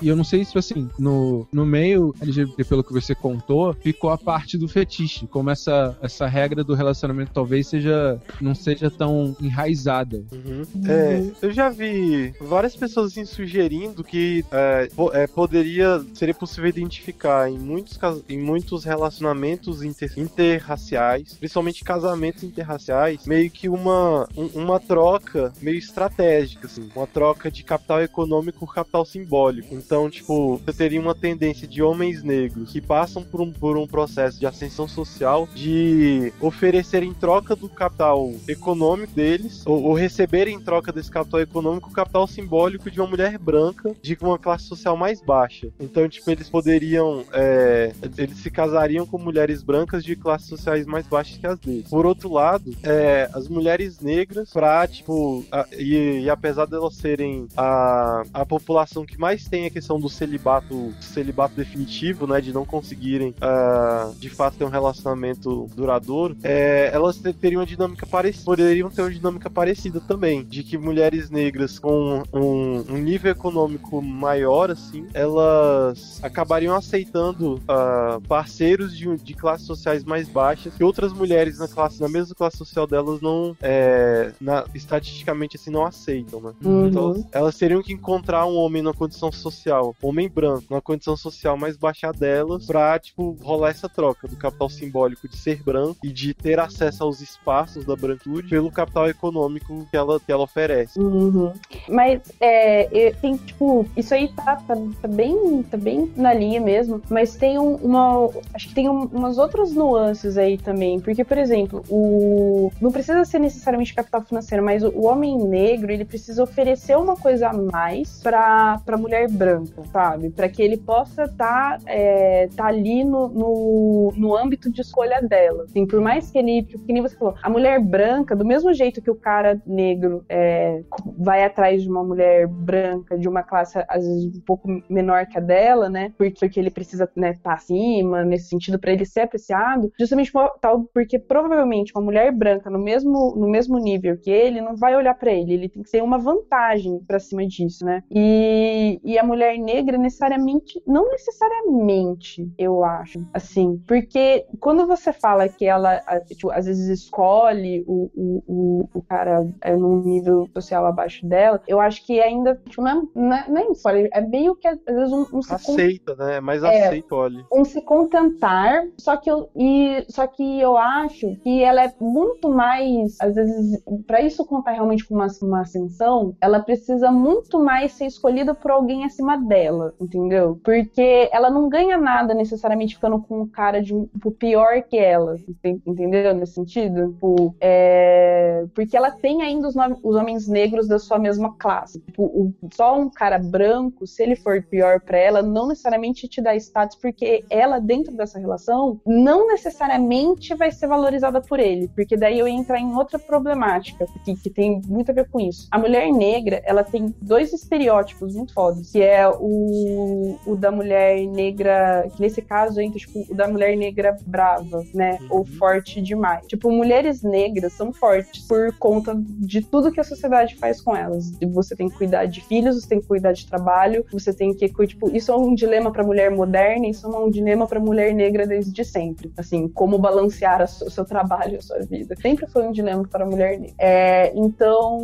e- 0.00 0.08
eu 0.08 0.16
não 0.16 0.24
sei 0.24 0.44
se, 0.44 0.56
assim, 0.58 0.88
no, 0.98 1.46
no 1.52 1.64
meio 1.66 2.14
LGBT, 2.20 2.64
pelo 2.64 2.84
que 2.84 2.92
você 2.92 3.14
contou, 3.14 3.74
ficou 3.74 4.10
a 4.10 4.18
parte 4.18 4.56
do 4.58 4.68
fetiche. 4.68 5.26
Como 5.26 5.50
essa, 5.50 5.96
essa 6.02 6.26
regra 6.26 6.62
do 6.64 6.74
relacionamento 6.74 7.30
talvez 7.32 7.68
seja 7.68 8.20
não 8.40 8.54
seja 8.54 8.90
tão 8.90 9.36
enraizada. 9.40 10.22
Uhum. 10.32 10.62
É, 10.88 11.30
eu 11.42 11.50
já 11.52 11.68
vi 11.68 12.32
várias 12.40 12.74
pessoas 12.76 13.12
assim, 13.12 13.24
sugerindo 13.24 14.02
que 14.04 14.44
é, 14.50 14.88
po- 14.94 15.12
é, 15.12 15.26
poderia 15.26 16.04
seria 16.14 16.34
possível 16.34 16.68
identificar 16.68 17.50
em 17.50 17.58
muitos 17.58 17.98
em 18.28 18.38
muitos 18.38 18.84
relacionamentos 18.84 19.82
inter- 19.82 20.12
interraciais, 20.16 21.34
principalmente 21.34 21.84
casamentos 21.84 22.42
interraciais, 22.42 23.24
meio 23.26 23.50
que 23.50 23.68
uma 23.68 24.28
um- 24.36 24.46
uma 24.62 24.80
troca 24.80 25.52
meio 25.60 25.78
estratégica, 25.78 26.66
assim, 26.66 26.88
uma 26.94 27.06
troca 27.06 27.50
de 27.50 27.62
capital 27.62 28.02
econômico 28.02 28.60
por 28.60 28.74
capital 28.74 29.04
simbólico. 29.04 29.74
Então, 29.90 30.08
tipo, 30.08 30.58
você 30.64 30.72
teria 30.72 31.00
uma 31.00 31.16
tendência 31.16 31.66
de 31.66 31.82
homens 31.82 32.22
negros 32.22 32.70
que 32.70 32.80
passam 32.80 33.24
por 33.24 33.40
um, 33.40 33.50
por 33.50 33.76
um 33.76 33.88
processo 33.88 34.38
de 34.38 34.46
ascensão 34.46 34.86
social 34.86 35.48
de 35.52 36.32
oferecer 36.40 37.02
em 37.02 37.12
troca 37.12 37.56
do 37.56 37.68
capital 37.68 38.32
econômico 38.46 39.12
deles, 39.12 39.66
ou, 39.66 39.82
ou 39.82 39.92
receber 39.94 40.46
em 40.46 40.60
troca 40.60 40.92
desse 40.92 41.10
capital 41.10 41.40
econômico 41.40 41.88
o 41.88 41.92
capital 41.92 42.24
simbólico 42.28 42.88
de 42.88 43.00
uma 43.00 43.08
mulher 43.08 43.36
branca 43.36 43.92
de 44.00 44.16
uma 44.20 44.38
classe 44.38 44.66
social 44.66 44.96
mais 44.96 45.20
baixa. 45.20 45.70
Então, 45.80 46.08
tipo, 46.08 46.30
eles 46.30 46.48
poderiam. 46.48 47.24
é, 47.32 47.92
eles 48.16 48.38
se 48.38 48.48
casariam 48.48 49.04
com 49.04 49.18
mulheres 49.18 49.60
brancas 49.60 50.04
de 50.04 50.14
classes 50.14 50.46
sociais 50.46 50.86
mais 50.86 51.04
baixas 51.08 51.36
que 51.36 51.46
as 51.48 51.58
deles. 51.58 51.88
Por 51.90 52.06
outro 52.06 52.32
lado, 52.32 52.72
é, 52.84 53.28
as 53.34 53.48
mulheres 53.48 53.98
negras, 53.98 54.50
pra, 54.52 54.86
tipo, 54.86 55.44
a- 55.50 55.66
e, 55.76 56.20
e 56.20 56.30
apesar 56.30 56.66
delas 56.66 56.94
serem 56.94 57.48
a, 57.56 58.22
a 58.32 58.46
população 58.46 59.04
que 59.04 59.18
mais 59.18 59.48
tem 59.48 59.66
a 59.66 59.70
questão 59.70 59.79
do 59.80 60.08
celibato, 60.08 60.92
celibato 61.00 61.54
definitivo, 61.54 62.26
né, 62.26 62.40
de 62.40 62.52
não 62.52 62.64
conseguirem 62.64 63.34
ah, 63.40 64.10
de 64.18 64.28
fato 64.28 64.56
ter 64.58 64.64
um 64.64 64.68
relacionamento 64.68 65.68
duradouro, 65.74 66.36
é, 66.42 66.90
elas 66.92 67.16
te- 67.16 67.32
teriam 67.32 67.60
uma 67.60 67.66
dinâmica 67.66 68.06
parecida, 68.06 68.44
poderiam 68.44 68.90
ter 68.90 69.02
uma 69.02 69.10
dinâmica 69.10 69.48
parecida 69.50 70.00
também, 70.00 70.44
de 70.44 70.62
que 70.62 70.76
mulheres 70.78 71.30
negras 71.30 71.78
com 71.78 72.22
um, 72.32 72.84
um 72.88 72.98
nível 72.98 73.30
econômico 73.32 74.00
maior, 74.02 74.70
assim, 74.70 75.06
elas 75.14 76.20
acabariam 76.22 76.74
aceitando 76.74 77.60
ah, 77.68 78.18
parceiros 78.28 78.96
de, 78.96 79.16
de 79.16 79.34
classes 79.34 79.66
sociais 79.66 80.04
mais 80.04 80.28
baixas 80.28 80.74
que 80.74 80.84
outras 80.84 81.12
mulheres 81.12 81.58
na 81.58 81.68
classe, 81.68 82.00
na 82.00 82.08
mesma 82.08 82.34
classe 82.34 82.56
social 82.56 82.86
delas 82.86 83.20
não, 83.20 83.56
é, 83.60 84.32
na- 84.40 84.64
estatisticamente 84.74 85.56
assim, 85.56 85.70
não 85.70 85.84
aceitam, 85.84 86.40
né? 86.40 86.52
Uhum. 86.64 86.86
Então, 86.88 87.26
elas 87.32 87.56
teriam 87.56 87.82
que 87.82 87.92
encontrar 87.92 88.46
um 88.46 88.56
homem 88.56 88.82
numa 88.82 88.94
condição 88.94 89.30
social, 89.32 89.69
homem 90.02 90.28
branco, 90.28 90.64
numa 90.70 90.80
condição 90.80 91.16
social 91.16 91.56
mais 91.56 91.76
baixa 91.76 92.10
delas, 92.12 92.66
pra, 92.66 92.98
tipo, 92.98 93.36
rolar 93.42 93.70
essa 93.70 93.88
troca 93.88 94.26
do 94.26 94.36
capital 94.36 94.68
simbólico 94.68 95.28
de 95.28 95.36
ser 95.36 95.62
branco 95.62 95.98
e 96.04 96.12
de 96.12 96.34
ter 96.34 96.58
acesso 96.58 97.04
aos 97.04 97.20
espaços 97.20 97.84
da 97.84 97.94
branquitude 97.96 98.48
pelo 98.48 98.70
capital 98.70 99.08
econômico 99.08 99.86
que 99.90 99.96
ela, 99.96 100.18
que 100.20 100.30
ela 100.32 100.44
oferece. 100.44 100.98
Uhum. 100.98 101.52
Mas 101.88 102.20
é, 102.40 103.12
tem, 103.20 103.36
tipo, 103.36 103.86
isso 103.96 104.14
aí 104.14 104.28
tá, 104.28 104.56
tá, 104.56 104.76
tá 105.02 105.08
bem, 105.08 105.62
tá 105.64 105.76
bem 105.76 106.10
na 106.16 106.32
linha 106.32 106.60
mesmo, 106.60 107.00
mas 107.08 107.36
tem 107.36 107.58
um- 107.58 107.76
uma. 107.76 108.28
Acho 108.54 108.68
que 108.68 108.74
tem 108.74 108.88
um- 108.88 109.04
umas 109.12 109.38
outras 109.38 109.72
nuances 109.72 110.36
aí 110.36 110.56
também. 110.58 111.00
Porque, 111.00 111.24
por 111.24 111.38
exemplo, 111.38 111.84
o. 111.88 112.70
Não 112.80 112.90
precisa 112.92 113.24
ser 113.24 113.38
necessariamente 113.38 113.94
capital 113.94 114.22
financeiro, 114.22 114.64
mas 114.64 114.82
o, 114.82 114.88
o 114.90 115.06
homem 115.06 115.36
negro, 115.38 115.90
ele 115.92 116.04
precisa 116.04 116.42
oferecer 116.42 116.96
uma 116.96 117.16
coisa 117.16 117.48
a 117.48 117.52
mais 117.52 118.20
pra, 118.22 118.80
pra 118.84 118.96
mulher 118.96 119.28
branca, 119.30 119.59
sabe? 119.66 120.30
Pra 120.30 120.48
que 120.48 120.62
ele 120.62 120.76
possa 120.76 121.24
estar 121.24 121.78
tá, 121.78 121.84
é, 121.86 122.48
tá 122.48 122.66
ali 122.66 123.04
no, 123.04 123.28
no, 123.28 124.12
no 124.16 124.36
âmbito 124.36 124.70
de 124.70 124.80
escolha 124.80 125.20
dela. 125.20 125.64
Assim, 125.64 125.86
por 125.86 126.00
mais 126.00 126.30
que 126.30 126.38
ele. 126.38 126.62
tipo, 126.62 126.84
Que 126.84 126.92
nem 126.92 127.02
você 127.02 127.16
falou, 127.16 127.34
a 127.42 127.50
mulher 127.50 127.80
branca, 127.80 128.34
do 128.36 128.44
mesmo 128.44 128.72
jeito 128.72 129.02
que 129.02 129.10
o 129.10 129.14
cara 129.14 129.60
negro 129.66 130.24
é, 130.28 130.82
vai 131.18 131.44
atrás 131.44 131.82
de 131.82 131.88
uma 131.88 132.04
mulher 132.04 132.46
branca 132.46 133.18
de 133.18 133.28
uma 133.28 133.42
classe 133.42 133.82
às 133.88 134.06
vezes 134.06 134.36
um 134.36 134.40
pouco 134.40 134.68
menor 134.88 135.26
que 135.26 135.38
a 135.38 135.40
dela, 135.40 135.88
né? 135.88 136.12
Porque, 136.16 136.34
porque 136.40 136.60
ele 136.60 136.70
precisa 136.70 137.04
estar 137.04 137.20
né, 137.20 137.34
tá 137.42 137.54
acima 137.54 138.24
nesse 138.24 138.48
sentido 138.48 138.78
para 138.78 138.92
ele 138.92 139.04
ser 139.04 139.20
apreciado, 139.20 139.92
justamente 139.98 140.32
por, 140.32 140.48
tal 140.60 140.84
porque 140.92 141.18
provavelmente 141.18 141.92
uma 141.94 142.04
mulher 142.04 142.32
branca 142.32 142.70
no 142.70 142.78
mesmo 142.78 143.34
no 143.36 143.48
mesmo 143.48 143.78
nível 143.78 144.16
que 144.16 144.30
ele 144.30 144.60
não 144.60 144.76
vai 144.76 144.96
olhar 144.96 145.14
para 145.14 145.32
ele, 145.32 145.54
ele 145.54 145.68
tem 145.68 145.82
que 145.82 145.90
ter 145.90 146.02
uma 146.02 146.18
vantagem 146.18 147.00
para 147.06 147.18
cima 147.18 147.46
disso, 147.46 147.84
né? 147.84 148.02
E, 148.10 149.00
e 149.04 149.18
a 149.18 149.24
mulher 149.24 149.49
mulher 149.58 149.58
negra 149.58 149.98
necessariamente, 149.98 150.82
não 150.86 151.08
necessariamente, 151.08 152.50
eu 152.58 152.84
acho, 152.84 153.24
assim, 153.32 153.82
porque 153.86 154.46
quando 154.60 154.86
você 154.86 155.12
fala 155.12 155.48
que 155.48 155.64
ela, 155.64 156.00
tipo, 156.26 156.50
às 156.50 156.66
vezes 156.66 156.88
escolhe 156.88 157.84
o, 157.86 158.10
o, 158.14 158.88
o, 158.94 159.02
cara 159.02 159.48
é 159.62 159.74
num 159.76 160.02
nível 160.02 160.48
social 160.52 160.86
abaixo 160.86 161.26
dela, 161.26 161.60
eu 161.66 161.80
acho 161.80 162.04
que 162.06 162.20
ainda, 162.20 162.60
tipo, 162.68 162.82
não 162.82 162.90
é, 162.90 163.02
não 163.14 163.36
é, 163.36 163.48
não 163.48 163.58
é 163.58 163.70
é 164.12 164.20
meio 164.20 164.54
que 164.54 164.68
às 164.68 164.78
vezes 164.84 165.12
um, 165.12 165.26
um 165.32 165.42
se 165.42 165.54
Aceita, 165.54 166.14
né? 166.16 166.36
É 166.36 166.40
mais 166.40 166.62
aceito, 166.62 167.12
olha. 167.14 167.44
um 167.52 167.64
se 167.64 167.80
contentar, 167.82 168.84
só 168.98 169.16
que 169.16 169.30
eu, 169.30 169.48
e, 169.56 170.04
só 170.08 170.26
que 170.26 170.60
eu 170.60 170.76
acho 170.76 171.36
que 171.42 171.62
ela 171.62 171.84
é 171.84 171.92
muito 172.00 172.48
mais, 172.48 173.16
às 173.20 173.34
vezes, 173.34 173.82
pra 174.06 174.20
isso 174.20 174.44
contar 174.44 174.72
realmente 174.72 175.06
com 175.06 175.14
uma, 175.14 175.26
uma 175.42 175.60
ascensão, 175.62 176.34
ela 176.40 176.60
precisa 176.60 177.10
muito 177.10 177.58
mais 177.58 177.92
ser 177.92 178.06
escolhida 178.06 178.54
por 178.54 178.70
alguém 178.70 179.04
acima 179.04 179.29
dela, 179.36 179.94
entendeu? 180.00 180.58
Porque 180.64 181.28
ela 181.32 181.50
não 181.50 181.68
ganha 181.68 181.96
nada 181.98 182.34
necessariamente 182.34 182.94
ficando 182.94 183.20
com 183.20 183.42
um 183.42 183.46
cara 183.46 183.82
de 183.82 183.92
tipo, 184.06 184.30
pior 184.30 184.82
que 184.82 184.96
ela, 184.98 185.36
enten- 185.48 185.82
entendeu? 185.86 186.34
Nesse 186.34 186.54
sentido? 186.54 187.12
Tipo, 187.12 187.54
é, 187.60 188.64
Porque 188.74 188.96
ela 188.96 189.10
tem 189.10 189.42
ainda 189.42 189.68
os, 189.68 189.74
os 190.02 190.16
homens 190.16 190.46
negros 190.48 190.86
da 190.88 190.98
sua 190.98 191.18
mesma 191.18 191.54
classe. 191.58 192.00
Tipo, 192.00 192.24
o- 192.24 192.54
só 192.72 192.98
um 192.98 193.08
cara 193.10 193.38
branco, 193.38 194.06
se 194.06 194.22
ele 194.22 194.36
for 194.36 194.62
pior 194.62 195.00
pra 195.00 195.18
ela, 195.18 195.42
não 195.42 195.68
necessariamente 195.68 196.28
te 196.28 196.40
dá 196.42 196.54
status, 196.56 196.96
porque 197.00 197.44
ela, 197.50 197.78
dentro 197.78 198.14
dessa 198.16 198.38
relação, 198.38 199.00
não 199.06 199.46
necessariamente 199.48 200.54
vai 200.54 200.70
ser 200.70 200.86
valorizada 200.86 201.40
por 201.40 201.58
ele. 201.58 201.88
Porque 201.88 202.16
daí 202.16 202.38
eu 202.38 202.46
ia 202.48 202.54
entrar 202.54 202.78
em 202.78 202.94
outra 202.94 203.18
problemática, 203.18 204.06
que, 204.24 204.34
que 204.36 204.50
tem 204.50 204.80
muito 204.86 205.10
a 205.10 205.14
ver 205.14 205.28
com 205.30 205.40
isso. 205.40 205.68
A 205.70 205.78
mulher 205.78 206.10
negra, 206.12 206.60
ela 206.64 206.84
tem 206.84 207.14
dois 207.20 207.52
estereótipos 207.52 208.34
muito 208.34 208.52
fodas, 208.52 208.90
que 208.90 209.00
é 209.02 209.19
o, 209.28 210.38
o 210.46 210.56
da 210.56 210.70
mulher 210.70 211.26
negra, 211.26 212.08
que 212.14 212.20
nesse 212.20 212.42
caso 212.42 212.80
entra, 212.80 212.98
tipo, 212.98 213.24
o 213.28 213.34
da 213.34 213.48
mulher 213.48 213.76
negra 213.76 214.16
brava, 214.26 214.82
né? 214.94 215.18
Ou 215.30 215.44
forte 215.44 216.00
demais. 216.00 216.46
Tipo, 216.46 216.70
mulheres 216.70 217.22
negras 217.22 217.72
são 217.72 217.92
fortes 217.92 218.46
por 218.46 218.72
conta 218.78 219.14
de 219.16 219.62
tudo 219.62 219.92
que 219.92 220.00
a 220.00 220.04
sociedade 220.04 220.56
faz 220.56 220.80
com 220.80 220.96
elas. 220.96 221.32
Você 221.52 221.74
tem 221.74 221.88
que 221.88 221.96
cuidar 221.96 222.26
de 222.26 222.40
filhos, 222.42 222.80
você 222.80 222.88
tem 222.88 223.00
que 223.00 223.06
cuidar 223.06 223.32
de 223.32 223.46
trabalho, 223.46 224.04
você 224.12 224.32
tem 224.32 224.54
que, 224.54 224.68
tipo, 224.86 225.14
isso 225.14 225.32
é 225.32 225.36
um 225.36 225.54
dilema 225.54 225.90
pra 225.92 226.04
mulher 226.04 226.30
moderna, 226.30 226.86
isso 226.86 227.06
é 227.06 227.18
um 227.18 227.30
dilema 227.30 227.66
pra 227.66 227.80
mulher 227.80 228.14
negra 228.14 228.46
desde 228.46 228.84
sempre. 228.84 229.32
Assim, 229.36 229.68
como 229.68 229.98
balancear 229.98 230.62
o 230.62 230.90
seu 230.90 231.04
trabalho 231.04 231.54
e 231.54 231.56
a 231.56 231.62
sua 231.62 231.78
vida. 231.80 232.14
Sempre 232.20 232.46
foi 232.46 232.66
um 232.66 232.72
dilema 232.72 233.06
para 233.06 233.24
a 233.24 233.28
mulher 233.28 233.58
negra. 233.58 233.74
É, 233.78 234.32
então, 234.34 234.98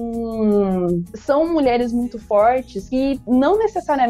são 1.15 1.53
mulheres 1.53 1.93
muito 1.93 2.19
fortes 2.19 2.89
que 2.89 3.21
não 3.27 3.59
necessariamente 3.59 4.06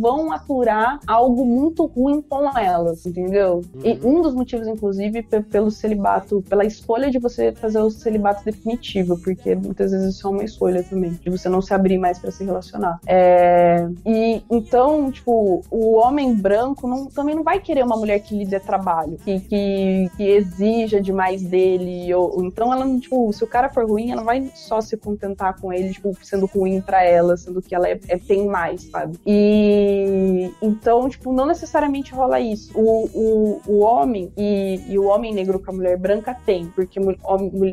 vão 0.00 0.32
aturar 0.32 1.00
algo 1.06 1.44
muito 1.44 1.86
ruim 1.86 2.20
com 2.22 2.56
elas, 2.58 3.04
entendeu? 3.06 3.62
E 3.84 3.98
um 4.04 4.20
dos 4.22 4.34
motivos, 4.34 4.66
inclusive, 4.66 5.22
pe- 5.22 5.42
pelo 5.42 5.70
celibato, 5.70 6.42
pela 6.48 6.64
escolha 6.64 7.10
de 7.10 7.18
você 7.18 7.52
fazer 7.52 7.80
o 7.80 7.90
celibato 7.90 8.44
definitivo, 8.44 9.18
porque 9.22 9.54
muitas 9.54 9.90
vezes 9.92 10.14
isso 10.16 10.26
é 10.26 10.30
uma 10.30 10.44
escolha 10.44 10.82
também, 10.82 11.12
de 11.12 11.30
você 11.30 11.48
não 11.48 11.60
se 11.62 11.72
abrir 11.74 11.98
mais 11.98 12.18
para 12.18 12.30
se 12.30 12.44
relacionar. 12.44 12.98
É, 13.06 13.86
e 14.06 14.42
então, 14.50 15.10
tipo, 15.10 15.62
o 15.70 15.96
homem 15.96 16.34
branco 16.34 16.86
não- 16.86 17.06
também 17.06 17.34
não 17.34 17.42
vai 17.42 17.60
querer 17.60 17.84
uma 17.84 17.96
mulher 17.96 18.18
que 18.20 18.36
lhe 18.36 18.44
dê 18.46 18.58
trabalho, 18.60 19.16
que, 19.24 19.40
que, 19.40 20.10
que 20.16 20.22
exija 20.22 21.00
demais 21.00 21.42
dele, 21.42 22.12
ou, 22.14 22.36
ou 22.38 22.44
então 22.44 22.72
ela, 22.72 22.84
não, 22.84 22.98
tipo, 22.98 23.32
se 23.32 23.42
o 23.44 23.46
cara 23.46 23.68
for 23.68 23.88
ruim, 23.88 24.10
ela 24.10 24.20
não 24.20 24.24
vai 24.26 24.50
só 24.54 24.80
se 24.80 24.96
contentar 24.96 25.60
com 25.60 25.72
ele, 25.72 25.92
tipo, 25.92 26.16
sendo 26.22 26.46
ruim 26.46 26.80
pra 26.80 27.02
ela, 27.04 27.36
sendo 27.36 27.60
que 27.62 27.74
ela 27.74 27.88
é, 27.88 27.98
é- 28.08 28.18
tem 28.18 28.46
mais, 28.46 28.82
sabe? 28.90 29.18
E 29.26 30.50
então, 30.62 31.08
tipo, 31.08 31.32
não 31.32 31.46
necessariamente 31.46 32.12
rola 32.12 32.40
isso. 32.40 32.72
O, 32.74 33.06
o, 33.14 33.60
o 33.66 33.78
homem 33.80 34.32
e, 34.36 34.80
e 34.88 34.98
o 34.98 35.06
homem 35.06 35.34
negro 35.34 35.58
com 35.58 35.70
a 35.70 35.74
mulher 35.74 35.96
branca 35.98 36.34
tem, 36.46 36.66
porque 36.66 36.98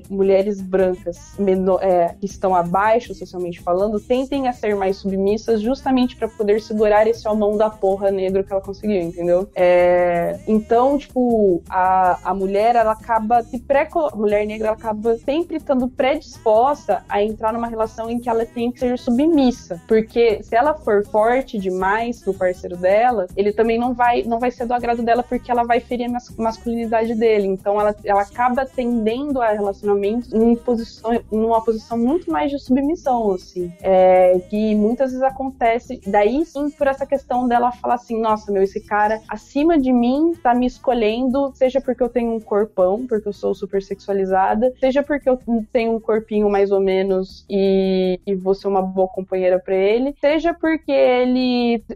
mulheres 0.09 0.61
brancas 0.61 1.33
meno- 1.39 1.79
é, 1.81 2.15
que 2.19 2.25
estão 2.25 2.55
abaixo, 2.55 3.13
socialmente 3.13 3.61
falando, 3.61 3.99
tendem 3.99 4.47
a 4.47 4.53
ser 4.53 4.75
mais 4.75 4.97
submissas 4.97 5.61
justamente 5.61 6.15
pra 6.15 6.27
poder 6.27 6.61
segurar 6.61 7.07
esse 7.07 7.27
homão 7.27 7.57
da 7.57 7.69
porra 7.69 8.11
negro 8.11 8.43
que 8.43 8.51
ela 8.51 8.61
conseguiu, 8.61 9.01
entendeu? 9.01 9.49
É, 9.55 10.39
então, 10.47 10.97
tipo, 10.97 11.61
a, 11.69 12.19
a 12.31 12.33
mulher, 12.33 12.75
ela 12.75 12.91
acaba 12.91 13.41
se 13.43 13.59
pré 13.59 13.87
mulher 14.15 14.45
negra, 14.45 14.67
ela 14.67 14.75
acaba 14.77 15.17
sempre 15.17 15.57
estando 15.57 15.87
predisposta 15.87 17.03
a 17.07 17.23
entrar 17.23 17.53
numa 17.53 17.67
relação 17.67 18.09
em 18.09 18.19
que 18.19 18.29
ela 18.29 18.45
tem 18.45 18.71
que 18.71 18.79
ser 18.79 18.99
submissa, 18.99 19.81
porque 19.87 20.43
se 20.43 20.55
ela 20.55 20.73
for 20.73 21.05
forte 21.05 21.36
demais 21.43 22.21
pro 22.21 22.33
parceiro 22.33 22.77
dela, 22.77 23.27
ele 23.35 23.51
também 23.51 23.77
não 23.77 23.93
vai, 23.93 24.23
não 24.23 24.39
vai 24.39 24.49
ser 24.51 24.65
do 24.65 24.73
agrado 24.73 25.03
dela 25.03 25.21
porque 25.21 25.51
ela 25.51 25.63
vai 25.63 25.79
ferir 25.79 26.05
a 26.05 26.09
mas- 26.09 26.35
masculinidade 26.37 27.13
dele. 27.15 27.47
Então 27.47 27.79
ela, 27.79 27.95
ela 28.03 28.21
acaba 28.21 28.65
tendendo 28.65 29.41
a 29.41 29.51
relacionamentos 29.51 30.33
em 30.33 30.55
posição, 30.55 31.19
numa 31.31 31.63
posição 31.63 31.97
muito 31.97 32.31
mais 32.31 32.49
de 32.49 32.59
submissão, 32.59 33.31
assim, 33.31 33.71
é, 33.81 34.39
que 34.49 34.75
muitas 34.75 35.11
vezes 35.11 35.23
acontece. 35.23 36.01
Daí 36.07 36.45
sim, 36.45 36.69
por 36.71 36.87
essa 36.87 37.05
questão 37.05 37.47
dela 37.47 37.71
falar 37.71 37.95
assim, 37.95 38.19
nossa, 38.19 38.51
meu, 38.51 38.63
esse 38.63 38.79
cara 38.79 39.19
acima 39.27 39.77
de 39.77 39.91
mim 39.91 40.33
tá 40.41 40.53
me 40.53 40.65
escolhendo, 40.65 41.51
seja 41.53 41.81
porque 41.81 42.01
eu 42.01 42.09
tenho 42.09 42.33
um 42.33 42.39
corpão, 42.39 43.05
porque 43.07 43.27
eu 43.27 43.33
sou 43.33 43.53
super 43.53 43.81
sexualizada, 43.81 44.73
seja 44.79 45.03
porque 45.03 45.29
eu 45.29 45.39
tenho 45.71 45.95
um 45.95 45.99
corpinho 45.99 46.49
mais 46.49 46.71
ou 46.71 46.79
menos 46.79 47.45
e, 47.49 48.19
e 48.25 48.35
vou 48.35 48.53
ser 48.53 48.67
uma 48.67 48.81
boa 48.81 49.07
companheira 49.07 49.59
pra 49.59 49.75
ele, 49.75 50.15
seja 50.19 50.53
porque 50.53 50.91
ele 50.91 51.26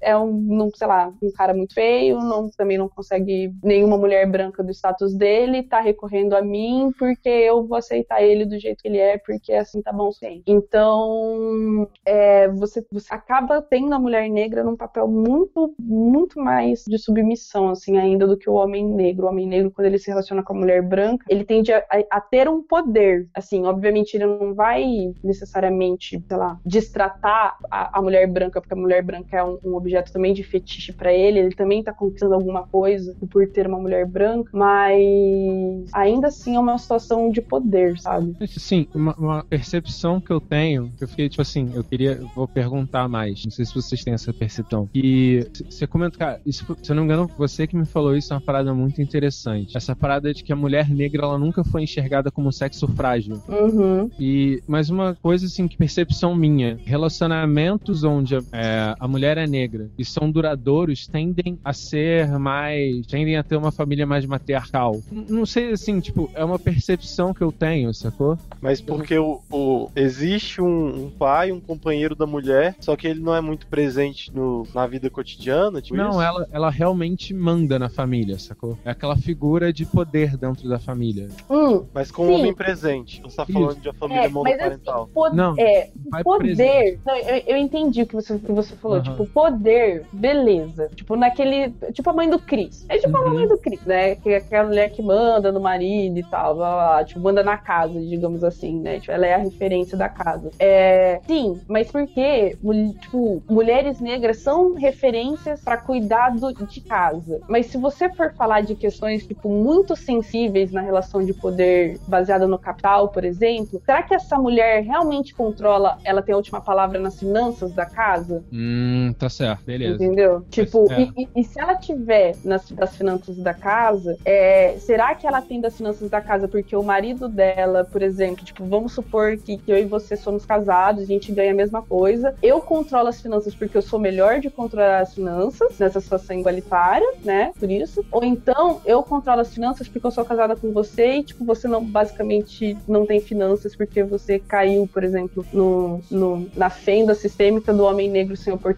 é 0.01 0.17
um, 0.17 0.32
não, 0.32 0.69
sei 0.75 0.88
lá, 0.88 1.13
um 1.21 1.32
cara 1.32 1.53
muito 1.53 1.73
feio, 1.73 2.19
não, 2.19 2.49
também 2.51 2.77
não 2.77 2.89
consegue 2.89 3.53
nenhuma 3.63 3.97
mulher 3.97 4.29
branca 4.29 4.63
do 4.63 4.71
status 4.71 5.13
dele, 5.15 5.63
tá 5.63 5.79
recorrendo 5.82 6.36
a 6.36 6.41
mim 6.41 6.91
porque 6.97 7.29
eu 7.29 7.65
vou 7.67 7.77
aceitar 7.77 8.21
ele 8.21 8.45
do 8.45 8.59
jeito 8.59 8.82
que 8.82 8.88
ele 8.88 8.97
é, 8.97 9.17
porque 9.17 9.53
assim 9.53 9.82
tá 9.82 9.91
bom 9.93 10.11
sim. 10.11 10.43
Então, 10.45 11.88
é, 12.05 12.47
você, 12.49 12.86
você 12.91 13.13
acaba 13.13 13.61
tendo 13.61 13.93
a 13.93 13.99
mulher 13.99 14.29
negra 14.29 14.63
num 14.63 14.75
papel 14.75 15.07
muito, 15.07 15.73
muito 15.79 16.39
mais 16.39 16.84
de 16.88 16.97
submissão, 16.97 17.69
assim, 17.69 17.97
ainda 17.97 18.27
do 18.27 18.38
que 18.38 18.49
o 18.49 18.53
homem 18.53 18.86
negro. 18.86 19.25
O 19.25 19.29
homem 19.29 19.47
negro, 19.47 19.71
quando 19.71 19.88
ele 19.88 19.97
se 19.97 20.09
relaciona 20.09 20.43
com 20.43 20.53
a 20.53 20.57
mulher 20.59 20.82
branca, 20.82 21.25
ele 21.29 21.43
tende 21.43 21.71
a, 21.73 21.79
a- 21.79 22.17
a 22.17 22.21
ter 22.21 22.49
um 22.49 22.61
poder. 22.63 23.29
Assim, 23.34 23.65
obviamente, 23.65 24.15
ele 24.15 24.25
não 24.25 24.53
vai 24.53 24.84
necessariamente, 25.23 26.23
sei 26.27 26.38
lá, 26.38 26.59
destratar 26.65 27.57
a, 27.69 27.99
a 27.99 28.01
mulher 28.01 28.27
branca, 28.27 28.61
porque 28.61 28.73
a 28.73 28.77
mulher 28.77 29.03
branca 29.03 29.20
é 29.32 29.43
um, 29.43 29.57
um 29.63 29.76
objeto 29.76 30.11
também 30.11 30.34
de 30.34 30.43
fetiche 30.43 30.93
pra 30.93 31.13
ele, 31.13 31.39
ele 31.39 31.55
também 31.55 31.84
tá 31.84 31.93
conquistando 31.93 32.34
alguma 32.34 32.63
coisa 32.63 33.15
por 33.30 33.47
ter 33.47 33.67
uma 33.67 33.80
mulher 33.80 34.05
branca, 34.05 34.49
mas 34.53 35.89
ainda 35.93 36.28
assim 36.28 36.55
é 36.55 36.59
uma 36.59 36.78
situação 36.78 37.30
de 37.30 37.41
poder, 37.41 37.99
sabe? 37.99 38.36
Sim, 38.47 38.88
uma, 38.93 39.15
uma 39.15 39.43
percepção 39.43 40.19
que 40.19 40.32
eu 40.32 40.39
tenho, 40.39 40.91
que 40.97 41.03
eu 41.03 41.07
fiquei 41.07 41.30
tipo 41.30 41.41
assim, 41.41 41.72
eu 41.74 41.84
queria, 41.84 42.13
eu 42.13 42.28
vou 42.36 42.47
perguntar 42.47 43.07
mais, 43.07 43.43
não 43.43 43.51
sei 43.51 43.65
se 43.65 43.74
vocês 43.74 44.03
têm 44.03 44.13
essa 44.13 44.34
percepção. 44.34 44.89
E 44.93 45.47
você 45.69 45.86
comenta, 45.88 46.17
cara, 46.17 46.41
isso, 46.45 46.65
se 46.82 46.91
eu 46.91 46.95
não 46.95 47.03
me 47.03 47.07
engano, 47.11 47.30
você 47.38 47.67
que 47.67 47.76
me 47.76 47.86
falou 47.86 48.15
isso 48.15 48.34
é 48.34 48.36
uma 48.36 48.41
parada 48.41 48.74
muito 48.74 49.01
interessante. 49.01 49.76
Essa 49.76 49.95
parada 49.95 50.34
de 50.34 50.43
que 50.43 50.51
a 50.51 50.55
mulher 50.55 50.89
negra 50.89 51.26
ela 51.26 51.38
nunca 51.38 51.63
foi 51.63 51.84
enxergada 51.84 52.32
como 52.32 52.51
sexo 52.51 52.88
frágil. 52.88 53.41
Uhum. 53.47 54.09
E 54.19 54.61
mais 54.67 54.89
uma 54.89 55.15
coisa 55.15 55.45
assim, 55.45 55.67
que 55.67 55.78
percepção 55.78 56.36
minha, 56.36 56.78
relacionamentos 56.86 58.03
onde 58.03 58.36
é, 58.36 58.95
a 58.99 59.07
mulher 59.12 59.38
é 59.38 59.45
negra 59.45 59.89
e 59.97 60.03
são 60.05 60.32
duradouros 60.32 61.05
tendem 61.07 61.59
a 61.64 61.74
ser 61.74 62.28
mais, 62.39 63.05
tendem 63.05 63.38
a 63.38 63.43
ter 63.43 63.55
uma 63.57 63.72
família 63.72 64.05
mais 64.07 64.26
matriarcal. 64.26 64.99
Não 65.12 65.45
sei 65.45 65.72
assim, 65.72 65.99
tipo, 65.99 66.30
é 66.34 66.43
uma 66.43 66.57
percepção 66.57 67.34
que 67.34 67.41
eu 67.41 67.51
tenho, 67.51 67.93
sacou? 67.93 68.38
Mas 68.62 68.82
porque 68.82 69.18
o, 69.18 69.41
o- 69.51 69.89
existe 69.95 70.62
um, 70.62 71.05
um 71.05 71.09
pai, 71.09 71.51
um 71.51 71.59
companheiro 71.59 72.16
da 72.16 72.26
mulher, 72.26 72.76
só 72.80 72.95
que 72.95 73.07
ele 73.07 73.20
não 73.20 73.36
é 73.36 73.41
muito 73.41 73.68
presente 73.68 74.34
no, 74.34 74.66
na 74.74 74.88
vida 74.88 75.09
cotidiana, 75.09 75.82
tipo 75.82 75.95
Não, 75.97 76.12
isso? 76.12 76.22
ela, 76.22 76.47
ela 76.51 76.70
realmente 76.70 77.34
manda 77.34 77.78
na 77.78 77.89
família, 77.89 78.39
sacou? 78.39 78.78
É 78.86 78.91
aquela 78.91 79.18
figura 79.18 79.72
de 79.74 79.86
poder 79.86 80.38
dentro 80.38 80.68
da 80.70 80.80
família. 80.80 81.28
Hum, 81.49 81.84
Mas 81.93 82.09
com 82.12 82.26
Sim. 82.26 82.32
um 82.32 82.36
homem 82.39 82.53
presente. 82.53 83.22
Você 83.22 83.36
tá 83.36 83.43
Isso. 83.43 83.53
falando 83.53 83.80
de 83.82 83.89
a 83.89 83.93
família 83.93 84.22
é, 84.22 84.24
mas 84.24 84.34
monoparental. 84.34 85.03
assim, 85.03 85.14
pod- 85.14 85.36
Não, 85.36 85.55
é, 85.57 85.89
poder. 86.24 86.99
Não, 87.05 87.16
eu, 87.18 87.43
eu 87.47 87.57
entendi 87.57 88.01
o 88.03 88.05
que 88.07 88.16
você, 88.16 88.38
que 88.39 88.51
você 88.51 88.76
falou. 88.76 88.91
Aham. 88.96 89.04
Tipo, 89.04 89.26
poder, 89.28 90.08
beleza. 90.12 90.89
Tipo, 90.96 91.16
naquele. 91.16 91.72
Tipo 91.94 92.10
a 92.10 92.14
mãe 92.14 92.30
do 92.30 92.39
Cris. 92.39 92.86
É 92.89 92.98
tipo 92.98 93.16
a 93.18 93.22
Uhum. 93.22 93.34
mãe 93.34 93.48
do 93.48 93.58
Cris, 93.58 93.84
né? 93.86 94.16
Que 94.16 94.30
é 94.30 94.36
aquela 94.38 94.68
mulher 94.68 94.89
que 94.89 95.02
manda 95.02 95.52
no 95.52 95.60
marido 95.60 96.18
e 96.18 96.24
tal. 96.24 96.56
Blá, 96.56 96.70
blá, 96.76 96.88
blá, 96.96 97.04
tipo, 97.06 97.20
manda 97.20 97.44
na 97.44 97.58
casa, 97.58 98.00
digamos 98.02 98.44
assim, 98.44 98.80
né? 98.80 99.00
Tipo, 99.00 99.12
ela 99.12 99.26
é 99.28 99.34
a 99.36 99.38
referência 99.38 99.98
da 99.98 100.10
casa. 100.10 100.50
É, 100.60 101.20
sim, 101.28 101.60
mas 101.68 101.92
porque, 101.92 102.58
mul- 102.62 102.94
tipo, 103.00 103.44
mulheres 103.50 104.00
negras 104.00 104.38
são 104.42 104.74
referências 104.76 105.62
pra 105.64 105.78
cuidado 105.78 106.54
de 106.54 106.82
casa. 106.82 107.42
Mas 107.48 107.68
se 107.68 107.78
você 107.78 108.10
for 108.10 108.34
falar 108.34 108.62
de 108.62 108.76
questões, 108.76 109.26
tipo, 109.26 109.50
muito 109.50 109.96
sensíveis 109.96 110.72
na 110.72 110.82
relação 110.82 111.24
de 111.24 111.34
poder 111.34 112.00
baseada 112.08 112.48
no 112.48 112.58
capital, 112.60 113.10
por 113.10 113.24
exemplo, 113.24 113.82
será 113.86 114.04
que 114.04 114.14
essa 114.14 114.38
mulher 114.38 114.84
realmente 114.84 115.34
controla, 115.36 115.98
ela 116.04 116.22
tem 116.22 116.34
a 116.34 116.38
última 116.38 116.62
palavra 116.62 117.00
nas 117.00 117.20
finanças 117.20 117.74
da 117.74 117.86
casa? 117.86 118.44
Hum, 118.52 118.80
tá 119.17 119.29
certo, 119.29 119.63
beleza. 119.65 120.03
Entendeu? 120.03 120.45
Tipo, 120.49 120.91
É. 120.91 121.01
e, 121.01 121.24
e- 121.24 121.29
e 121.41 121.43
se 121.43 121.59
ela 121.59 121.75
tiver 121.75 122.36
nas 122.43 122.70
das 122.71 122.95
finanças 122.95 123.37
da 123.37 123.53
casa, 123.53 124.17
é, 124.25 124.75
será 124.79 125.13
que 125.16 125.25
ela 125.28 125.41
tem 125.41 125.59
das 125.59 125.75
finanças 125.78 126.09
da 126.09 126.21
casa 126.21 126.47
porque 126.47 126.75
o 126.75 126.83
marido 126.83 127.28
dela, 127.28 127.83
por 127.83 128.01
exemplo, 128.01 128.43
tipo, 128.45 128.63
vamos 128.66 128.93
supor 128.93 129.37
que, 129.37 129.58
que 129.58 129.71
eu 129.71 129.78
e 129.78 129.86
você 129.86 130.16
somos 130.16 130.45
casados, 130.45 131.03
a 131.03 131.05
gente 131.05 131.32
ganha 131.32 131.51
a 131.51 131.55
mesma 131.55 131.82
coisa. 131.82 132.33
Eu 132.41 132.62
controlo 132.62 133.08
as 133.09 133.21
finanças 133.21 133.53
porque 133.55 133.78
eu 133.78 133.82
sou 133.82 133.99
melhor 133.99 134.39
de 134.39 134.49
controlar 134.49 134.99
as 135.01 135.13
finanças 135.13 135.78
nessa 135.79 135.99
situação 135.99 136.37
igualitária, 136.39 137.08
né? 137.24 137.51
Por 137.59 137.70
isso. 137.70 138.05
Ou 138.12 138.24
então 138.24 138.82
eu 138.86 139.01
controlo 139.03 139.41
as 139.41 139.53
finanças 139.53 139.87
porque 139.87 140.05
eu 140.08 140.12
sou 140.12 140.24
casada 140.25 140.55
com 140.55 140.71
você 140.71 141.16
e, 141.17 141.24
tipo, 141.24 141.43
você 141.45 141.67
não 141.67 141.83
basicamente 141.83 142.78
não 142.87 143.05
tem 143.05 143.20
finanças 143.20 143.75
porque 143.75 144.03
você 144.03 144.39
caiu, 144.39 144.87
por 144.91 145.03
exemplo, 145.03 145.45
no, 145.53 146.01
no- 146.09 146.47
na 146.55 146.70
fenda 146.70 147.13
sistêmica 147.16 147.74
do 147.74 147.83
homem 147.83 148.09
negro 148.09 148.36
sem 148.37 148.51
oportunidade. 148.53 148.71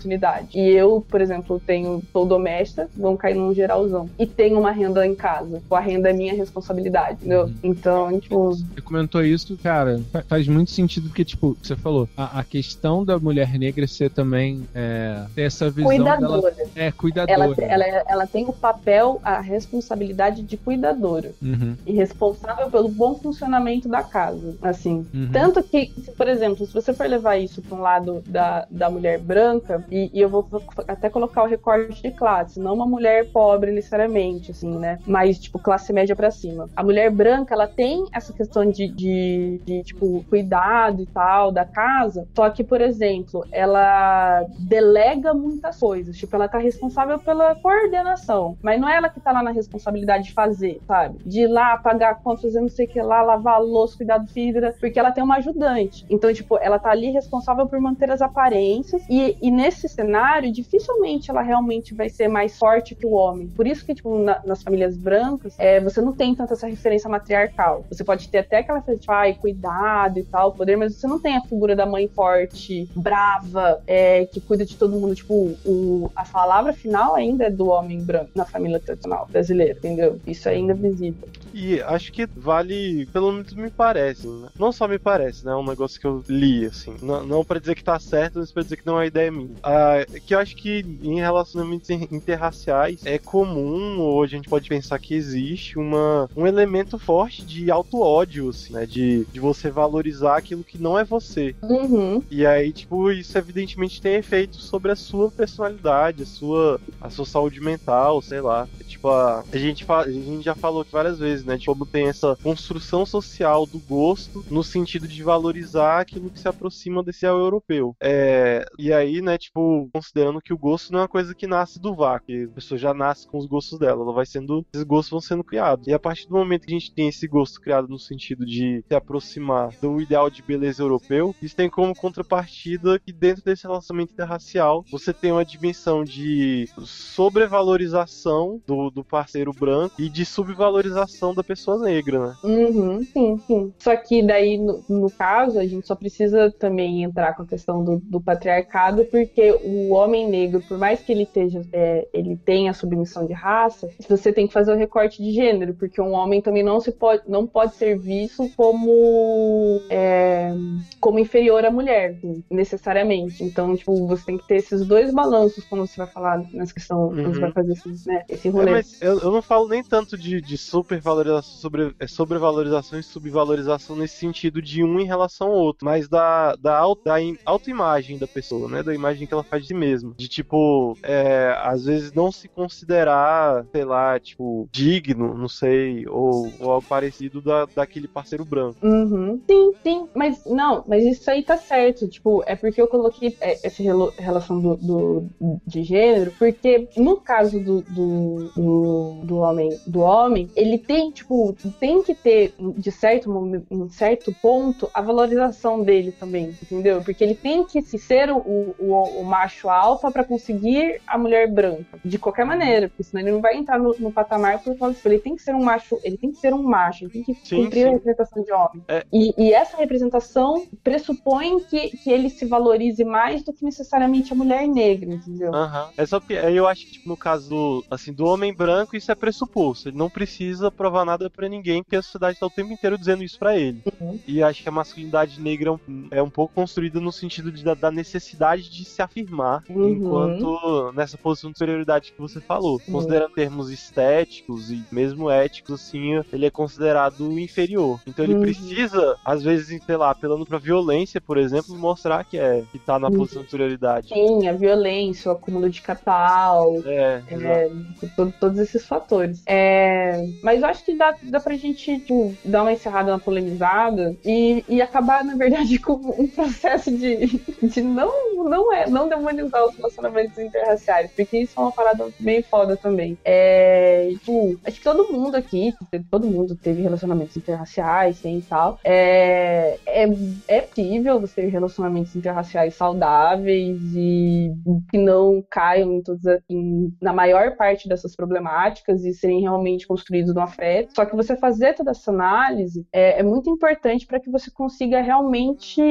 E 0.53 0.69
eu, 0.69 1.05
por 1.09 1.21
exemplo, 1.21 1.61
tenho, 1.65 2.01
sou 2.11 2.25
doméstica, 2.25 2.89
vão 2.95 3.15
cair 3.17 3.35
num 3.35 3.53
geralzão. 3.53 4.09
E 4.17 4.25
tenho 4.25 4.59
uma 4.59 4.71
renda 4.71 5.05
em 5.05 5.15
casa. 5.15 5.61
A 5.71 5.79
renda 5.79 6.09
é 6.09 6.13
minha 6.13 6.33
responsabilidade, 6.33 7.17
entendeu? 7.19 7.45
Uhum. 7.45 7.53
Então, 7.63 8.19
tipo, 8.19 8.51
Você 8.53 8.81
comentou 8.83 9.23
isso, 9.23 9.57
cara, 9.61 9.99
fa- 10.11 10.23
faz 10.27 10.47
muito 10.47 10.71
sentido 10.71 11.07
porque, 11.07 11.25
tipo, 11.25 11.57
você 11.61 11.75
falou, 11.75 12.07
a, 12.15 12.39
a 12.39 12.43
questão 12.43 13.03
da 13.03 13.17
mulher 13.19 13.57
negra 13.57 13.87
ser 13.87 14.09
também 14.11 14.63
é, 14.73 15.23
ter 15.35 15.43
essa 15.43 15.69
visão 15.69 15.89
dela. 16.03 16.15
cuidadora. 16.17 16.55
É, 16.75 16.91
cuidadora. 16.91 17.33
Ela, 17.63 17.85
ela, 17.85 18.03
ela 18.07 18.27
tem 18.27 18.45
o 18.45 18.53
papel, 18.53 19.19
a 19.23 19.39
responsabilidade 19.41 20.41
de 20.43 20.57
cuidadora. 20.57 21.31
Uhum, 21.41 21.75
E 21.85 21.91
responsável 21.93 22.69
pelo 22.69 22.89
bom 22.89 23.15
funcionamento 23.15 23.87
da 23.89 24.03
casa. 24.03 24.55
Assim, 24.61 25.05
uhum. 25.13 25.29
Tanto 25.31 25.61
que, 25.63 25.91
por 26.17 26.27
exemplo, 26.27 26.65
se 26.65 26.73
você 26.73 26.93
for 26.93 27.07
levar 27.07 27.37
isso 27.37 27.61
para 27.61 27.77
um 27.77 27.81
lado 27.81 28.23
da, 28.27 28.65
da 28.69 28.89
mulher 28.89 29.19
branca, 29.19 29.82
e, 29.91 30.09
e 30.13 30.21
eu 30.21 30.29
vou 30.29 30.47
até 30.87 31.09
colocar 31.09 31.43
o 31.43 31.47
recorte 31.47 32.01
de 32.01 32.11
classe, 32.11 32.59
não 32.59 32.73
uma 32.73 32.85
mulher 32.85 33.31
pobre 33.31 33.71
necessariamente, 33.71 34.51
assim, 34.51 34.77
né? 34.77 34.99
Mas, 35.05 35.39
tipo, 35.39 35.59
classe 35.59 35.93
média 35.93 36.15
para 36.15 36.31
cima. 36.31 36.69
A 36.75 36.83
mulher 36.83 37.11
branca, 37.11 37.53
ela 37.53 37.67
tem 37.67 38.05
essa 38.11 38.33
questão 38.33 38.69
de, 38.69 38.87
de, 38.87 39.61
de, 39.63 39.83
tipo, 39.83 40.23
cuidado 40.29 41.01
e 41.01 41.05
tal 41.05 41.51
da 41.51 41.65
casa, 41.65 42.27
só 42.35 42.49
que, 42.49 42.63
por 42.63 42.81
exemplo, 42.81 43.45
ela 43.51 44.45
delega 44.59 45.33
muitas 45.33 45.79
coisas. 45.79 46.17
Tipo, 46.17 46.35
ela 46.35 46.47
tá 46.47 46.57
responsável 46.57 47.19
pela 47.19 47.55
coordenação, 47.55 48.57
mas 48.61 48.79
não 48.79 48.89
é 48.89 48.97
ela 48.97 49.09
que 49.09 49.19
tá 49.19 49.31
lá 49.31 49.43
na 49.43 49.51
responsabilidade 49.51 50.25
de 50.25 50.33
fazer, 50.33 50.79
sabe? 50.87 51.17
De 51.25 51.41
ir 51.41 51.47
lá, 51.47 51.77
pagar 51.77 52.11
a 52.11 52.15
conta, 52.15 52.43
fazer 52.43 52.61
não 52.61 52.69
sei 52.69 52.85
o 52.85 52.89
que 52.89 53.01
lá, 53.01 53.21
lavar 53.21 53.55
a 53.55 53.59
louça, 53.59 53.97
cuidar 53.97 54.17
do 54.17 54.27
filho, 54.27 54.61
porque 54.79 54.99
ela 54.99 55.11
tem 55.11 55.23
uma 55.23 55.37
ajudante. 55.37 56.05
Então, 56.09 56.33
tipo, 56.33 56.57
ela 56.57 56.79
tá 56.79 56.91
ali 56.91 57.09
responsável 57.11 57.67
por 57.67 57.79
manter 57.79 58.09
as 58.11 58.21
aparências. 58.21 59.03
E, 59.09 59.37
e 59.41 59.51
nesse 59.51 59.72
cenário, 59.73 60.51
dificilmente 60.51 61.29
ela 61.29 61.41
realmente 61.41 61.93
vai 61.95 62.09
ser 62.09 62.27
mais 62.27 62.57
forte 62.57 62.95
que 62.95 63.05
o 63.05 63.11
homem. 63.11 63.49
Por 63.55 63.67
isso 63.67 63.85
que, 63.85 63.93
tipo, 63.95 64.17
na- 64.19 64.41
nas 64.45 64.61
famílias 64.63 64.97
brancas, 64.97 65.55
é, 65.59 65.79
você 65.79 66.01
não 66.01 66.13
tem 66.15 66.35
tanta 66.35 66.53
essa 66.53 66.67
referência 66.67 67.09
matriarcal. 67.09 67.85
Você 67.89 68.03
pode 68.03 68.29
ter 68.29 68.39
até 68.39 68.59
aquela 68.59 68.81
coisa, 68.81 68.99
tipo, 68.99 69.11
ai, 69.11 69.35
cuidado 69.35 70.19
e 70.19 70.23
tal, 70.23 70.53
poder, 70.53 70.75
mas 70.77 70.95
você 70.97 71.07
não 71.07 71.19
tem 71.19 71.37
a 71.37 71.41
figura 71.41 71.75
da 71.75 71.85
mãe 71.85 72.07
forte, 72.07 72.89
brava, 72.95 73.81
é, 73.87 74.25
que 74.25 74.41
cuida 74.41 74.65
de 74.65 74.77
todo 74.77 74.99
mundo. 74.99 75.15
Tipo, 75.15 75.59
o, 75.63 76.09
a 76.15 76.23
palavra 76.25 76.73
final 76.73 77.15
ainda 77.15 77.45
é 77.45 77.49
do 77.49 77.67
homem 77.67 78.03
branco 78.03 78.31
na 78.35 78.45
família 78.45 78.79
tradicional 78.79 79.27
brasileira, 79.31 79.73
entendeu? 79.77 80.19
Isso 80.25 80.47
ainda 80.49 80.73
é 80.73 80.75
visível. 80.75 81.27
E 81.53 81.79
acho 81.83 82.11
que 82.11 82.27
vale, 82.35 83.05
pelo 83.13 83.31
menos 83.31 83.53
me 83.53 83.69
parece, 83.69 84.27
né? 84.27 84.47
Não 84.57 84.71
só 84.71 84.87
me 84.87 84.97
parece, 84.97 85.45
né? 85.45 85.51
É 85.51 85.55
um 85.55 85.65
negócio 85.65 85.99
que 85.99 86.07
eu 86.07 86.23
li, 86.27 86.65
assim. 86.65 86.97
Não, 87.01 87.23
não 87.25 87.45
pra 87.45 87.59
dizer 87.59 87.75
que 87.75 87.83
tá 87.83 87.99
certo, 87.99 88.39
mas 88.39 88.51
pra 88.51 88.63
dizer 88.63 88.77
que 88.77 88.85
não 88.85 88.99
é 88.99 89.05
ideia 89.05 89.31
minha. 89.31 89.55
Ah, 89.63 90.05
que 90.25 90.35
eu 90.35 90.39
acho 90.39 90.55
que 90.55 90.79
em 91.01 91.19
relacionamentos 91.19 91.89
in- 91.89 92.07
interraciais 92.11 93.01
é 93.05 93.17
comum, 93.19 93.99
ou 93.99 94.21
a 94.23 94.27
gente 94.27 94.47
pode 94.47 94.67
pensar 94.67 94.99
que 94.99 95.13
existe, 95.13 95.77
uma, 95.79 96.29
um 96.35 96.45
elemento 96.45 96.99
forte 96.99 97.45
de 97.45 97.71
auto-ódio, 97.71 98.49
assim, 98.49 98.73
né? 98.73 98.85
De, 98.85 99.25
de 99.31 99.39
você 99.39 99.71
valorizar 99.71 100.37
aquilo 100.37 100.63
que 100.65 100.77
não 100.77 100.97
é 100.99 101.05
você. 101.05 101.55
Uhum. 101.63 102.21
E 102.29 102.45
aí, 102.45 102.73
tipo, 102.73 103.11
isso 103.11 103.37
evidentemente 103.37 104.01
tem 104.01 104.15
efeito 104.15 104.61
sobre 104.61 104.91
a 104.91 104.95
sua 104.95 105.31
personalidade, 105.31 106.23
a 106.23 106.25
sua, 106.25 106.79
a 106.99 107.09
sua 107.09 107.25
saúde 107.25 107.61
mental, 107.61 108.21
sei 108.21 108.41
lá. 108.41 108.67
Tipo, 108.85 109.09
a, 109.09 109.45
a, 109.51 109.57
gente, 109.57 109.85
a 109.87 110.09
gente 110.11 110.43
já 110.43 110.55
falou 110.55 110.81
aqui 110.81 110.91
várias 110.91 111.19
vezes, 111.19 111.45
né? 111.45 111.57
De 111.57 111.65
como 111.65 111.85
tem 111.85 112.07
essa 112.09 112.37
construção 112.41 113.05
social 113.05 113.65
do 113.65 113.79
gosto 113.79 114.43
no 114.49 114.63
sentido 114.63 115.07
de 115.07 115.23
valorizar 115.23 115.99
aquilo 116.01 116.31
que 116.31 116.39
se 116.39 116.47
aproxima 116.47 117.03
desse 117.03 117.25
europeu. 117.25 117.95
É, 118.01 118.65
e 118.77 118.91
aí, 118.91 119.21
né, 119.21 119.37
tipo, 119.37 119.52
considerando 119.91 120.41
que 120.41 120.53
o 120.53 120.57
gosto 120.57 120.91
não 120.91 120.99
é 120.99 121.01
uma 121.03 121.07
coisa 121.07 121.35
que 121.35 121.45
nasce 121.45 121.79
do 121.79 121.95
vácuo, 121.95 122.25
que 122.27 122.43
a 122.45 122.55
pessoa 122.55 122.77
já 122.77 122.93
nasce 122.93 123.27
com 123.27 123.37
os 123.37 123.45
gostos 123.45 123.77
dela, 123.77 124.01
ela 124.01 124.13
vai 124.13 124.25
sendo, 124.25 124.65
esses 124.73 124.83
gostos 124.83 125.11
vão 125.11 125.21
sendo 125.21 125.43
criados. 125.43 125.87
E 125.87 125.93
a 125.93 125.99
partir 125.99 126.27
do 126.27 126.35
momento 126.35 126.65
que 126.65 126.73
a 126.73 126.79
gente 126.79 126.93
tem 126.93 127.07
esse 127.07 127.27
gosto 127.27 127.61
criado 127.61 127.87
no 127.87 127.99
sentido 127.99 128.45
de 128.45 128.83
se 128.87 128.95
aproximar 128.95 129.69
do 129.81 130.01
ideal 130.01 130.29
de 130.29 130.41
beleza 130.41 130.81
europeu, 130.81 131.35
isso 131.41 131.55
tem 131.55 131.69
como 131.69 131.95
contrapartida 131.95 132.99
que 132.99 133.13
dentro 133.13 133.43
desse 133.43 133.63
relacionamento 133.63 134.13
interracial 134.13 134.83
você 134.91 135.13
tem 135.13 135.31
uma 135.31 135.45
dimensão 135.45 136.03
de 136.03 136.67
sobrevalorização 136.83 138.61
do, 138.65 138.89
do 138.89 139.03
parceiro 139.03 139.51
branco 139.53 140.01
e 140.01 140.09
de 140.09 140.25
subvalorização 140.25 141.33
da 141.33 141.43
pessoa 141.43 141.77
negra, 141.79 142.27
né? 142.27 142.35
Uhum, 142.43 143.03
sim, 143.03 143.37
sim. 143.45 143.73
Só 143.77 143.95
que 143.95 144.23
daí, 144.23 144.57
no, 144.57 144.83
no 144.89 145.11
caso, 145.11 145.59
a 145.59 145.65
gente 145.65 145.85
só 145.85 145.95
precisa 145.95 146.51
também 146.51 147.03
entrar 147.03 147.35
com 147.35 147.43
a 147.43 147.47
questão 147.47 147.83
do, 147.83 147.99
do 147.99 148.21
patriarcado, 148.21 149.05
porque 149.05 149.42
o 149.51 149.89
homem 149.93 150.29
negro, 150.29 150.61
por 150.61 150.77
mais 150.77 151.01
que 151.01 151.11
ele, 151.11 151.23
esteja, 151.23 151.61
é, 151.73 152.07
ele 152.13 152.37
tenha 152.37 152.73
submissão 152.73 153.25
de 153.25 153.33
raça, 153.33 153.91
você 154.07 154.31
tem 154.31 154.47
que 154.47 154.53
fazer 154.53 154.73
o 154.73 154.77
recorte 154.77 155.21
de 155.21 155.31
gênero, 155.31 155.73
porque 155.75 155.99
um 156.01 156.11
homem 156.13 156.41
também 156.41 156.63
não, 156.63 156.79
se 156.79 156.91
pode, 156.91 157.23
não 157.27 157.45
pode 157.47 157.75
ser 157.75 157.97
visto 157.99 158.49
como, 158.55 159.85
é, 159.89 160.51
como 160.99 161.19
inferior 161.19 161.65
à 161.65 161.71
mulher, 161.71 162.19
necessariamente. 162.49 163.43
Então, 163.43 163.75
tipo, 163.75 164.07
você 164.07 164.25
tem 164.25 164.37
que 164.37 164.45
ter 164.45 164.57
esses 164.57 164.85
dois 164.85 165.11
balanços 165.13 165.65
quando 165.65 165.85
você 165.87 165.97
vai 165.97 166.07
falar 166.11 166.43
nessa 166.51 166.73
questão, 166.73 167.17
quando 167.21 167.35
você 167.35 167.39
Uhum. 167.39 167.45
vai 167.45 167.51
fazer 167.53 167.73
esse, 167.73 167.89
né, 168.07 168.23
esse 168.29 168.49
É, 168.55 168.65
rolê. 168.65 168.67
mas 168.67 168.95
eu, 169.01 169.19
eu 169.19 169.31
não 169.31 169.41
falo 169.41 169.67
nem 169.67 169.83
tanto 169.83 170.15
de, 170.17 170.39
de 170.41 170.57
supervalorização, 170.59 171.41
sobre, 171.59 171.95
é, 171.99 172.07
sobrevalorização 172.07 172.99
e 172.99 173.03
subvalorização 173.03 173.95
nesse 173.95 174.15
sentido 174.15 174.61
de 174.61 174.83
um 174.83 174.99
em 174.99 175.05
relação 175.05 175.47
ao 175.47 175.53
outro, 175.57 175.85
mas 175.85 176.07
da, 176.07 176.55
da, 176.57 176.81
da 177.03 177.19
im- 177.21 177.37
autoimagem 177.45 178.17
da 178.19 178.27
pessoa, 178.27 178.69
né? 178.69 178.83
Da 178.83 178.93
imagem 178.93 179.27
que 179.27 179.32
ela 179.33 179.43
faz 179.43 179.63
de 179.63 179.69
si 179.69 179.73
mesma. 179.73 180.13
De 180.17 180.27
tipo, 180.27 180.97
é, 181.03 181.53
às 181.59 181.85
vezes 181.85 182.13
não 182.13 182.31
se 182.31 182.49
considerar, 182.49 183.65
sei 183.71 183.85
lá, 183.85 184.19
tipo, 184.19 184.67
digno, 184.71 185.33
não 185.37 185.47
sei, 185.47 186.05
ou, 186.07 186.55
ou 186.59 186.71
algo 186.71 186.85
parecido 186.87 187.41
da, 187.41 187.65
daquele 187.75 188.07
parceiro 188.07 188.45
branco. 188.45 188.77
Uhum. 188.83 189.41
Sim, 189.49 189.71
sim, 189.81 190.09
mas 190.15 190.41
não, 190.45 190.83
mas 190.87 191.03
isso 191.05 191.29
aí 191.29 191.43
tá 191.43 191.57
certo. 191.57 192.07
Tipo, 192.07 192.43
é 192.45 192.55
porque 192.55 192.81
eu 192.81 192.87
coloquei 192.87 193.35
é, 193.41 193.59
essa 193.65 193.81
relação 194.19 194.59
do, 194.61 194.77
do- 194.77 195.27
de 195.65 195.83
gênero, 195.83 196.33
porque 196.37 196.89
no 196.95 197.21
caso 197.21 197.59
do, 197.59 197.81
do, 197.83 198.51
do, 198.55 199.21
do 199.25 199.37
homem, 199.37 199.79
do 199.85 199.99
homem, 200.01 200.51
ele 200.55 200.77
tem, 200.77 201.11
tipo, 201.11 201.55
tem 201.79 202.01
que 202.03 202.13
ter, 202.15 202.55
de 202.77 202.91
certo, 202.91 203.29
em 203.71 203.89
certo 203.89 204.33
ponto, 204.33 204.89
a 204.93 205.01
valorização 205.01 205.83
dele 205.83 206.11
também, 206.11 206.57
entendeu? 206.61 207.01
Porque 207.03 207.23
ele 207.23 207.35
tem 207.35 207.65
que 207.65 207.81
se 207.81 207.97
ser 207.97 208.29
o, 208.31 208.37
o, 208.77 209.12
o 209.15 209.23
macho 209.23 209.69
alfa 209.69 210.11
pra 210.11 210.23
conseguir 210.23 211.01
a 211.07 211.17
mulher 211.17 211.51
branca, 211.51 211.99
de 212.03 212.17
qualquer 212.17 212.45
maneira, 212.45 212.89
porque 212.89 213.03
senão 213.03 213.21
ele 213.21 213.31
não 213.31 213.41
vai 213.41 213.55
entrar 213.55 213.79
no, 213.79 213.95
no 213.99 214.11
patamar 214.11 214.59
por 214.59 214.77
causa 214.77 214.95
disso. 214.95 215.07
Ele 215.07 215.19
tem 215.19 215.35
que 215.35 215.41
ser 215.41 215.53
um 215.55 215.63
macho, 215.63 215.99
ele 216.03 216.17
tem 216.17 216.31
que 216.31 216.37
ser 216.37 216.53
um 216.53 216.63
macho, 216.63 217.05
ele 217.05 217.11
tem 217.11 217.23
que 217.23 217.33
Sim, 217.43 217.63
cumprir 217.63 217.85
a 217.85 217.89
sim. 217.89 217.93
representação 217.95 218.43
de 218.43 218.51
homem. 218.51 218.83
É. 218.87 219.03
E, 219.11 219.33
e 219.37 219.53
essa 219.53 219.77
representação 219.77 220.65
pressupõe 220.83 221.59
que, 221.61 221.89
que 221.97 222.09
ele 222.09 222.29
se 222.29 222.45
valorize 222.45 223.03
mais 223.03 223.43
do 223.43 223.53
que 223.53 223.63
necessariamente 223.63 224.33
a 224.33 224.35
mulher 224.35 224.67
negra, 224.67 225.13
entendeu? 225.13 225.53
Aham. 225.53 225.89
É 225.97 226.05
só 226.05 226.19
que 226.19 226.33
eu 226.33 226.67
acho 226.67 226.85
que, 226.85 226.93
tipo, 226.93 227.09
no 227.09 227.17
caso 227.17 227.49
do, 227.49 227.85
assim, 227.89 228.11
do 228.13 228.25
homem 228.25 228.53
branco, 228.53 228.95
isso 228.95 229.11
é 229.11 229.15
pressuposto. 229.15 229.89
Ele 229.89 229.97
não 229.97 230.09
precisa 230.09 230.71
provar 230.71 231.05
nada 231.05 231.29
pra 231.29 231.47
ninguém, 231.49 231.83
porque 231.83 231.95
a 231.95 232.01
sociedade 232.01 232.39
tá 232.39 232.45
o 232.45 232.49
tempo 232.49 232.71
inteiro 232.71 232.97
dizendo 232.97 233.23
isso 233.23 233.37
pra 233.37 233.57
ele. 233.57 233.81
Uhum. 233.99 234.19
E 234.27 234.41
acho 234.41 234.63
que 234.63 234.69
a 234.69 234.71
masculinidade 234.71 235.39
negra 235.41 235.69
é 235.69 235.71
um, 235.71 236.07
é 236.11 236.23
um 236.23 236.29
pouco 236.29 236.53
construída 236.53 236.99
no 236.99 237.11
sentido 237.11 237.51
de, 237.51 237.63
da, 237.63 237.73
da 237.73 237.91
necessidade 237.91 238.69
de 238.69 238.85
se 238.85 239.01
afirmar 239.03 239.61
Uhum. 239.69 239.89
enquanto 239.89 240.91
nessa 240.93 241.17
posição 241.17 241.51
de 241.51 241.57
superioridade 241.57 242.11
que 242.11 242.21
você 242.21 242.39
falou. 242.41 242.81
Uhum. 242.87 242.93
Considerando 242.93 243.31
termos 243.33 243.69
estéticos 243.69 244.69
e 244.71 244.83
mesmo 244.91 245.29
éticos, 245.29 245.81
assim, 245.81 246.21
ele 246.31 246.45
é 246.45 246.51
considerado 246.51 247.37
inferior. 247.39 247.99
Então 248.07 248.23
ele 248.25 248.33
Uhum. 248.33 248.39
precisa, 248.41 249.15
às 249.25 249.43
vezes, 249.43 249.83
sei 249.85 249.97
lá, 249.97 250.11
apelando 250.11 250.45
pra 250.45 250.57
violência, 250.57 251.21
por 251.21 251.37
exemplo, 251.37 251.75
mostrar 251.77 252.23
que 252.25 252.37
é 252.37 252.63
que 252.71 252.79
tá 252.79 252.99
na 252.99 253.07
Uhum. 253.07 253.13
posição 253.13 253.43
de 253.43 253.49
superioridade. 253.49 254.07
Sim, 254.09 254.47
a 254.47 254.53
violência, 254.53 255.29
o 255.31 255.35
acúmulo 255.35 255.69
de 255.69 255.81
capital, 255.81 256.81
É, 256.85 257.23
é, 257.27 257.69
todo, 257.99 258.11
todo 258.15 258.33
todos 258.39 258.59
esses 258.59 258.85
fatores. 258.85 259.43
É, 259.47 260.25
mas 260.41 260.61
eu 260.61 260.67
acho 260.67 260.83
que 260.83 260.95
dá, 260.95 261.15
dá 261.23 261.39
pra 261.39 261.55
gente 261.55 261.99
tipo, 261.99 262.37
dar 262.43 262.61
uma 262.63 262.73
encerrada, 262.73 263.11
uma 263.11 263.19
polemizada 263.19 264.15
e, 264.25 264.63
e 264.67 264.81
acabar, 264.81 265.23
na 265.23 265.35
verdade, 265.35 265.77
com 265.79 265.93
um 265.93 266.27
processo 266.27 266.91
de, 266.91 267.27
de 267.61 267.81
não, 267.81 268.11
não, 268.49 268.73
é, 268.73 268.87
não 268.93 269.09
demonizar 269.09 269.65
os 269.65 269.75
relacionamentos 269.75 270.37
interraciais, 270.37 271.11
porque 271.11 271.39
isso 271.39 271.59
é 271.59 271.61
uma 271.61 271.71
parada 271.71 272.07
bem 272.19 272.41
foda 272.41 272.77
também. 272.77 273.17
É, 273.23 274.09
tipo, 274.11 274.59
acho 274.63 274.77
que 274.77 274.83
todo 274.83 275.11
mundo 275.11 275.35
aqui, 275.35 275.73
todo 276.09 276.27
mundo 276.27 276.55
teve 276.55 276.81
relacionamentos 276.81 277.35
interraciais, 277.35 278.21
tem 278.21 278.37
e 278.37 278.41
tal. 278.41 278.79
É, 278.83 279.77
é, 279.85 280.05
é 280.47 280.61
possível 280.61 281.19
você 281.19 281.43
ter 281.43 281.47
relacionamentos 281.47 282.15
interraciais 282.15 282.75
saudáveis 282.75 283.79
e 283.95 284.51
que 284.89 284.97
não 284.97 285.43
caiam 285.49 285.93
em 285.93 286.01
todas, 286.01 286.41
em, 286.49 286.93
na 287.01 287.13
maior 287.13 287.55
parte 287.55 287.87
dessas 287.87 288.15
problemáticas 288.15 289.03
e 289.03 289.13
serem 289.13 289.41
realmente 289.41 289.87
construídos 289.87 290.33
no 290.33 290.41
afeto. 290.41 290.93
Só 290.95 291.05
que 291.05 291.15
você 291.15 291.35
fazer 291.35 291.73
toda 291.73 291.91
essa 291.91 292.11
análise 292.11 292.85
é, 292.91 293.19
é 293.19 293.23
muito 293.23 293.49
importante 293.49 294.05
para 294.05 294.19
que 294.19 294.29
você 294.29 294.51
consiga 294.51 295.01
realmente 295.01 295.81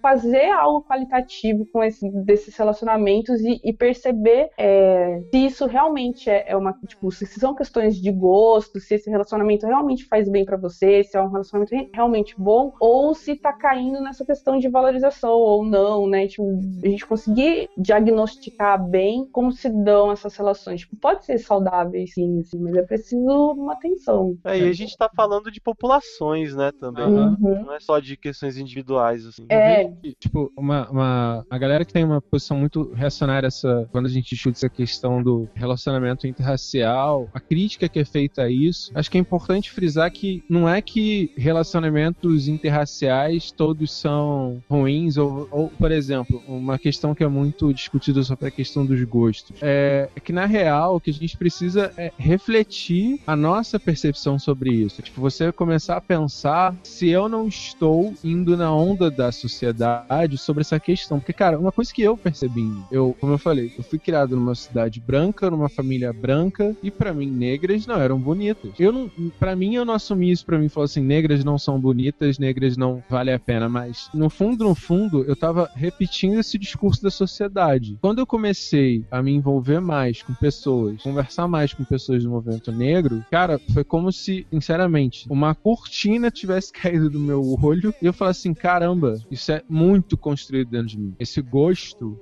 fazer 0.00 0.50
algo 0.50 0.82
qualitativo 0.82 1.66
com 1.72 1.82
esse, 1.82 1.97
desses 2.24 2.56
relacionamentos 2.56 3.40
e, 3.40 3.60
e 3.62 3.72
perceber 3.72 4.50
é, 4.58 5.20
se 5.30 5.46
isso 5.46 5.66
realmente 5.66 6.28
é, 6.30 6.44
é, 6.48 6.56
uma 6.56 6.72
tipo 6.86 7.10
se 7.10 7.26
são 7.26 7.54
questões 7.54 7.96
de 7.96 8.10
gosto, 8.10 8.80
se 8.80 8.94
esse 8.94 9.10
relacionamento 9.10 9.66
realmente 9.66 10.04
faz 10.04 10.28
bem 10.28 10.44
para 10.44 10.56
você, 10.56 11.02
se 11.04 11.16
é 11.16 11.22
um 11.22 11.28
relacionamento 11.28 11.74
realmente 11.94 12.34
bom 12.38 12.72
ou 12.80 13.14
se 13.14 13.36
tá 13.36 13.52
caindo 13.52 14.00
nessa 14.00 14.24
questão 14.24 14.58
de 14.58 14.68
valorização 14.68 15.32
ou 15.32 15.64
não, 15.64 16.08
né? 16.08 16.26
Tipo, 16.26 16.44
a 16.84 16.88
gente 16.88 17.06
conseguir 17.06 17.68
diagnosticar 17.76 18.82
bem 18.82 19.26
como 19.32 19.52
se 19.52 19.68
dão 19.68 20.12
essas 20.12 20.36
relações. 20.36 20.80
Tipo, 20.80 20.96
pode 20.96 21.24
ser 21.24 21.38
saudável, 21.38 22.04
sim, 22.06 22.40
assim, 22.40 22.58
mas 22.58 22.74
é 22.74 22.82
preciso 22.82 23.52
uma 23.52 23.72
atenção. 23.72 24.36
É, 24.44 24.58
e 24.58 24.68
a 24.68 24.72
gente 24.72 24.96
tá 24.96 25.10
falando 25.14 25.50
de 25.50 25.60
populações, 25.60 26.54
né, 26.54 26.70
também. 26.78 27.06
Uhum. 27.06 27.64
Não 27.66 27.74
é 27.74 27.80
só 27.80 27.98
de 27.98 28.16
questões 28.16 28.56
individuais, 28.56 29.26
assim. 29.26 29.46
É, 29.48 29.88
Tipo, 30.18 30.52
uma, 30.56 30.88
uma, 30.90 31.46
a 31.50 31.58
galera 31.58 31.84
que 31.88 31.92
tem 31.94 32.04
uma 32.04 32.20
posição 32.20 32.56
muito 32.58 32.92
reacionária 32.92 33.46
essa, 33.46 33.88
quando 33.90 34.06
a 34.06 34.10
gente 34.10 34.30
discute 34.30 34.58
essa 34.58 34.68
questão 34.68 35.22
do 35.22 35.48
relacionamento 35.54 36.26
interracial, 36.26 37.28
a 37.32 37.40
crítica 37.40 37.88
que 37.88 37.98
é 37.98 38.04
feita 38.04 38.42
a 38.42 38.50
isso, 38.50 38.92
acho 38.94 39.10
que 39.10 39.16
é 39.16 39.20
importante 39.20 39.70
frisar 39.70 40.10
que 40.12 40.44
não 40.48 40.68
é 40.68 40.80
que 40.80 41.32
relacionamentos 41.36 42.46
interraciais 42.46 43.50
todos 43.50 43.90
são 43.92 44.62
ruins, 44.68 45.16
ou, 45.16 45.48
ou 45.50 45.68
por 45.70 45.90
exemplo, 45.90 46.42
uma 46.46 46.78
questão 46.78 47.14
que 47.14 47.24
é 47.24 47.28
muito 47.28 47.72
discutida 47.72 48.22
sobre 48.22 48.48
a 48.48 48.50
questão 48.50 48.84
dos 48.84 49.02
gostos. 49.04 49.56
É, 49.62 50.08
é 50.14 50.20
que 50.20 50.32
na 50.32 50.44
real 50.44 50.96
o 50.96 51.00
que 51.00 51.10
a 51.10 51.14
gente 51.14 51.36
precisa 51.36 51.92
é 51.96 52.12
refletir 52.18 53.20
a 53.26 53.34
nossa 53.34 53.80
percepção 53.80 54.38
sobre 54.38 54.70
isso. 54.70 55.00
Tipo, 55.00 55.20
você 55.20 55.50
começar 55.50 55.96
a 55.96 56.00
pensar 56.00 56.76
se 56.82 57.08
eu 57.08 57.28
não 57.28 57.48
estou 57.48 58.14
indo 58.22 58.56
na 58.56 58.72
onda 58.72 59.10
da 59.10 59.32
sociedade 59.32 60.36
sobre 60.36 60.60
essa 60.60 60.78
questão. 60.78 61.18
Porque, 61.18 61.32
cara, 61.32 61.58
uma 61.58 61.72
coisa 61.78 61.94
que 61.94 62.02
eu 62.02 62.16
percebi, 62.16 62.68
eu, 62.90 63.14
como 63.20 63.34
eu 63.34 63.38
falei, 63.38 63.72
eu 63.78 63.84
fui 63.84 64.00
criado 64.00 64.34
numa 64.34 64.56
cidade 64.56 64.98
branca, 64.98 65.48
numa 65.48 65.68
família 65.68 66.12
branca, 66.12 66.76
e 66.82 66.90
para 66.90 67.14
mim, 67.14 67.30
negras 67.30 67.86
não 67.86 68.00
eram 68.00 68.18
bonitas. 68.18 68.72
Eu 68.80 68.90
não, 68.90 69.08
para 69.38 69.54
mim, 69.54 69.76
eu 69.76 69.84
não 69.84 69.94
assumi 69.94 70.32
isso 70.32 70.44
pra 70.44 70.58
mim, 70.58 70.68
falou 70.68 70.86
assim, 70.86 71.00
negras 71.00 71.44
não 71.44 71.56
são 71.56 71.78
bonitas, 71.78 72.36
negras 72.36 72.76
não 72.76 73.00
vale 73.08 73.30
a 73.30 73.38
pena, 73.38 73.68
mas 73.68 74.10
no 74.12 74.28
fundo, 74.28 74.64
no 74.64 74.74
fundo, 74.74 75.22
eu 75.22 75.36
tava 75.36 75.70
repetindo 75.72 76.40
esse 76.40 76.58
discurso 76.58 77.00
da 77.00 77.12
sociedade. 77.12 77.96
Quando 78.00 78.18
eu 78.18 78.26
comecei 78.26 79.04
a 79.08 79.22
me 79.22 79.30
envolver 79.30 79.78
mais 79.78 80.20
com 80.20 80.34
pessoas, 80.34 81.00
conversar 81.00 81.46
mais 81.46 81.72
com 81.72 81.84
pessoas 81.84 82.24
do 82.24 82.30
movimento 82.30 82.72
negro, 82.72 83.24
cara, 83.30 83.60
foi 83.72 83.84
como 83.84 84.10
se, 84.10 84.44
sinceramente, 84.50 85.28
uma 85.30 85.54
cortina 85.54 86.28
tivesse 86.28 86.72
caído 86.74 87.08
do 87.08 87.20
meu 87.20 87.56
olho 87.62 87.94
e 88.02 88.06
eu 88.06 88.12
falasse 88.12 88.40
assim, 88.40 88.52
caramba, 88.52 89.14
isso 89.30 89.52
é 89.52 89.62
muito 89.68 90.16
construído 90.16 90.70
dentro 90.70 90.88
de 90.88 90.98
mim. 90.98 91.14
Esse 91.20 91.40
gosto 91.40 91.67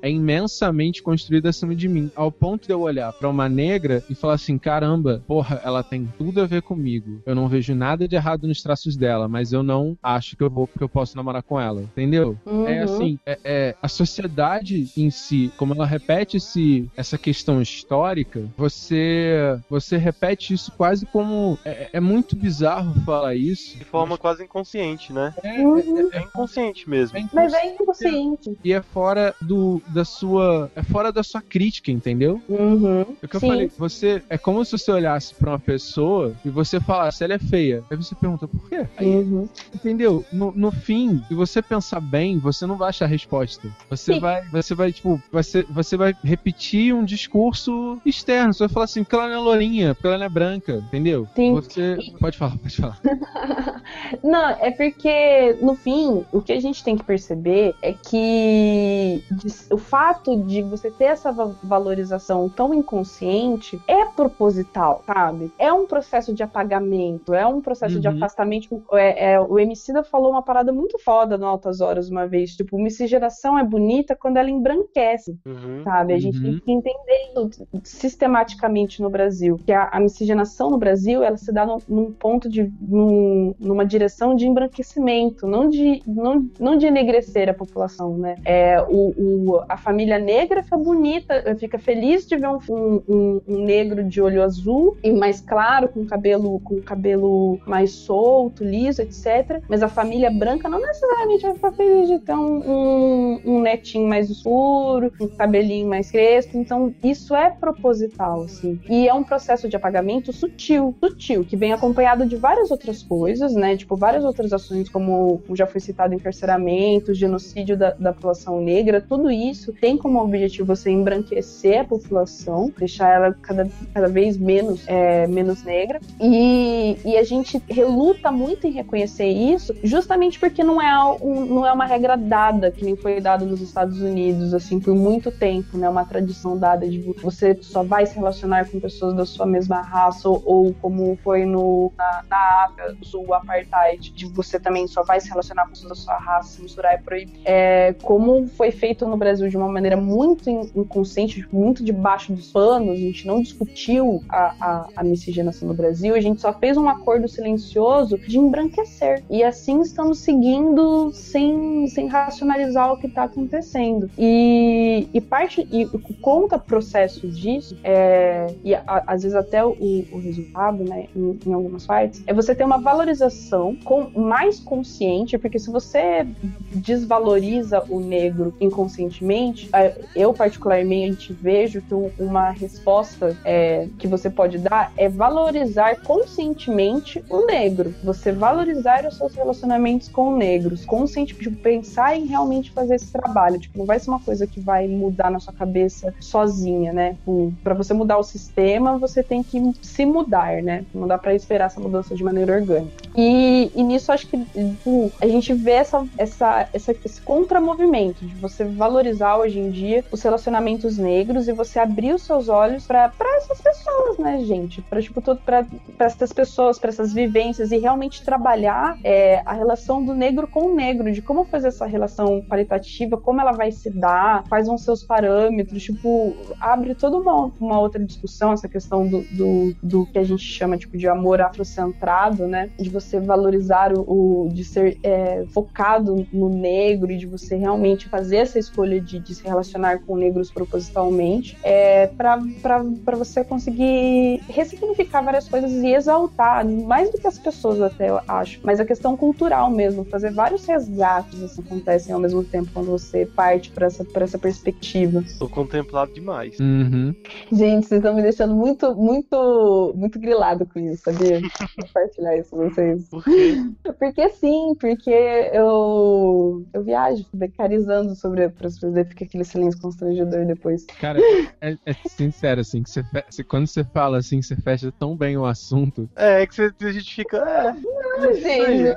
é 0.03 0.11
imensamente 0.11 1.03
construído 1.03 1.47
acima 1.47 1.75
de 1.75 1.89
mim, 1.89 2.11
ao 2.15 2.31
ponto 2.33 2.67
de 2.67 2.73
eu 2.73 2.81
olhar 2.81 3.13
para 3.13 3.29
uma 3.29 3.49
negra 3.49 4.03
e 4.09 4.15
falar 4.15 4.35
assim, 4.35 4.59
caramba, 4.59 5.23
porra, 5.27 5.61
ela 5.65 5.83
tem 5.83 6.07
tudo 6.19 6.41
a 6.41 6.47
ver 6.47 6.63
comigo. 6.63 7.21
Eu 7.27 7.35
não 7.35 7.49
vejo 7.49 7.75
nada 7.75 8.07
de 8.09 8.15
errado 8.17 8.47
nos 8.47 8.63
traços 8.63 8.97
dela, 8.97 9.29
mas 9.29 9.53
eu 9.53 9.63
não 9.63 9.97
acho 10.03 10.37
que 10.37 10.43
eu 10.43 10.51
vou 10.51 10.67
porque 10.67 10.85
eu 10.85 10.89
posso 10.89 11.17
namorar 11.17 11.43
com 11.43 11.61
ela, 11.61 11.83
entendeu? 11.83 12.37
Uhum. 12.47 12.67
É 12.67 12.81
assim, 12.83 13.19
é, 13.27 13.39
é- 13.45 13.75
a 13.83 13.89
sociedade 13.89 14.89
em 14.97 15.11
si, 15.11 15.51
como 15.57 15.75
ela 15.75 15.87
repete 15.87 16.37
esse, 16.37 16.89
essa 16.97 17.17
questão 17.19 17.61
histórica, 17.61 18.49
você 18.57 19.59
você 19.69 19.97
repete 19.97 20.55
isso 20.55 20.73
quase 20.73 21.07
como 21.07 21.59
é, 21.65 21.91
é 21.95 22.01
muito 22.01 22.37
bizarro 22.37 22.95
falar 23.05 23.35
isso. 23.35 23.77
De 23.79 23.85
forma 23.85 24.17
quase 24.19 24.45
inconsciente, 24.45 25.13
né? 25.13 25.35
É, 25.43 25.67
Uhum. 25.67 26.09
É 26.13 26.21
inconsciente 26.23 26.89
mesmo. 26.89 27.17
é 27.19 27.23
Mas 27.33 27.53
é 27.53 27.75
inconsciente. 27.75 28.57
e 28.65 28.73
é 28.73 28.81
fora 28.83 29.35
do 29.41 29.83
da 29.89 30.05
sua 30.05 30.71
é 30.75 30.83
fora 30.83 31.13
da 31.13 31.23
sua 31.23 31.41
crítica, 31.43 31.91
entendeu? 31.91 32.41
Uhum. 32.49 33.01
É 33.23 33.27
o 33.27 33.29
que 33.29 33.37
eu 33.37 33.41
Sim. 33.41 33.49
falei, 33.49 33.71
você 33.79 34.23
é 34.29 34.39
como 34.39 34.65
se 34.65 34.73
você 34.73 34.91
olhasse 34.91 35.35
pra 35.35 35.51
uma 35.53 35.59
pessoa 35.59 36.35
e 36.45 36.49
você 36.51 36.81
falasse 36.81 37.23
ela 37.25 37.35
é 37.35 37.39
feia. 37.39 37.83
Aí 37.91 37.97
você 37.97 38.15
pergunta 38.15 38.49
por 38.49 38.69
quê? 38.69 38.87
Aí, 38.97 39.07
Uhum. 39.07 39.49
entendeu? 39.75 40.25
No, 40.33 40.53
no 40.55 40.71
fim, 40.71 41.23
se 41.29 41.35
você 41.35 41.61
pensar 41.63 42.01
bem, 42.01 42.39
você 42.39 42.67
não 42.67 42.77
vai 42.77 42.89
achar 42.91 43.05
a 43.05 43.09
resposta. 43.09 43.69
Você 43.91 44.15
Sim. 44.15 44.21
vai, 44.21 44.43
você 44.51 44.75
vai 44.75 44.93
tipo, 44.93 45.21
você, 45.33 45.63
você 45.71 45.97
vai 45.97 46.15
repetir 46.23 46.95
um 46.95 47.05
discurso 47.05 47.99
externo. 48.05 48.53
Você 48.53 48.61
vai 48.61 48.69
falar 48.69 48.85
assim, 48.85 49.03
porque 49.03 49.15
ela 49.17 49.29
não 49.29 49.35
é 49.35 49.39
lourinha, 49.39 49.95
porque 49.95 50.07
ela 50.07 50.19
não 50.19 50.27
é 50.27 50.29
branca, 50.29 50.75
entendeu? 50.89 51.27
Sim. 51.35 51.53
Você 51.53 51.97
pode 52.21 52.37
falar, 52.39 52.57
pode 52.59 52.77
falar. 52.77 52.99
Não, 54.23 54.49
é 54.51 54.71
porque, 54.71 55.57
no 55.61 55.75
fim, 55.75 56.25
o 56.33 56.41
que 56.41 56.53
a 56.53 56.61
gente 56.61 56.83
tem 56.83 56.97
que 56.97 57.05
perceber 57.05 57.75
é 57.83 57.93
que 57.93 59.16
de- 59.31 59.73
o 59.75 59.79
fato 59.79 60.37
de 60.43 60.63
você 60.63 60.91
ter 60.91 61.05
essa 61.05 61.33
va- 61.33 61.55
valorização 61.63 62.49
tão 62.49 62.73
inconsciente 62.75 63.81
é 63.87 64.05
proposital, 64.05 65.03
sabe? 65.07 65.51
É 65.59 65.73
um 65.73 65.87
processo 65.87 66.33
de 66.35 66.43
apagamento, 66.43 67.33
é 67.35 67.47
um 67.47 67.61
processo 67.61 68.01
de 68.01 68.09
Uhum. 68.09 68.15
afastamento. 68.17 68.83
É, 68.93 69.33
é, 69.33 69.41
o 69.41 69.59
Emicida 69.59 70.03
falou 70.03 70.31
uma 70.31 70.43
parada 70.43 70.73
muito 70.73 70.99
foda 70.99 71.37
no 71.39 71.47
Altas 71.47 71.81
Horas 71.81 72.09
uma 72.11 72.27
vez, 72.27 72.55
tipo, 72.55 72.79
miscigenação 72.79 73.59
é 73.59 73.65
bonita 73.65 74.17
quando 74.17 74.37
ela 74.37 74.51
embranquece 74.51 75.37
Uhum. 75.47 75.83
sabe? 75.85 76.15
A 76.15 76.19
gente 76.19 76.39
Uhum. 76.39 76.43
tem 76.45 76.61
que 76.61 76.73
entender 76.73 77.33
isso 77.37 77.67
sistematicamente 77.85 79.01
no 79.03 79.11
Brasil, 79.11 79.59
que 79.65 79.73
a, 79.73 79.89
a 79.93 80.01
miscigenação 80.01 80.71
no 80.71 80.79
Brasil 80.79 81.23
ela 81.23 81.37
se 81.37 81.53
dá 81.53 81.65
num, 81.67 81.79
num 81.89 82.13
ponto 82.13 82.49
de 82.49 82.73
num- 82.81 83.55
numa 83.59 83.85
direção 83.85 84.35
de 84.35 84.47
embranquecimento, 84.47 85.47
não 85.47 85.69
de 85.69 86.03
não, 86.07 86.47
não 86.59 86.77
de 86.77 86.87
enegrecer 86.87 87.49
a 87.49 87.55
população, 87.55 88.17
né? 88.17 88.37
É, 88.45 88.81
o, 88.83 89.06
o- 89.17 89.61
a 89.69 89.77
família 89.77 90.19
negra 90.19 90.63
fica 90.63 90.77
bonita, 90.77 91.57
fica 91.59 91.79
feliz 91.79 92.27
de 92.27 92.37
ver 92.37 92.49
um, 92.49 92.59
um- 92.69 93.03
um- 93.47 93.65
negro 93.65 94.03
de 94.05 94.21
olho 94.21 94.43
azul 94.43 94.97
e 95.03 95.11
mais 95.13 95.41
claro, 95.41 95.89
com 95.89 96.05
cabelo 96.05 96.61
com 96.61 96.81
cabelo 96.81 97.59
mais 97.67 97.91
solto, 97.93 98.65
liso, 98.65 99.03
etc. 99.03 99.61
Mas 99.69 99.83
a 99.83 99.89
família 99.89 100.31
branca 100.31 100.69
não 100.69 100.81
necessariamente 100.81 101.43
vai 101.43 101.55
ficar 101.55 101.73
feliz 101.73 102.09
de 102.09 102.19
ter 102.21 102.33
um, 102.35 102.63
um- 102.71 103.41
um 103.45 103.61
netinho 103.61 104.09
mais 104.09 104.31
escuro, 104.31 105.13
um 105.21 105.29
cabelinho 105.29 105.89
mais 105.89 106.11
crespo. 106.11 106.57
Então, 106.59 106.95
isso 107.03 107.35
é 107.35 107.51
proposital, 107.51 108.43
assim. 108.43 108.81
E 108.89 109.09
é 109.09 109.15
um 109.15 109.23
processo 109.25 109.69
de 109.69 109.77
apagamento 109.77 110.33
sutil, 110.33 110.95
sutil, 111.01 111.45
que 111.45 111.57
vem 111.57 111.73
acompanhado 111.73 112.27
de 112.27 112.37
várias 112.37 112.71
outras 112.71 113.03
coisas, 113.03 113.55
né? 113.55 113.77
Tipo, 113.77 113.97
várias 113.97 114.25
outras 114.25 114.53
ações, 114.53 114.89
como 114.89 115.41
já 115.55 115.67
foi 115.67 115.81
citado, 115.81 116.15
encarceramento, 116.15 117.15
genocídio 117.15 117.77
da, 117.77 117.91
da 117.93 118.13
população 118.13 118.61
negra, 118.61 118.96
tudo 119.01 119.31
isso 119.31 119.73
tem 119.73 119.97
como 119.97 120.21
objetivo 120.23 120.67
você 120.75 120.91
embranquecer 120.91 121.81
a 121.81 121.85
população, 121.85 122.73
deixar 122.79 123.11
ela 123.15 123.33
cada, 123.43 123.69
cada 123.93 124.09
vez 124.09 124.37
menos, 124.37 124.83
é, 124.87 125.27
menos 125.27 125.63
negra. 125.65 126.01
E, 126.21 126.97
e 127.05 127.17
a 127.17 127.23
gente 127.25 127.61
reluta 127.69 128.31
muito 128.31 128.67
em 128.67 128.71
reconhecer 128.71 129.27
isso, 129.29 129.75
justamente 129.83 130.39
porque 130.39 130.63
não 130.63 130.81
é, 130.81 131.17
um- 131.23 131.45
não 131.47 131.67
é 131.67 131.73
uma 131.73 131.87
regra 131.87 132.17
dada, 132.17 132.71
que 132.71 132.85
nem 132.85 132.97
foi 132.97 133.21
dado 133.21 133.45
nos 133.45 133.61
Estados 133.61 134.01
Unidos, 134.01 134.55
assim, 134.55 134.79
por 134.81 134.95
muito 134.95 135.31
tempo, 135.31 135.77
né? 135.77 135.89
Uma 135.89 136.05
tradição 136.05 136.57
dada 136.57 136.89
de 136.89 136.99
você 137.23 137.57
só 137.61 137.83
vai 137.83 138.07
se 138.07 138.15
relacionar 138.15 138.69
com 138.71 138.79
pessoas 138.81 139.15
da 139.15 139.27
sua 139.27 139.47
mesma 139.47 139.81
raça, 139.81 140.29
ou, 140.29 140.43
ou 140.45 140.75
como 140.75 141.19
foi 141.23 141.45
no, 141.45 141.93
na, 141.97 142.25
na 142.29 142.65
África 142.65 142.93
do 142.93 143.17
o 143.17 143.33
Apartheid, 143.35 144.13
de 144.13 144.27
você 144.27 144.61
também 144.61 144.87
só 144.87 145.03
vai 145.03 145.21
se 145.21 145.29
relacionar 145.29 145.65
com 145.65 145.71
pessoas 145.71 145.89
da 145.89 145.95
sua 145.95 146.19
raça, 146.19 146.63
misturar 146.63 146.95
é 146.95 146.99
proibido. 146.99 147.41
É, 147.45 147.95
como 148.03 148.47
foi 148.49 148.71
feito 148.71 148.86
no 149.09 149.17
Brasil 149.17 149.49
de 149.49 149.57
uma 149.57 149.69
maneira 149.69 149.97
muito 149.97 150.49
in- 150.49 150.71
inconsciente, 150.75 151.47
muito 151.53 151.83
debaixo 151.83 152.33
dos 152.33 152.51
panos, 152.53 152.91
a 152.91 152.97
gente 152.97 153.27
não 153.27 153.41
discutiu 153.43 154.23
a, 154.29 154.55
a, 154.61 154.89
a 154.97 155.05
miscigenação 155.05 155.69
no 155.69 155.75
Brasil, 155.75 156.15
a 156.15 156.21
gente 156.21 156.41
só 156.41 156.53
fez 156.53 156.77
um 156.77 156.89
acordo 156.89 157.29
silencioso 157.29 158.19
de 158.19 158.39
embranquecer. 158.39 159.23
E 159.31 159.43
assim 159.43 159.81
estamos 159.81 160.19
seguindo 160.21 161.11
sem, 161.13 161.87
sem 161.89 162.07
racionalizar 162.07 162.93
o 162.93 162.97
que 162.97 163.07
está 163.07 163.25
acontecendo. 163.25 164.11
E, 164.19 165.09
e 165.13 165.21
parte 165.21 165.67
e 165.71 165.85
o 165.87 165.99
conta 166.21 166.59
processo 166.59 167.27
disso 167.29 167.77
é 167.83 168.47
e 168.65 168.75
a- 168.75 169.05
às 169.07 169.23
vezes 169.23 169.37
até 169.37 169.65
o, 169.65 169.75
o 170.13 170.19
resultado, 170.19 170.85
né, 170.85 171.07
em, 171.15 171.39
em 171.47 171.53
algumas 171.53 171.87
partes, 171.87 172.23
é 172.27 172.33
você 172.35 172.55
ter 172.55 172.65
uma 172.65 172.79
valorização 172.79 173.77
com, 173.85 174.11
mais 174.19 174.61
consciente, 174.61 175.39
porque 175.39 175.59
se 175.59 175.71
você 175.71 176.27
desvaloriza 176.73 177.83
o 177.89 178.01
negro 178.01 178.55
inconscientemente, 178.77 179.71
eu 180.15 180.35
particularmente 180.35 181.33
vejo 181.33 181.81
que 181.81 181.95
um- 181.95 182.11
uma 182.19 182.51
resposta 182.51 183.37
é, 183.45 183.89
que 183.99 184.07
você 184.07 184.29
pode 184.29 184.59
dar 184.59 184.93
é 184.97 185.09
valorizar 185.09 185.97
conscientemente 186.03 187.25
o 187.31 187.47
negro. 187.47 187.95
Você 188.05 188.33
valorizar 188.33 189.07
os 189.07 189.17
seus 189.17 189.35
relacionamentos 189.35 190.09
com 190.09 190.37
negros, 190.37 190.85
consciente, 190.85 191.35
tipo, 191.35 191.57
pensar 191.57 192.17
em 192.17 192.27
realmente 192.27 192.71
fazer 192.71 192.97
esse 192.97 193.11
trabalho. 193.11 193.59
Tipo, 193.59 193.79
não 193.79 193.87
vai 193.87 193.99
ser 193.99 194.11
uma 194.11 194.21
coisa 194.21 194.47
que 194.47 194.61
vai 194.61 194.87
mudar 194.87 195.31
na 195.31 195.41
sua 195.41 195.53
cabeça 195.53 196.13
sozinha, 196.21 196.93
né? 196.93 197.17
Pra 197.65 197.75
você 197.75 197.95
mudar 197.95 198.19
o 198.19 198.23
sistema, 198.23 198.99
você 198.99 199.23
tem 199.23 199.43
que 199.43 199.73
se 199.81 200.05
mudar, 200.05 200.63
né? 200.63 200.85
Não 200.95 201.07
dá 201.07 201.17
pra 201.17 201.35
esperar 201.35 201.67
essa 201.67 201.81
mudança 201.81 202.15
de 202.15 202.23
maneira 202.23 202.55
orgânica. 202.55 202.93
E, 203.17 203.71
e 203.75 203.83
nisso 203.83 204.13
acho 204.13 204.27
que 204.27 204.39
tipo, 204.39 205.11
a 205.21 205.27
gente 205.27 205.53
vê 205.55 205.73
essa, 205.73 206.07
essa, 206.19 206.69
essa, 206.73 206.95
esse 207.05 207.21
contramovimento 207.23 208.25
de 208.25 208.35
você 208.35 208.65
valorizar 208.67 209.37
hoje 209.37 209.59
em 209.59 209.71
dia 209.71 210.05
os 210.11 210.23
relacionamentos 210.23 210.99
negros 210.99 211.49
e 211.49 211.53
você 211.53 211.79
abrir 211.79 212.15
os 212.15 212.23
seus 212.23 212.49
olhos 212.49 212.87
pra 212.87 213.13
essas 213.37 213.61
pessoas, 213.61 214.19
né, 214.19 214.41
gente? 214.45 214.83
Pra, 214.83 215.01
tipo, 215.01 215.21
todo, 215.21 215.41
pra, 215.41 215.65
pra 215.97 216.07
essas 216.07 216.33
pessoas, 216.33 216.79
pra 216.79 216.89
essas 216.89 217.13
vivências 217.13 217.73
e 217.73 217.79
realmente 217.79 218.25
trabalhar 218.25 218.99
é, 219.05 219.43
a 219.45 219.53
relação 219.53 220.05
do 220.05 220.15
negro 220.15 220.47
com 220.47 220.67
o 220.67 220.75
negro, 220.75 221.13
de 221.13 221.23
como 221.23 221.45
fazer 221.45 221.69
essa 221.69 221.87
relação 221.87 222.43
qualitativa, 222.43 223.17
como 223.17 223.41
ela 223.41 223.53
vai 223.53 223.71
se 223.73 223.91
dar, 223.91 224.45
quais 224.49 224.67
vão 224.67 224.79
ser 224.79 224.91
os 224.91 225.03
parâmetros, 225.03 225.83
tipo, 225.83 226.35
abre 226.61 226.95
toda 226.95 227.17
uma, 227.17 227.53
uma 227.61 227.81
outra 227.81 228.05
discussão, 228.05 228.53
essa 228.53 228.69
questão 228.69 229.07
do, 229.07 229.23
do, 229.33 229.77
do 229.83 230.07
que 230.07 230.19
a 230.19 230.25
gente 230.25 230.43
chama 230.43 230.77
tipo, 230.77 230.97
de 230.97 231.09
amor 231.09 231.41
afrocentrado, 231.41 232.47
né? 232.47 232.71
De 232.79 232.91
você 232.91 233.21
valorizar 233.21 233.93
o, 233.93 234.45
o 234.45 234.49
de 234.49 234.65
ser 234.65 234.99
é, 235.03 235.45
focado 235.53 236.27
no 236.33 236.49
negro 236.49 237.11
e 237.11 237.17
de 237.17 237.27
você 237.27 237.57
realmente 237.57 238.09
fazer 238.09 238.37
essa 238.37 238.56
escolha 238.59 239.01
de, 239.01 239.19
de 239.19 239.35
se 239.35 239.45
relacionar 239.45 240.01
com 240.01 240.17
negros 240.17 240.51
propositalmente, 240.51 241.57
é, 241.63 242.07
para 242.09 243.17
você 243.17 243.45
conseguir 243.45 244.41
ressignificar 244.49 245.23
várias 245.23 245.49
coisas 245.49 245.73
e 245.73 245.95
exaltar, 245.95 246.67
mais 246.67 247.11
do 247.11 247.19
que 247.19 247.27
as 247.27 247.39
pessoas 247.39 247.81
até 247.81 248.11
eu 248.11 248.21
acho, 248.27 248.61
mas 248.63 248.81
a 248.81 248.85
questão 248.85 249.17
cultural 249.17 249.71
mesmo, 249.71 250.05
fazer 250.05 250.33
vários 250.33 250.65
resgates 250.67 251.43
assim, 251.43 251.63
acontecem 251.63 252.13
ao 252.13 252.21
mesmo 252.21 252.43
tempo 252.45 252.71
quando 252.73 252.91
você 252.91 253.27
parte 253.27 253.71
para 253.71 253.87
essa, 253.87 254.05
pra 254.05 254.25
essa 254.25 254.39
perspectiva. 254.39 255.23
Tô 255.39 255.49
contemplado 255.49 256.13
demais. 256.13 256.59
Uhum. 256.59 257.15
Gente, 257.53 257.87
vocês 257.87 257.99
estão 257.99 258.15
me 258.15 258.23
deixando 258.23 258.55
muito, 258.55 258.95
muito, 258.95 259.93
muito 259.97 260.19
grilado 260.19 260.67
com 260.67 260.79
isso, 260.79 261.03
sabia? 261.05 261.41
Compartilhar 261.81 262.37
isso 262.37 262.51
com 262.51 262.69
vocês. 262.69 263.09
Por 263.09 263.25
quê? 263.25 263.57
Porque 263.99 264.29
sim, 264.31 264.75
porque 264.79 265.11
eu, 265.53 266.65
eu 266.73 266.83
viajo 266.83 267.27
becarizando 267.33 268.15
sobre 268.15 268.45
pra 268.51 268.71
fazer, 268.71 269.07
fica 269.09 269.25
aquele 269.25 269.45
silêncio 269.45 269.81
constrangedor 269.81 270.47
depois. 270.47 270.85
Cara, 271.01 271.19
é, 271.61 271.77
é 271.87 271.95
sincero, 272.09 272.61
assim, 272.61 272.83
que 272.83 272.91
você, 272.91 273.03
fe- 273.03 273.45
quando 273.45 273.67
você 273.67 273.85
fala 273.85 274.19
assim, 274.19 274.41
você 274.43 274.57
fecha 274.57 274.93
tão 274.99 275.17
bem 275.17 275.37
o 275.37 275.45
assunto. 275.45 276.09
É, 276.17 276.43
é 276.43 276.47
que 276.47 276.55
você, 276.55 276.73
a 276.81 276.93
gente 276.93 277.15
fica. 277.15 277.37
É, 277.39 278.33
Gente, 278.35 278.97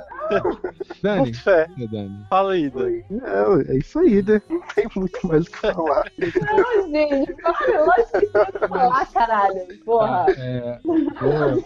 Dani, 1.02 1.22
muito 1.22 1.42
fé. 1.42 1.66
Dani. 1.90 2.26
Fala 2.28 2.52
aí, 2.52 2.70
Dani. 2.70 3.04
É, 3.10 3.72
é 3.72 3.78
isso 3.78 3.98
aí, 3.98 4.22
né? 4.22 4.40
Não 4.48 4.60
tem 4.74 4.86
muito 4.94 5.26
mais 5.26 5.46
o 5.46 5.50
que 5.50 5.58
falar. 5.58 6.10
não, 6.18 6.90
gente, 6.90 7.34
fala, 7.42 7.84
lógico 7.84 8.20
que 8.20 8.26
tem 8.26 8.44
que 8.46 8.68
falar, 8.68 9.06
caralho. 9.06 9.60
Porra. 9.84 10.26
Tá, 10.26 10.32
é, 10.36 10.80
vou, 10.84 11.64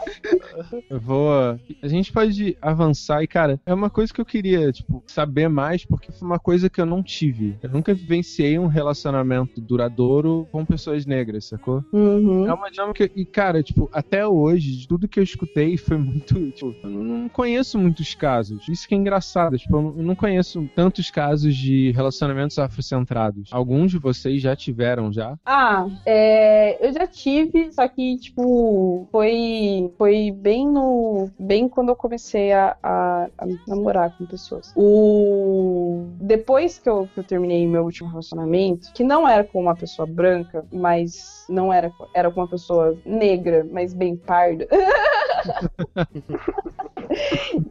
eu 0.90 1.00
vou. 1.00 1.60
A 1.82 1.88
gente 1.88 2.12
pode 2.12 2.56
avançar 2.60 3.22
e, 3.22 3.26
cara, 3.26 3.60
é 3.66 3.74
uma 3.74 3.90
coisa 3.90 4.12
que 4.12 4.20
eu 4.20 4.24
queria, 4.24 4.72
tipo, 4.72 5.02
saber 5.06 5.48
mais, 5.48 5.84
porque 5.84 6.12
foi 6.12 6.26
uma 6.26 6.38
coisa 6.38 6.70
que 6.70 6.80
eu 6.80 6.86
não 6.86 7.02
tive. 7.02 7.56
Eu 7.62 7.70
nunca 7.70 7.94
vivenciei 7.94 8.58
um 8.58 8.66
relacionamento 8.66 9.60
duradouro 9.60 10.48
com 10.50 10.64
pessoas 10.64 11.06
negras, 11.06 11.46
sacou? 11.46 11.84
Uhum. 11.92 12.46
É 12.46 12.52
uma 12.52 12.70
dinâmica. 12.70 13.10
E, 13.14 13.24
cara, 13.24 13.62
tipo, 13.62 13.88
até 13.92 14.26
hoje, 14.26 14.76
de 14.76 14.88
tudo 14.88 15.08
que 15.08 15.18
eu 15.18 15.24
escutei 15.24 15.76
foi 15.76 15.96
muito. 15.96 16.50
Tipo, 16.52 16.74
eu 16.82 16.90
não 16.90 17.28
conheço 17.28 17.78
muitos 17.78 18.14
casos. 18.14 18.53
Isso 18.68 18.88
que 18.88 18.94
é 18.94 18.98
engraçado. 18.98 19.58
Tipo, 19.58 19.76
eu 19.76 20.02
não 20.02 20.14
conheço 20.14 20.68
tantos 20.74 21.10
casos 21.10 21.54
de 21.56 21.90
relacionamentos 21.92 22.58
afrocentrados. 22.58 23.48
Alguns 23.52 23.90
de 23.90 23.98
vocês 23.98 24.40
já 24.42 24.54
tiveram 24.56 25.12
já? 25.12 25.36
Ah, 25.44 25.86
é, 26.06 26.86
eu 26.86 26.92
já 26.92 27.06
tive, 27.06 27.72
só 27.72 27.86
que, 27.88 28.16
tipo, 28.18 29.08
foi, 29.10 29.92
foi 29.98 30.30
bem 30.30 30.66
no. 30.68 31.30
Bem 31.38 31.68
quando 31.68 31.88
eu 31.90 31.96
comecei 31.96 32.52
a, 32.52 32.76
a- 32.82 33.28
a 33.38 33.46
namorar 33.66 34.16
com 34.16 34.26
pessoas. 34.26 34.72
O. 34.76 36.06
Depois 36.20 36.78
que 36.78 36.88
eu, 36.88 37.08
que 37.12 37.20
eu 37.20 37.24
terminei 37.24 37.66
meu 37.66 37.84
último 37.84 38.08
relacionamento, 38.08 38.92
que 38.92 39.04
não 39.04 39.26
era 39.28 39.44
com 39.44 39.60
uma 39.60 39.74
pessoa 39.74 40.06
branca, 40.06 40.64
mas 40.72 41.44
não 41.48 41.72
era, 41.72 41.92
era 42.14 42.30
com 42.30 42.40
uma 42.40 42.48
pessoa 42.48 42.96
negra, 43.04 43.66
mas 43.70 43.92
bem 43.94 44.16
parda. 44.16 44.66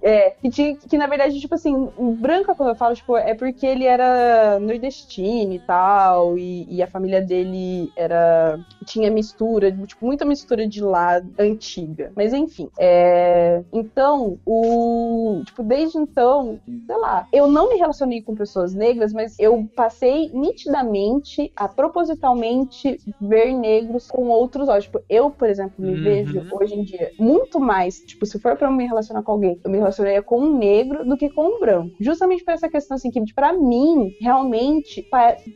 É, 0.01 0.31
que, 0.31 0.49
tinha, 0.49 0.72
que 0.89 0.97
na 0.97 1.07
verdade, 1.07 1.39
tipo 1.39 1.55
assim, 1.55 1.73
branca, 2.19 2.55
quando 2.55 2.69
eu 2.69 2.75
falo, 2.75 2.95
tipo, 2.95 3.15
é 3.17 3.33
porque 3.35 3.65
ele 3.65 3.85
era 3.85 4.59
nordestino 4.59 5.53
e 5.53 5.59
tal, 5.59 6.37
e, 6.37 6.65
e 6.75 6.81
a 6.83 6.87
família 6.87 7.21
dele 7.21 7.91
era. 7.95 8.59
tinha 8.85 9.09
mistura, 9.11 9.71
tipo, 9.85 10.05
muita 10.05 10.25
mistura 10.25 10.67
de 10.67 10.81
lá 10.81 11.21
antiga. 11.39 12.11
Mas 12.15 12.33
enfim. 12.33 12.69
É, 12.79 13.63
então, 13.71 14.39
o. 14.45 15.41
Tipo, 15.45 15.63
desde 15.63 15.97
então, 15.97 16.61
sei 16.85 16.97
lá, 16.97 17.27
eu 17.31 17.47
não 17.47 17.69
me 17.69 17.77
relacionei 17.77 18.21
com 18.21 18.35
pessoas 18.35 18.73
negras, 18.73 19.13
mas 19.13 19.35
eu 19.39 19.69
passei 19.75 20.29
nitidamente 20.33 21.51
a 21.55 21.67
propositalmente 21.67 23.01
ver 23.19 23.53
negros 23.53 24.07
com 24.07 24.27
outros 24.29 24.67
olhos. 24.69 24.85
Tipo, 24.85 25.01
eu, 25.09 25.31
por 25.31 25.49
exemplo, 25.49 25.73
me 25.83 25.93
Uhum. 25.93 26.01
vejo 26.01 26.45
hoje 26.49 26.75
em 26.75 26.83
dia 26.83 27.13
muito 27.17 27.59
mais, 27.59 28.01
tipo, 28.01 28.25
se 28.25 28.39
for 28.39 28.57
pra 28.57 28.67
eu 28.67 28.71
me 28.71 28.85
relacionar 28.85 29.23
com 29.23 29.31
alguém, 29.31 29.59
eu 29.63 29.69
me 29.71 29.77
relacionaria 29.77 30.21
com 30.21 30.39
um 30.39 30.52
negro 30.57 31.05
do 31.05 31.17
que 31.17 31.29
com 31.29 31.57
um 31.57 31.59
branco. 31.59 31.95
Justamente 31.99 32.43
por 32.43 32.53
essa 32.53 32.69
questão, 32.69 32.95
assim, 32.95 33.09
que 33.09 33.33
pra 33.33 33.53
mim, 33.53 34.15
realmente, 34.19 35.07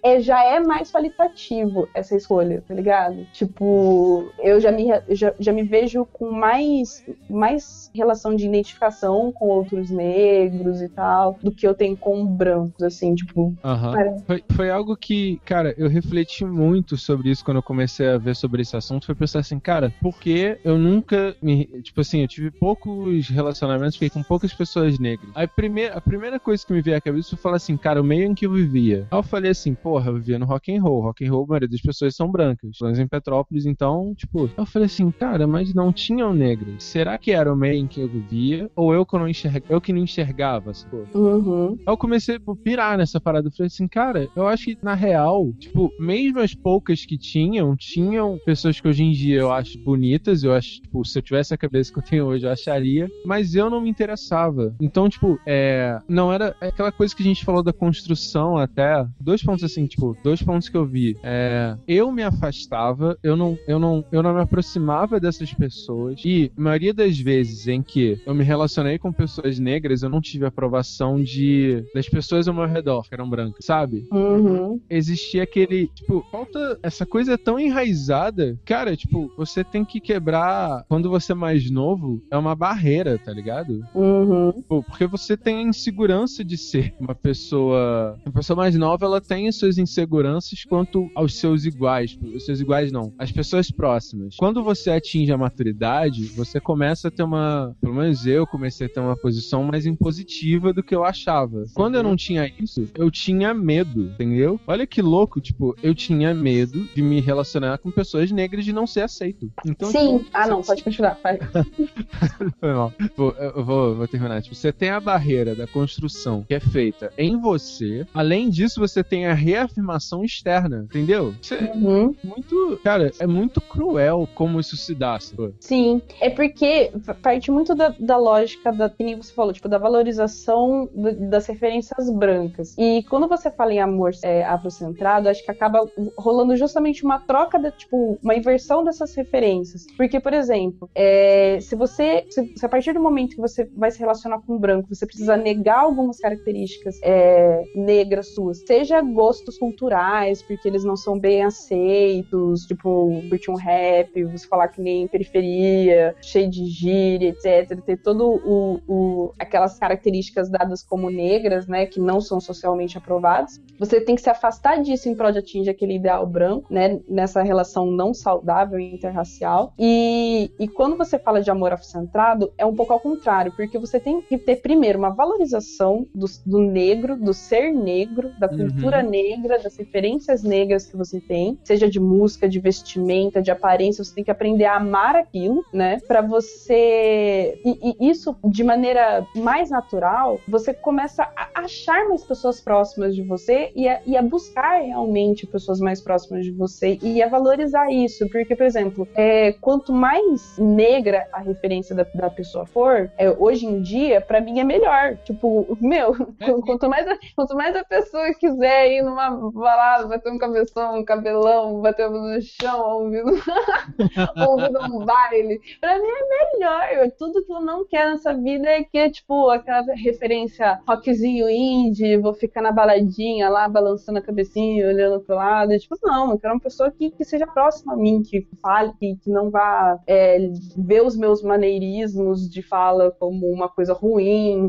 é, 0.03 0.19
já 0.19 0.44
é 0.44 0.60
mais 0.60 0.91
qualitativo 0.91 1.88
essa 1.94 2.15
escolha, 2.15 2.64
tá 2.68 2.74
ligado? 2.74 3.26
Tipo, 3.34 4.32
eu 4.40 4.60
já 4.60 4.72
me, 4.72 4.88
já, 5.10 5.34
já 5.40 5.52
me 5.52 5.64
vejo 5.64 6.06
com 6.06 6.32
mais, 6.32 7.03
mais 7.30 7.91
relação 7.94 8.36
de 8.36 8.45
identificação 8.45 9.32
com 9.32 9.48
outros 9.48 9.90
negros 9.90 10.82
e 10.82 10.90
tal, 10.90 11.38
do 11.41 11.52
que 11.52 11.68
eu 11.68 11.74
tenho 11.74 11.98
com 11.98 12.26
brancos, 12.26 12.82
assim, 12.84 13.15
tipo. 13.15 13.53
Cara. 13.61 14.18
Foi, 14.26 14.44
foi 14.52 14.69
algo 14.69 14.95
que, 14.95 15.40
cara, 15.45 15.74
eu 15.78 15.90
refleti 15.90 16.45
muito 16.45 16.98
sobre 16.98 17.30
isso 17.30 17.44
quando 17.44 17.57
eu 17.57 17.64
comecei 17.64 18.07
a 18.07 18.18
ver 18.18 18.36
sobre 18.36 18.61
esse 18.61 18.76
assunto. 18.76 19.06
Foi 19.06 19.15
pensar 19.15 19.40
assim, 19.40 19.60
cara, 19.60 19.94
por 20.02 20.19
que 20.19 20.57
eu 20.64 20.78
nunca 20.78 21.36
me. 21.41 21.65
Tipo 21.82 22.02
assim, 22.02 22.22
eu 22.22 22.28
tive 22.28 22.52
poucos 22.52 23.30
relacionamentos, 23.30 23.95
fiquei 23.95 24.10
com 24.10 24.24
poucas 24.24 24.53
pessoas 24.53 24.86
negras. 24.99 25.31
Aí 25.35 25.47
primeira, 25.47 25.95
a 25.95 26.01
primeira 26.01 26.39
coisa 26.39 26.64
que 26.65 26.73
me 26.73 26.81
veio 26.81 26.97
à 26.97 27.01
cabeça 27.01 27.30
foi 27.31 27.38
falar 27.39 27.57
assim, 27.57 27.77
cara, 27.77 28.01
o 28.01 28.03
meio 28.03 28.23
em 28.23 28.34
que 28.35 28.45
eu 28.45 28.51
vivia. 28.53 29.07
Aí 29.11 29.19
eu 29.19 29.23
falei 29.23 29.51
assim, 29.51 29.76
porra, 29.76 30.09
eu 30.09 30.15
vivia 30.15 30.39
no 30.39 30.45
rock 30.45 30.73
and 30.76 30.81
roll. 30.81 31.01
Rock 31.01 31.26
and 31.26 31.31
roll, 31.31 31.43
a 31.43 31.47
maioria 31.47 31.68
das 31.69 31.81
pessoas 31.81 32.15
são 32.15 32.31
brancas. 32.31 32.77
Pelo 32.77 32.88
menos 32.91 32.99
em 32.99 33.07
Petrópolis, 33.07 33.65
então, 33.65 34.14
tipo, 34.15 34.45
aí 34.45 34.51
eu 34.57 34.65
falei 34.65 34.85
assim, 34.88 35.11
cara, 35.19 35.47
mas 35.47 35.73
não 35.73 35.91
tinham 35.93 36.34
negras. 36.34 36.84
Será 36.85 37.18
que 37.18 37.31
era 37.31 37.51
o 37.51 37.55
meio 37.57 37.76
em 37.76 37.88
que 37.88 37.99
eu 38.01 38.09
vivia? 38.09 38.69
Ou 38.76 38.93
eu 38.93 39.05
que 39.05 39.18
não 39.18 39.27
enxergava, 39.27 39.65
eu 39.69 39.81
que 39.81 39.93
não 39.93 40.01
enxergava, 40.03 40.73
sacou? 40.73 41.09
uhum, 41.14 41.72
Aí 41.85 41.93
eu 41.93 41.97
comecei 41.97 42.35
a 42.35 42.39
pirar 42.64 42.97
nessa 42.97 43.19
parada. 43.19 43.47
Eu 43.47 43.51
falei 43.55 43.68
assim, 43.68 43.88
cara, 43.88 44.30
eu 44.35 44.47
acho 44.47 44.65
que 44.65 44.77
na 44.81 44.93
real, 44.93 45.53
tipo, 45.59 45.93
mesmo 45.99 46.39
as 46.39 46.53
poucas 46.53 47.05
que 47.05 47.18
tinham, 47.18 47.76
tinham 47.76 48.38
pessoas 48.45 48.80
que 48.80 48.88
hoje 48.88 49.03
em 49.03 49.11
dia 49.11 49.39
eu 49.39 49.51
acho 49.51 49.77
bonitas. 49.84 50.43
Eu 50.43 50.53
acho, 50.53 50.81
tipo, 50.81 51.03
se 51.05 51.18
eu 51.19 51.23
tivesse 51.23 51.53
a 51.53 51.57
cabeça 51.57 51.91
que 51.91 51.99
eu 51.99 52.03
tenho 52.03 52.26
hoje, 52.26 52.45
eu 52.45 52.51
acharia. 52.51 53.07
Mas 53.26 53.55
eu 53.55 53.69
não 53.69 53.81
me 53.81 53.89
interessava. 53.89 54.76
Então, 54.79 55.09
tipo, 55.09 55.39
é. 55.45 55.99
Não 56.07 56.31
era 56.31 56.55
é 56.61 56.67
aquela 56.67 56.91
coisa 56.91 57.15
que 57.15 57.21
a 57.21 57.25
gente 57.25 57.43
falou 57.43 57.63
da 57.63 57.73
construção 57.73 58.57
até. 58.57 59.05
Dois 59.19 59.43
pontos 59.43 59.63
assim, 59.63 59.85
tipo, 59.85 60.15
dois 60.23 60.41
pontos 60.41 60.69
que 60.69 60.77
eu 60.77 60.85
vi. 60.85 61.17
É. 61.23 61.75
Eu 61.87 62.11
me 62.11 62.23
afastava, 62.23 63.17
eu 63.23 63.35
não, 63.35 63.57
eu 63.67 63.79
não, 63.79 64.05
eu 64.11 64.21
não 64.21 64.33
me 64.33 64.41
aproximava 64.41 65.19
dessas 65.19 65.53
pessoas. 65.53 66.21
E 66.23 66.51
a 66.57 66.61
maioria 66.61 66.93
das 66.93 67.17
vezes 67.19 67.67
em 67.67 67.81
que 67.81 68.19
eu 68.25 68.33
me 68.33 68.43
relacionei 68.43 68.97
com 68.97 69.11
pessoas 69.11 69.59
negras, 69.59 70.03
eu 70.03 70.09
não 70.09 70.21
tive 70.21 70.45
aprovação 70.45 71.21
de 71.21 71.83
das 71.93 72.07
pessoas 72.07 72.47
ao 72.47 72.53
meu 72.53 72.65
redor 72.65 73.03
que 73.07 73.13
eram 73.13 73.29
brancas, 73.29 73.65
sabe? 73.65 74.07
uhum, 74.11 74.79
Existia 74.89 75.43
aquele, 75.43 75.87
tipo, 75.87 76.25
falta 76.31 76.79
essa 76.83 77.05
coisa 77.05 77.33
é 77.33 77.37
tão 77.37 77.59
enraizada, 77.59 78.57
cara, 78.65 78.95
tipo, 78.95 79.31
você 79.37 79.63
tem 79.63 79.83
que 79.83 79.99
quebrar 79.99 80.85
quando 80.87 81.09
você 81.09 81.31
é 81.31 81.35
mais 81.35 81.69
novo, 81.69 82.21
é 82.31 82.37
uma 82.37 82.55
barreira, 82.55 83.17
tá 83.17 83.31
ligado? 83.31 83.47
ligado? 83.47 83.83
Uhum. 83.95 84.63
Pô, 84.68 84.84
porque 84.84 85.07
você 85.07 85.38
tem 85.38 85.57
a 85.60 85.61
insegurança 85.61 86.44
de 86.44 86.57
ser 86.57 86.94
uma 86.99 87.15
pessoa. 87.15 88.19
Uma 88.26 88.34
pessoa 88.34 88.57
mais 88.57 88.76
nova, 88.76 89.06
ela 89.06 89.22
tem 89.22 89.48
as 89.48 89.56
suas 89.56 89.77
inseguranças 89.77 90.64
quanto 90.65 91.10
aos 91.15 91.35
seus 91.35 91.65
iguais. 91.65 92.18
Os 92.35 92.45
seus 92.45 92.60
iguais 92.60 92.91
não, 92.91 93.14
as 93.18 93.31
pessoas 93.31 93.72
próximas. 93.72 94.35
Quando 94.38 94.64
você 94.64 94.91
atinge 94.91 95.31
a 95.31 95.38
maturidade, 95.38 96.26
você 96.26 96.60
começa 96.60 97.07
a 97.07 97.11
ter 97.11 97.23
uma. 97.23 97.76
Pelo 97.81 97.95
menos 97.95 98.26
eu 98.26 98.45
comecei 98.45 98.88
a 98.88 98.89
ter 98.89 98.99
uma 98.99 99.15
posição 99.15 99.64
mais 99.64 99.85
impositiva 99.85 100.73
do 100.73 100.84
que 100.84 100.95
eu 100.95 101.03
achava. 101.03 101.64
Quando 101.73 101.95
eu 101.95 102.03
não 102.03 102.15
tinha 102.15 102.52
isso, 102.60 102.89
eu 102.95 103.10
tinha 103.10 103.53
medo, 103.53 104.03
entendeu? 104.03 104.60
Olha 104.68 104.85
que 104.85 105.02
louco, 105.02 105.39
tipo, 105.39 105.76
eu 105.81 105.95
tinha 105.95 106.34
medo 106.34 106.88
de 106.94 107.02
me 107.02 107.22
relacionar 107.22 107.77
com 107.77 107.89
pessoas 107.89 108.31
negras 108.31 108.65
de 108.65 108.73
não 108.73 108.85
ser 108.85 109.02
aceito. 109.02 109.52
Então, 109.65 109.89
Sim. 109.91 110.19
tipo, 110.19 110.30
Ah, 110.34 110.48
não, 110.48 110.61
pode 110.61 110.84
continuar. 110.84 111.18
Vai. 111.23 111.39
foi 112.60 112.73
mal. 112.73 112.94
Vou, 113.15 113.31
eu 113.31 113.64
vou, 113.64 113.95
vou 113.95 114.07
terminar. 114.07 114.41
Tipo, 114.41 114.56
você 114.57 114.71
tem 114.71 114.89
a 114.89 114.99
barreira 114.99 115.55
da 115.55 115.67
construção 115.67 116.43
que 116.47 116.53
é 116.53 116.59
feita 116.59 117.11
em 117.17 117.39
você. 117.39 118.05
Além 118.13 118.49
disso, 118.49 118.79
você 118.79 119.03
tem 119.03 119.25
a 119.27 119.34
reafirmação 119.34 120.23
externa. 120.23 120.85
Entendeu? 120.89 121.34
É 121.51 121.75
Uhum. 121.77 122.15
muito. 122.23 122.79
Cara, 122.84 123.11
é 123.19 123.27
muito 123.27 123.59
cruel 123.61 124.27
como 124.35 124.59
isso 124.59 124.75
se 124.77 124.93
dá. 124.95 125.17
Sim, 125.59 126.01
é 126.21 126.29
porque 126.29 126.91
parte 127.21 127.49
muito 127.51 127.73
da, 127.75 127.89
da 127.99 128.17
lógica 128.17 128.71
da 128.71 128.89
que 128.89 129.15
você 129.15 129.34
falou, 129.34 129.53
tipo, 129.53 129.67
da 129.69 129.77
valorização 129.77 130.89
do- 130.93 131.29
das 131.29 131.45
referências 131.47 132.09
brancas. 132.09 132.75
E 132.77 133.03
quando 133.09 133.27
você 133.27 133.49
fala 133.51 133.73
em 133.73 133.79
amor 133.79 134.11
é, 134.23 134.43
afrocentrado, 134.43 135.29
acho 135.29 135.43
que 135.43 135.51
acaba 135.51 135.79
rolando 136.17 136.55
justamente 136.55 137.03
uma 137.03 137.19
troca, 137.19 137.59
da, 137.59 137.71
tipo, 137.71 138.17
uma 138.23 138.35
inversão 138.35 138.84
dessas 138.84 139.13
referências. 139.15 139.85
Porque, 139.95 140.19
por 140.19 140.34
exemplo, 140.34 140.89
é, 140.95 141.59
se 141.61 141.75
você, 141.75 142.25
se, 142.29 142.53
se 142.55 142.65
a 142.65 142.69
partir 142.69 142.93
do 142.93 142.99
momento 143.01 143.35
que 143.35 143.41
você 143.41 143.65
vai 143.75 143.91
se 143.91 143.99
relacionar 143.99 144.39
com 144.48 144.57
branco, 144.57 144.88
você 144.94 145.06
precisa 145.06 145.36
negar 145.38 145.80
algumas 145.82 146.18
características 146.19 146.99
é, 147.03 147.64
negras 147.76 148.34
suas, 148.34 148.60
seja 148.65 149.02
gostos 149.02 149.57
culturais, 149.57 150.41
porque 150.41 150.68
eles 150.68 150.84
não 150.84 150.95
são 150.95 151.19
bem 151.19 151.44
aceitos, 151.44 152.61
tipo, 152.65 153.10
curtir 153.30 153.52
um 153.52 153.56
rap, 153.56 154.24
você 154.26 154.48
falar 154.48 154.69
que 154.69 154.82
nem 154.82 155.07
periferia, 155.07 156.15
cheio 156.22 156.49
de 156.49 156.65
gíria, 156.65 157.30
etc. 157.30 157.80
Ter 157.86 157.98
todo 157.98 158.26
o, 158.28 158.80
o- 158.88 159.34
aquelas 159.40 159.78
características 159.78 160.49
dadas 160.49 160.84
como 160.84 161.10
negras, 161.10 161.68
né, 161.68 161.86
que 161.86 161.99
não 161.99 162.22
são 162.22 162.40
socialmente 162.40 162.98
aprovadas. 162.98 163.60
Você 163.80 164.02
tem 164.02 164.15
que 164.15 164.22
se 164.22 164.30
afastar 164.30 164.82
disso 164.82 165.10
em 165.10 165.15
prol 165.15 165.32
de 165.32 165.40
atingir 165.40 165.69
aquele 165.69 165.95
ideal 165.95 166.26
branco, 166.26 166.74
né, 166.74 166.99
nessa 167.07 167.41
relação 167.44 167.86
não 167.91 168.14
saudável 168.14 168.80
interracial. 168.80 169.74
E, 169.78 170.52
e 170.60 170.68
quando 170.68 170.98
você 170.98 171.19
fala 171.19 171.41
de 171.41 171.52
amor 171.52 171.74
afrocentrado, 171.74 172.52
é 172.57 172.65
um 172.65 172.76
pouco 172.76 172.94
ao 172.94 172.99
contrário, 172.99 173.52
porque 173.56 173.78
você 173.78 173.99
tem 173.99 174.22
que 174.22 174.36
ter 174.38 174.57
primeiro 174.57 174.97
uma 174.99 175.09
valorização 175.14 176.07
do, 176.14 176.26
do 176.45 176.59
negro, 176.59 177.18
do 177.18 177.34
ser 177.34 177.72
negro, 177.73 178.31
da 178.38 178.47
Uhum. 178.47 178.57
cultura 178.57 179.01
negra, 179.03 179.59
das 179.61 179.77
referências 179.77 180.43
negras 180.43 180.85
que 180.88 180.97
você 180.97 181.19
tem, 181.22 181.57
seja 181.64 181.89
de 181.89 181.99
música, 181.99 182.47
de 182.49 182.59
vestimenta, 182.59 183.41
de 183.41 183.51
aparência, 183.51 184.03
você 184.03 184.14
tem 184.15 184.23
que 184.23 184.31
aprender 184.31 184.65
a 184.65 184.77
amar 184.77 185.15
aquilo, 185.15 185.65
né? 185.73 185.99
Pra 186.07 186.22
você. 186.22 187.59
E, 187.64 187.95
e 188.01 188.09
isso 188.09 188.35
de 188.45 188.64
maneira 188.64 189.26
mais 189.35 189.69
natural, 189.69 190.39
você 190.47 190.73
começa 190.73 191.23
a 191.35 191.61
achar 191.64 192.07
mais 192.07 192.23
pessoas 192.26 192.61
próximas 192.61 193.15
de 193.15 193.23
você 193.23 193.72
e 193.76 193.88
a, 193.88 194.01
e 194.05 194.15
a 194.18 194.22
buscar 194.22 194.81
realmente 194.81 195.47
pessoas 195.47 195.80
mais 195.80 196.01
próximas 196.01 196.45
de 196.45 196.51
você 196.51 196.97
e 197.01 197.22
a 197.22 197.27
valorizar 197.27 197.91
isso. 197.91 198.27
Porque, 198.30 198.55
por 198.55 198.65
exemplo, 198.65 199.07
é, 199.15 199.53
quanto 199.53 199.91
mais 199.93 200.55
negra 200.57 201.27
a 201.34 201.39
referência 201.41 201.95
da, 201.95 202.05
da 202.14 202.30
pessoa 202.30 202.65
for, 202.65 203.11
é, 203.18 203.30
hoje 203.31 203.65
em 203.65 203.81
dia, 203.81 204.22
pra 204.27 204.41
mim 204.41 204.59
é 204.59 204.63
melhor. 204.63 205.17
Tipo, 205.23 205.77
meu, 205.79 206.13
quanto 206.65 206.89
mais, 206.89 207.07
a, 207.07 207.17
quanto 207.35 207.55
mais 207.55 207.75
a 207.75 207.83
pessoa 207.83 208.33
quiser 208.33 208.91
ir 208.91 209.01
numa 209.01 209.29
balada, 209.51 210.07
bater 210.07 210.31
um 210.31 210.37
cabeção, 210.37 210.99
um 210.99 211.05
cabelão, 211.05 211.81
bater 211.81 212.09
no 212.09 212.39
chão, 212.41 212.79
ouvindo, 212.81 213.31
ouvindo 214.47 214.79
um 214.81 215.05
baile, 215.05 215.59
pra 215.79 215.97
mim 215.97 216.07
é 216.07 216.53
melhor. 216.53 217.11
Tudo 217.17 217.43
que 217.45 217.51
eu 217.51 217.61
não 217.61 217.85
quero 217.85 218.11
nessa 218.11 218.33
vida 218.33 218.67
é 218.67 218.83
que, 218.83 219.09
tipo, 219.09 219.49
aquela 219.49 219.83
referência 219.95 220.79
rockzinho 220.87 221.49
indie, 221.49 222.17
vou 222.17 222.33
ficar 222.33 222.61
na 222.61 222.71
baladinha 222.71 223.49
lá, 223.49 223.67
balançando 223.67 224.19
a 224.19 224.21
cabecinha, 224.21 224.87
olhando 224.87 225.21
pro 225.21 225.35
lado. 225.35 225.77
Tipo, 225.77 225.95
não, 226.03 226.31
eu 226.31 226.39
quero 226.39 226.53
uma 226.53 226.59
pessoa 226.59 226.91
que, 226.91 227.11
que 227.11 227.23
seja 227.23 227.47
próxima 227.47 227.93
a 227.93 227.97
mim, 227.97 228.21
que 228.23 228.47
fale, 228.61 228.91
que, 228.99 229.15
que 229.15 229.29
não 229.29 229.49
vá 229.49 229.99
é, 230.07 230.37
ver 230.77 231.01
os 231.03 231.15
meus 231.17 231.41
maneirismos 231.41 232.49
de 232.49 232.61
fala 232.61 233.11
como 233.11 233.47
uma 233.47 233.69
coisa 233.69 233.93
ruim, 233.93 234.06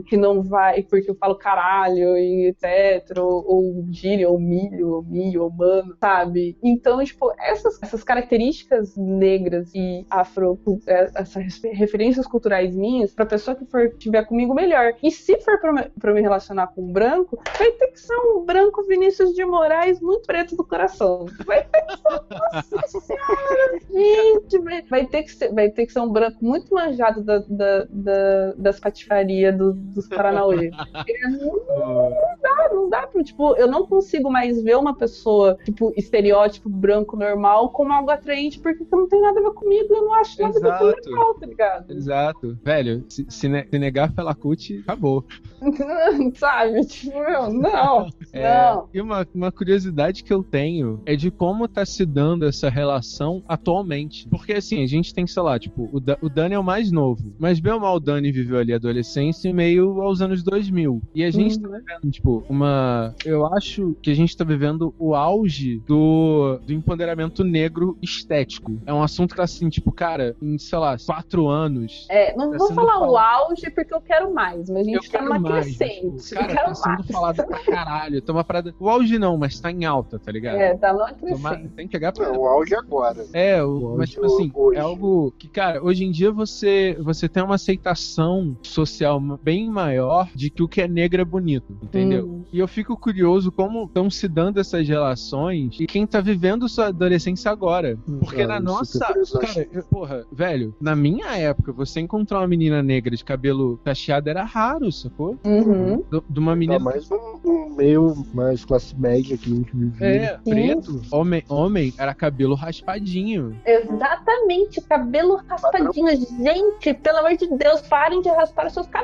que 0.06 0.16
não 0.16 0.42
vai 0.42 0.82
porque 0.82 1.10
eu 1.10 1.14
falo 1.14 1.34
caralho 1.36 2.16
e 2.16 2.48
etc, 2.48 3.18
ou, 3.18 3.84
gíria, 3.90 4.28
ou 4.28 4.38
milho, 4.38 4.94
ou 4.94 5.02
milho, 5.02 5.42
ou 5.44 5.50
mano, 5.50 5.94
sabe? 6.00 6.56
Então, 6.62 7.02
tipo, 7.04 7.32
essas, 7.38 7.78
essas 7.82 8.02
características 8.02 8.96
negras 8.96 9.70
e 9.74 10.06
afro, 10.10 10.58
é, 10.86 11.10
essas 11.14 11.60
referências 11.72 12.26
culturais 12.26 12.74
minhas, 12.74 13.12
pra 13.12 13.26
pessoa 13.26 13.54
que 13.54 13.64
for 13.66 13.90
tiver 13.98 14.24
comigo, 14.24 14.54
melhor. 14.54 14.94
E 15.02 15.10
se 15.10 15.38
for 15.40 15.58
pra, 15.60 15.72
me- 15.72 15.90
pra 16.00 16.12
me 16.14 16.20
relacionar 16.20 16.68
com 16.68 16.82
um 16.82 16.92
branco, 16.92 17.38
vai 17.58 17.70
ter 17.72 17.88
que 17.88 18.00
ser 18.00 18.14
um 18.14 18.44
branco 18.44 18.82
Vinícius 18.86 19.34
de 19.34 19.44
Moraes 19.44 20.00
muito 20.00 20.26
preto 20.26 20.56
do 20.56 20.64
coração. 20.66 21.26
Vai 21.46 21.64
ter 21.64 21.82
que 21.82 21.96
ser, 21.96 22.76
nossa 22.76 23.00
senhora, 23.00 23.80
gente, 23.90 24.58
vai 24.88 25.06
ter 25.06 25.22
que 25.22 25.32
ser, 25.32 25.52
vai 25.52 25.70
ter 25.70 25.86
que 25.86 25.92
ser 25.92 26.00
um 26.00 26.08
branco 26.10 26.38
muito 26.40 26.72
manjado 26.74 27.22
da, 27.22 27.38
da- 27.48 27.86
da- 27.90 28.52
das 28.56 28.80
patifarias 28.80 29.27
do- 29.52 29.72
dos 29.72 30.08
Paranauê. 30.08 30.70
É, 31.08 31.28
Não 31.28 32.38
dá, 32.42 32.70
não 32.72 32.88
dá 32.90 33.06
pra, 33.06 33.22
tipo, 33.22 33.54
eu 33.56 33.66
não 33.68 33.86
consigo 33.86 34.30
mais 34.30 34.62
ver 34.62 34.76
uma 34.76 34.94
pessoa, 34.94 35.56
tipo, 35.64 35.92
estereótipo 35.96 36.68
branco 36.68 37.16
normal 37.16 37.70
como 37.70 37.92
algo 37.92 38.10
atraente, 38.10 38.58
porque 38.58 38.84
não 38.90 39.08
tem 39.08 39.20
nada 39.20 39.38
a 39.40 39.42
ver 39.42 39.52
comigo, 39.52 39.94
eu 39.94 40.02
não 40.02 40.14
acho 40.14 40.40
nada 40.40 40.58
a 40.58 40.60
ver 40.60 40.68
Exato. 40.68 41.02
com 41.02 41.10
legal, 41.10 41.34
tá 41.34 41.46
ligado? 41.46 41.90
Exato. 41.92 42.58
Velho, 42.64 43.04
se, 43.08 43.26
se, 43.28 43.48
ne- 43.48 43.66
se 43.70 43.78
negar 43.78 44.12
pela 44.12 44.34
CUT, 44.34 44.80
acabou. 44.80 45.24
Sabe? 46.34 46.84
Tipo, 46.86 47.18
meu, 47.18 47.52
não, 47.52 48.08
É, 48.32 48.72
não. 48.72 48.88
E 48.92 49.00
uma, 49.00 49.26
uma 49.34 49.52
curiosidade 49.52 50.22
que 50.24 50.32
eu 50.32 50.42
tenho 50.42 51.00
é 51.06 51.16
de 51.16 51.30
como 51.30 51.66
tá 51.68 51.84
se 51.84 52.04
dando 52.04 52.46
essa 52.46 52.68
relação 52.68 53.42
atualmente. 53.48 54.28
Porque 54.28 54.52
assim, 54.52 54.82
a 54.82 54.86
gente 54.86 55.12
tem, 55.14 55.26
sei 55.26 55.42
lá, 55.42 55.58
tipo, 55.58 55.88
o, 55.92 56.00
Da- 56.00 56.18
o 56.22 56.28
Dani 56.28 56.54
é 56.54 56.58
o 56.58 56.64
mais 56.64 56.90
novo. 56.92 57.32
Mas 57.38 57.60
bem 57.60 57.72
ou 57.72 57.80
mal, 57.80 57.96
o 57.96 58.00
Dani 58.00 58.30
viveu 58.30 58.58
ali 58.58 58.72
a 58.72 58.76
adolescência 58.76 59.17
meio 59.52 60.00
aos 60.02 60.20
anos 60.20 60.42
2000. 60.42 61.00
E 61.14 61.24
a 61.24 61.30
gente 61.30 61.58
tá 61.60 61.68
vivendo, 61.68 62.10
tipo, 62.10 62.42
uma. 62.48 63.14
Eu 63.24 63.46
acho 63.54 63.96
que 64.02 64.10
a 64.10 64.14
gente 64.14 64.36
tá 64.36 64.44
vivendo 64.44 64.94
o 64.98 65.14
auge 65.14 65.78
do, 65.86 66.58
do 66.66 66.72
empoderamento 66.72 67.42
negro 67.44 67.96
estético. 68.02 68.78
É 68.86 68.92
um 68.92 69.02
assunto 69.02 69.34
que, 69.34 69.40
assim, 69.40 69.68
tipo, 69.68 69.90
cara, 69.92 70.36
em, 70.42 70.58
sei 70.58 70.78
lá, 70.78 70.96
quatro 71.04 71.48
anos. 71.48 72.06
É, 72.10 72.34
não 72.36 72.50
Tá 72.52 72.58
vou 72.58 72.72
falar 72.74 72.96
o 72.98 73.06
falado. 73.12 73.48
auge 73.48 73.70
porque 73.70 73.94
eu 73.94 74.00
quero 74.00 74.32
mais, 74.32 74.68
mas 74.68 74.86
a 74.86 74.90
Eu 74.90 74.94
gente 75.02 75.10
tá 75.10 75.18
quero 75.18 75.24
numa 75.34 75.38
mais, 75.50 75.76
crescente. 75.76 76.16
tipo, 76.22 76.34
eu 76.34 76.38
cara, 76.40 76.54
quero 76.54 76.68
tá 76.68 76.74
sendo 76.74 76.94
mais. 76.94 77.06
falado 77.06 77.46
pra 77.46 77.58
caralho. 77.64 78.22
Tá 78.22 78.32
uma 78.32 78.44
parada. 78.44 78.74
O 78.78 78.88
auge 78.88 79.18
não, 79.18 79.36
mas 79.36 79.58
tá 79.60 79.70
em 79.70 79.84
alta, 79.84 80.18
tá 80.18 80.30
ligado? 80.32 80.56
É, 80.58 80.76
tá 80.76 80.92
numa 80.92 81.12
Toma- 81.12 81.50
crescente. 81.50 81.68
tem 81.74 81.86
que 81.86 81.92
chegar 81.92 82.12
pra. 82.12 82.28
Não, 82.32 82.40
o 82.40 82.46
auge 82.46 82.74
agora. 82.74 83.24
É, 83.32 83.62
o, 83.62 83.94
O 83.94 83.96
mas 83.98 84.10
tipo 84.10 84.24
auge 84.24 84.34
assim, 84.34 84.52
hoje. 84.54 84.78
é 84.78 84.80
algo 84.80 85.32
que, 85.38 85.48
cara, 85.48 85.82
hoje 85.82 86.04
em 86.04 86.10
dia 86.10 86.30
você, 86.30 86.96
você 87.00 87.28
tem 87.28 87.42
uma 87.42 87.54
aceitação 87.56 88.56
social 88.62 89.07
bem 89.42 89.68
maior 89.70 90.28
de 90.34 90.50
que 90.50 90.62
o 90.62 90.68
que 90.68 90.80
é 90.82 90.88
negro 90.88 91.20
é 91.20 91.24
bonito, 91.24 91.76
entendeu? 91.82 92.26
Hum. 92.26 92.44
E 92.52 92.58
eu 92.58 92.66
fico 92.68 92.96
curioso 92.96 93.52
como 93.52 93.84
estão 93.84 94.10
se 94.10 94.26
dando 94.26 94.58
essas 94.58 94.86
relações 94.88 95.76
e 95.80 95.86
quem 95.86 96.06
tá 96.06 96.20
vivendo 96.20 96.68
sua 96.68 96.86
adolescência 96.86 97.50
agora. 97.50 97.96
Porque 98.20 98.42
Ah, 98.42 98.46
na 98.48 98.60
nossa. 98.60 98.98
Cara, 98.98 99.68
eu- 99.72 99.82
porra, 99.84 100.24
velho, 100.32 100.74
na 100.80 100.96
minha 100.96 101.36
época, 101.36 101.72
você 101.72 102.00
encontrar 102.00 102.38
uma 102.40 102.48
menina 102.48 102.82
negra 102.82 103.14
de 103.16 103.24
cabelo 103.24 103.78
cacheado 103.84 104.28
era 104.30 104.44
raro, 104.44 104.90
sacou? 104.90 105.36
Uhum. 105.44 106.02
De 106.28 106.38
uma 106.38 106.52
Ainda 106.52 106.56
menina. 106.56 106.78
mais 106.78 107.08
no, 107.08 107.40
no 107.44 107.76
meio 107.76 108.14
mais 108.34 108.64
classe 108.64 108.94
média 108.98 109.36
que 109.36 109.52
a 109.52 109.54
gente 109.56 109.76
vivia. 109.76 110.06
É, 110.06 110.38
preto. 110.38 111.02
Homem, 111.12 111.44
homem 111.48 111.92
era 111.98 112.14
cabelo 112.14 112.54
raspadinho. 112.54 113.54
Exatamente, 113.64 114.80
cabelo 114.82 115.36
raspadinho. 115.48 116.08
Gente, 116.42 116.94
pelo 116.94 117.18
amor 117.18 117.36
de 117.36 117.46
Deus, 117.56 117.80
parem 117.82 118.20
de 118.22 118.28
raspar 118.28 118.66
os 118.66 118.72
seus 118.72 118.86
cabelos. 118.86 118.97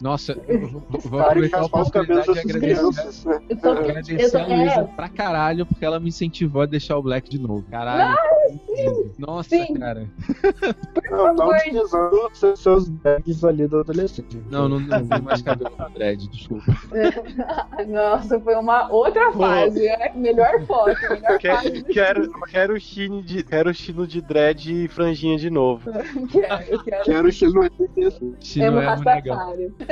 Nossa, 0.00 0.38
eu 0.48 0.68
vou, 0.68 0.80
de 1.20 1.26
aproveitar 1.26 1.58
a 1.64 1.68
cabelos 1.68 1.88
oportunidade 1.88 2.32
de 2.32 2.38
agradecer. 2.40 2.60
crianças, 2.60 3.24
né? 3.24 3.40
Eu 3.48 3.56
tô, 3.56 3.70
Agradecer 3.70 4.22
eu 4.24 4.30
tô- 4.30 4.38
a 4.38 4.46
Luísa 4.46 4.80
é, 4.80 4.82
pra 4.84 5.08
caralho, 5.08 5.66
porque 5.66 5.84
ela 5.84 5.98
me 6.00 6.08
incentivou 6.08 6.62
a 6.62 6.66
deixar 6.66 6.96
o 6.98 7.02
Black 7.02 7.28
de 7.30 7.38
novo. 7.38 7.64
Caralho. 7.70 8.16
Nossa, 9.18 9.48
Sim. 9.50 9.74
cara. 9.74 10.06
Não, 11.10 11.36
tá 11.36 11.36
favor. 11.36 11.56
utilizando 11.56 12.30
seus, 12.32 12.58
seus 12.60 12.88
bags 12.88 13.44
ali 13.44 13.66
do 13.66 13.80
adolescente. 13.80 14.40
Não, 14.50 14.68
não, 14.68 14.80
não 14.80 15.06
tem 15.06 15.20
mais 15.22 15.42
cabelo 15.42 15.70
com 15.70 15.90
dread, 15.92 16.28
desculpa. 16.28 16.64
Nossa, 17.88 18.40
foi 18.40 18.54
uma 18.54 18.90
outra 18.90 19.30
fase. 19.32 19.86
É, 19.86 20.12
melhor 20.14 20.64
foto, 20.66 20.96
melhor 21.10 21.38
Quero, 21.38 21.56
fase. 21.56 21.84
quero, 21.84 22.30
quero 22.48 22.74
o 22.74 22.80
chino 22.80 23.22
de, 23.22 23.42
quero 23.42 23.70
o 23.70 23.74
chino 23.74 24.06
de 24.06 24.20
dread 24.20 24.84
e 24.84 24.88
franjinha 24.88 25.36
de 25.38 25.50
novo. 25.50 25.90
Quero, 26.30 26.84
quero. 26.84 27.04
Quero 27.04 27.28
o 27.28 27.32
X 27.32 27.52
no 27.52 27.62
assim. 27.62 28.34
Chino 28.40 28.66
Emo 28.66 28.80
é 28.80 28.96
negão. 29.14 29.29
Rastafari. 29.34 29.72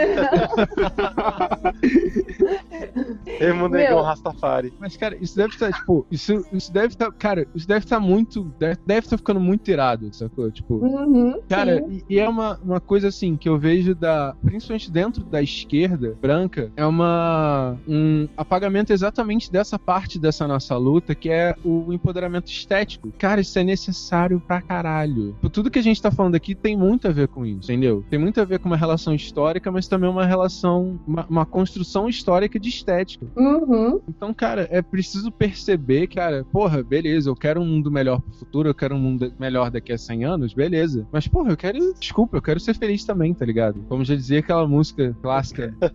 Emo 3.40 3.68
negão. 3.68 4.02
Rastafari. 4.02 4.72
Mas, 4.78 4.96
cara, 4.96 5.16
isso 5.20 5.36
deve 5.36 5.54
estar, 5.54 5.72
tipo, 5.72 6.06
isso, 6.10 6.44
isso 6.52 6.72
deve 6.72 6.88
estar, 6.88 7.10
cara, 7.12 7.46
isso 7.54 7.66
deve 7.66 7.84
estar 7.84 8.00
muito, 8.00 8.44
deve, 8.58 8.78
deve 8.86 9.06
estar 9.06 9.16
ficando 9.16 9.40
muito 9.40 9.68
irado, 9.70 10.12
sacou? 10.12 10.50
Tipo, 10.50 10.74
Uhum, 10.76 11.40
Cara, 11.48 11.84
e, 11.88 12.04
e 12.08 12.18
é 12.18 12.28
uma, 12.28 12.58
uma 12.62 12.80
coisa 12.80 13.08
assim 13.08 13.36
que 13.36 13.48
eu 13.48 13.58
vejo 13.58 13.94
da. 13.94 14.34
Principalmente 14.44 14.90
dentro 14.90 15.24
da 15.24 15.42
esquerda 15.42 16.16
branca, 16.20 16.70
é 16.76 16.84
uma. 16.84 17.76
um 17.86 18.28
apagamento 18.36 18.92
exatamente 18.92 19.50
dessa 19.50 19.78
parte 19.78 20.18
dessa 20.18 20.46
nossa 20.46 20.76
luta, 20.76 21.14
que 21.14 21.30
é 21.30 21.54
o 21.64 21.92
empoderamento 21.92 22.48
estético. 22.48 23.12
Cara, 23.18 23.40
isso 23.40 23.58
é 23.58 23.64
necessário 23.64 24.40
pra 24.40 24.60
caralho. 24.60 25.32
Tipo, 25.34 25.50
Tudo 25.50 25.70
que 25.70 25.78
a 25.78 25.82
gente 25.82 26.00
tá 26.00 26.10
falando 26.10 26.34
aqui 26.34 26.54
tem 26.54 26.76
muito 26.76 27.08
a 27.08 27.12
ver 27.12 27.28
com 27.28 27.44
isso, 27.44 27.70
entendeu? 27.70 28.04
Tem 28.08 28.18
muito 28.18 28.40
a 28.40 28.44
ver 28.44 28.58
com 28.58 28.68
uma 28.68 28.76
relação 28.76 29.14
histórica, 29.28 29.70
mas 29.70 29.86
também 29.86 30.08
uma 30.08 30.26
relação. 30.26 30.98
uma, 31.06 31.26
uma 31.28 31.46
construção 31.46 32.08
histórica 32.08 32.58
de 32.58 32.68
estética. 32.68 33.26
Uhum. 33.36 34.00
Então, 34.08 34.32
cara, 34.32 34.66
é 34.70 34.82
preciso 34.82 35.30
perceber, 35.30 36.06
cara, 36.08 36.44
porra, 36.50 36.82
beleza, 36.82 37.30
eu 37.30 37.36
quero 37.36 37.60
um 37.60 37.66
mundo 37.66 37.90
melhor 37.90 38.20
pro 38.20 38.32
futuro, 38.32 38.68
eu 38.68 38.74
quero 38.74 38.94
um 38.94 38.98
mundo 38.98 39.32
melhor 39.38 39.70
daqui 39.70 39.92
a 39.92 39.98
100 39.98 40.24
anos, 40.24 40.54
beleza. 40.54 41.06
Mas, 41.12 41.28
porra, 41.28 41.50
eu 41.50 41.56
quero, 41.56 41.78
desculpa, 41.98 42.36
eu 42.36 42.42
quero 42.42 42.58
ser 42.58 42.74
feliz 42.74 43.04
também, 43.04 43.34
tá 43.34 43.44
ligado? 43.44 43.80
Como 43.88 44.04
já 44.04 44.14
dizia 44.14 44.40
aquela 44.40 44.66
música 44.66 45.16
clássica. 45.22 45.74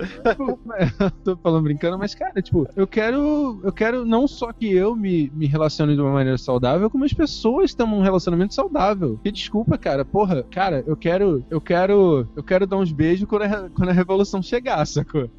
Tô 1.24 1.36
falando 1.36 1.64
brincando, 1.64 1.98
mas, 1.98 2.14
cara, 2.14 2.40
tipo, 2.42 2.66
eu 2.76 2.86
quero, 2.86 3.60
eu 3.62 3.72
quero 3.72 4.04
não 4.04 4.26
só 4.26 4.52
que 4.52 4.72
eu 4.72 4.96
me, 4.96 5.30
me 5.34 5.46
relacione 5.46 5.94
de 5.94 6.00
uma 6.00 6.12
maneira 6.12 6.38
saudável, 6.38 6.90
como 6.90 7.04
as 7.04 7.12
pessoas 7.12 7.74
tenham 7.74 7.98
um 7.98 8.02
relacionamento 8.02 8.54
saudável. 8.54 9.18
Que 9.22 9.30
desculpa, 9.30 9.78
cara, 9.78 10.04
porra, 10.04 10.42
cara, 10.50 10.82
eu 10.86 10.96
quero, 10.96 11.44
eu 11.50 11.60
quero, 11.60 12.26
eu 12.36 12.42
quero 12.42 12.66
dar 12.66 12.76
uns 12.80 12.92
beijos 12.92 13.28
quando 13.28 13.42
a, 13.42 13.70
quando 13.70 13.88
a 13.88 13.92
revolução 13.92 14.42
chegar, 14.42 14.84
sacou? 14.86 15.30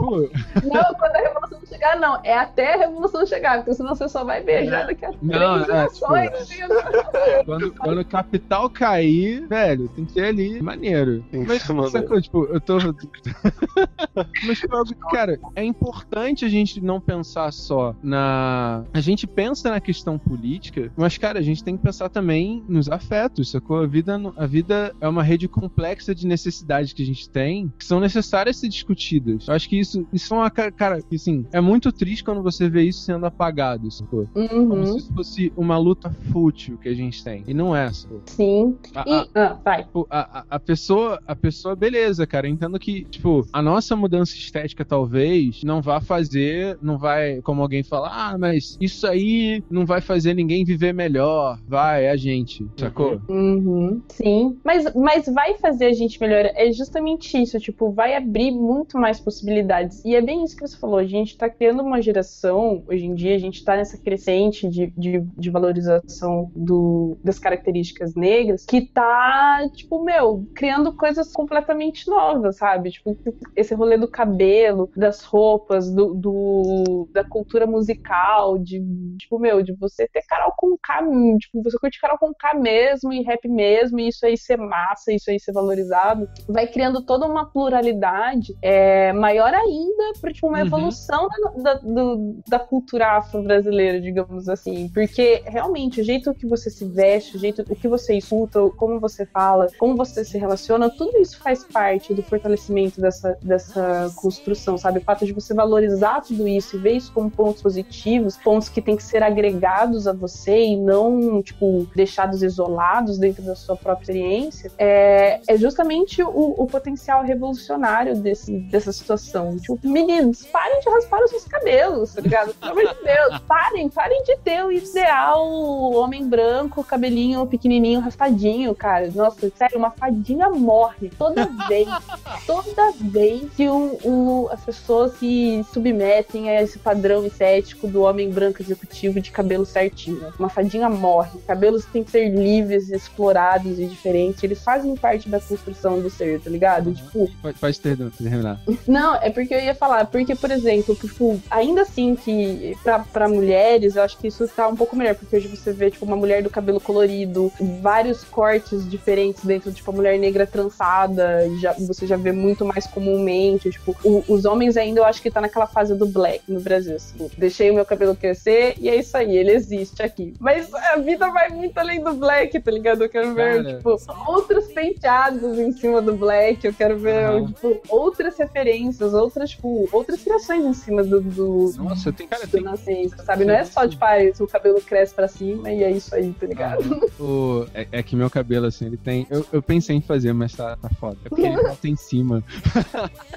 Não, 0.00 0.94
quando 0.94 1.16
a 1.16 1.18
revolução 1.18 1.47
chegar, 1.78 1.98
não. 2.00 2.20
É 2.24 2.36
até 2.38 2.74
a 2.74 2.78
revolução 2.78 3.24
chegar, 3.26 3.58
porque 3.58 3.74
senão 3.74 3.94
você 3.94 4.08
só 4.08 4.24
vai 4.24 4.42
beijar 4.42 4.86
daqui 4.86 5.04
a 5.04 5.10
Não, 5.22 5.62
três 5.62 5.62
é, 5.62 5.66
gerações. 5.66 6.30
Quando, 7.44 7.72
quando 7.74 8.00
o 8.00 8.04
capital 8.04 8.68
cair, 8.70 9.46
velho, 9.48 9.88
tem 9.88 10.04
que 10.04 10.12
ter 10.14 10.24
ali 10.26 10.60
maneiro. 10.62 11.22
Tem 11.30 11.42
que 11.42 11.48
Mas, 11.48 11.62
ser 11.62 11.72
maneiro. 11.72 11.90
sacou, 11.98 12.20
tipo, 12.20 12.44
eu 12.46 12.60
tô. 12.60 12.78
Mas, 14.46 14.58
tipo, 14.58 14.74
algo 14.74 14.88
que, 14.88 15.10
cara, 15.10 15.38
é 15.54 15.64
importante 15.64 16.44
a 16.44 16.48
gente 16.48 16.80
não 16.80 17.00
pensar 17.00 17.52
só 17.52 17.94
na. 18.02 18.84
A 18.92 19.00
gente 19.00 19.26
pensa 19.26 19.70
na 19.70 19.80
questão 19.80 20.18
política, 20.18 20.90
mas, 20.96 21.16
cara, 21.18 21.38
a 21.38 21.42
gente 21.42 21.62
tem 21.62 21.76
que 21.76 21.82
pensar 21.82 22.08
também 22.08 22.64
nos 22.68 22.88
afetos, 22.90 23.50
sacou? 23.50 23.78
A 23.82 23.86
vida, 23.86 24.20
a 24.36 24.46
vida 24.46 24.94
é 25.00 25.08
uma 25.08 25.22
rede 25.22 25.48
complexa 25.48 26.14
de 26.14 26.26
necessidades 26.26 26.92
que 26.92 27.02
a 27.02 27.06
gente 27.06 27.28
tem 27.28 27.72
que 27.78 27.84
são 27.84 28.00
necessárias 28.00 28.56
ser 28.58 28.68
discutidas. 28.68 29.46
Eu 29.48 29.54
acho 29.54 29.68
que 29.68 29.78
isso, 29.78 30.06
isso 30.12 30.34
é 30.34 30.36
uma. 30.36 30.50
ca- 30.50 30.70
Cara, 30.72 31.00
que, 31.02 31.16
assim, 31.16 31.46
é 31.52 31.60
muito 31.68 31.92
triste 31.92 32.24
quando 32.24 32.42
você 32.42 32.68
vê 32.68 32.82
isso 32.84 33.00
sendo 33.02 33.26
apagado, 33.26 33.90
sacou? 33.90 34.28
Como 34.66 34.82
Uhum, 34.82 34.86
se 34.86 34.98
isso 35.00 35.12
fosse 35.14 35.52
uma 35.56 35.78
luta 35.78 36.10
fútil 36.32 36.78
que 36.78 36.88
a 36.88 36.94
gente 36.94 37.22
tem. 37.22 37.44
E 37.46 37.54
não 37.54 37.74
é, 37.76 37.92
sacou? 37.92 38.24
sim. 38.28 38.78
A- 38.94 39.20
a- 39.22 39.26
E, 39.26 39.30
ah, 39.34 39.60
vai. 39.64 39.84
Tipo, 39.84 40.06
a, 40.10 40.40
a, 40.40 40.44
a 40.56 40.60
pessoa, 40.60 41.20
a 41.26 41.36
pessoa, 41.36 41.76
beleza, 41.76 42.26
cara. 42.26 42.48
Entendo 42.48 42.78
que, 42.78 43.06
tipo, 43.06 43.48
a 43.52 43.62
nossa 43.62 43.94
mudança 43.96 44.32
estética 44.36 44.84
talvez 44.84 45.60
não 45.62 45.80
vá 45.80 46.00
fazer, 46.00 46.76
não 46.82 46.98
vai, 46.98 47.40
como 47.42 47.62
alguém 47.62 47.84
fala, 47.84 48.08
ah, 48.12 48.36
mas 48.38 48.76
isso 48.80 49.06
aí 49.06 49.62
não 49.70 49.86
vai 49.86 50.00
fazer 50.00 50.34
ninguém 50.34 50.64
viver 50.64 50.92
melhor. 50.92 51.58
Vai, 51.66 52.04
é 52.06 52.10
a 52.10 52.16
gente, 52.16 52.70
sacou? 52.78 53.22
Uhum, 53.28 54.02
sim. 54.10 54.58
Mas, 54.64 54.92
mas 54.94 55.26
vai 55.26 55.54
fazer 55.58 55.86
a 55.86 55.92
gente 55.92 56.20
melhor. 56.20 56.46
É 56.54 56.72
justamente 56.72 57.36
isso, 57.40 57.58
tipo, 57.60 57.92
vai 57.92 58.14
abrir 58.16 58.50
muito 58.50 58.98
mais 58.98 59.20
possibilidades. 59.20 60.02
E 60.04 60.14
é 60.14 60.20
bem 60.22 60.44
isso 60.44 60.56
que 60.56 60.66
você 60.66 60.76
falou. 60.78 60.98
A 60.98 61.06
gente 61.06 61.36
tá 61.36 61.48
criando 61.58 61.82
uma 61.82 62.00
geração, 62.00 62.84
hoje 62.88 63.04
em 63.04 63.14
dia, 63.14 63.34
a 63.34 63.38
gente 63.38 63.64
tá 63.64 63.76
nessa 63.76 63.98
crescente 63.98 64.68
de, 64.68 64.92
de, 64.96 65.20
de 65.36 65.50
valorização 65.50 66.50
do, 66.54 67.18
das 67.24 67.38
características 67.38 68.14
negras, 68.14 68.64
que 68.64 68.82
tá, 68.92 69.60
tipo, 69.74 70.02
meu, 70.04 70.44
criando 70.54 70.94
coisas 70.96 71.32
completamente 71.32 72.08
novas, 72.08 72.56
sabe? 72.58 72.90
Tipo, 72.90 73.16
esse 73.56 73.74
rolê 73.74 73.98
do 73.98 74.08
cabelo, 74.08 74.88
das 74.96 75.22
roupas, 75.24 75.92
do, 75.92 76.14
do- 76.14 77.08
da 77.12 77.24
cultura 77.24 77.66
musical, 77.66 78.56
de, 78.58 78.80
tipo, 79.18 79.38
meu, 79.38 79.62
de 79.62 79.72
você 79.74 80.06
ter 80.08 80.22
Carol 80.28 80.52
com 80.56 80.76
K, 80.80 81.02
tipo, 81.40 81.62
você 81.62 81.78
curte 81.78 82.00
Carol 82.00 82.18
com 82.18 82.32
K 82.34 82.54
mesmo 82.54 83.12
e 83.12 83.22
rap 83.22 83.48
mesmo, 83.48 83.98
e 83.98 84.08
isso 84.08 84.24
aí 84.24 84.36
ser 84.38 84.56
massa, 84.58 85.12
isso 85.12 85.30
aí 85.30 85.40
ser 85.40 85.52
valorizado, 85.52 86.28
vai 86.48 86.66
criando 86.66 87.04
toda 87.04 87.26
uma 87.26 87.50
pluralidade 87.50 88.56
é, 88.62 89.12
maior 89.12 89.52
ainda 89.52 90.12
para 90.20 90.32
tipo, 90.32 90.46
uma 90.48 90.58
Uhum. 90.58 90.66
evolução 90.66 91.28
da, 91.28 91.47
da, 91.56 91.74
do- 91.74 92.36
da 92.48 92.58
cultura 92.58 93.16
afro-brasileira, 93.18 94.00
digamos 94.00 94.48
assim. 94.48 94.88
Porque 94.88 95.42
realmente 95.46 96.00
o 96.00 96.04
jeito 96.04 96.34
que 96.34 96.46
você 96.46 96.70
se 96.70 96.84
veste, 96.84 97.36
o 97.36 97.40
jeito 97.40 97.62
o 97.68 97.76
que 97.76 97.88
você 97.88 98.16
escuta, 98.16 98.60
como 98.76 99.00
você 99.00 99.26
fala, 99.26 99.68
como 99.78 99.96
você 99.96 100.24
se 100.24 100.38
relaciona, 100.38 100.90
tudo 100.90 101.18
isso 101.18 101.38
faz 101.40 101.64
parte 101.64 102.14
do 102.14 102.22
fortalecimento 102.22 103.00
dessa, 103.00 103.36
dessa 103.42 104.10
construção, 104.16 104.76
sabe? 104.78 104.98
O 104.98 105.02
fato 105.02 105.24
de 105.26 105.32
você 105.32 105.54
valorizar 105.54 106.20
tudo 106.22 106.46
isso 106.46 106.76
e 106.76 106.78
ver 106.78 106.92
isso 106.92 107.12
como 107.12 107.30
pontos 107.30 107.62
positivos, 107.62 108.36
pontos 108.36 108.68
que 108.68 108.80
têm 108.80 108.96
que 108.96 109.02
ser 109.02 109.22
agregados 109.22 110.06
a 110.06 110.12
você 110.12 110.58
e 110.66 110.76
não, 110.76 111.42
tipo, 111.42 111.86
deixados 111.94 112.42
isolados 112.42 113.18
dentro 113.18 113.42
da 113.42 113.54
sua 113.54 113.76
própria 113.76 114.02
experiência, 114.04 114.70
é, 114.78 115.40
é 115.46 115.56
justamente 115.56 116.22
o, 116.22 116.54
o 116.62 116.66
potencial 116.66 117.22
revolucionário 117.22 118.16
desse, 118.16 118.58
dessa 118.70 118.92
situação. 118.92 119.56
Tipo, 119.56 119.78
meninos, 119.86 120.44
parem 120.46 120.80
de 120.80 120.88
raspar 120.88 121.22
os 121.24 121.32
seus 121.38 121.44
cabelos, 121.52 122.14
tá 122.14 122.20
ligado? 122.20 122.54
Pelo 122.54 122.72
amor 122.72 122.94
de 122.94 123.02
Deus, 123.04 123.38
parem, 123.46 123.88
parem 123.88 124.22
de 124.24 124.36
ter 124.38 124.64
o 124.64 124.72
ideal 124.72 125.46
homem 125.92 126.26
branco, 126.28 126.82
cabelinho 126.84 127.46
pequenininho, 127.46 128.00
raspadinho, 128.00 128.74
cara. 128.74 129.10
Nossa, 129.14 129.50
sério, 129.56 129.78
uma 129.78 129.90
fadinha 129.90 130.48
morre 130.50 131.10
toda 131.18 131.46
vez, 131.68 131.88
toda 132.46 132.92
vez 133.00 133.50
que 133.56 133.68
um, 133.68 133.96
um- 134.04 134.48
as 134.50 134.60
pessoas 134.64 135.12
se 135.18 135.64
submetem 135.72 136.48
a 136.50 136.62
esse 136.62 136.78
padrão 136.78 137.24
estético 137.24 137.86
do 137.86 138.02
homem 138.02 138.30
branco 138.30 138.62
executivo 138.62 139.20
de 139.20 139.30
cabelo 139.30 139.64
certinho. 139.66 140.32
Uma 140.38 140.48
fadinha 140.48 140.88
morre. 140.88 141.38
Cabelos 141.46 141.84
têm 141.86 142.02
que 142.04 142.10
ser 142.10 142.28
livres, 142.28 142.90
explorados 142.90 143.78
e 143.78 143.86
diferentes. 143.86 144.42
Eles 144.42 144.62
fazem 144.62 144.94
parte 144.96 145.28
da 145.28 145.40
construção 145.40 146.00
do 146.00 146.10
ser, 146.10 146.40
tá 146.40 146.50
ligado? 146.50 146.92
Tipo, 146.92 147.28
Pode, 147.42 147.58
pode 147.58 147.80
ter, 147.80 147.96
terminar. 148.12 148.60
não, 148.86 149.14
é 149.16 149.30
porque 149.30 149.54
eu 149.54 149.60
ia 149.60 149.74
falar, 149.74 150.06
porque, 150.06 150.34
por 150.34 150.50
exemplo, 150.50 150.94
tipo, 150.94 151.27
ainda 151.50 151.82
assim 151.82 152.14
que 152.14 152.76
pra, 152.82 153.00
pra 153.00 153.28
mulheres, 153.28 153.96
eu 153.96 154.02
acho 154.02 154.16
que 154.18 154.28
isso 154.28 154.46
tá 154.48 154.68
um 154.68 154.76
pouco 154.76 154.94
melhor, 154.96 155.14
porque 155.14 155.36
hoje 155.36 155.48
você 155.48 155.72
vê, 155.72 155.90
tipo, 155.90 156.04
uma 156.04 156.16
mulher 156.16 156.42
do 156.42 156.50
cabelo 156.50 156.80
colorido, 156.80 157.52
vários 157.82 158.24
cortes 158.24 158.88
diferentes 158.88 159.44
dentro, 159.44 159.72
tipo, 159.72 159.90
a 159.90 159.94
mulher 159.94 160.18
negra 160.18 160.46
trançada, 160.46 161.48
já, 161.60 161.72
você 161.74 162.06
já 162.06 162.16
vê 162.16 162.32
muito 162.32 162.64
mais 162.64 162.86
comumente, 162.86 163.70
tipo, 163.70 163.96
o- 164.04 164.24
os 164.28 164.44
homens 164.44 164.76
ainda 164.76 165.00
eu 165.00 165.04
acho 165.04 165.20
que 165.22 165.30
tá 165.30 165.40
naquela 165.40 165.66
fase 165.66 165.94
do 165.94 166.06
black 166.06 166.42
no 166.48 166.60
Brasil, 166.60 166.96
assim, 166.96 167.28
deixei 167.36 167.70
o 167.70 167.74
meu 167.74 167.84
cabelo 167.84 168.14
crescer 168.14 168.74
e 168.78 168.88
é 168.88 168.96
isso 168.96 169.16
aí, 169.16 169.36
ele 169.36 169.52
existe 169.52 170.02
aqui. 170.02 170.34
Mas 170.38 170.72
a 170.74 170.96
vida 170.96 171.28
vai 171.30 171.48
muito 171.50 171.76
além 171.78 172.02
do 172.02 172.12
black, 172.14 172.58
tá 172.60 172.70
ligado? 172.70 173.02
Eu 173.04 173.08
quero 173.08 173.34
ver, 173.34 173.62
Cara. 173.62 173.76
tipo, 173.76 173.96
outros 174.26 174.66
penteados 174.68 175.58
em 175.58 175.72
cima 175.72 176.00
do 176.00 176.14
black, 176.14 176.64
eu 176.66 176.74
quero 176.74 176.98
ver, 176.98 177.24
Aham. 177.24 177.46
tipo, 177.46 177.80
outras 177.88 178.36
referências, 178.38 179.14
outras, 179.14 179.50
tipo, 179.50 179.88
outras 179.92 180.22
criações 180.22 180.64
em 180.64 180.72
cima 180.74 181.02
do, 181.02 181.17
do, 181.20 181.72
Nossa, 181.76 182.12
tem, 182.12 182.26
cara, 182.26 182.46
do 182.46 182.60
nascença, 182.60 183.22
sabe? 183.24 183.44
Não 183.44 183.54
é 183.54 183.64
só, 183.64 183.86
tipo, 183.86 184.04
ah, 184.04 184.16
o 184.40 184.46
cabelo 184.46 184.80
cresce 184.80 185.14
pra 185.14 185.28
cima 185.28 185.70
e 185.70 185.82
é 185.82 185.90
isso 185.90 186.14
aí, 186.14 186.32
tá 186.32 186.46
ligado? 186.46 187.10
O, 187.18 187.66
é, 187.74 187.86
é 187.92 188.02
que 188.02 188.14
meu 188.14 188.30
cabelo, 188.30 188.66
assim, 188.66 188.86
ele 188.86 188.96
tem. 188.96 189.26
Eu, 189.30 189.44
eu 189.52 189.62
pensei 189.62 189.96
em 189.96 190.00
fazer, 190.00 190.32
mas 190.32 190.52
tá, 190.52 190.76
tá 190.76 190.88
foda. 191.00 191.16
É 191.24 191.28
porque 191.28 191.42
ele 191.42 191.56
volta 191.62 191.88
em 191.88 191.96
cima. 191.96 192.42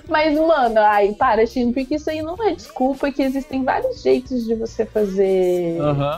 Mas, 0.07 0.37
mano, 0.37 0.79
ai, 0.79 1.13
para, 1.13 1.45
Chino, 1.45 1.73
porque 1.73 1.95
isso 1.95 2.09
aí 2.09 2.21
não 2.21 2.35
é 2.43 2.53
desculpa 2.53 3.11
que 3.11 3.21
existem 3.21 3.63
vários 3.63 4.01
jeitos 4.01 4.45
de 4.45 4.55
você 4.55 4.85
fazer, 4.85 5.77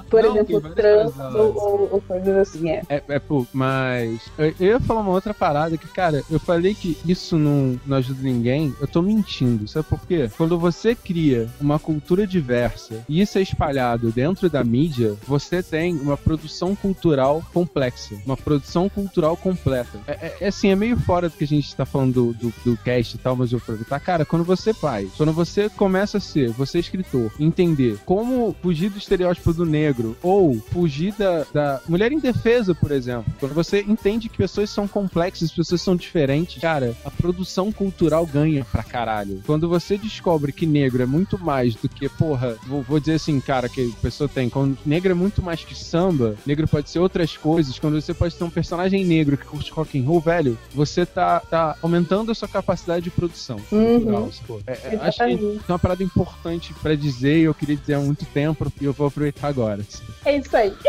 por 0.10 0.24
Não, 0.24 0.36
exemplo, 0.36 0.62
trans 0.74 1.18
ou, 1.18 1.90
ou 1.92 2.02
coisas 2.02 2.36
assim, 2.38 2.70
é. 2.70 2.82
É, 2.90 3.02
é 3.08 3.20
pô, 3.20 3.46
mas. 3.54 4.22
Eu, 4.38 4.54
eu 4.60 4.68
ia 4.68 4.80
falar 4.80 5.02
uma 5.02 5.12
outra 5.12 5.34
parada 5.34 5.78
que, 5.78 5.88
cara, 5.88 6.24
eu 6.30 6.40
falei 6.40 6.74
que 6.74 6.98
isso 7.06 7.38
não, 7.38 7.80
não 7.86 7.98
ajuda 7.98 8.22
ninguém. 8.22 8.74
Eu 8.80 8.88
tô 8.88 9.02
mentindo. 9.02 9.68
Sabe 9.68 9.88
por 9.88 10.06
quê? 10.06 10.30
Quando 10.38 10.58
você 10.58 10.96
cria 10.96 11.43
uma 11.60 11.80
cultura 11.80 12.26
diversa 12.28 13.04
e 13.08 13.22
isso 13.22 13.38
é 13.38 13.42
espalhado 13.42 14.12
dentro 14.12 14.50
da 14.50 14.64
mídia, 14.64 15.16
você 15.28 15.62
tem 15.64 15.96
uma 15.96 16.18
produção 16.18 16.76
cultural 16.76 17.44
complexa, 17.54 18.16
uma 18.26 18.38
produção 18.38 18.90
cultural 18.90 19.36
completa. 19.38 20.00
É, 20.08 20.12
é- 20.12 20.38
é 20.42 20.48
assim, 20.48 20.70
é 20.70 20.76
meio 20.76 20.98
fora 20.98 21.30
do 21.30 21.36
que 21.38 21.44
a 21.44 21.48
gente 21.48 21.76
tá 21.76 21.86
falando 21.86 22.34
do, 22.34 22.34
do, 22.34 22.54
do 22.66 22.78
cast 22.78 23.16
e 23.16 23.20
tal, 23.20 23.36
mas 23.36 23.52
eu 23.52 23.58
aproveitar. 23.58 24.00
Cara, 24.00 24.26
quando 24.26 24.44
você 24.44 24.74
pai, 24.74 25.08
quando 25.18 25.32
você 25.32 25.70
começa 25.70 26.18
a 26.18 26.22
ser, 26.22 26.50
você 26.52 26.78
é 26.78 26.82
escritor, 26.82 27.32
entender 27.40 27.98
como 28.06 28.56
fugir 28.62 28.90
do 28.90 28.98
estereótipo 28.98 29.54
do 29.54 29.66
negro 29.66 30.16
ou 30.22 30.56
fugir 30.72 31.14
da, 31.18 31.46
da 31.54 31.82
mulher 31.88 32.12
indefesa, 32.12 32.74
por 32.76 32.92
exemplo. 32.92 33.26
Quando 33.40 33.54
você 33.54 33.82
entende 33.88 34.30
que 34.30 34.38
pessoas 34.38 34.70
são 34.70 34.88
complexas, 34.88 35.52
pessoas 35.52 35.82
são 35.82 35.96
diferentes, 35.96 36.62
cara, 36.62 36.96
a 37.06 37.12
produção 37.12 37.72
cultural 37.72 38.26
ganha 38.26 38.66
pra 38.66 38.84
caralho. 38.84 39.42
Quando 39.46 39.68
você 39.70 39.98
descobre 39.98 40.52
que 40.52 40.66
negro 40.66 41.02
é 41.04 41.06
muito 41.06 41.33
mais 41.38 41.76
do 41.76 41.88
que, 41.90 42.08
porra, 42.10 42.58
vou, 42.66 42.82
vou 42.82 43.00
dizer 43.00 43.14
assim, 43.16 43.40
cara, 43.40 43.70
que 43.70 43.94
a 43.98 44.02
pessoa 44.02 44.28
tem, 44.28 44.50
quando 44.50 44.78
negro 44.86 45.12
é 45.12 45.16
muito 45.16 45.42
mais 45.42 45.64
que 45.64 45.76
samba, 45.76 46.36
negro 46.46 46.68
pode 46.68 46.90
ser 46.90 47.00
outras 47.00 47.36
coisas, 47.38 47.78
quando 47.80 48.00
você 48.00 48.14
pode 48.14 48.36
ter 48.36 48.44
um 48.44 48.50
personagem 48.50 49.06
negro 49.06 49.38
que 49.38 49.46
curte 49.46 49.72
rock 49.72 50.00
and 50.00 50.06
roll, 50.06 50.20
velho, 50.20 50.58
você 50.74 51.06
tá, 51.06 51.40
tá 51.40 51.76
aumentando 51.82 52.32
a 52.32 52.36
sua 52.36 52.48
capacidade 52.48 53.04
de 53.04 53.12
produção 53.12 53.58
cultural, 53.70 54.32
sacou? 54.32 54.62
É, 54.68 54.72
é, 54.72 55.00
acho 55.02 55.18
que 55.18 55.24
é 55.68 55.72
uma 55.72 55.80
parada 55.80 56.04
importante 56.04 56.74
pra 56.82 56.96
dizer 56.96 57.40
e 57.40 57.44
eu 57.44 57.54
queria 57.54 57.76
dizer 57.76 57.96
há 57.96 58.00
muito 58.00 58.26
tempo 58.26 58.72
e 58.80 58.86
eu 58.86 58.94
vou 58.94 59.08
aproveitar 59.08 59.48
agora. 59.48 59.82
assim. 59.82 60.04
É 60.26 60.38
isso 60.38 60.56
aí. 60.56 60.74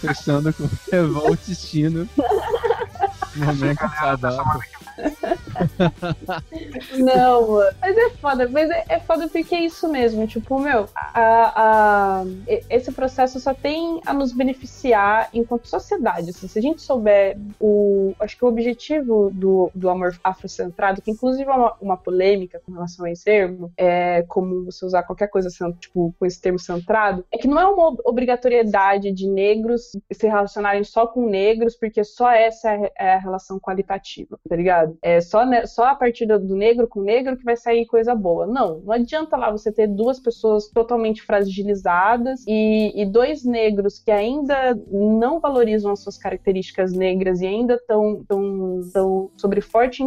Fechando 0.00 0.52
com 0.52 0.68
Revolt 0.90 1.48
Estino. 1.48 2.08
Momento 3.36 3.80
saudável. 3.98 4.60
Não. 6.98 7.58
Mas 7.80 7.96
é 7.96 8.10
foda, 8.10 8.48
mas 8.48 8.70
é, 8.70 8.84
é 8.88 9.00
foda 9.00 9.28
porque 9.28 9.54
é 9.54 9.60
isso 9.64 9.88
mesmo. 9.88 10.26
Tipo, 10.26 10.58
meu, 10.58 10.88
a, 10.94 12.20
a- 12.20 12.24
esse 12.70 12.92
processo 12.92 13.38
só 13.40 13.54
tem 13.54 14.00
a 14.06 14.12
nos 14.12 14.32
beneficiar 14.32 15.28
enquanto 15.32 15.66
sociedade. 15.68 16.30
assim. 16.30 16.48
se 16.48 16.58
a 16.58 16.62
gente 16.62 16.82
souber 16.82 17.36
o. 17.60 18.14
Acho 18.20 18.36
que 18.36 18.44
o 18.44 18.48
objetivo 18.48 19.30
do, 19.32 19.70
do 19.74 19.88
amor 19.88 20.18
afrocentrado, 20.22 21.02
que 21.02 21.10
inclusive 21.10 21.48
é 21.48 21.52
uma, 21.54 21.74
uma 21.80 21.96
polêmica 21.96 22.60
com 22.64 22.72
relação 22.72 23.04
a 23.04 23.10
esse 23.10 23.24
termo, 23.24 23.72
é 23.76 24.22
como 24.28 24.64
você 24.64 24.84
usar 24.84 25.02
qualquer 25.02 25.28
coisa 25.28 25.48
tipo, 25.78 26.14
com 26.18 26.26
esse 26.26 26.40
termo 26.40 26.58
centrado, 26.58 27.24
é 27.32 27.38
que 27.38 27.48
não 27.48 27.58
é 27.60 27.66
uma 27.66 27.88
ob- 27.88 28.00
obrigatoriedade 28.04 29.12
de 29.12 29.28
negros 29.28 29.92
se 30.12 30.26
relacionarem 30.26 30.84
só 30.84 31.06
com 31.06 31.26
negros, 31.28 31.76
porque 31.76 32.02
só 32.04 32.30
essa 32.30 32.70
é 32.72 32.92
é 32.98 33.14
a 33.14 33.18
relação 33.18 33.58
qualitativa, 33.58 34.38
tá 34.48 34.56
ligado? 34.56 34.96
É 35.02 35.20
só, 35.20 35.43
ne- 35.44 35.66
só 35.66 35.86
a 35.86 35.94
partir 35.94 36.26
do 36.26 36.54
negro 36.54 36.88
com 36.88 37.00
negro 37.02 37.36
que 37.36 37.44
vai 37.44 37.56
sair 37.56 37.86
coisa 37.86 38.14
boa. 38.14 38.46
Não, 38.46 38.80
não 38.80 38.92
adianta 38.92 39.36
lá 39.36 39.50
você 39.50 39.72
ter 39.72 39.86
duas 39.86 40.18
pessoas 40.20 40.68
totalmente 40.68 41.22
fragilizadas 41.22 42.44
e, 42.46 42.92
e 42.94 43.06
dois 43.06 43.44
negros 43.44 43.98
que 43.98 44.10
ainda 44.10 44.78
não 44.90 45.40
valorizam 45.40 45.92
as 45.92 46.00
suas 46.00 46.18
características 46.18 46.92
negras 46.92 47.40
e 47.40 47.46
ainda 47.46 47.74
estão 47.74 48.24
tão, 48.28 48.80
tão 48.92 49.30
sobre 49.36 49.60
forte, 49.60 50.02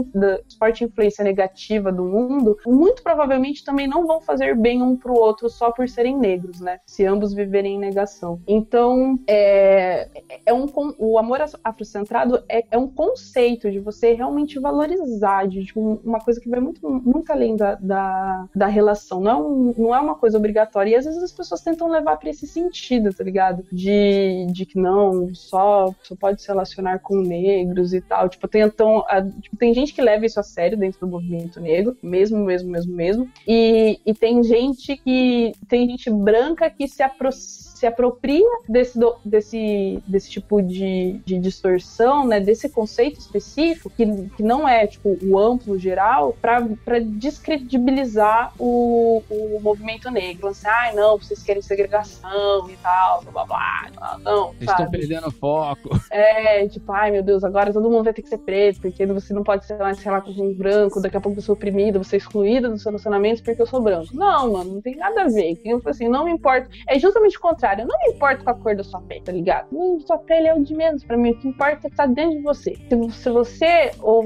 forte 0.57 0.83
influência 0.83 1.23
negativa 1.23 1.91
do 1.91 2.03
mundo, 2.03 2.57
muito 2.65 3.03
provavelmente 3.03 3.63
também 3.63 3.87
não 3.87 4.05
vão 4.05 4.21
fazer 4.21 4.55
bem 4.55 4.81
um 4.81 4.95
pro 4.95 5.13
outro 5.13 5.49
só 5.49 5.71
por 5.71 5.87
serem 5.87 6.17
negros, 6.17 6.59
né? 6.59 6.79
Se 6.85 7.05
ambos 7.05 7.33
viverem 7.33 7.75
em 7.75 7.79
negação. 7.79 8.39
Então, 8.47 9.19
é, 9.27 10.07
é 10.45 10.53
um, 10.53 10.65
o 10.97 11.17
amor 11.17 11.39
afrocentrado 11.63 12.43
é, 12.49 12.65
é 12.71 12.77
um 12.77 12.87
conceito 12.87 13.69
de 13.71 13.79
você 13.79 14.13
realmente 14.13 14.59
valorizar, 14.59 15.26
de 15.47 15.65
tipo, 15.65 15.99
uma 16.03 16.19
coisa 16.19 16.39
que 16.39 16.49
vai 16.49 16.59
muito, 16.59 16.87
muito 16.89 17.31
além 17.31 17.55
da, 17.55 17.75
da, 17.75 18.45
da 18.55 18.67
relação. 18.67 19.19
Não 19.19 19.31
é, 19.31 19.35
um- 19.35 19.73
não 19.77 19.95
é 19.95 19.99
uma 19.99 20.15
coisa 20.15 20.37
obrigatória. 20.37 20.91
E 20.91 20.95
às 20.95 21.05
vezes 21.05 21.21
as 21.21 21.31
pessoas 21.31 21.61
tentam 21.61 21.87
levar 21.89 22.17
pra 22.17 22.29
esse 22.29 22.47
sentido, 22.47 23.13
tá 23.13 23.23
ligado? 23.23 23.63
De, 23.71 24.45
de 24.51 24.65
que 24.65 24.79
não, 24.79 25.33
só, 25.33 25.93
só 26.03 26.15
pode 26.15 26.41
se 26.41 26.47
relacionar 26.47 26.99
com 26.99 27.17
negros 27.17 27.93
e 27.93 28.01
tal. 28.01 28.29
Tipo, 28.29 28.47
tem, 28.47 28.61
então, 28.63 28.99
a- 29.07 29.21
tipo, 29.21 29.55
tem 29.57 29.73
gente 29.73 29.93
que 29.93 30.01
leva 30.01 30.25
isso 30.25 30.39
a 30.39 30.43
sério 30.43 30.77
dentro 30.77 30.99
do 31.01 31.07
movimento 31.07 31.59
negro, 31.59 31.95
mesmo, 32.01 32.43
mesmo, 32.43 32.69
mesmo, 32.71 32.93
mesmo. 32.95 33.29
E, 33.47 33.99
e 34.05 34.13
tem 34.13 34.43
gente 34.43 34.97
que. 34.97 35.51
Tem 35.67 35.87
gente 35.87 36.09
branca 36.09 36.69
que 36.69 36.87
se 36.87 37.01
aproxima 37.03 37.66
se 37.77 37.85
apropria 37.85 38.47
desse, 38.67 38.99
desse, 39.23 40.03
desse 40.07 40.29
tipo 40.31 40.61
de, 40.61 41.21
de 41.23 41.37
distorção, 41.37 42.25
né, 42.25 42.39
desse 42.39 42.69
conceito 42.69 43.19
específico, 43.19 43.89
que, 43.89 44.05
que 44.35 44.41
não 44.41 44.67
é 44.67 44.87
tipo 44.87 45.17
o 45.21 45.37
amplo 45.37 45.77
geral, 45.77 46.35
para 46.41 46.99
descredibilizar 46.99 48.51
o, 48.57 49.21
o 49.29 49.59
movimento 49.61 50.09
negro. 50.09 50.47
Assim, 50.47 50.67
ai, 50.67 50.95
não, 50.95 51.17
vocês 51.17 51.43
querem 51.43 51.61
segregação 51.61 52.69
e 52.69 52.75
tal, 52.77 53.21
blá 53.23 53.45
blá 53.45 53.45
blá. 53.45 54.17
Não, 54.23 54.53
Eles 54.59 54.69
estão 54.69 54.89
perdendo 54.89 55.31
foco. 55.31 55.89
É, 56.09 56.67
tipo, 56.67 56.91
ai 56.91 57.11
meu 57.11 57.21
Deus, 57.21 57.43
agora 57.43 57.71
todo 57.71 57.89
mundo 57.89 58.05
vai 58.05 58.13
ter 58.13 58.23
que 58.23 58.29
ser 58.29 58.39
preto, 58.39 58.81
porque 58.81 59.05
você 59.05 59.33
não 59.33 59.43
pode 59.43 59.65
ser 59.65 59.77
mais, 59.77 59.99
sei 59.99 60.11
lá, 60.11 60.21
com 60.21 60.31
um 60.31 60.53
branco, 60.53 61.01
daqui 61.01 61.17
a 61.17 61.21
pouco 61.21 61.37
eu 61.37 61.43
sou 61.43 61.53
oprimida, 61.53 61.99
você 61.99 62.15
é 62.15 62.17
excluída 62.17 62.69
dos 62.69 62.83
relacionamentos 62.83 63.41
porque 63.41 63.61
eu 63.61 63.67
sou 63.67 63.81
branco. 63.81 64.09
Não, 64.13 64.53
mano, 64.53 64.75
não 64.75 64.81
tem 64.81 64.95
nada 64.95 65.23
a 65.23 65.27
ver. 65.27 65.59
Eu 65.63 65.81
assim, 65.85 66.07
não 66.07 66.25
me 66.25 66.31
importa. 66.31 66.67
É 66.87 66.97
justamente 66.97 67.37
o 67.37 67.41
contrário, 67.41 67.66
eu 67.81 67.87
não 67.87 67.97
me 68.05 68.13
importo 68.13 68.43
com 68.43 68.49
a 68.49 68.53
cor 68.53 68.75
da 68.75 68.83
sua 68.83 69.01
pele, 69.01 69.21
tá 69.21 69.31
ligado? 69.31 69.67
Hum, 69.71 69.99
sua 70.05 70.17
pele 70.17 70.47
é 70.47 70.53
o 70.53 70.63
de 70.63 70.73
menos 70.75 71.03
pra 71.03 71.17
mim, 71.17 71.31
o 71.31 71.37
que 71.39 71.47
importa 71.47 71.87
é 71.87 71.89
que 71.89 71.95
tá 71.95 72.05
dentro 72.05 72.37
de 72.37 72.41
você. 72.43 72.75
Se, 72.75 73.09
se 73.11 73.29
você 73.29 73.91
ou 74.01 74.25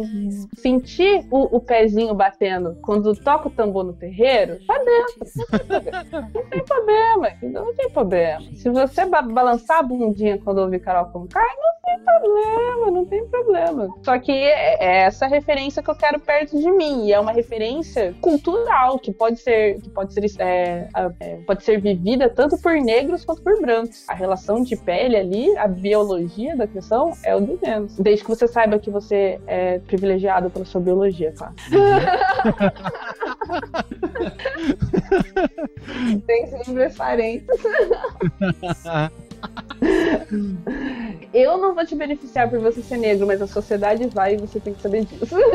sentir 0.58 1.26
o, 1.32 1.58
o 1.58 1.60
pezinho 1.60 2.14
batendo 2.14 2.78
quando 2.82 3.16
toca 3.16 3.48
o 3.48 3.52
tambor 3.52 3.84
no 3.84 3.94
terreiro, 3.94 4.60
tá 4.66 4.78
dentro. 4.78 6.32
Não 6.34 6.50
tem 6.50 6.64
problema. 6.64 7.28
Não 7.44 7.76
tem 7.76 7.90
problema. 7.90 8.42
Se 8.56 8.70
você 8.70 9.06
ba- 9.06 9.22
balançar 9.22 9.80
a 9.80 9.84
bundinha 9.84 10.38
quando 10.40 10.60
ouvir 10.60 10.80
Carol 10.80 11.06
com 11.12 11.28
Kai, 11.28 11.48
não 11.58 11.72
tem 11.92 12.00
problema, 12.00 12.92
não 12.92 13.06
tem 13.06 13.26
problema. 13.28 13.90
Só 14.04 14.18
que 14.20 14.32
é 14.32 15.04
essa 15.04 15.28
referência 15.28 15.84
que 15.84 15.90
eu 15.90 15.96
quero 15.96 16.20
perto 16.20 16.60
de 16.60 16.72
mim. 16.72 17.06
E 17.06 17.14
é 17.14 17.20
uma 17.20 17.32
referência 17.32 18.14
cultural 18.22 19.00
que 19.00 19.12
pode 19.12 19.40
ser, 19.40 19.82
que 19.82 19.90
pode 19.90 20.14
ser, 20.14 20.24
é, 20.40 20.88
é, 21.20 21.38
pode 21.46 21.64
ser 21.64 21.80
vivida 21.80 22.30
tanto 22.30 22.58
por 22.62 22.74
negros 22.74 23.26
quanto 23.26 23.42
por 23.42 23.60
brancos. 23.60 24.08
A 24.08 24.14
relação 24.14 24.62
de 24.64 24.76
pele 24.76 25.18
ali, 25.18 25.58
a 25.58 25.68
biologia 25.68 26.56
da 26.56 26.68
questão 26.68 27.14
é 27.24 27.36
o 27.36 27.42
de 27.42 27.58
menos. 27.62 27.98
Desde 27.98 28.24
que 28.24 28.30
você 28.30 28.48
saiba 28.48 28.80
que 28.80 28.90
você 28.90 29.40
é 29.48 29.80
privilegiado 29.80 30.50
pela 30.50 30.64
sua 30.66 30.82
biologia, 30.82 31.34
claro. 31.36 31.54
Tem 36.26 36.48
sempre 36.48 36.90
parentes. 36.92 37.48
Eu 41.34 41.58
não 41.58 41.74
vou 41.74 41.86
te 41.86 41.96
beneficiar 41.96 42.50
por 42.50 42.60
você 42.60 42.82
ser 42.82 42.98
negro, 42.98 43.26
mas 43.26 43.42
a 43.42 43.48
sociedade 43.48 44.06
vai 44.08 44.36
e 44.36 44.38
você 44.38 44.60
tem 44.60 44.74
que 44.74 44.82
saber 44.82 45.06
disso. 45.06 45.36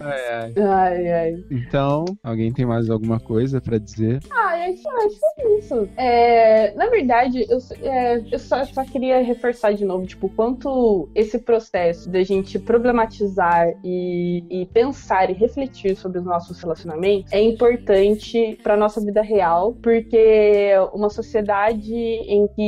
É, 0.00 0.52
é. 0.56 0.62
Ai, 0.62 1.12
ai. 1.12 1.44
Então, 1.50 2.04
alguém 2.22 2.52
tem 2.52 2.64
mais 2.64 2.88
alguma 2.90 3.20
coisa 3.20 3.60
pra 3.60 3.78
dizer? 3.78 4.20
Ah, 4.30 4.56
eu 4.58 4.72
acho, 4.72 4.88
acho 4.88 5.34
que 5.34 5.42
é 5.42 5.58
isso. 5.58 5.88
É, 5.96 6.74
na 6.74 6.86
verdade, 6.86 7.46
eu, 7.48 7.58
é, 7.82 8.22
eu 8.32 8.38
só, 8.38 8.64
só 8.64 8.84
queria 8.84 9.22
reforçar 9.22 9.72
de 9.72 9.84
novo, 9.84 10.06
tipo, 10.06 10.28
quanto 10.30 11.08
esse 11.14 11.38
processo 11.38 12.08
da 12.08 12.22
gente 12.22 12.58
problematizar 12.58 13.68
e, 13.84 14.44
e 14.50 14.66
pensar 14.66 15.30
e 15.30 15.34
refletir 15.34 15.96
sobre 15.96 16.18
os 16.18 16.24
nossos 16.24 16.60
relacionamentos 16.60 17.32
é 17.32 17.40
importante 17.40 18.58
pra 18.62 18.76
nossa 18.76 19.00
vida 19.00 19.22
real, 19.22 19.74
porque 19.82 20.72
uma 20.92 21.10
sociedade 21.10 21.94
em 21.94 22.46
que 22.48 22.59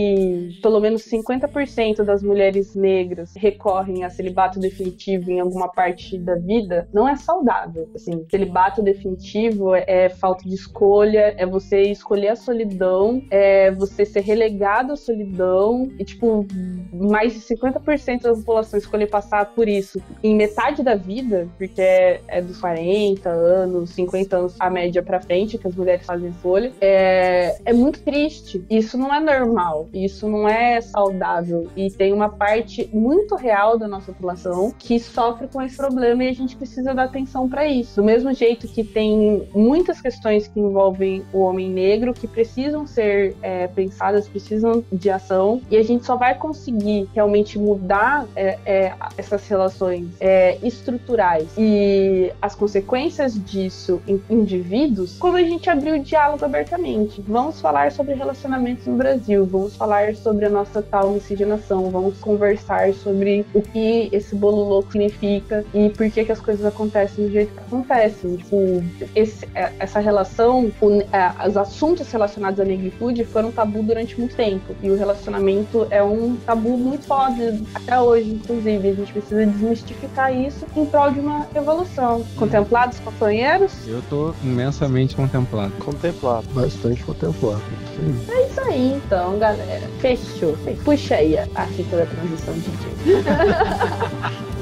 pelo 0.63 0.81
menos 0.81 1.03
50% 1.03 2.03
das 2.05 2.23
mulheres 2.23 2.75
negras 2.75 3.35
recorrem 3.37 4.05
a 4.05 4.11
celibato 4.11 4.59
definitivo 4.59 5.31
em 5.31 5.41
alguma 5.41 5.69
parte 5.69 6.19
da 6.19 6.35
vida 6.35 6.89
não 6.93 7.09
é 7.09 7.17
saudável. 7.17 7.89
Assim, 7.95 8.25
celibato 8.31 8.83
definitivo 8.83 9.75
é, 9.75 9.85
é 9.87 10.09
falta 10.09 10.49
de 10.49 10.55
escolha, 10.55 11.35
é 11.37 11.47
você 11.47 11.83
escolher 11.83 12.29
a 12.29 12.37
solidão, 12.37 13.23
é 13.31 13.71
você 13.71 14.05
ser 14.05 14.21
relegado 14.21 14.93
à 14.93 14.97
solidão 14.97 15.91
e, 15.99 16.05
tipo, 16.05 16.47
mais 16.93 17.35
de 17.35 17.41
50% 17.41 18.23
da 18.23 18.35
população 18.35 18.79
escolher 18.79 19.09
passar 19.09 19.47
por 19.47 19.69
isso 19.69 20.01
em 20.23 20.35
metade 20.35 20.83
da 20.83 20.95
vida, 20.95 21.49
porque 21.57 21.81
é, 21.81 22.21
é 22.29 22.43
dos 22.43 22.61
40 22.61 23.29
anos, 23.29 23.91
50 23.91 24.37
anos 24.37 24.55
a 24.59 24.71
média 24.71 25.03
pra 25.03 25.21
frente 25.21 25.59
que 25.59 25.67
as 25.67 25.75
mulheres 25.75 26.07
fazem 26.07 26.31
escolha, 26.31 26.73
é, 26.81 27.59
é 27.65 27.73
muito 27.73 28.01
triste. 28.01 28.65
Isso 28.71 28.97
não 28.97 29.13
é 29.15 29.21
normal, 29.21 29.82
isso 29.93 30.29
não 30.29 30.49
é 30.49 30.81
saudável. 30.81 31.69
E 31.77 31.91
tem 31.91 32.13
uma 32.13 32.29
parte 32.29 32.89
muito 32.93 33.35
real 33.35 33.79
da 33.79 33.89
nossa 33.89 34.13
população 34.13 34.73
que 34.79 34.99
sofre 34.99 35.49
com 35.49 35.61
esse 35.61 35.77
problema 35.77 36.25
e 36.25 36.29
a 36.29 36.33
gente 36.33 36.57
precisa 36.57 36.95
dar 36.95 37.05
atenção 37.05 37.49
para 37.49 37.67
isso. 37.67 38.01
Do 38.01 38.05
mesmo 38.05 38.33
jeito 38.33 38.69
que 38.69 38.85
tem 38.85 39.49
muitas 39.55 40.01
questões 40.01 40.49
que 40.49 40.61
envolvem 40.61 41.25
o 41.33 41.41
homem 41.41 41.71
negro 41.71 42.13
que 42.13 42.27
precisam 42.27 42.87
ser 42.87 43.37
é, 43.43 43.67
pensadas, 43.69 44.29
precisam 44.29 44.85
de 44.93 45.11
ação, 45.11 45.61
e 45.71 45.77
a 45.77 45.83
gente 45.83 46.05
só 46.05 46.17
vai 46.17 46.35
conseguir 46.35 47.09
realmente 47.15 47.59
mudar 47.59 48.27
é, 48.35 48.59
é, 48.65 48.93
essas 49.17 49.47
relações 49.49 50.09
é, 50.21 50.59
estruturais 50.63 51.49
e 51.57 52.33
as 52.41 52.55
consequências 52.55 53.35
disso 53.45 54.01
em 54.07 54.21
indivíduos 54.31 55.17
quando 55.19 55.37
a 55.37 55.43
gente 55.43 55.69
abrir 55.69 55.93
o 55.93 56.03
diálogo 56.03 56.45
abertamente. 56.45 57.23
Vamos 57.27 57.61
falar 57.61 57.93
sobre 57.93 58.15
relacionamentos 58.15 58.87
no 58.87 58.97
Brasil, 58.97 59.47
vamos 59.47 59.72
falar 59.77 60.15
sobre 60.15 60.47
a 60.47 60.51
nossa 60.51 60.83
tal 60.83 61.11
miscigenação, 61.11 61.91
vamos 61.91 62.19
conversar 62.19 62.93
sobre 62.95 63.45
o 63.55 63.63
que 63.63 64.09
esse 64.13 64.35
bolo 64.35 64.63
louco 64.65 64.93
significa 64.93 65.65
e 65.75 65.91
por 65.91 66.11
que, 66.11 66.25
que 66.25 66.33
as 66.33 66.41
coisas 66.41 66.65
acontecem 66.65 67.27
do 67.27 67.33
jeito 67.33 67.53
que 67.53 67.61
acontecem. 67.61 68.37
Tipo, 68.37 68.85
esse, 69.15 69.49
é, 69.55 69.73
essa 69.79 70.01
relação, 70.01 70.71
o, 70.81 71.01
é, 71.13 71.49
os 71.49 71.57
assuntos 71.57 72.11
relacionados 72.11 72.61
à 72.61 72.65
negritude 72.65 73.25
foram 73.25 73.51
tabu 73.51 73.83
durante 73.83 74.19
muito 74.19 74.35
tempo 74.35 74.75
e 74.83 74.91
o 74.91 74.97
relacionamento 74.97 75.87
é 75.91 76.03
um 76.03 76.37
tabu 76.37 76.77
muito 76.77 77.07
foda 77.07 77.61
até 77.75 78.01
hoje, 78.01 78.31
inclusive. 78.31 78.89
A 78.89 78.95
gente 78.95 79.13
precisa 79.13 79.47
desmistificar 79.47 80.35
isso 80.35 80.67
em 80.77 80.85
prol 80.87 81.11
de 81.11 81.21
uma 81.21 81.47
evolução. 81.55 82.25
Contemplados, 82.37 82.99
companheiros? 83.01 83.73
Eu 83.87 84.03
tô 84.09 84.35
imensamente 84.43 85.15
contemplado. 85.15 85.73
Contemplado. 85.85 86.47
Bastante 86.53 87.03
contemplado. 87.05 87.63
Aí. 87.99 88.37
É 88.37 88.47
isso 88.47 88.61
aí, 88.61 89.01
então, 89.05 89.39
galera. 89.39 89.62
Fechou. 90.01 90.57
Puxa 90.85 91.17
aí 91.17 91.37
a, 91.39 91.67
fita 91.67 91.97
da 91.97 92.07
transição, 92.07 92.55
DJ. 92.55 94.53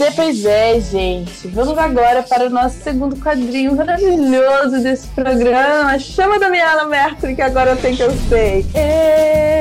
É, 0.00 0.10
pois 0.12 0.44
é, 0.44 0.80
gente. 0.80 1.48
Vamos 1.48 1.76
agora 1.76 2.22
para 2.22 2.46
o 2.46 2.50
nosso 2.50 2.80
segundo 2.82 3.16
quadrinho 3.16 3.74
maravilhoso 3.74 4.80
desse 4.80 5.08
programa. 5.08 5.98
Chama 5.98 6.36
a 6.36 6.38
Daniela 6.38 6.84
Mercury, 6.86 7.34
que 7.34 7.42
agora 7.42 7.76
sei 7.76 7.96
que 7.96 8.02
eu 8.02 8.12
sei. 8.28 8.64
É, 8.74 9.60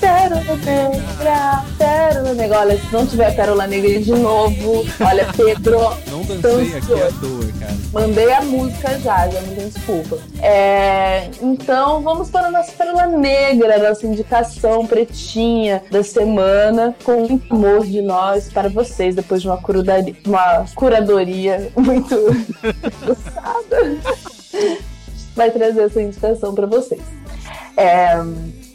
Pérola 0.00 0.56
Negra, 0.56 1.64
Pérola 1.76 2.34
Negra. 2.34 2.60
Olha, 2.60 2.78
se 2.78 2.92
não 2.92 3.06
tiver 3.06 3.36
Pérola 3.36 3.66
Negra 3.66 4.00
de 4.00 4.12
novo, 4.12 4.86
olha, 5.00 5.26
Pedro. 5.36 5.78
Não 6.10 6.24
dancei 6.40 6.78
aqui 6.78 6.92
à 6.94 7.12
toa, 7.20 7.52
cara. 7.60 7.76
Mandei 7.92 8.32
a 8.32 8.42
música 8.42 8.98
já, 9.00 9.28
já 9.28 9.40
tem 9.42 9.68
desculpa. 9.68 10.18
É, 10.42 11.28
então 11.42 12.00
vamos 12.02 12.30
para 12.30 12.46
a 12.46 12.50
nossa 12.50 12.72
Pérola 12.72 13.06
Negra, 13.06 13.88
nossa 13.88 14.06
indicação 14.06 14.86
pretinha 14.86 15.82
da 15.90 16.02
semana, 16.02 16.94
com 17.04 17.26
muito 17.26 17.54
amor 17.54 17.86
de 17.86 18.00
nós 18.00 18.48
para 18.48 18.68
vocês, 18.68 19.14
depois 19.14 19.42
de 19.42 19.48
uma, 19.48 19.58
curadoria, 19.58 20.16
uma 20.24 20.64
curadoria 20.74 21.70
muito 21.76 22.16
gostada. 23.04 23.96
Vai 25.36 25.50
trazer 25.50 25.82
essa 25.82 26.00
indicação 26.00 26.54
para 26.54 26.66
vocês. 26.66 27.02
É, 27.76 28.20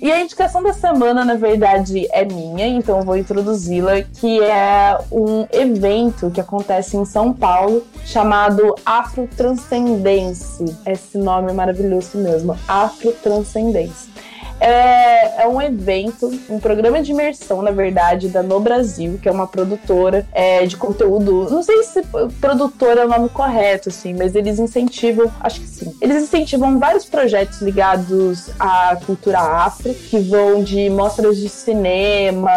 e 0.02 0.12
a 0.12 0.22
indicação 0.22 0.62
da 0.62 0.74
semana, 0.74 1.24
na 1.24 1.36
verdade, 1.36 2.08
é 2.12 2.26
minha, 2.26 2.68
então 2.68 3.00
eu 3.00 3.04
vou 3.04 3.18
introduzi-la, 3.18 4.02
que 4.02 4.42
é 4.42 4.98
um 5.12 5.48
evento 5.52 6.30
que 6.30 6.42
acontece 6.42 6.98
em 6.98 7.06
São 7.06 7.34
Paulo, 7.34 7.84
chamado 8.06 8.76
Afrotranscendência. 8.86 10.66
Esse 10.86 11.18
nome 11.18 11.52
é 11.52 11.54
maravilhoso 11.54 12.18
mesmo, 12.18 12.58
Afrotranscendência. 12.68 14.15
É, 14.60 15.44
é, 15.44 15.48
um 15.48 15.62
evento, 15.62 16.32
um 16.50 16.60
programa 16.60 17.02
de 17.02 17.12
imersão, 17.12 17.62
na 17.62 17.72
verdade, 17.72 18.30
da 18.30 18.42
No 18.42 18.60
Brasil, 18.60 19.20
que 19.22 19.28
é 19.28 19.32
uma 19.32 19.48
produtora 19.48 20.26
é, 20.32 20.66
de 20.66 20.78
conteúdo. 20.78 21.50
Não 21.50 21.62
sei 21.62 21.84
se 21.84 22.02
produtora 22.40 23.02
é 23.02 23.06
o 23.06 23.10
nome 23.10 23.30
correto, 23.30 23.90
assim, 23.90 24.14
mas 24.14 24.36
eles 24.36 24.58
incentivam, 24.60 25.32
acho 25.42 25.60
que 25.60 25.68
sim. 25.68 25.96
Eles 26.02 26.24
incentivam 26.24 26.80
vários 26.80 27.06
projetos 27.06 27.62
ligados 27.62 28.50
à 28.60 28.98
cultura 29.06 29.40
afro, 29.40 29.94
que 29.94 30.20
vão 30.20 30.64
de 30.64 30.90
mostras 30.90 31.38
de 31.38 31.50
cinema, 31.50 32.52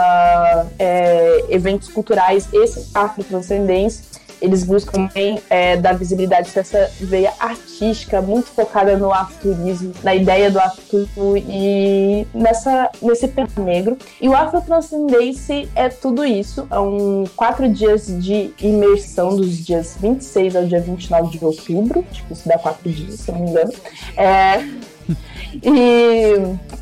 é, 0.78 1.44
eventos 1.48 1.88
culturais, 1.88 2.48
esse 2.52 2.90
afro-transcendência 2.94 4.17
eles 4.40 4.64
buscam 4.64 5.06
também 5.06 5.40
é, 5.50 5.76
dar 5.76 5.96
visibilidade 5.96 6.50
para 6.50 6.60
essa 6.60 6.90
veia 7.00 7.32
artística 7.38 8.20
muito 8.20 8.46
focada 8.46 8.96
no 8.96 9.12
afroturismo, 9.12 9.92
na 10.02 10.14
ideia 10.14 10.50
do 10.50 10.58
afroturismo 10.58 11.36
e 11.36 12.26
nessa, 12.34 12.90
nesse 13.02 13.28
pé 13.28 13.46
negro. 13.56 13.96
E 14.20 14.28
o 14.28 14.34
Afrotranscendência 14.34 15.68
é 15.74 15.88
tudo 15.88 16.24
isso. 16.24 16.66
São 16.68 17.24
quatro 17.36 17.68
dias 17.68 18.06
de 18.06 18.52
imersão, 18.60 19.36
dos 19.36 19.56
dias 19.58 19.96
26 20.00 20.56
ao 20.56 20.64
dia 20.64 20.80
29 20.80 21.38
de 21.38 21.44
outubro. 21.44 22.02
Que 22.02 22.32
isso 22.32 22.48
dá 22.48 22.58
quatro 22.58 22.90
dias, 22.90 23.20
se 23.20 23.32
não 23.32 23.40
me 23.40 23.50
engano. 23.50 23.72
É, 24.16 24.64
e 25.62 26.34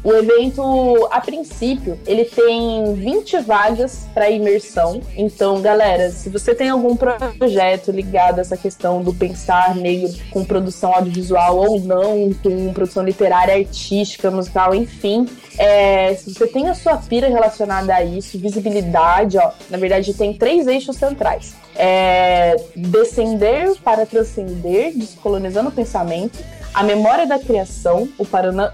o 0.03 0.13
evento, 0.13 1.09
a 1.11 1.21
princípio, 1.21 1.99
ele 2.07 2.25
tem 2.25 2.95
20 2.95 3.39
vagas 3.41 4.07
para 4.13 4.31
imersão. 4.31 5.01
Então, 5.17 5.61
galera, 5.61 6.11
se 6.11 6.29
você 6.29 6.55
tem 6.55 6.69
algum 6.69 6.97
projeto 6.97 7.91
ligado 7.91 8.39
a 8.39 8.41
essa 8.43 8.57
questão 8.57 9.03
do 9.03 9.13
pensar 9.13 9.75
negro 9.75 10.13
com 10.31 10.45
produção 10.45 10.95
audiovisual 10.95 11.57
ou 11.57 11.81
não, 11.81 12.33
com 12.43 12.73
produção 12.73 13.05
literária, 13.05 13.55
artística, 13.55 14.31
musical, 14.31 14.75
enfim, 14.75 15.27
é, 15.59 16.15
se 16.15 16.33
você 16.33 16.47
tem 16.47 16.69
a 16.69 16.75
sua 16.75 16.97
pira 16.97 17.29
relacionada 17.29 17.95
a 17.95 18.05
isso, 18.05 18.39
visibilidade, 18.39 19.39
ó, 19.39 19.53
na 19.71 19.79
verdade 19.79 20.13
tem 20.15 20.33
três 20.35 20.67
eixos 20.67 20.97
centrais. 20.97 21.55
É, 21.79 22.57
descender 22.75 23.75
para 23.85 24.07
transcender, 24.07 24.93
descolonizando 24.97 25.69
o 25.69 25.73
pensamento, 25.73 26.39
a 26.73 26.83
memória 26.83 27.27
da 27.27 27.39
criação, 27.39 28.09
o 28.19 28.27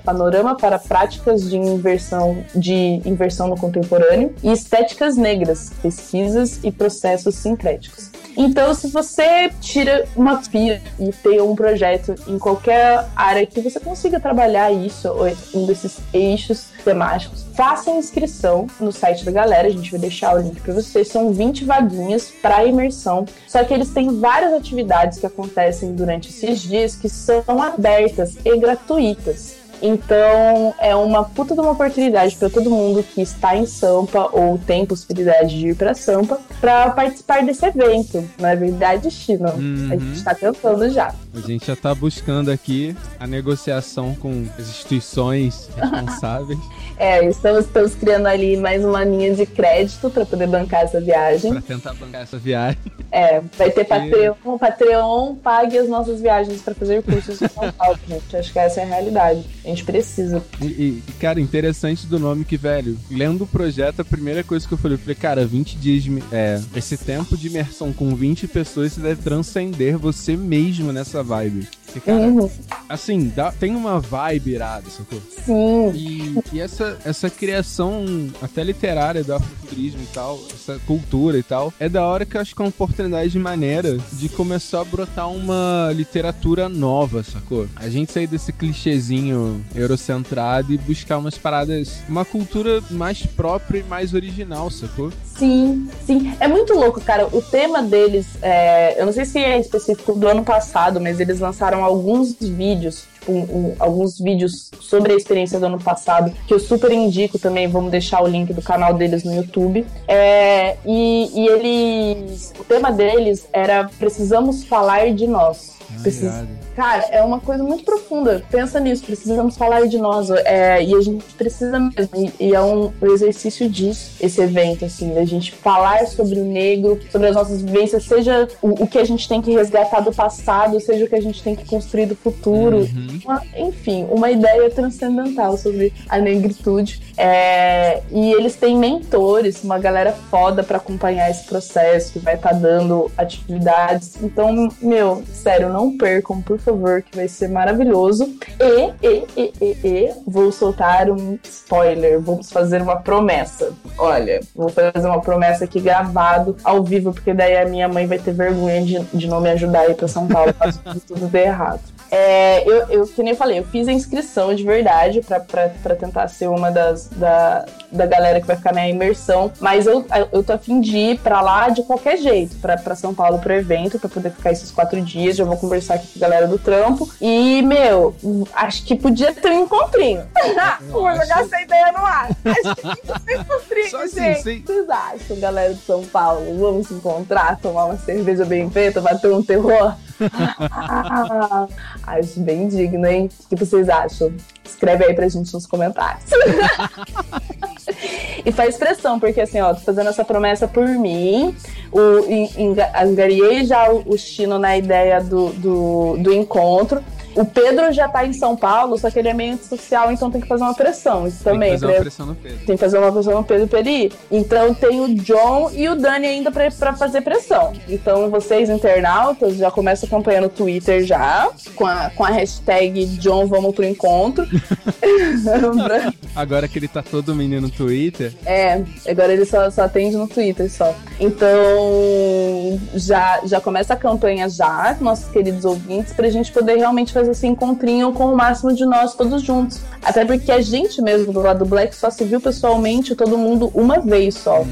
panorama 0.04 0.56
para 0.56 0.78
práticas 0.78 1.48
de 1.48 1.56
inversão, 1.56 2.44
de 2.54 3.00
inversão 3.04 3.48
no 3.48 3.56
contemporâneo 3.56 4.34
e 4.42 4.50
estéticas 4.52 5.16
negras, 5.16 5.70
pesquisas 5.82 6.60
e 6.62 6.70
processos 6.70 7.34
sincréticos. 7.34 8.11
Então, 8.36 8.74
se 8.74 8.88
você 8.88 9.50
tira 9.60 10.06
uma 10.16 10.38
pira 10.38 10.80
e 10.98 11.10
tem 11.12 11.40
um 11.40 11.54
projeto 11.54 12.14
em 12.26 12.38
qualquer 12.38 13.06
área 13.14 13.46
que 13.46 13.60
você 13.60 13.78
consiga 13.78 14.18
trabalhar 14.18 14.72
isso, 14.72 15.08
ou 15.08 15.26
um 15.54 15.66
desses 15.66 15.98
eixos 16.12 16.66
temáticos, 16.84 17.44
faça 17.54 17.90
inscrição 17.90 18.66
no 18.80 18.92
site 18.92 19.24
da 19.24 19.32
galera, 19.32 19.68
a 19.68 19.70
gente 19.70 19.90
vai 19.90 20.00
deixar 20.00 20.34
o 20.34 20.38
link 20.38 20.60
para 20.60 20.74
vocês. 20.74 21.08
São 21.08 21.32
20 21.32 21.64
vaguinhas 21.64 22.30
para 22.42 22.64
imersão. 22.64 23.26
Só 23.46 23.62
que 23.64 23.74
eles 23.74 23.90
têm 23.90 24.18
várias 24.18 24.52
atividades 24.52 25.18
que 25.18 25.26
acontecem 25.26 25.94
durante 25.94 26.30
esses 26.30 26.60
dias 26.60 26.96
que 26.96 27.08
são 27.08 27.42
abertas 27.60 28.36
e 28.44 28.56
gratuitas. 28.58 29.61
Então 29.82 30.74
é 30.78 30.94
uma 30.94 31.24
puta 31.24 31.54
de 31.54 31.60
uma 31.60 31.72
oportunidade 31.72 32.36
para 32.36 32.48
todo 32.48 32.70
mundo 32.70 33.02
que 33.02 33.20
está 33.20 33.56
em 33.56 33.66
Sampa 33.66 34.28
ou 34.32 34.56
tem 34.58 34.86
possibilidade 34.86 35.58
de 35.58 35.68
ir 35.68 35.74
para 35.74 35.92
Sampa 35.92 36.40
para 36.60 36.90
participar 36.90 37.44
desse 37.44 37.66
evento. 37.66 38.24
Não 38.38 38.48
é 38.48 38.54
verdade, 38.54 39.10
Chino? 39.10 39.50
Uhum. 39.50 39.88
A 39.90 39.96
gente 39.96 40.16
está 40.16 40.34
tentando 40.34 40.88
já. 40.88 41.12
A 41.34 41.40
gente 41.40 41.66
já 41.66 41.74
tá 41.74 41.94
buscando 41.94 42.50
aqui 42.50 42.96
a 43.18 43.26
negociação 43.26 44.14
com 44.14 44.46
as 44.56 44.68
instituições 44.68 45.68
responsáveis 45.76 46.58
É, 46.96 47.24
estamos, 47.28 47.66
estamos 47.66 47.94
criando 47.94 48.26
ali 48.26 48.56
mais 48.56 48.84
uma 48.84 49.04
linha 49.04 49.34
de 49.34 49.46
crédito 49.46 50.10
para 50.10 50.26
poder 50.26 50.46
bancar 50.46 50.82
essa 50.82 51.00
viagem. 51.00 51.52
para 51.52 51.62
tentar 51.62 51.94
bancar 51.94 52.22
essa 52.22 52.38
viagem. 52.38 52.78
É, 53.10 53.40
vai 53.56 53.70
ter 53.70 53.84
Patreon. 53.84 54.34
Patreon 54.58 55.34
pague 55.36 55.78
as 55.78 55.88
nossas 55.88 56.20
viagens 56.20 56.60
para 56.62 56.74
fazer 56.74 57.02
cursos 57.02 57.40
em 57.40 57.48
São 57.48 57.70
Paulo, 57.72 57.98
gente. 58.08 58.36
Acho 58.36 58.52
que 58.52 58.58
essa 58.58 58.80
é 58.80 58.84
a 58.84 58.86
realidade. 58.86 59.44
A 59.64 59.68
gente 59.68 59.84
precisa. 59.84 60.42
E, 60.60 60.64
e, 60.66 61.02
cara, 61.20 61.40
interessante 61.40 62.06
do 62.06 62.18
nome 62.18 62.44
que, 62.44 62.56
velho, 62.56 62.98
lendo 63.10 63.44
o 63.44 63.46
projeto, 63.46 64.00
a 64.00 64.04
primeira 64.04 64.42
coisa 64.42 64.66
que 64.66 64.74
eu 64.74 64.78
falei, 64.78 64.96
eu 64.96 65.00
falei, 65.00 65.14
cara, 65.14 65.46
20 65.46 65.76
dias 65.76 66.02
de. 66.02 66.22
É, 66.32 66.60
esse 66.74 66.96
tempo 66.96 67.36
de 67.36 67.48
imersão 67.48 67.92
com 67.92 68.14
20 68.14 68.48
pessoas, 68.48 68.92
você 68.92 69.00
deve 69.00 69.22
transcender 69.22 69.98
você 69.98 70.36
mesmo 70.36 70.92
nessa 70.92 71.12
essa 71.12 71.22
vibe. 71.22 71.68
Cara, 72.00 72.18
Uhum. 72.26 72.50
assim, 72.88 73.28
dá- 73.34 73.52
tem 73.52 73.74
uma 73.74 74.00
vibe 74.00 74.52
irada, 74.52 74.88
sacou? 74.90 75.20
Sim. 75.44 75.90
E, 75.94 76.38
e 76.52 76.60
essa, 76.60 76.98
essa 77.04 77.28
criação 77.28 78.04
até 78.40 78.62
literária 78.62 79.22
do 79.24 79.34
afrofuturismo 79.34 80.00
e 80.02 80.06
tal, 80.06 80.40
essa 80.52 80.78
cultura 80.86 81.38
e 81.38 81.42
tal, 81.42 81.72
é 81.78 81.88
da 81.88 82.04
hora 82.06 82.24
que 82.24 82.36
eu 82.36 82.40
acho 82.40 82.54
que 82.54 82.62
é 82.62 82.64
uma 82.64 82.68
oportunidade 82.70 83.38
maneira 83.38 83.98
de 84.12 84.28
começar 84.28 84.80
a 84.80 84.84
brotar 84.84 85.30
uma 85.30 85.90
literatura 85.94 86.68
nova, 86.68 87.22
sacou? 87.22 87.66
A 87.76 87.88
gente 87.88 88.12
sair 88.12 88.26
desse 88.26 88.52
clichêzinho 88.52 89.64
eurocentrado 89.74 90.72
e 90.72 90.78
buscar 90.78 91.18
umas 91.18 91.36
paradas, 91.38 91.98
uma 92.08 92.24
cultura 92.24 92.82
mais 92.90 93.24
própria 93.26 93.78
e 93.80 93.82
mais 93.84 94.14
original, 94.14 94.70
sacou? 94.70 95.12
Sim, 95.42 95.88
sim. 96.06 96.32
É 96.38 96.46
muito 96.46 96.72
louco, 96.72 97.00
cara. 97.00 97.26
O 97.32 97.42
tema 97.42 97.82
deles, 97.82 98.26
é, 98.40 98.94
eu 99.00 99.04
não 99.04 99.12
sei 99.12 99.24
se 99.24 99.40
é 99.40 99.58
específico 99.58 100.12
do 100.12 100.28
ano 100.28 100.44
passado, 100.44 101.00
mas 101.00 101.18
eles 101.18 101.40
lançaram 101.40 101.82
alguns 101.82 102.36
vídeos, 102.38 103.08
tipo, 103.14 103.32
um- 103.32 103.40
um- 103.40 103.74
alguns 103.80 104.20
vídeos 104.20 104.70
sobre 104.80 105.12
a 105.12 105.16
experiência 105.16 105.58
do 105.58 105.66
ano 105.66 105.80
passado, 105.80 106.32
que 106.46 106.54
eu 106.54 106.60
super 106.60 106.92
indico 106.92 107.40
também. 107.40 107.66
Vamos 107.66 107.90
deixar 107.90 108.22
o 108.22 108.28
link 108.28 108.52
do 108.52 108.62
canal 108.62 108.94
deles 108.94 109.24
no 109.24 109.34
YouTube. 109.34 109.84
É, 110.06 110.76
e, 110.86 111.28
e 111.34 111.48
eles. 111.48 112.52
O 112.60 112.62
tema 112.62 112.92
deles 112.92 113.44
era 113.52 113.90
Precisamos 113.98 114.62
falar 114.62 115.12
de 115.12 115.26
nós. 115.26 115.72
Precis- 116.02 116.22
irado. 116.22 116.62
Cara, 116.74 117.04
é 117.10 117.22
uma 117.22 117.38
coisa 117.38 117.62
muito 117.62 117.84
profunda. 117.84 118.42
Pensa 118.50 118.80
nisso, 118.80 119.04
precisamos 119.04 119.56
falar 119.56 119.86
de 119.88 119.98
nós. 119.98 120.30
É, 120.30 120.82
e 120.82 120.94
a 120.94 121.00
gente 121.02 121.22
precisa 121.34 121.78
mesmo. 121.78 122.08
E, 122.16 122.46
e 122.48 122.54
é 122.54 122.60
um, 122.62 122.90
exercício 123.02 123.68
disso, 123.68 124.12
esse 124.20 124.40
evento, 124.40 124.84
assim, 124.84 125.12
da 125.12 125.24
gente 125.24 125.52
falar 125.52 126.06
sobre 126.06 126.40
o 126.40 126.44
negro, 126.44 126.98
sobre 127.10 127.28
as 127.28 127.34
nossas 127.34 127.60
vivências, 127.60 128.04
seja 128.04 128.48
o, 128.62 128.84
o 128.84 128.86
que 128.86 128.98
a 128.98 129.04
gente 129.04 129.28
tem 129.28 129.42
que 129.42 129.52
resgatar 129.52 130.00
do 130.00 130.12
passado, 130.12 130.80
seja 130.80 131.04
o 131.04 131.08
que 131.08 131.14
a 131.14 131.20
gente 131.20 131.42
tem 131.42 131.54
que 131.54 131.66
construir 131.66 132.06
do 132.06 132.16
futuro. 132.16 132.78
Uhum. 132.78 133.20
Uma- 133.24 133.42
enfim, 133.56 134.06
uma 134.10 134.30
ideia 134.30 134.70
transcendental 134.70 135.58
sobre 135.58 135.92
a 136.08 136.18
negritude. 136.18 137.02
É, 137.18 138.00
e 138.10 138.32
eles 138.32 138.56
têm 138.56 138.78
mentores, 138.78 139.62
uma 139.62 139.78
galera 139.78 140.12
foda 140.30 140.62
pra 140.62 140.78
acompanhar 140.78 141.30
esse 141.30 141.44
processo, 141.44 142.14
que 142.14 142.18
vai 142.18 142.34
estar 142.34 142.52
dando 142.54 143.10
atividades. 143.18 144.16
Então, 144.22 144.68
meu, 144.80 145.22
sério, 145.32 145.68
não 145.68 145.81
percam, 145.90 146.40
por 146.40 146.58
favor, 146.58 147.02
que 147.02 147.16
vai 147.16 147.28
ser 147.28 147.48
maravilhoso. 147.48 148.36
E, 148.60 149.06
e, 149.06 149.24
e, 149.36 149.52
e, 149.60 149.88
e, 149.88 150.12
vou 150.26 150.52
soltar 150.52 151.10
um 151.10 151.38
spoiler, 151.44 152.20
vamos 152.20 152.50
fazer 152.50 152.80
uma 152.80 152.96
promessa. 152.96 153.72
Olha, 153.98 154.40
vou 154.54 154.68
fazer 154.68 155.06
uma 155.06 155.20
promessa 155.20 155.64
aqui 155.64 155.80
gravado 155.80 156.56
ao 156.62 156.82
vivo, 156.82 157.12
porque 157.12 157.34
daí 157.34 157.56
a 157.56 157.66
minha 157.66 157.88
mãe 157.88 158.06
vai 158.06 158.18
ter 158.18 158.32
vergonha 158.32 158.82
de, 158.82 159.00
de 159.16 159.26
não 159.26 159.40
me 159.40 159.50
ajudar 159.50 159.80
a 159.80 159.88
ir 159.88 159.94
pra 159.94 160.08
São 160.08 160.26
Paulo 160.26 160.52
caso 160.58 160.80
tudo 161.06 161.26
dê 161.26 161.44
errado. 161.44 161.80
É, 162.14 162.62
eu, 162.68 162.86
eu, 162.90 163.06
que 163.06 163.22
nem 163.22 163.32
eu 163.32 163.36
falei, 163.38 163.58
eu 163.58 163.64
fiz 163.64 163.88
a 163.88 163.92
inscrição 163.92 164.54
de 164.54 164.62
verdade 164.62 165.22
pra 165.22 165.96
tentar 165.96 166.28
ser 166.28 166.46
uma 166.46 166.70
das 166.70 167.08
da, 167.08 167.64
da 167.90 168.04
galera 168.04 168.38
que 168.38 168.46
vai 168.46 168.54
ficar 168.54 168.74
na 168.74 168.86
imersão, 168.86 169.50
mas 169.58 169.86
eu, 169.86 170.04
eu 170.30 170.44
tô 170.44 170.52
a 170.52 170.58
fim 170.58 170.78
de 170.78 170.94
ir 170.94 171.18
pra 171.20 171.40
lá 171.40 171.70
de 171.70 171.82
qualquer 171.84 172.18
jeito, 172.18 172.54
pra, 172.56 172.76
pra 172.76 172.94
São 172.94 173.14
Paulo 173.14 173.38
pro 173.38 173.54
evento, 173.54 173.98
pra 173.98 174.10
poder 174.10 174.30
ficar 174.30 174.52
esses 174.52 174.70
quatro 174.70 175.00
dias. 175.00 175.36
Já 175.36 175.44
vou 175.44 175.56
conversar 175.56 175.94
aqui 175.94 176.06
com 176.08 176.18
a 176.18 176.28
galera 176.28 176.46
do 176.46 176.58
trampo. 176.58 177.08
E, 177.18 177.62
meu, 177.62 178.14
acho 178.54 178.84
que 178.84 178.94
podia 178.94 179.32
ter 179.32 179.48
um 179.50 179.62
encontrinho. 179.62 180.22
vou 180.90 181.10
jogar 181.12 181.22
acho- 181.22 181.40
essa 181.54 181.60
ideia 181.62 181.92
no 181.92 182.04
ar. 182.04 182.28
Acho 182.44 182.74
que 182.76 182.82
podia 182.82 183.20
ter 183.24 183.38
um 183.38 183.40
encontrinho, 183.40 183.90
Só 183.90 184.02
assim, 184.04 184.34
gente. 184.34 184.38
O 184.38 184.42
que 184.42 184.66
vocês 184.66 184.90
acham, 184.90 185.40
galera 185.40 185.72
de 185.72 185.80
São 185.80 186.04
Paulo? 186.04 186.58
Vamos 186.58 186.88
se 186.88 186.94
encontrar, 186.94 187.58
tomar 187.58 187.86
uma 187.86 187.96
cerveja 187.96 188.44
bem 188.44 188.68
feita, 188.68 189.00
bater 189.00 189.32
um 189.32 189.42
terror? 189.42 189.94
Acho 192.06 192.40
bem 192.40 192.68
digno, 192.68 193.06
hein? 193.06 193.28
O 193.44 193.48
que 193.48 193.56
vocês 193.56 193.88
acham? 193.88 194.32
Escreve 194.64 195.04
aí 195.04 195.14
pra 195.14 195.28
gente 195.28 195.52
nos 195.52 195.66
comentários. 195.66 196.24
e 198.44 198.50
faz 198.52 198.76
pressão, 198.76 199.18
porque 199.20 199.40
assim, 199.40 199.60
ó, 199.60 199.74
tô 199.74 199.80
fazendo 199.80 200.08
essa 200.10 200.24
promessa 200.24 200.66
por 200.68 200.86
mim. 200.88 201.54
O, 201.90 202.00
en- 202.28 202.50
enga- 202.56 202.92
angariei 203.00 203.64
já 203.64 203.90
o, 203.90 204.02
o 204.14 204.18
Chino 204.18 204.58
na 204.58 204.76
ideia 204.76 205.20
do, 205.20 205.48
do, 205.50 206.16
do 206.18 206.32
encontro. 206.32 207.02
O 207.34 207.44
Pedro 207.44 207.92
já 207.92 208.08
tá 208.08 208.26
em 208.26 208.32
São 208.32 208.54
Paulo, 208.56 208.98
só 208.98 209.10
que 209.10 209.18
ele 209.18 209.28
é 209.28 209.34
meio 209.34 209.54
antissocial, 209.54 210.10
então 210.12 210.30
tem 210.30 210.40
que 210.40 210.46
fazer 210.48 210.62
uma 210.64 210.74
pressão. 210.74 211.26
Isso 211.26 211.42
Tem 211.42 211.52
que 211.54 211.58
também. 211.58 211.70
fazer 211.72 211.86
pra- 211.86 211.94
uma 211.94 212.00
pressão 212.02 212.26
no 212.26 212.34
Pedro. 212.34 212.58
tem 212.66 212.76
que 212.76 212.80
fazer 212.80 212.98
uma 212.98 213.12
pressão 213.12 213.34
no 213.34 213.44
Pedro 213.44 213.66
pra 213.68 213.80
ele 213.80 213.90
ir. 213.90 214.12
Então 214.30 214.74
tem 214.74 215.00
o 215.00 215.14
John 215.14 215.70
e 215.72 215.88
o 215.88 215.94
Dani 215.96 216.26
ainda 216.26 216.50
pra, 216.50 216.70
pra 216.70 216.92
fazer 216.94 217.20
pressão. 217.22 217.72
Então 217.88 218.28
vocês, 218.30 218.68
internautas, 218.68 219.56
já 219.56 219.70
começam 219.70 220.06
acompanhando 220.06 220.44
o 220.46 220.50
Twitter 220.50 221.04
já, 221.04 221.48
com 221.74 221.86
a, 221.86 222.10
com 222.10 222.24
a 222.24 222.28
hashtag 222.30 223.04
John 223.18 223.46
Vamos 223.46 223.74
pro 223.74 223.84
Encontro. 223.84 224.46
Agora 226.34 226.66
que 226.68 226.78
ele 226.78 226.88
tá 226.88 227.02
todo 227.02 227.34
menino 227.34 227.62
no 227.62 227.70
Twitter, 227.70 228.32
é, 228.46 228.82
agora 229.08 229.32
ele 229.32 229.44
só, 229.44 229.70
só 229.70 229.82
atende 229.82 230.16
no 230.16 230.26
Twitter 230.26 230.70
só. 230.70 230.94
Então 231.20 232.78
já, 232.94 233.40
já 233.44 233.60
começa 233.60 233.94
a 233.94 233.96
campanha 233.96 234.48
já, 234.48 234.96
nossos 235.00 235.30
queridos 235.30 235.64
ouvintes, 235.64 236.12
pra 236.12 236.28
gente 236.30 236.50
poder 236.52 236.76
realmente 236.76 237.12
fazer 237.12 237.21
esse 237.28 237.46
encontrinho 237.46 238.12
com 238.12 238.32
o 238.32 238.36
máximo 238.36 238.72
de 238.74 238.84
nós 238.84 239.14
todos 239.14 239.42
juntos. 239.42 239.80
Até 240.02 240.24
porque 240.24 240.50
a 240.52 240.60
gente 240.60 241.00
mesmo 241.02 241.32
do 241.32 241.40
lado 241.40 241.60
do 241.60 241.64
Black 241.66 241.94
só 241.94 242.10
se 242.10 242.24
viu 242.24 242.40
pessoalmente 242.40 243.14
todo 243.14 243.36
mundo 243.38 243.70
uma 243.74 243.98
vez 244.00 244.34
só. 244.34 244.64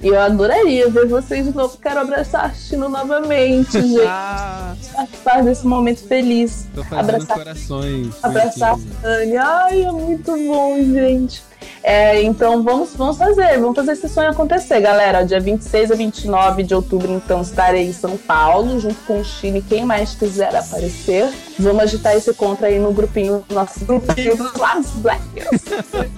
E 0.00 0.08
eu 0.08 0.20
adoraria 0.20 0.88
ver 0.90 1.06
vocês 1.06 1.46
de 1.46 1.54
novo. 1.54 1.76
Quero 1.78 2.00
abraçar 2.00 2.46
a 2.46 2.50
Chino 2.50 2.88
novamente, 2.88 3.72
gente. 3.80 4.00
ah, 4.06 4.74
Participar 4.94 5.42
desse 5.42 5.66
momento 5.66 6.00
feliz. 6.06 6.66
tô 6.74 6.82
fazendo 6.84 7.00
Abraçar- 7.14 7.36
corações. 7.38 8.14
Abraçar 8.22 8.74
a. 8.74 8.78
Dani. 9.02 9.36
Ai, 9.36 9.82
é 9.84 9.92
muito 9.92 10.32
bom, 10.32 10.76
gente. 10.78 11.42
É, 11.82 12.22
então 12.22 12.62
vamos, 12.62 12.94
vamos 12.94 13.16
fazer, 13.16 13.58
vamos 13.58 13.74
fazer 13.74 13.92
esse 13.92 14.08
sonho 14.08 14.30
acontecer, 14.30 14.80
galera. 14.80 15.24
Dia 15.24 15.40
26 15.40 15.90
a 15.90 15.94
29 15.94 16.62
de 16.62 16.74
outubro, 16.74 17.12
então, 17.12 17.42
estarei 17.42 17.88
em 17.88 17.92
São 17.92 18.16
Paulo, 18.16 18.78
junto 18.78 18.96
com 19.06 19.20
o 19.20 19.24
Chile. 19.24 19.64
Quem 19.68 19.84
mais 19.84 20.14
quiser 20.14 20.54
aparecer, 20.54 21.28
vamos 21.58 21.82
agitar 21.82 22.14
esse 22.14 22.32
contra 22.34 22.68
aí 22.68 22.78
no 22.78 22.92
grupinho, 22.92 23.44
nosso 23.50 23.84
grupinho 23.84 24.36
dos 24.36 24.54
Labs 24.54 24.90
Blackers. 24.96 25.62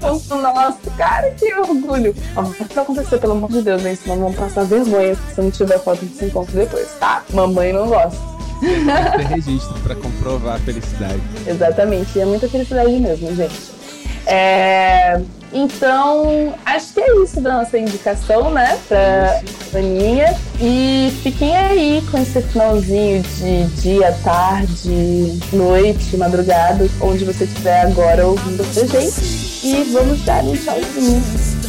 Nossa, 0.31 0.91
cara, 0.97 1.31
que 1.31 1.53
orgulho. 1.55 2.15
Ó, 2.37 2.43
Vai 2.75 2.83
acontecer, 2.85 3.19
pelo 3.19 3.33
amor 3.33 3.51
de 3.51 3.63
Deus, 3.63 3.85
hein? 3.85 3.97
Senão 3.97 4.19
vamos 4.19 4.37
passar 4.37 4.65
vergonha 4.65 5.17
se 5.35 5.41
não 5.41 5.51
tiver 5.51 5.79
foto 5.79 6.05
desse 6.05 6.25
encontro 6.25 6.55
depois, 6.55 6.89
tá? 6.99 7.23
Mamãe 7.33 7.73
não 7.73 7.89
gosta. 7.89 8.19
Tem 9.17 9.27
registro 9.27 9.75
pra 9.81 9.95
comprovar 9.95 10.57
a 10.57 10.59
felicidade. 10.59 11.21
Exatamente, 11.47 12.19
e 12.19 12.21
é 12.21 12.25
muita 12.25 12.49
felicidade 12.49 12.93
mesmo, 12.93 13.35
gente. 13.35 13.75
É, 14.27 15.21
Então, 15.53 16.53
acho 16.67 16.93
que 16.95 17.01
é 17.01 17.23
isso 17.23 17.41
da 17.41 17.59
nossa 17.59 17.79
indicação, 17.79 18.51
né, 18.51 18.77
pra 18.89 19.41
Aninha. 19.79 20.37
E 20.61 21.17
fiquem 21.23 21.57
aí 21.57 22.03
com 22.11 22.19
esse 22.19 22.43
finalzinho 22.43 23.23
de 23.23 23.65
dia, 23.81 24.13
tarde, 24.25 25.39
noite, 25.53 26.17
madrugada, 26.17 26.89
onde 27.01 27.25
você 27.25 27.45
estiver 27.45 27.83
agora 27.83 28.27
ouvindo 28.27 28.63
a 28.63 28.73
gente. 28.73 29.65
E 29.65 29.85
vamos 29.93 30.21
dar 30.25 30.43
um 30.43 30.57
tchauzinho. 30.57 31.64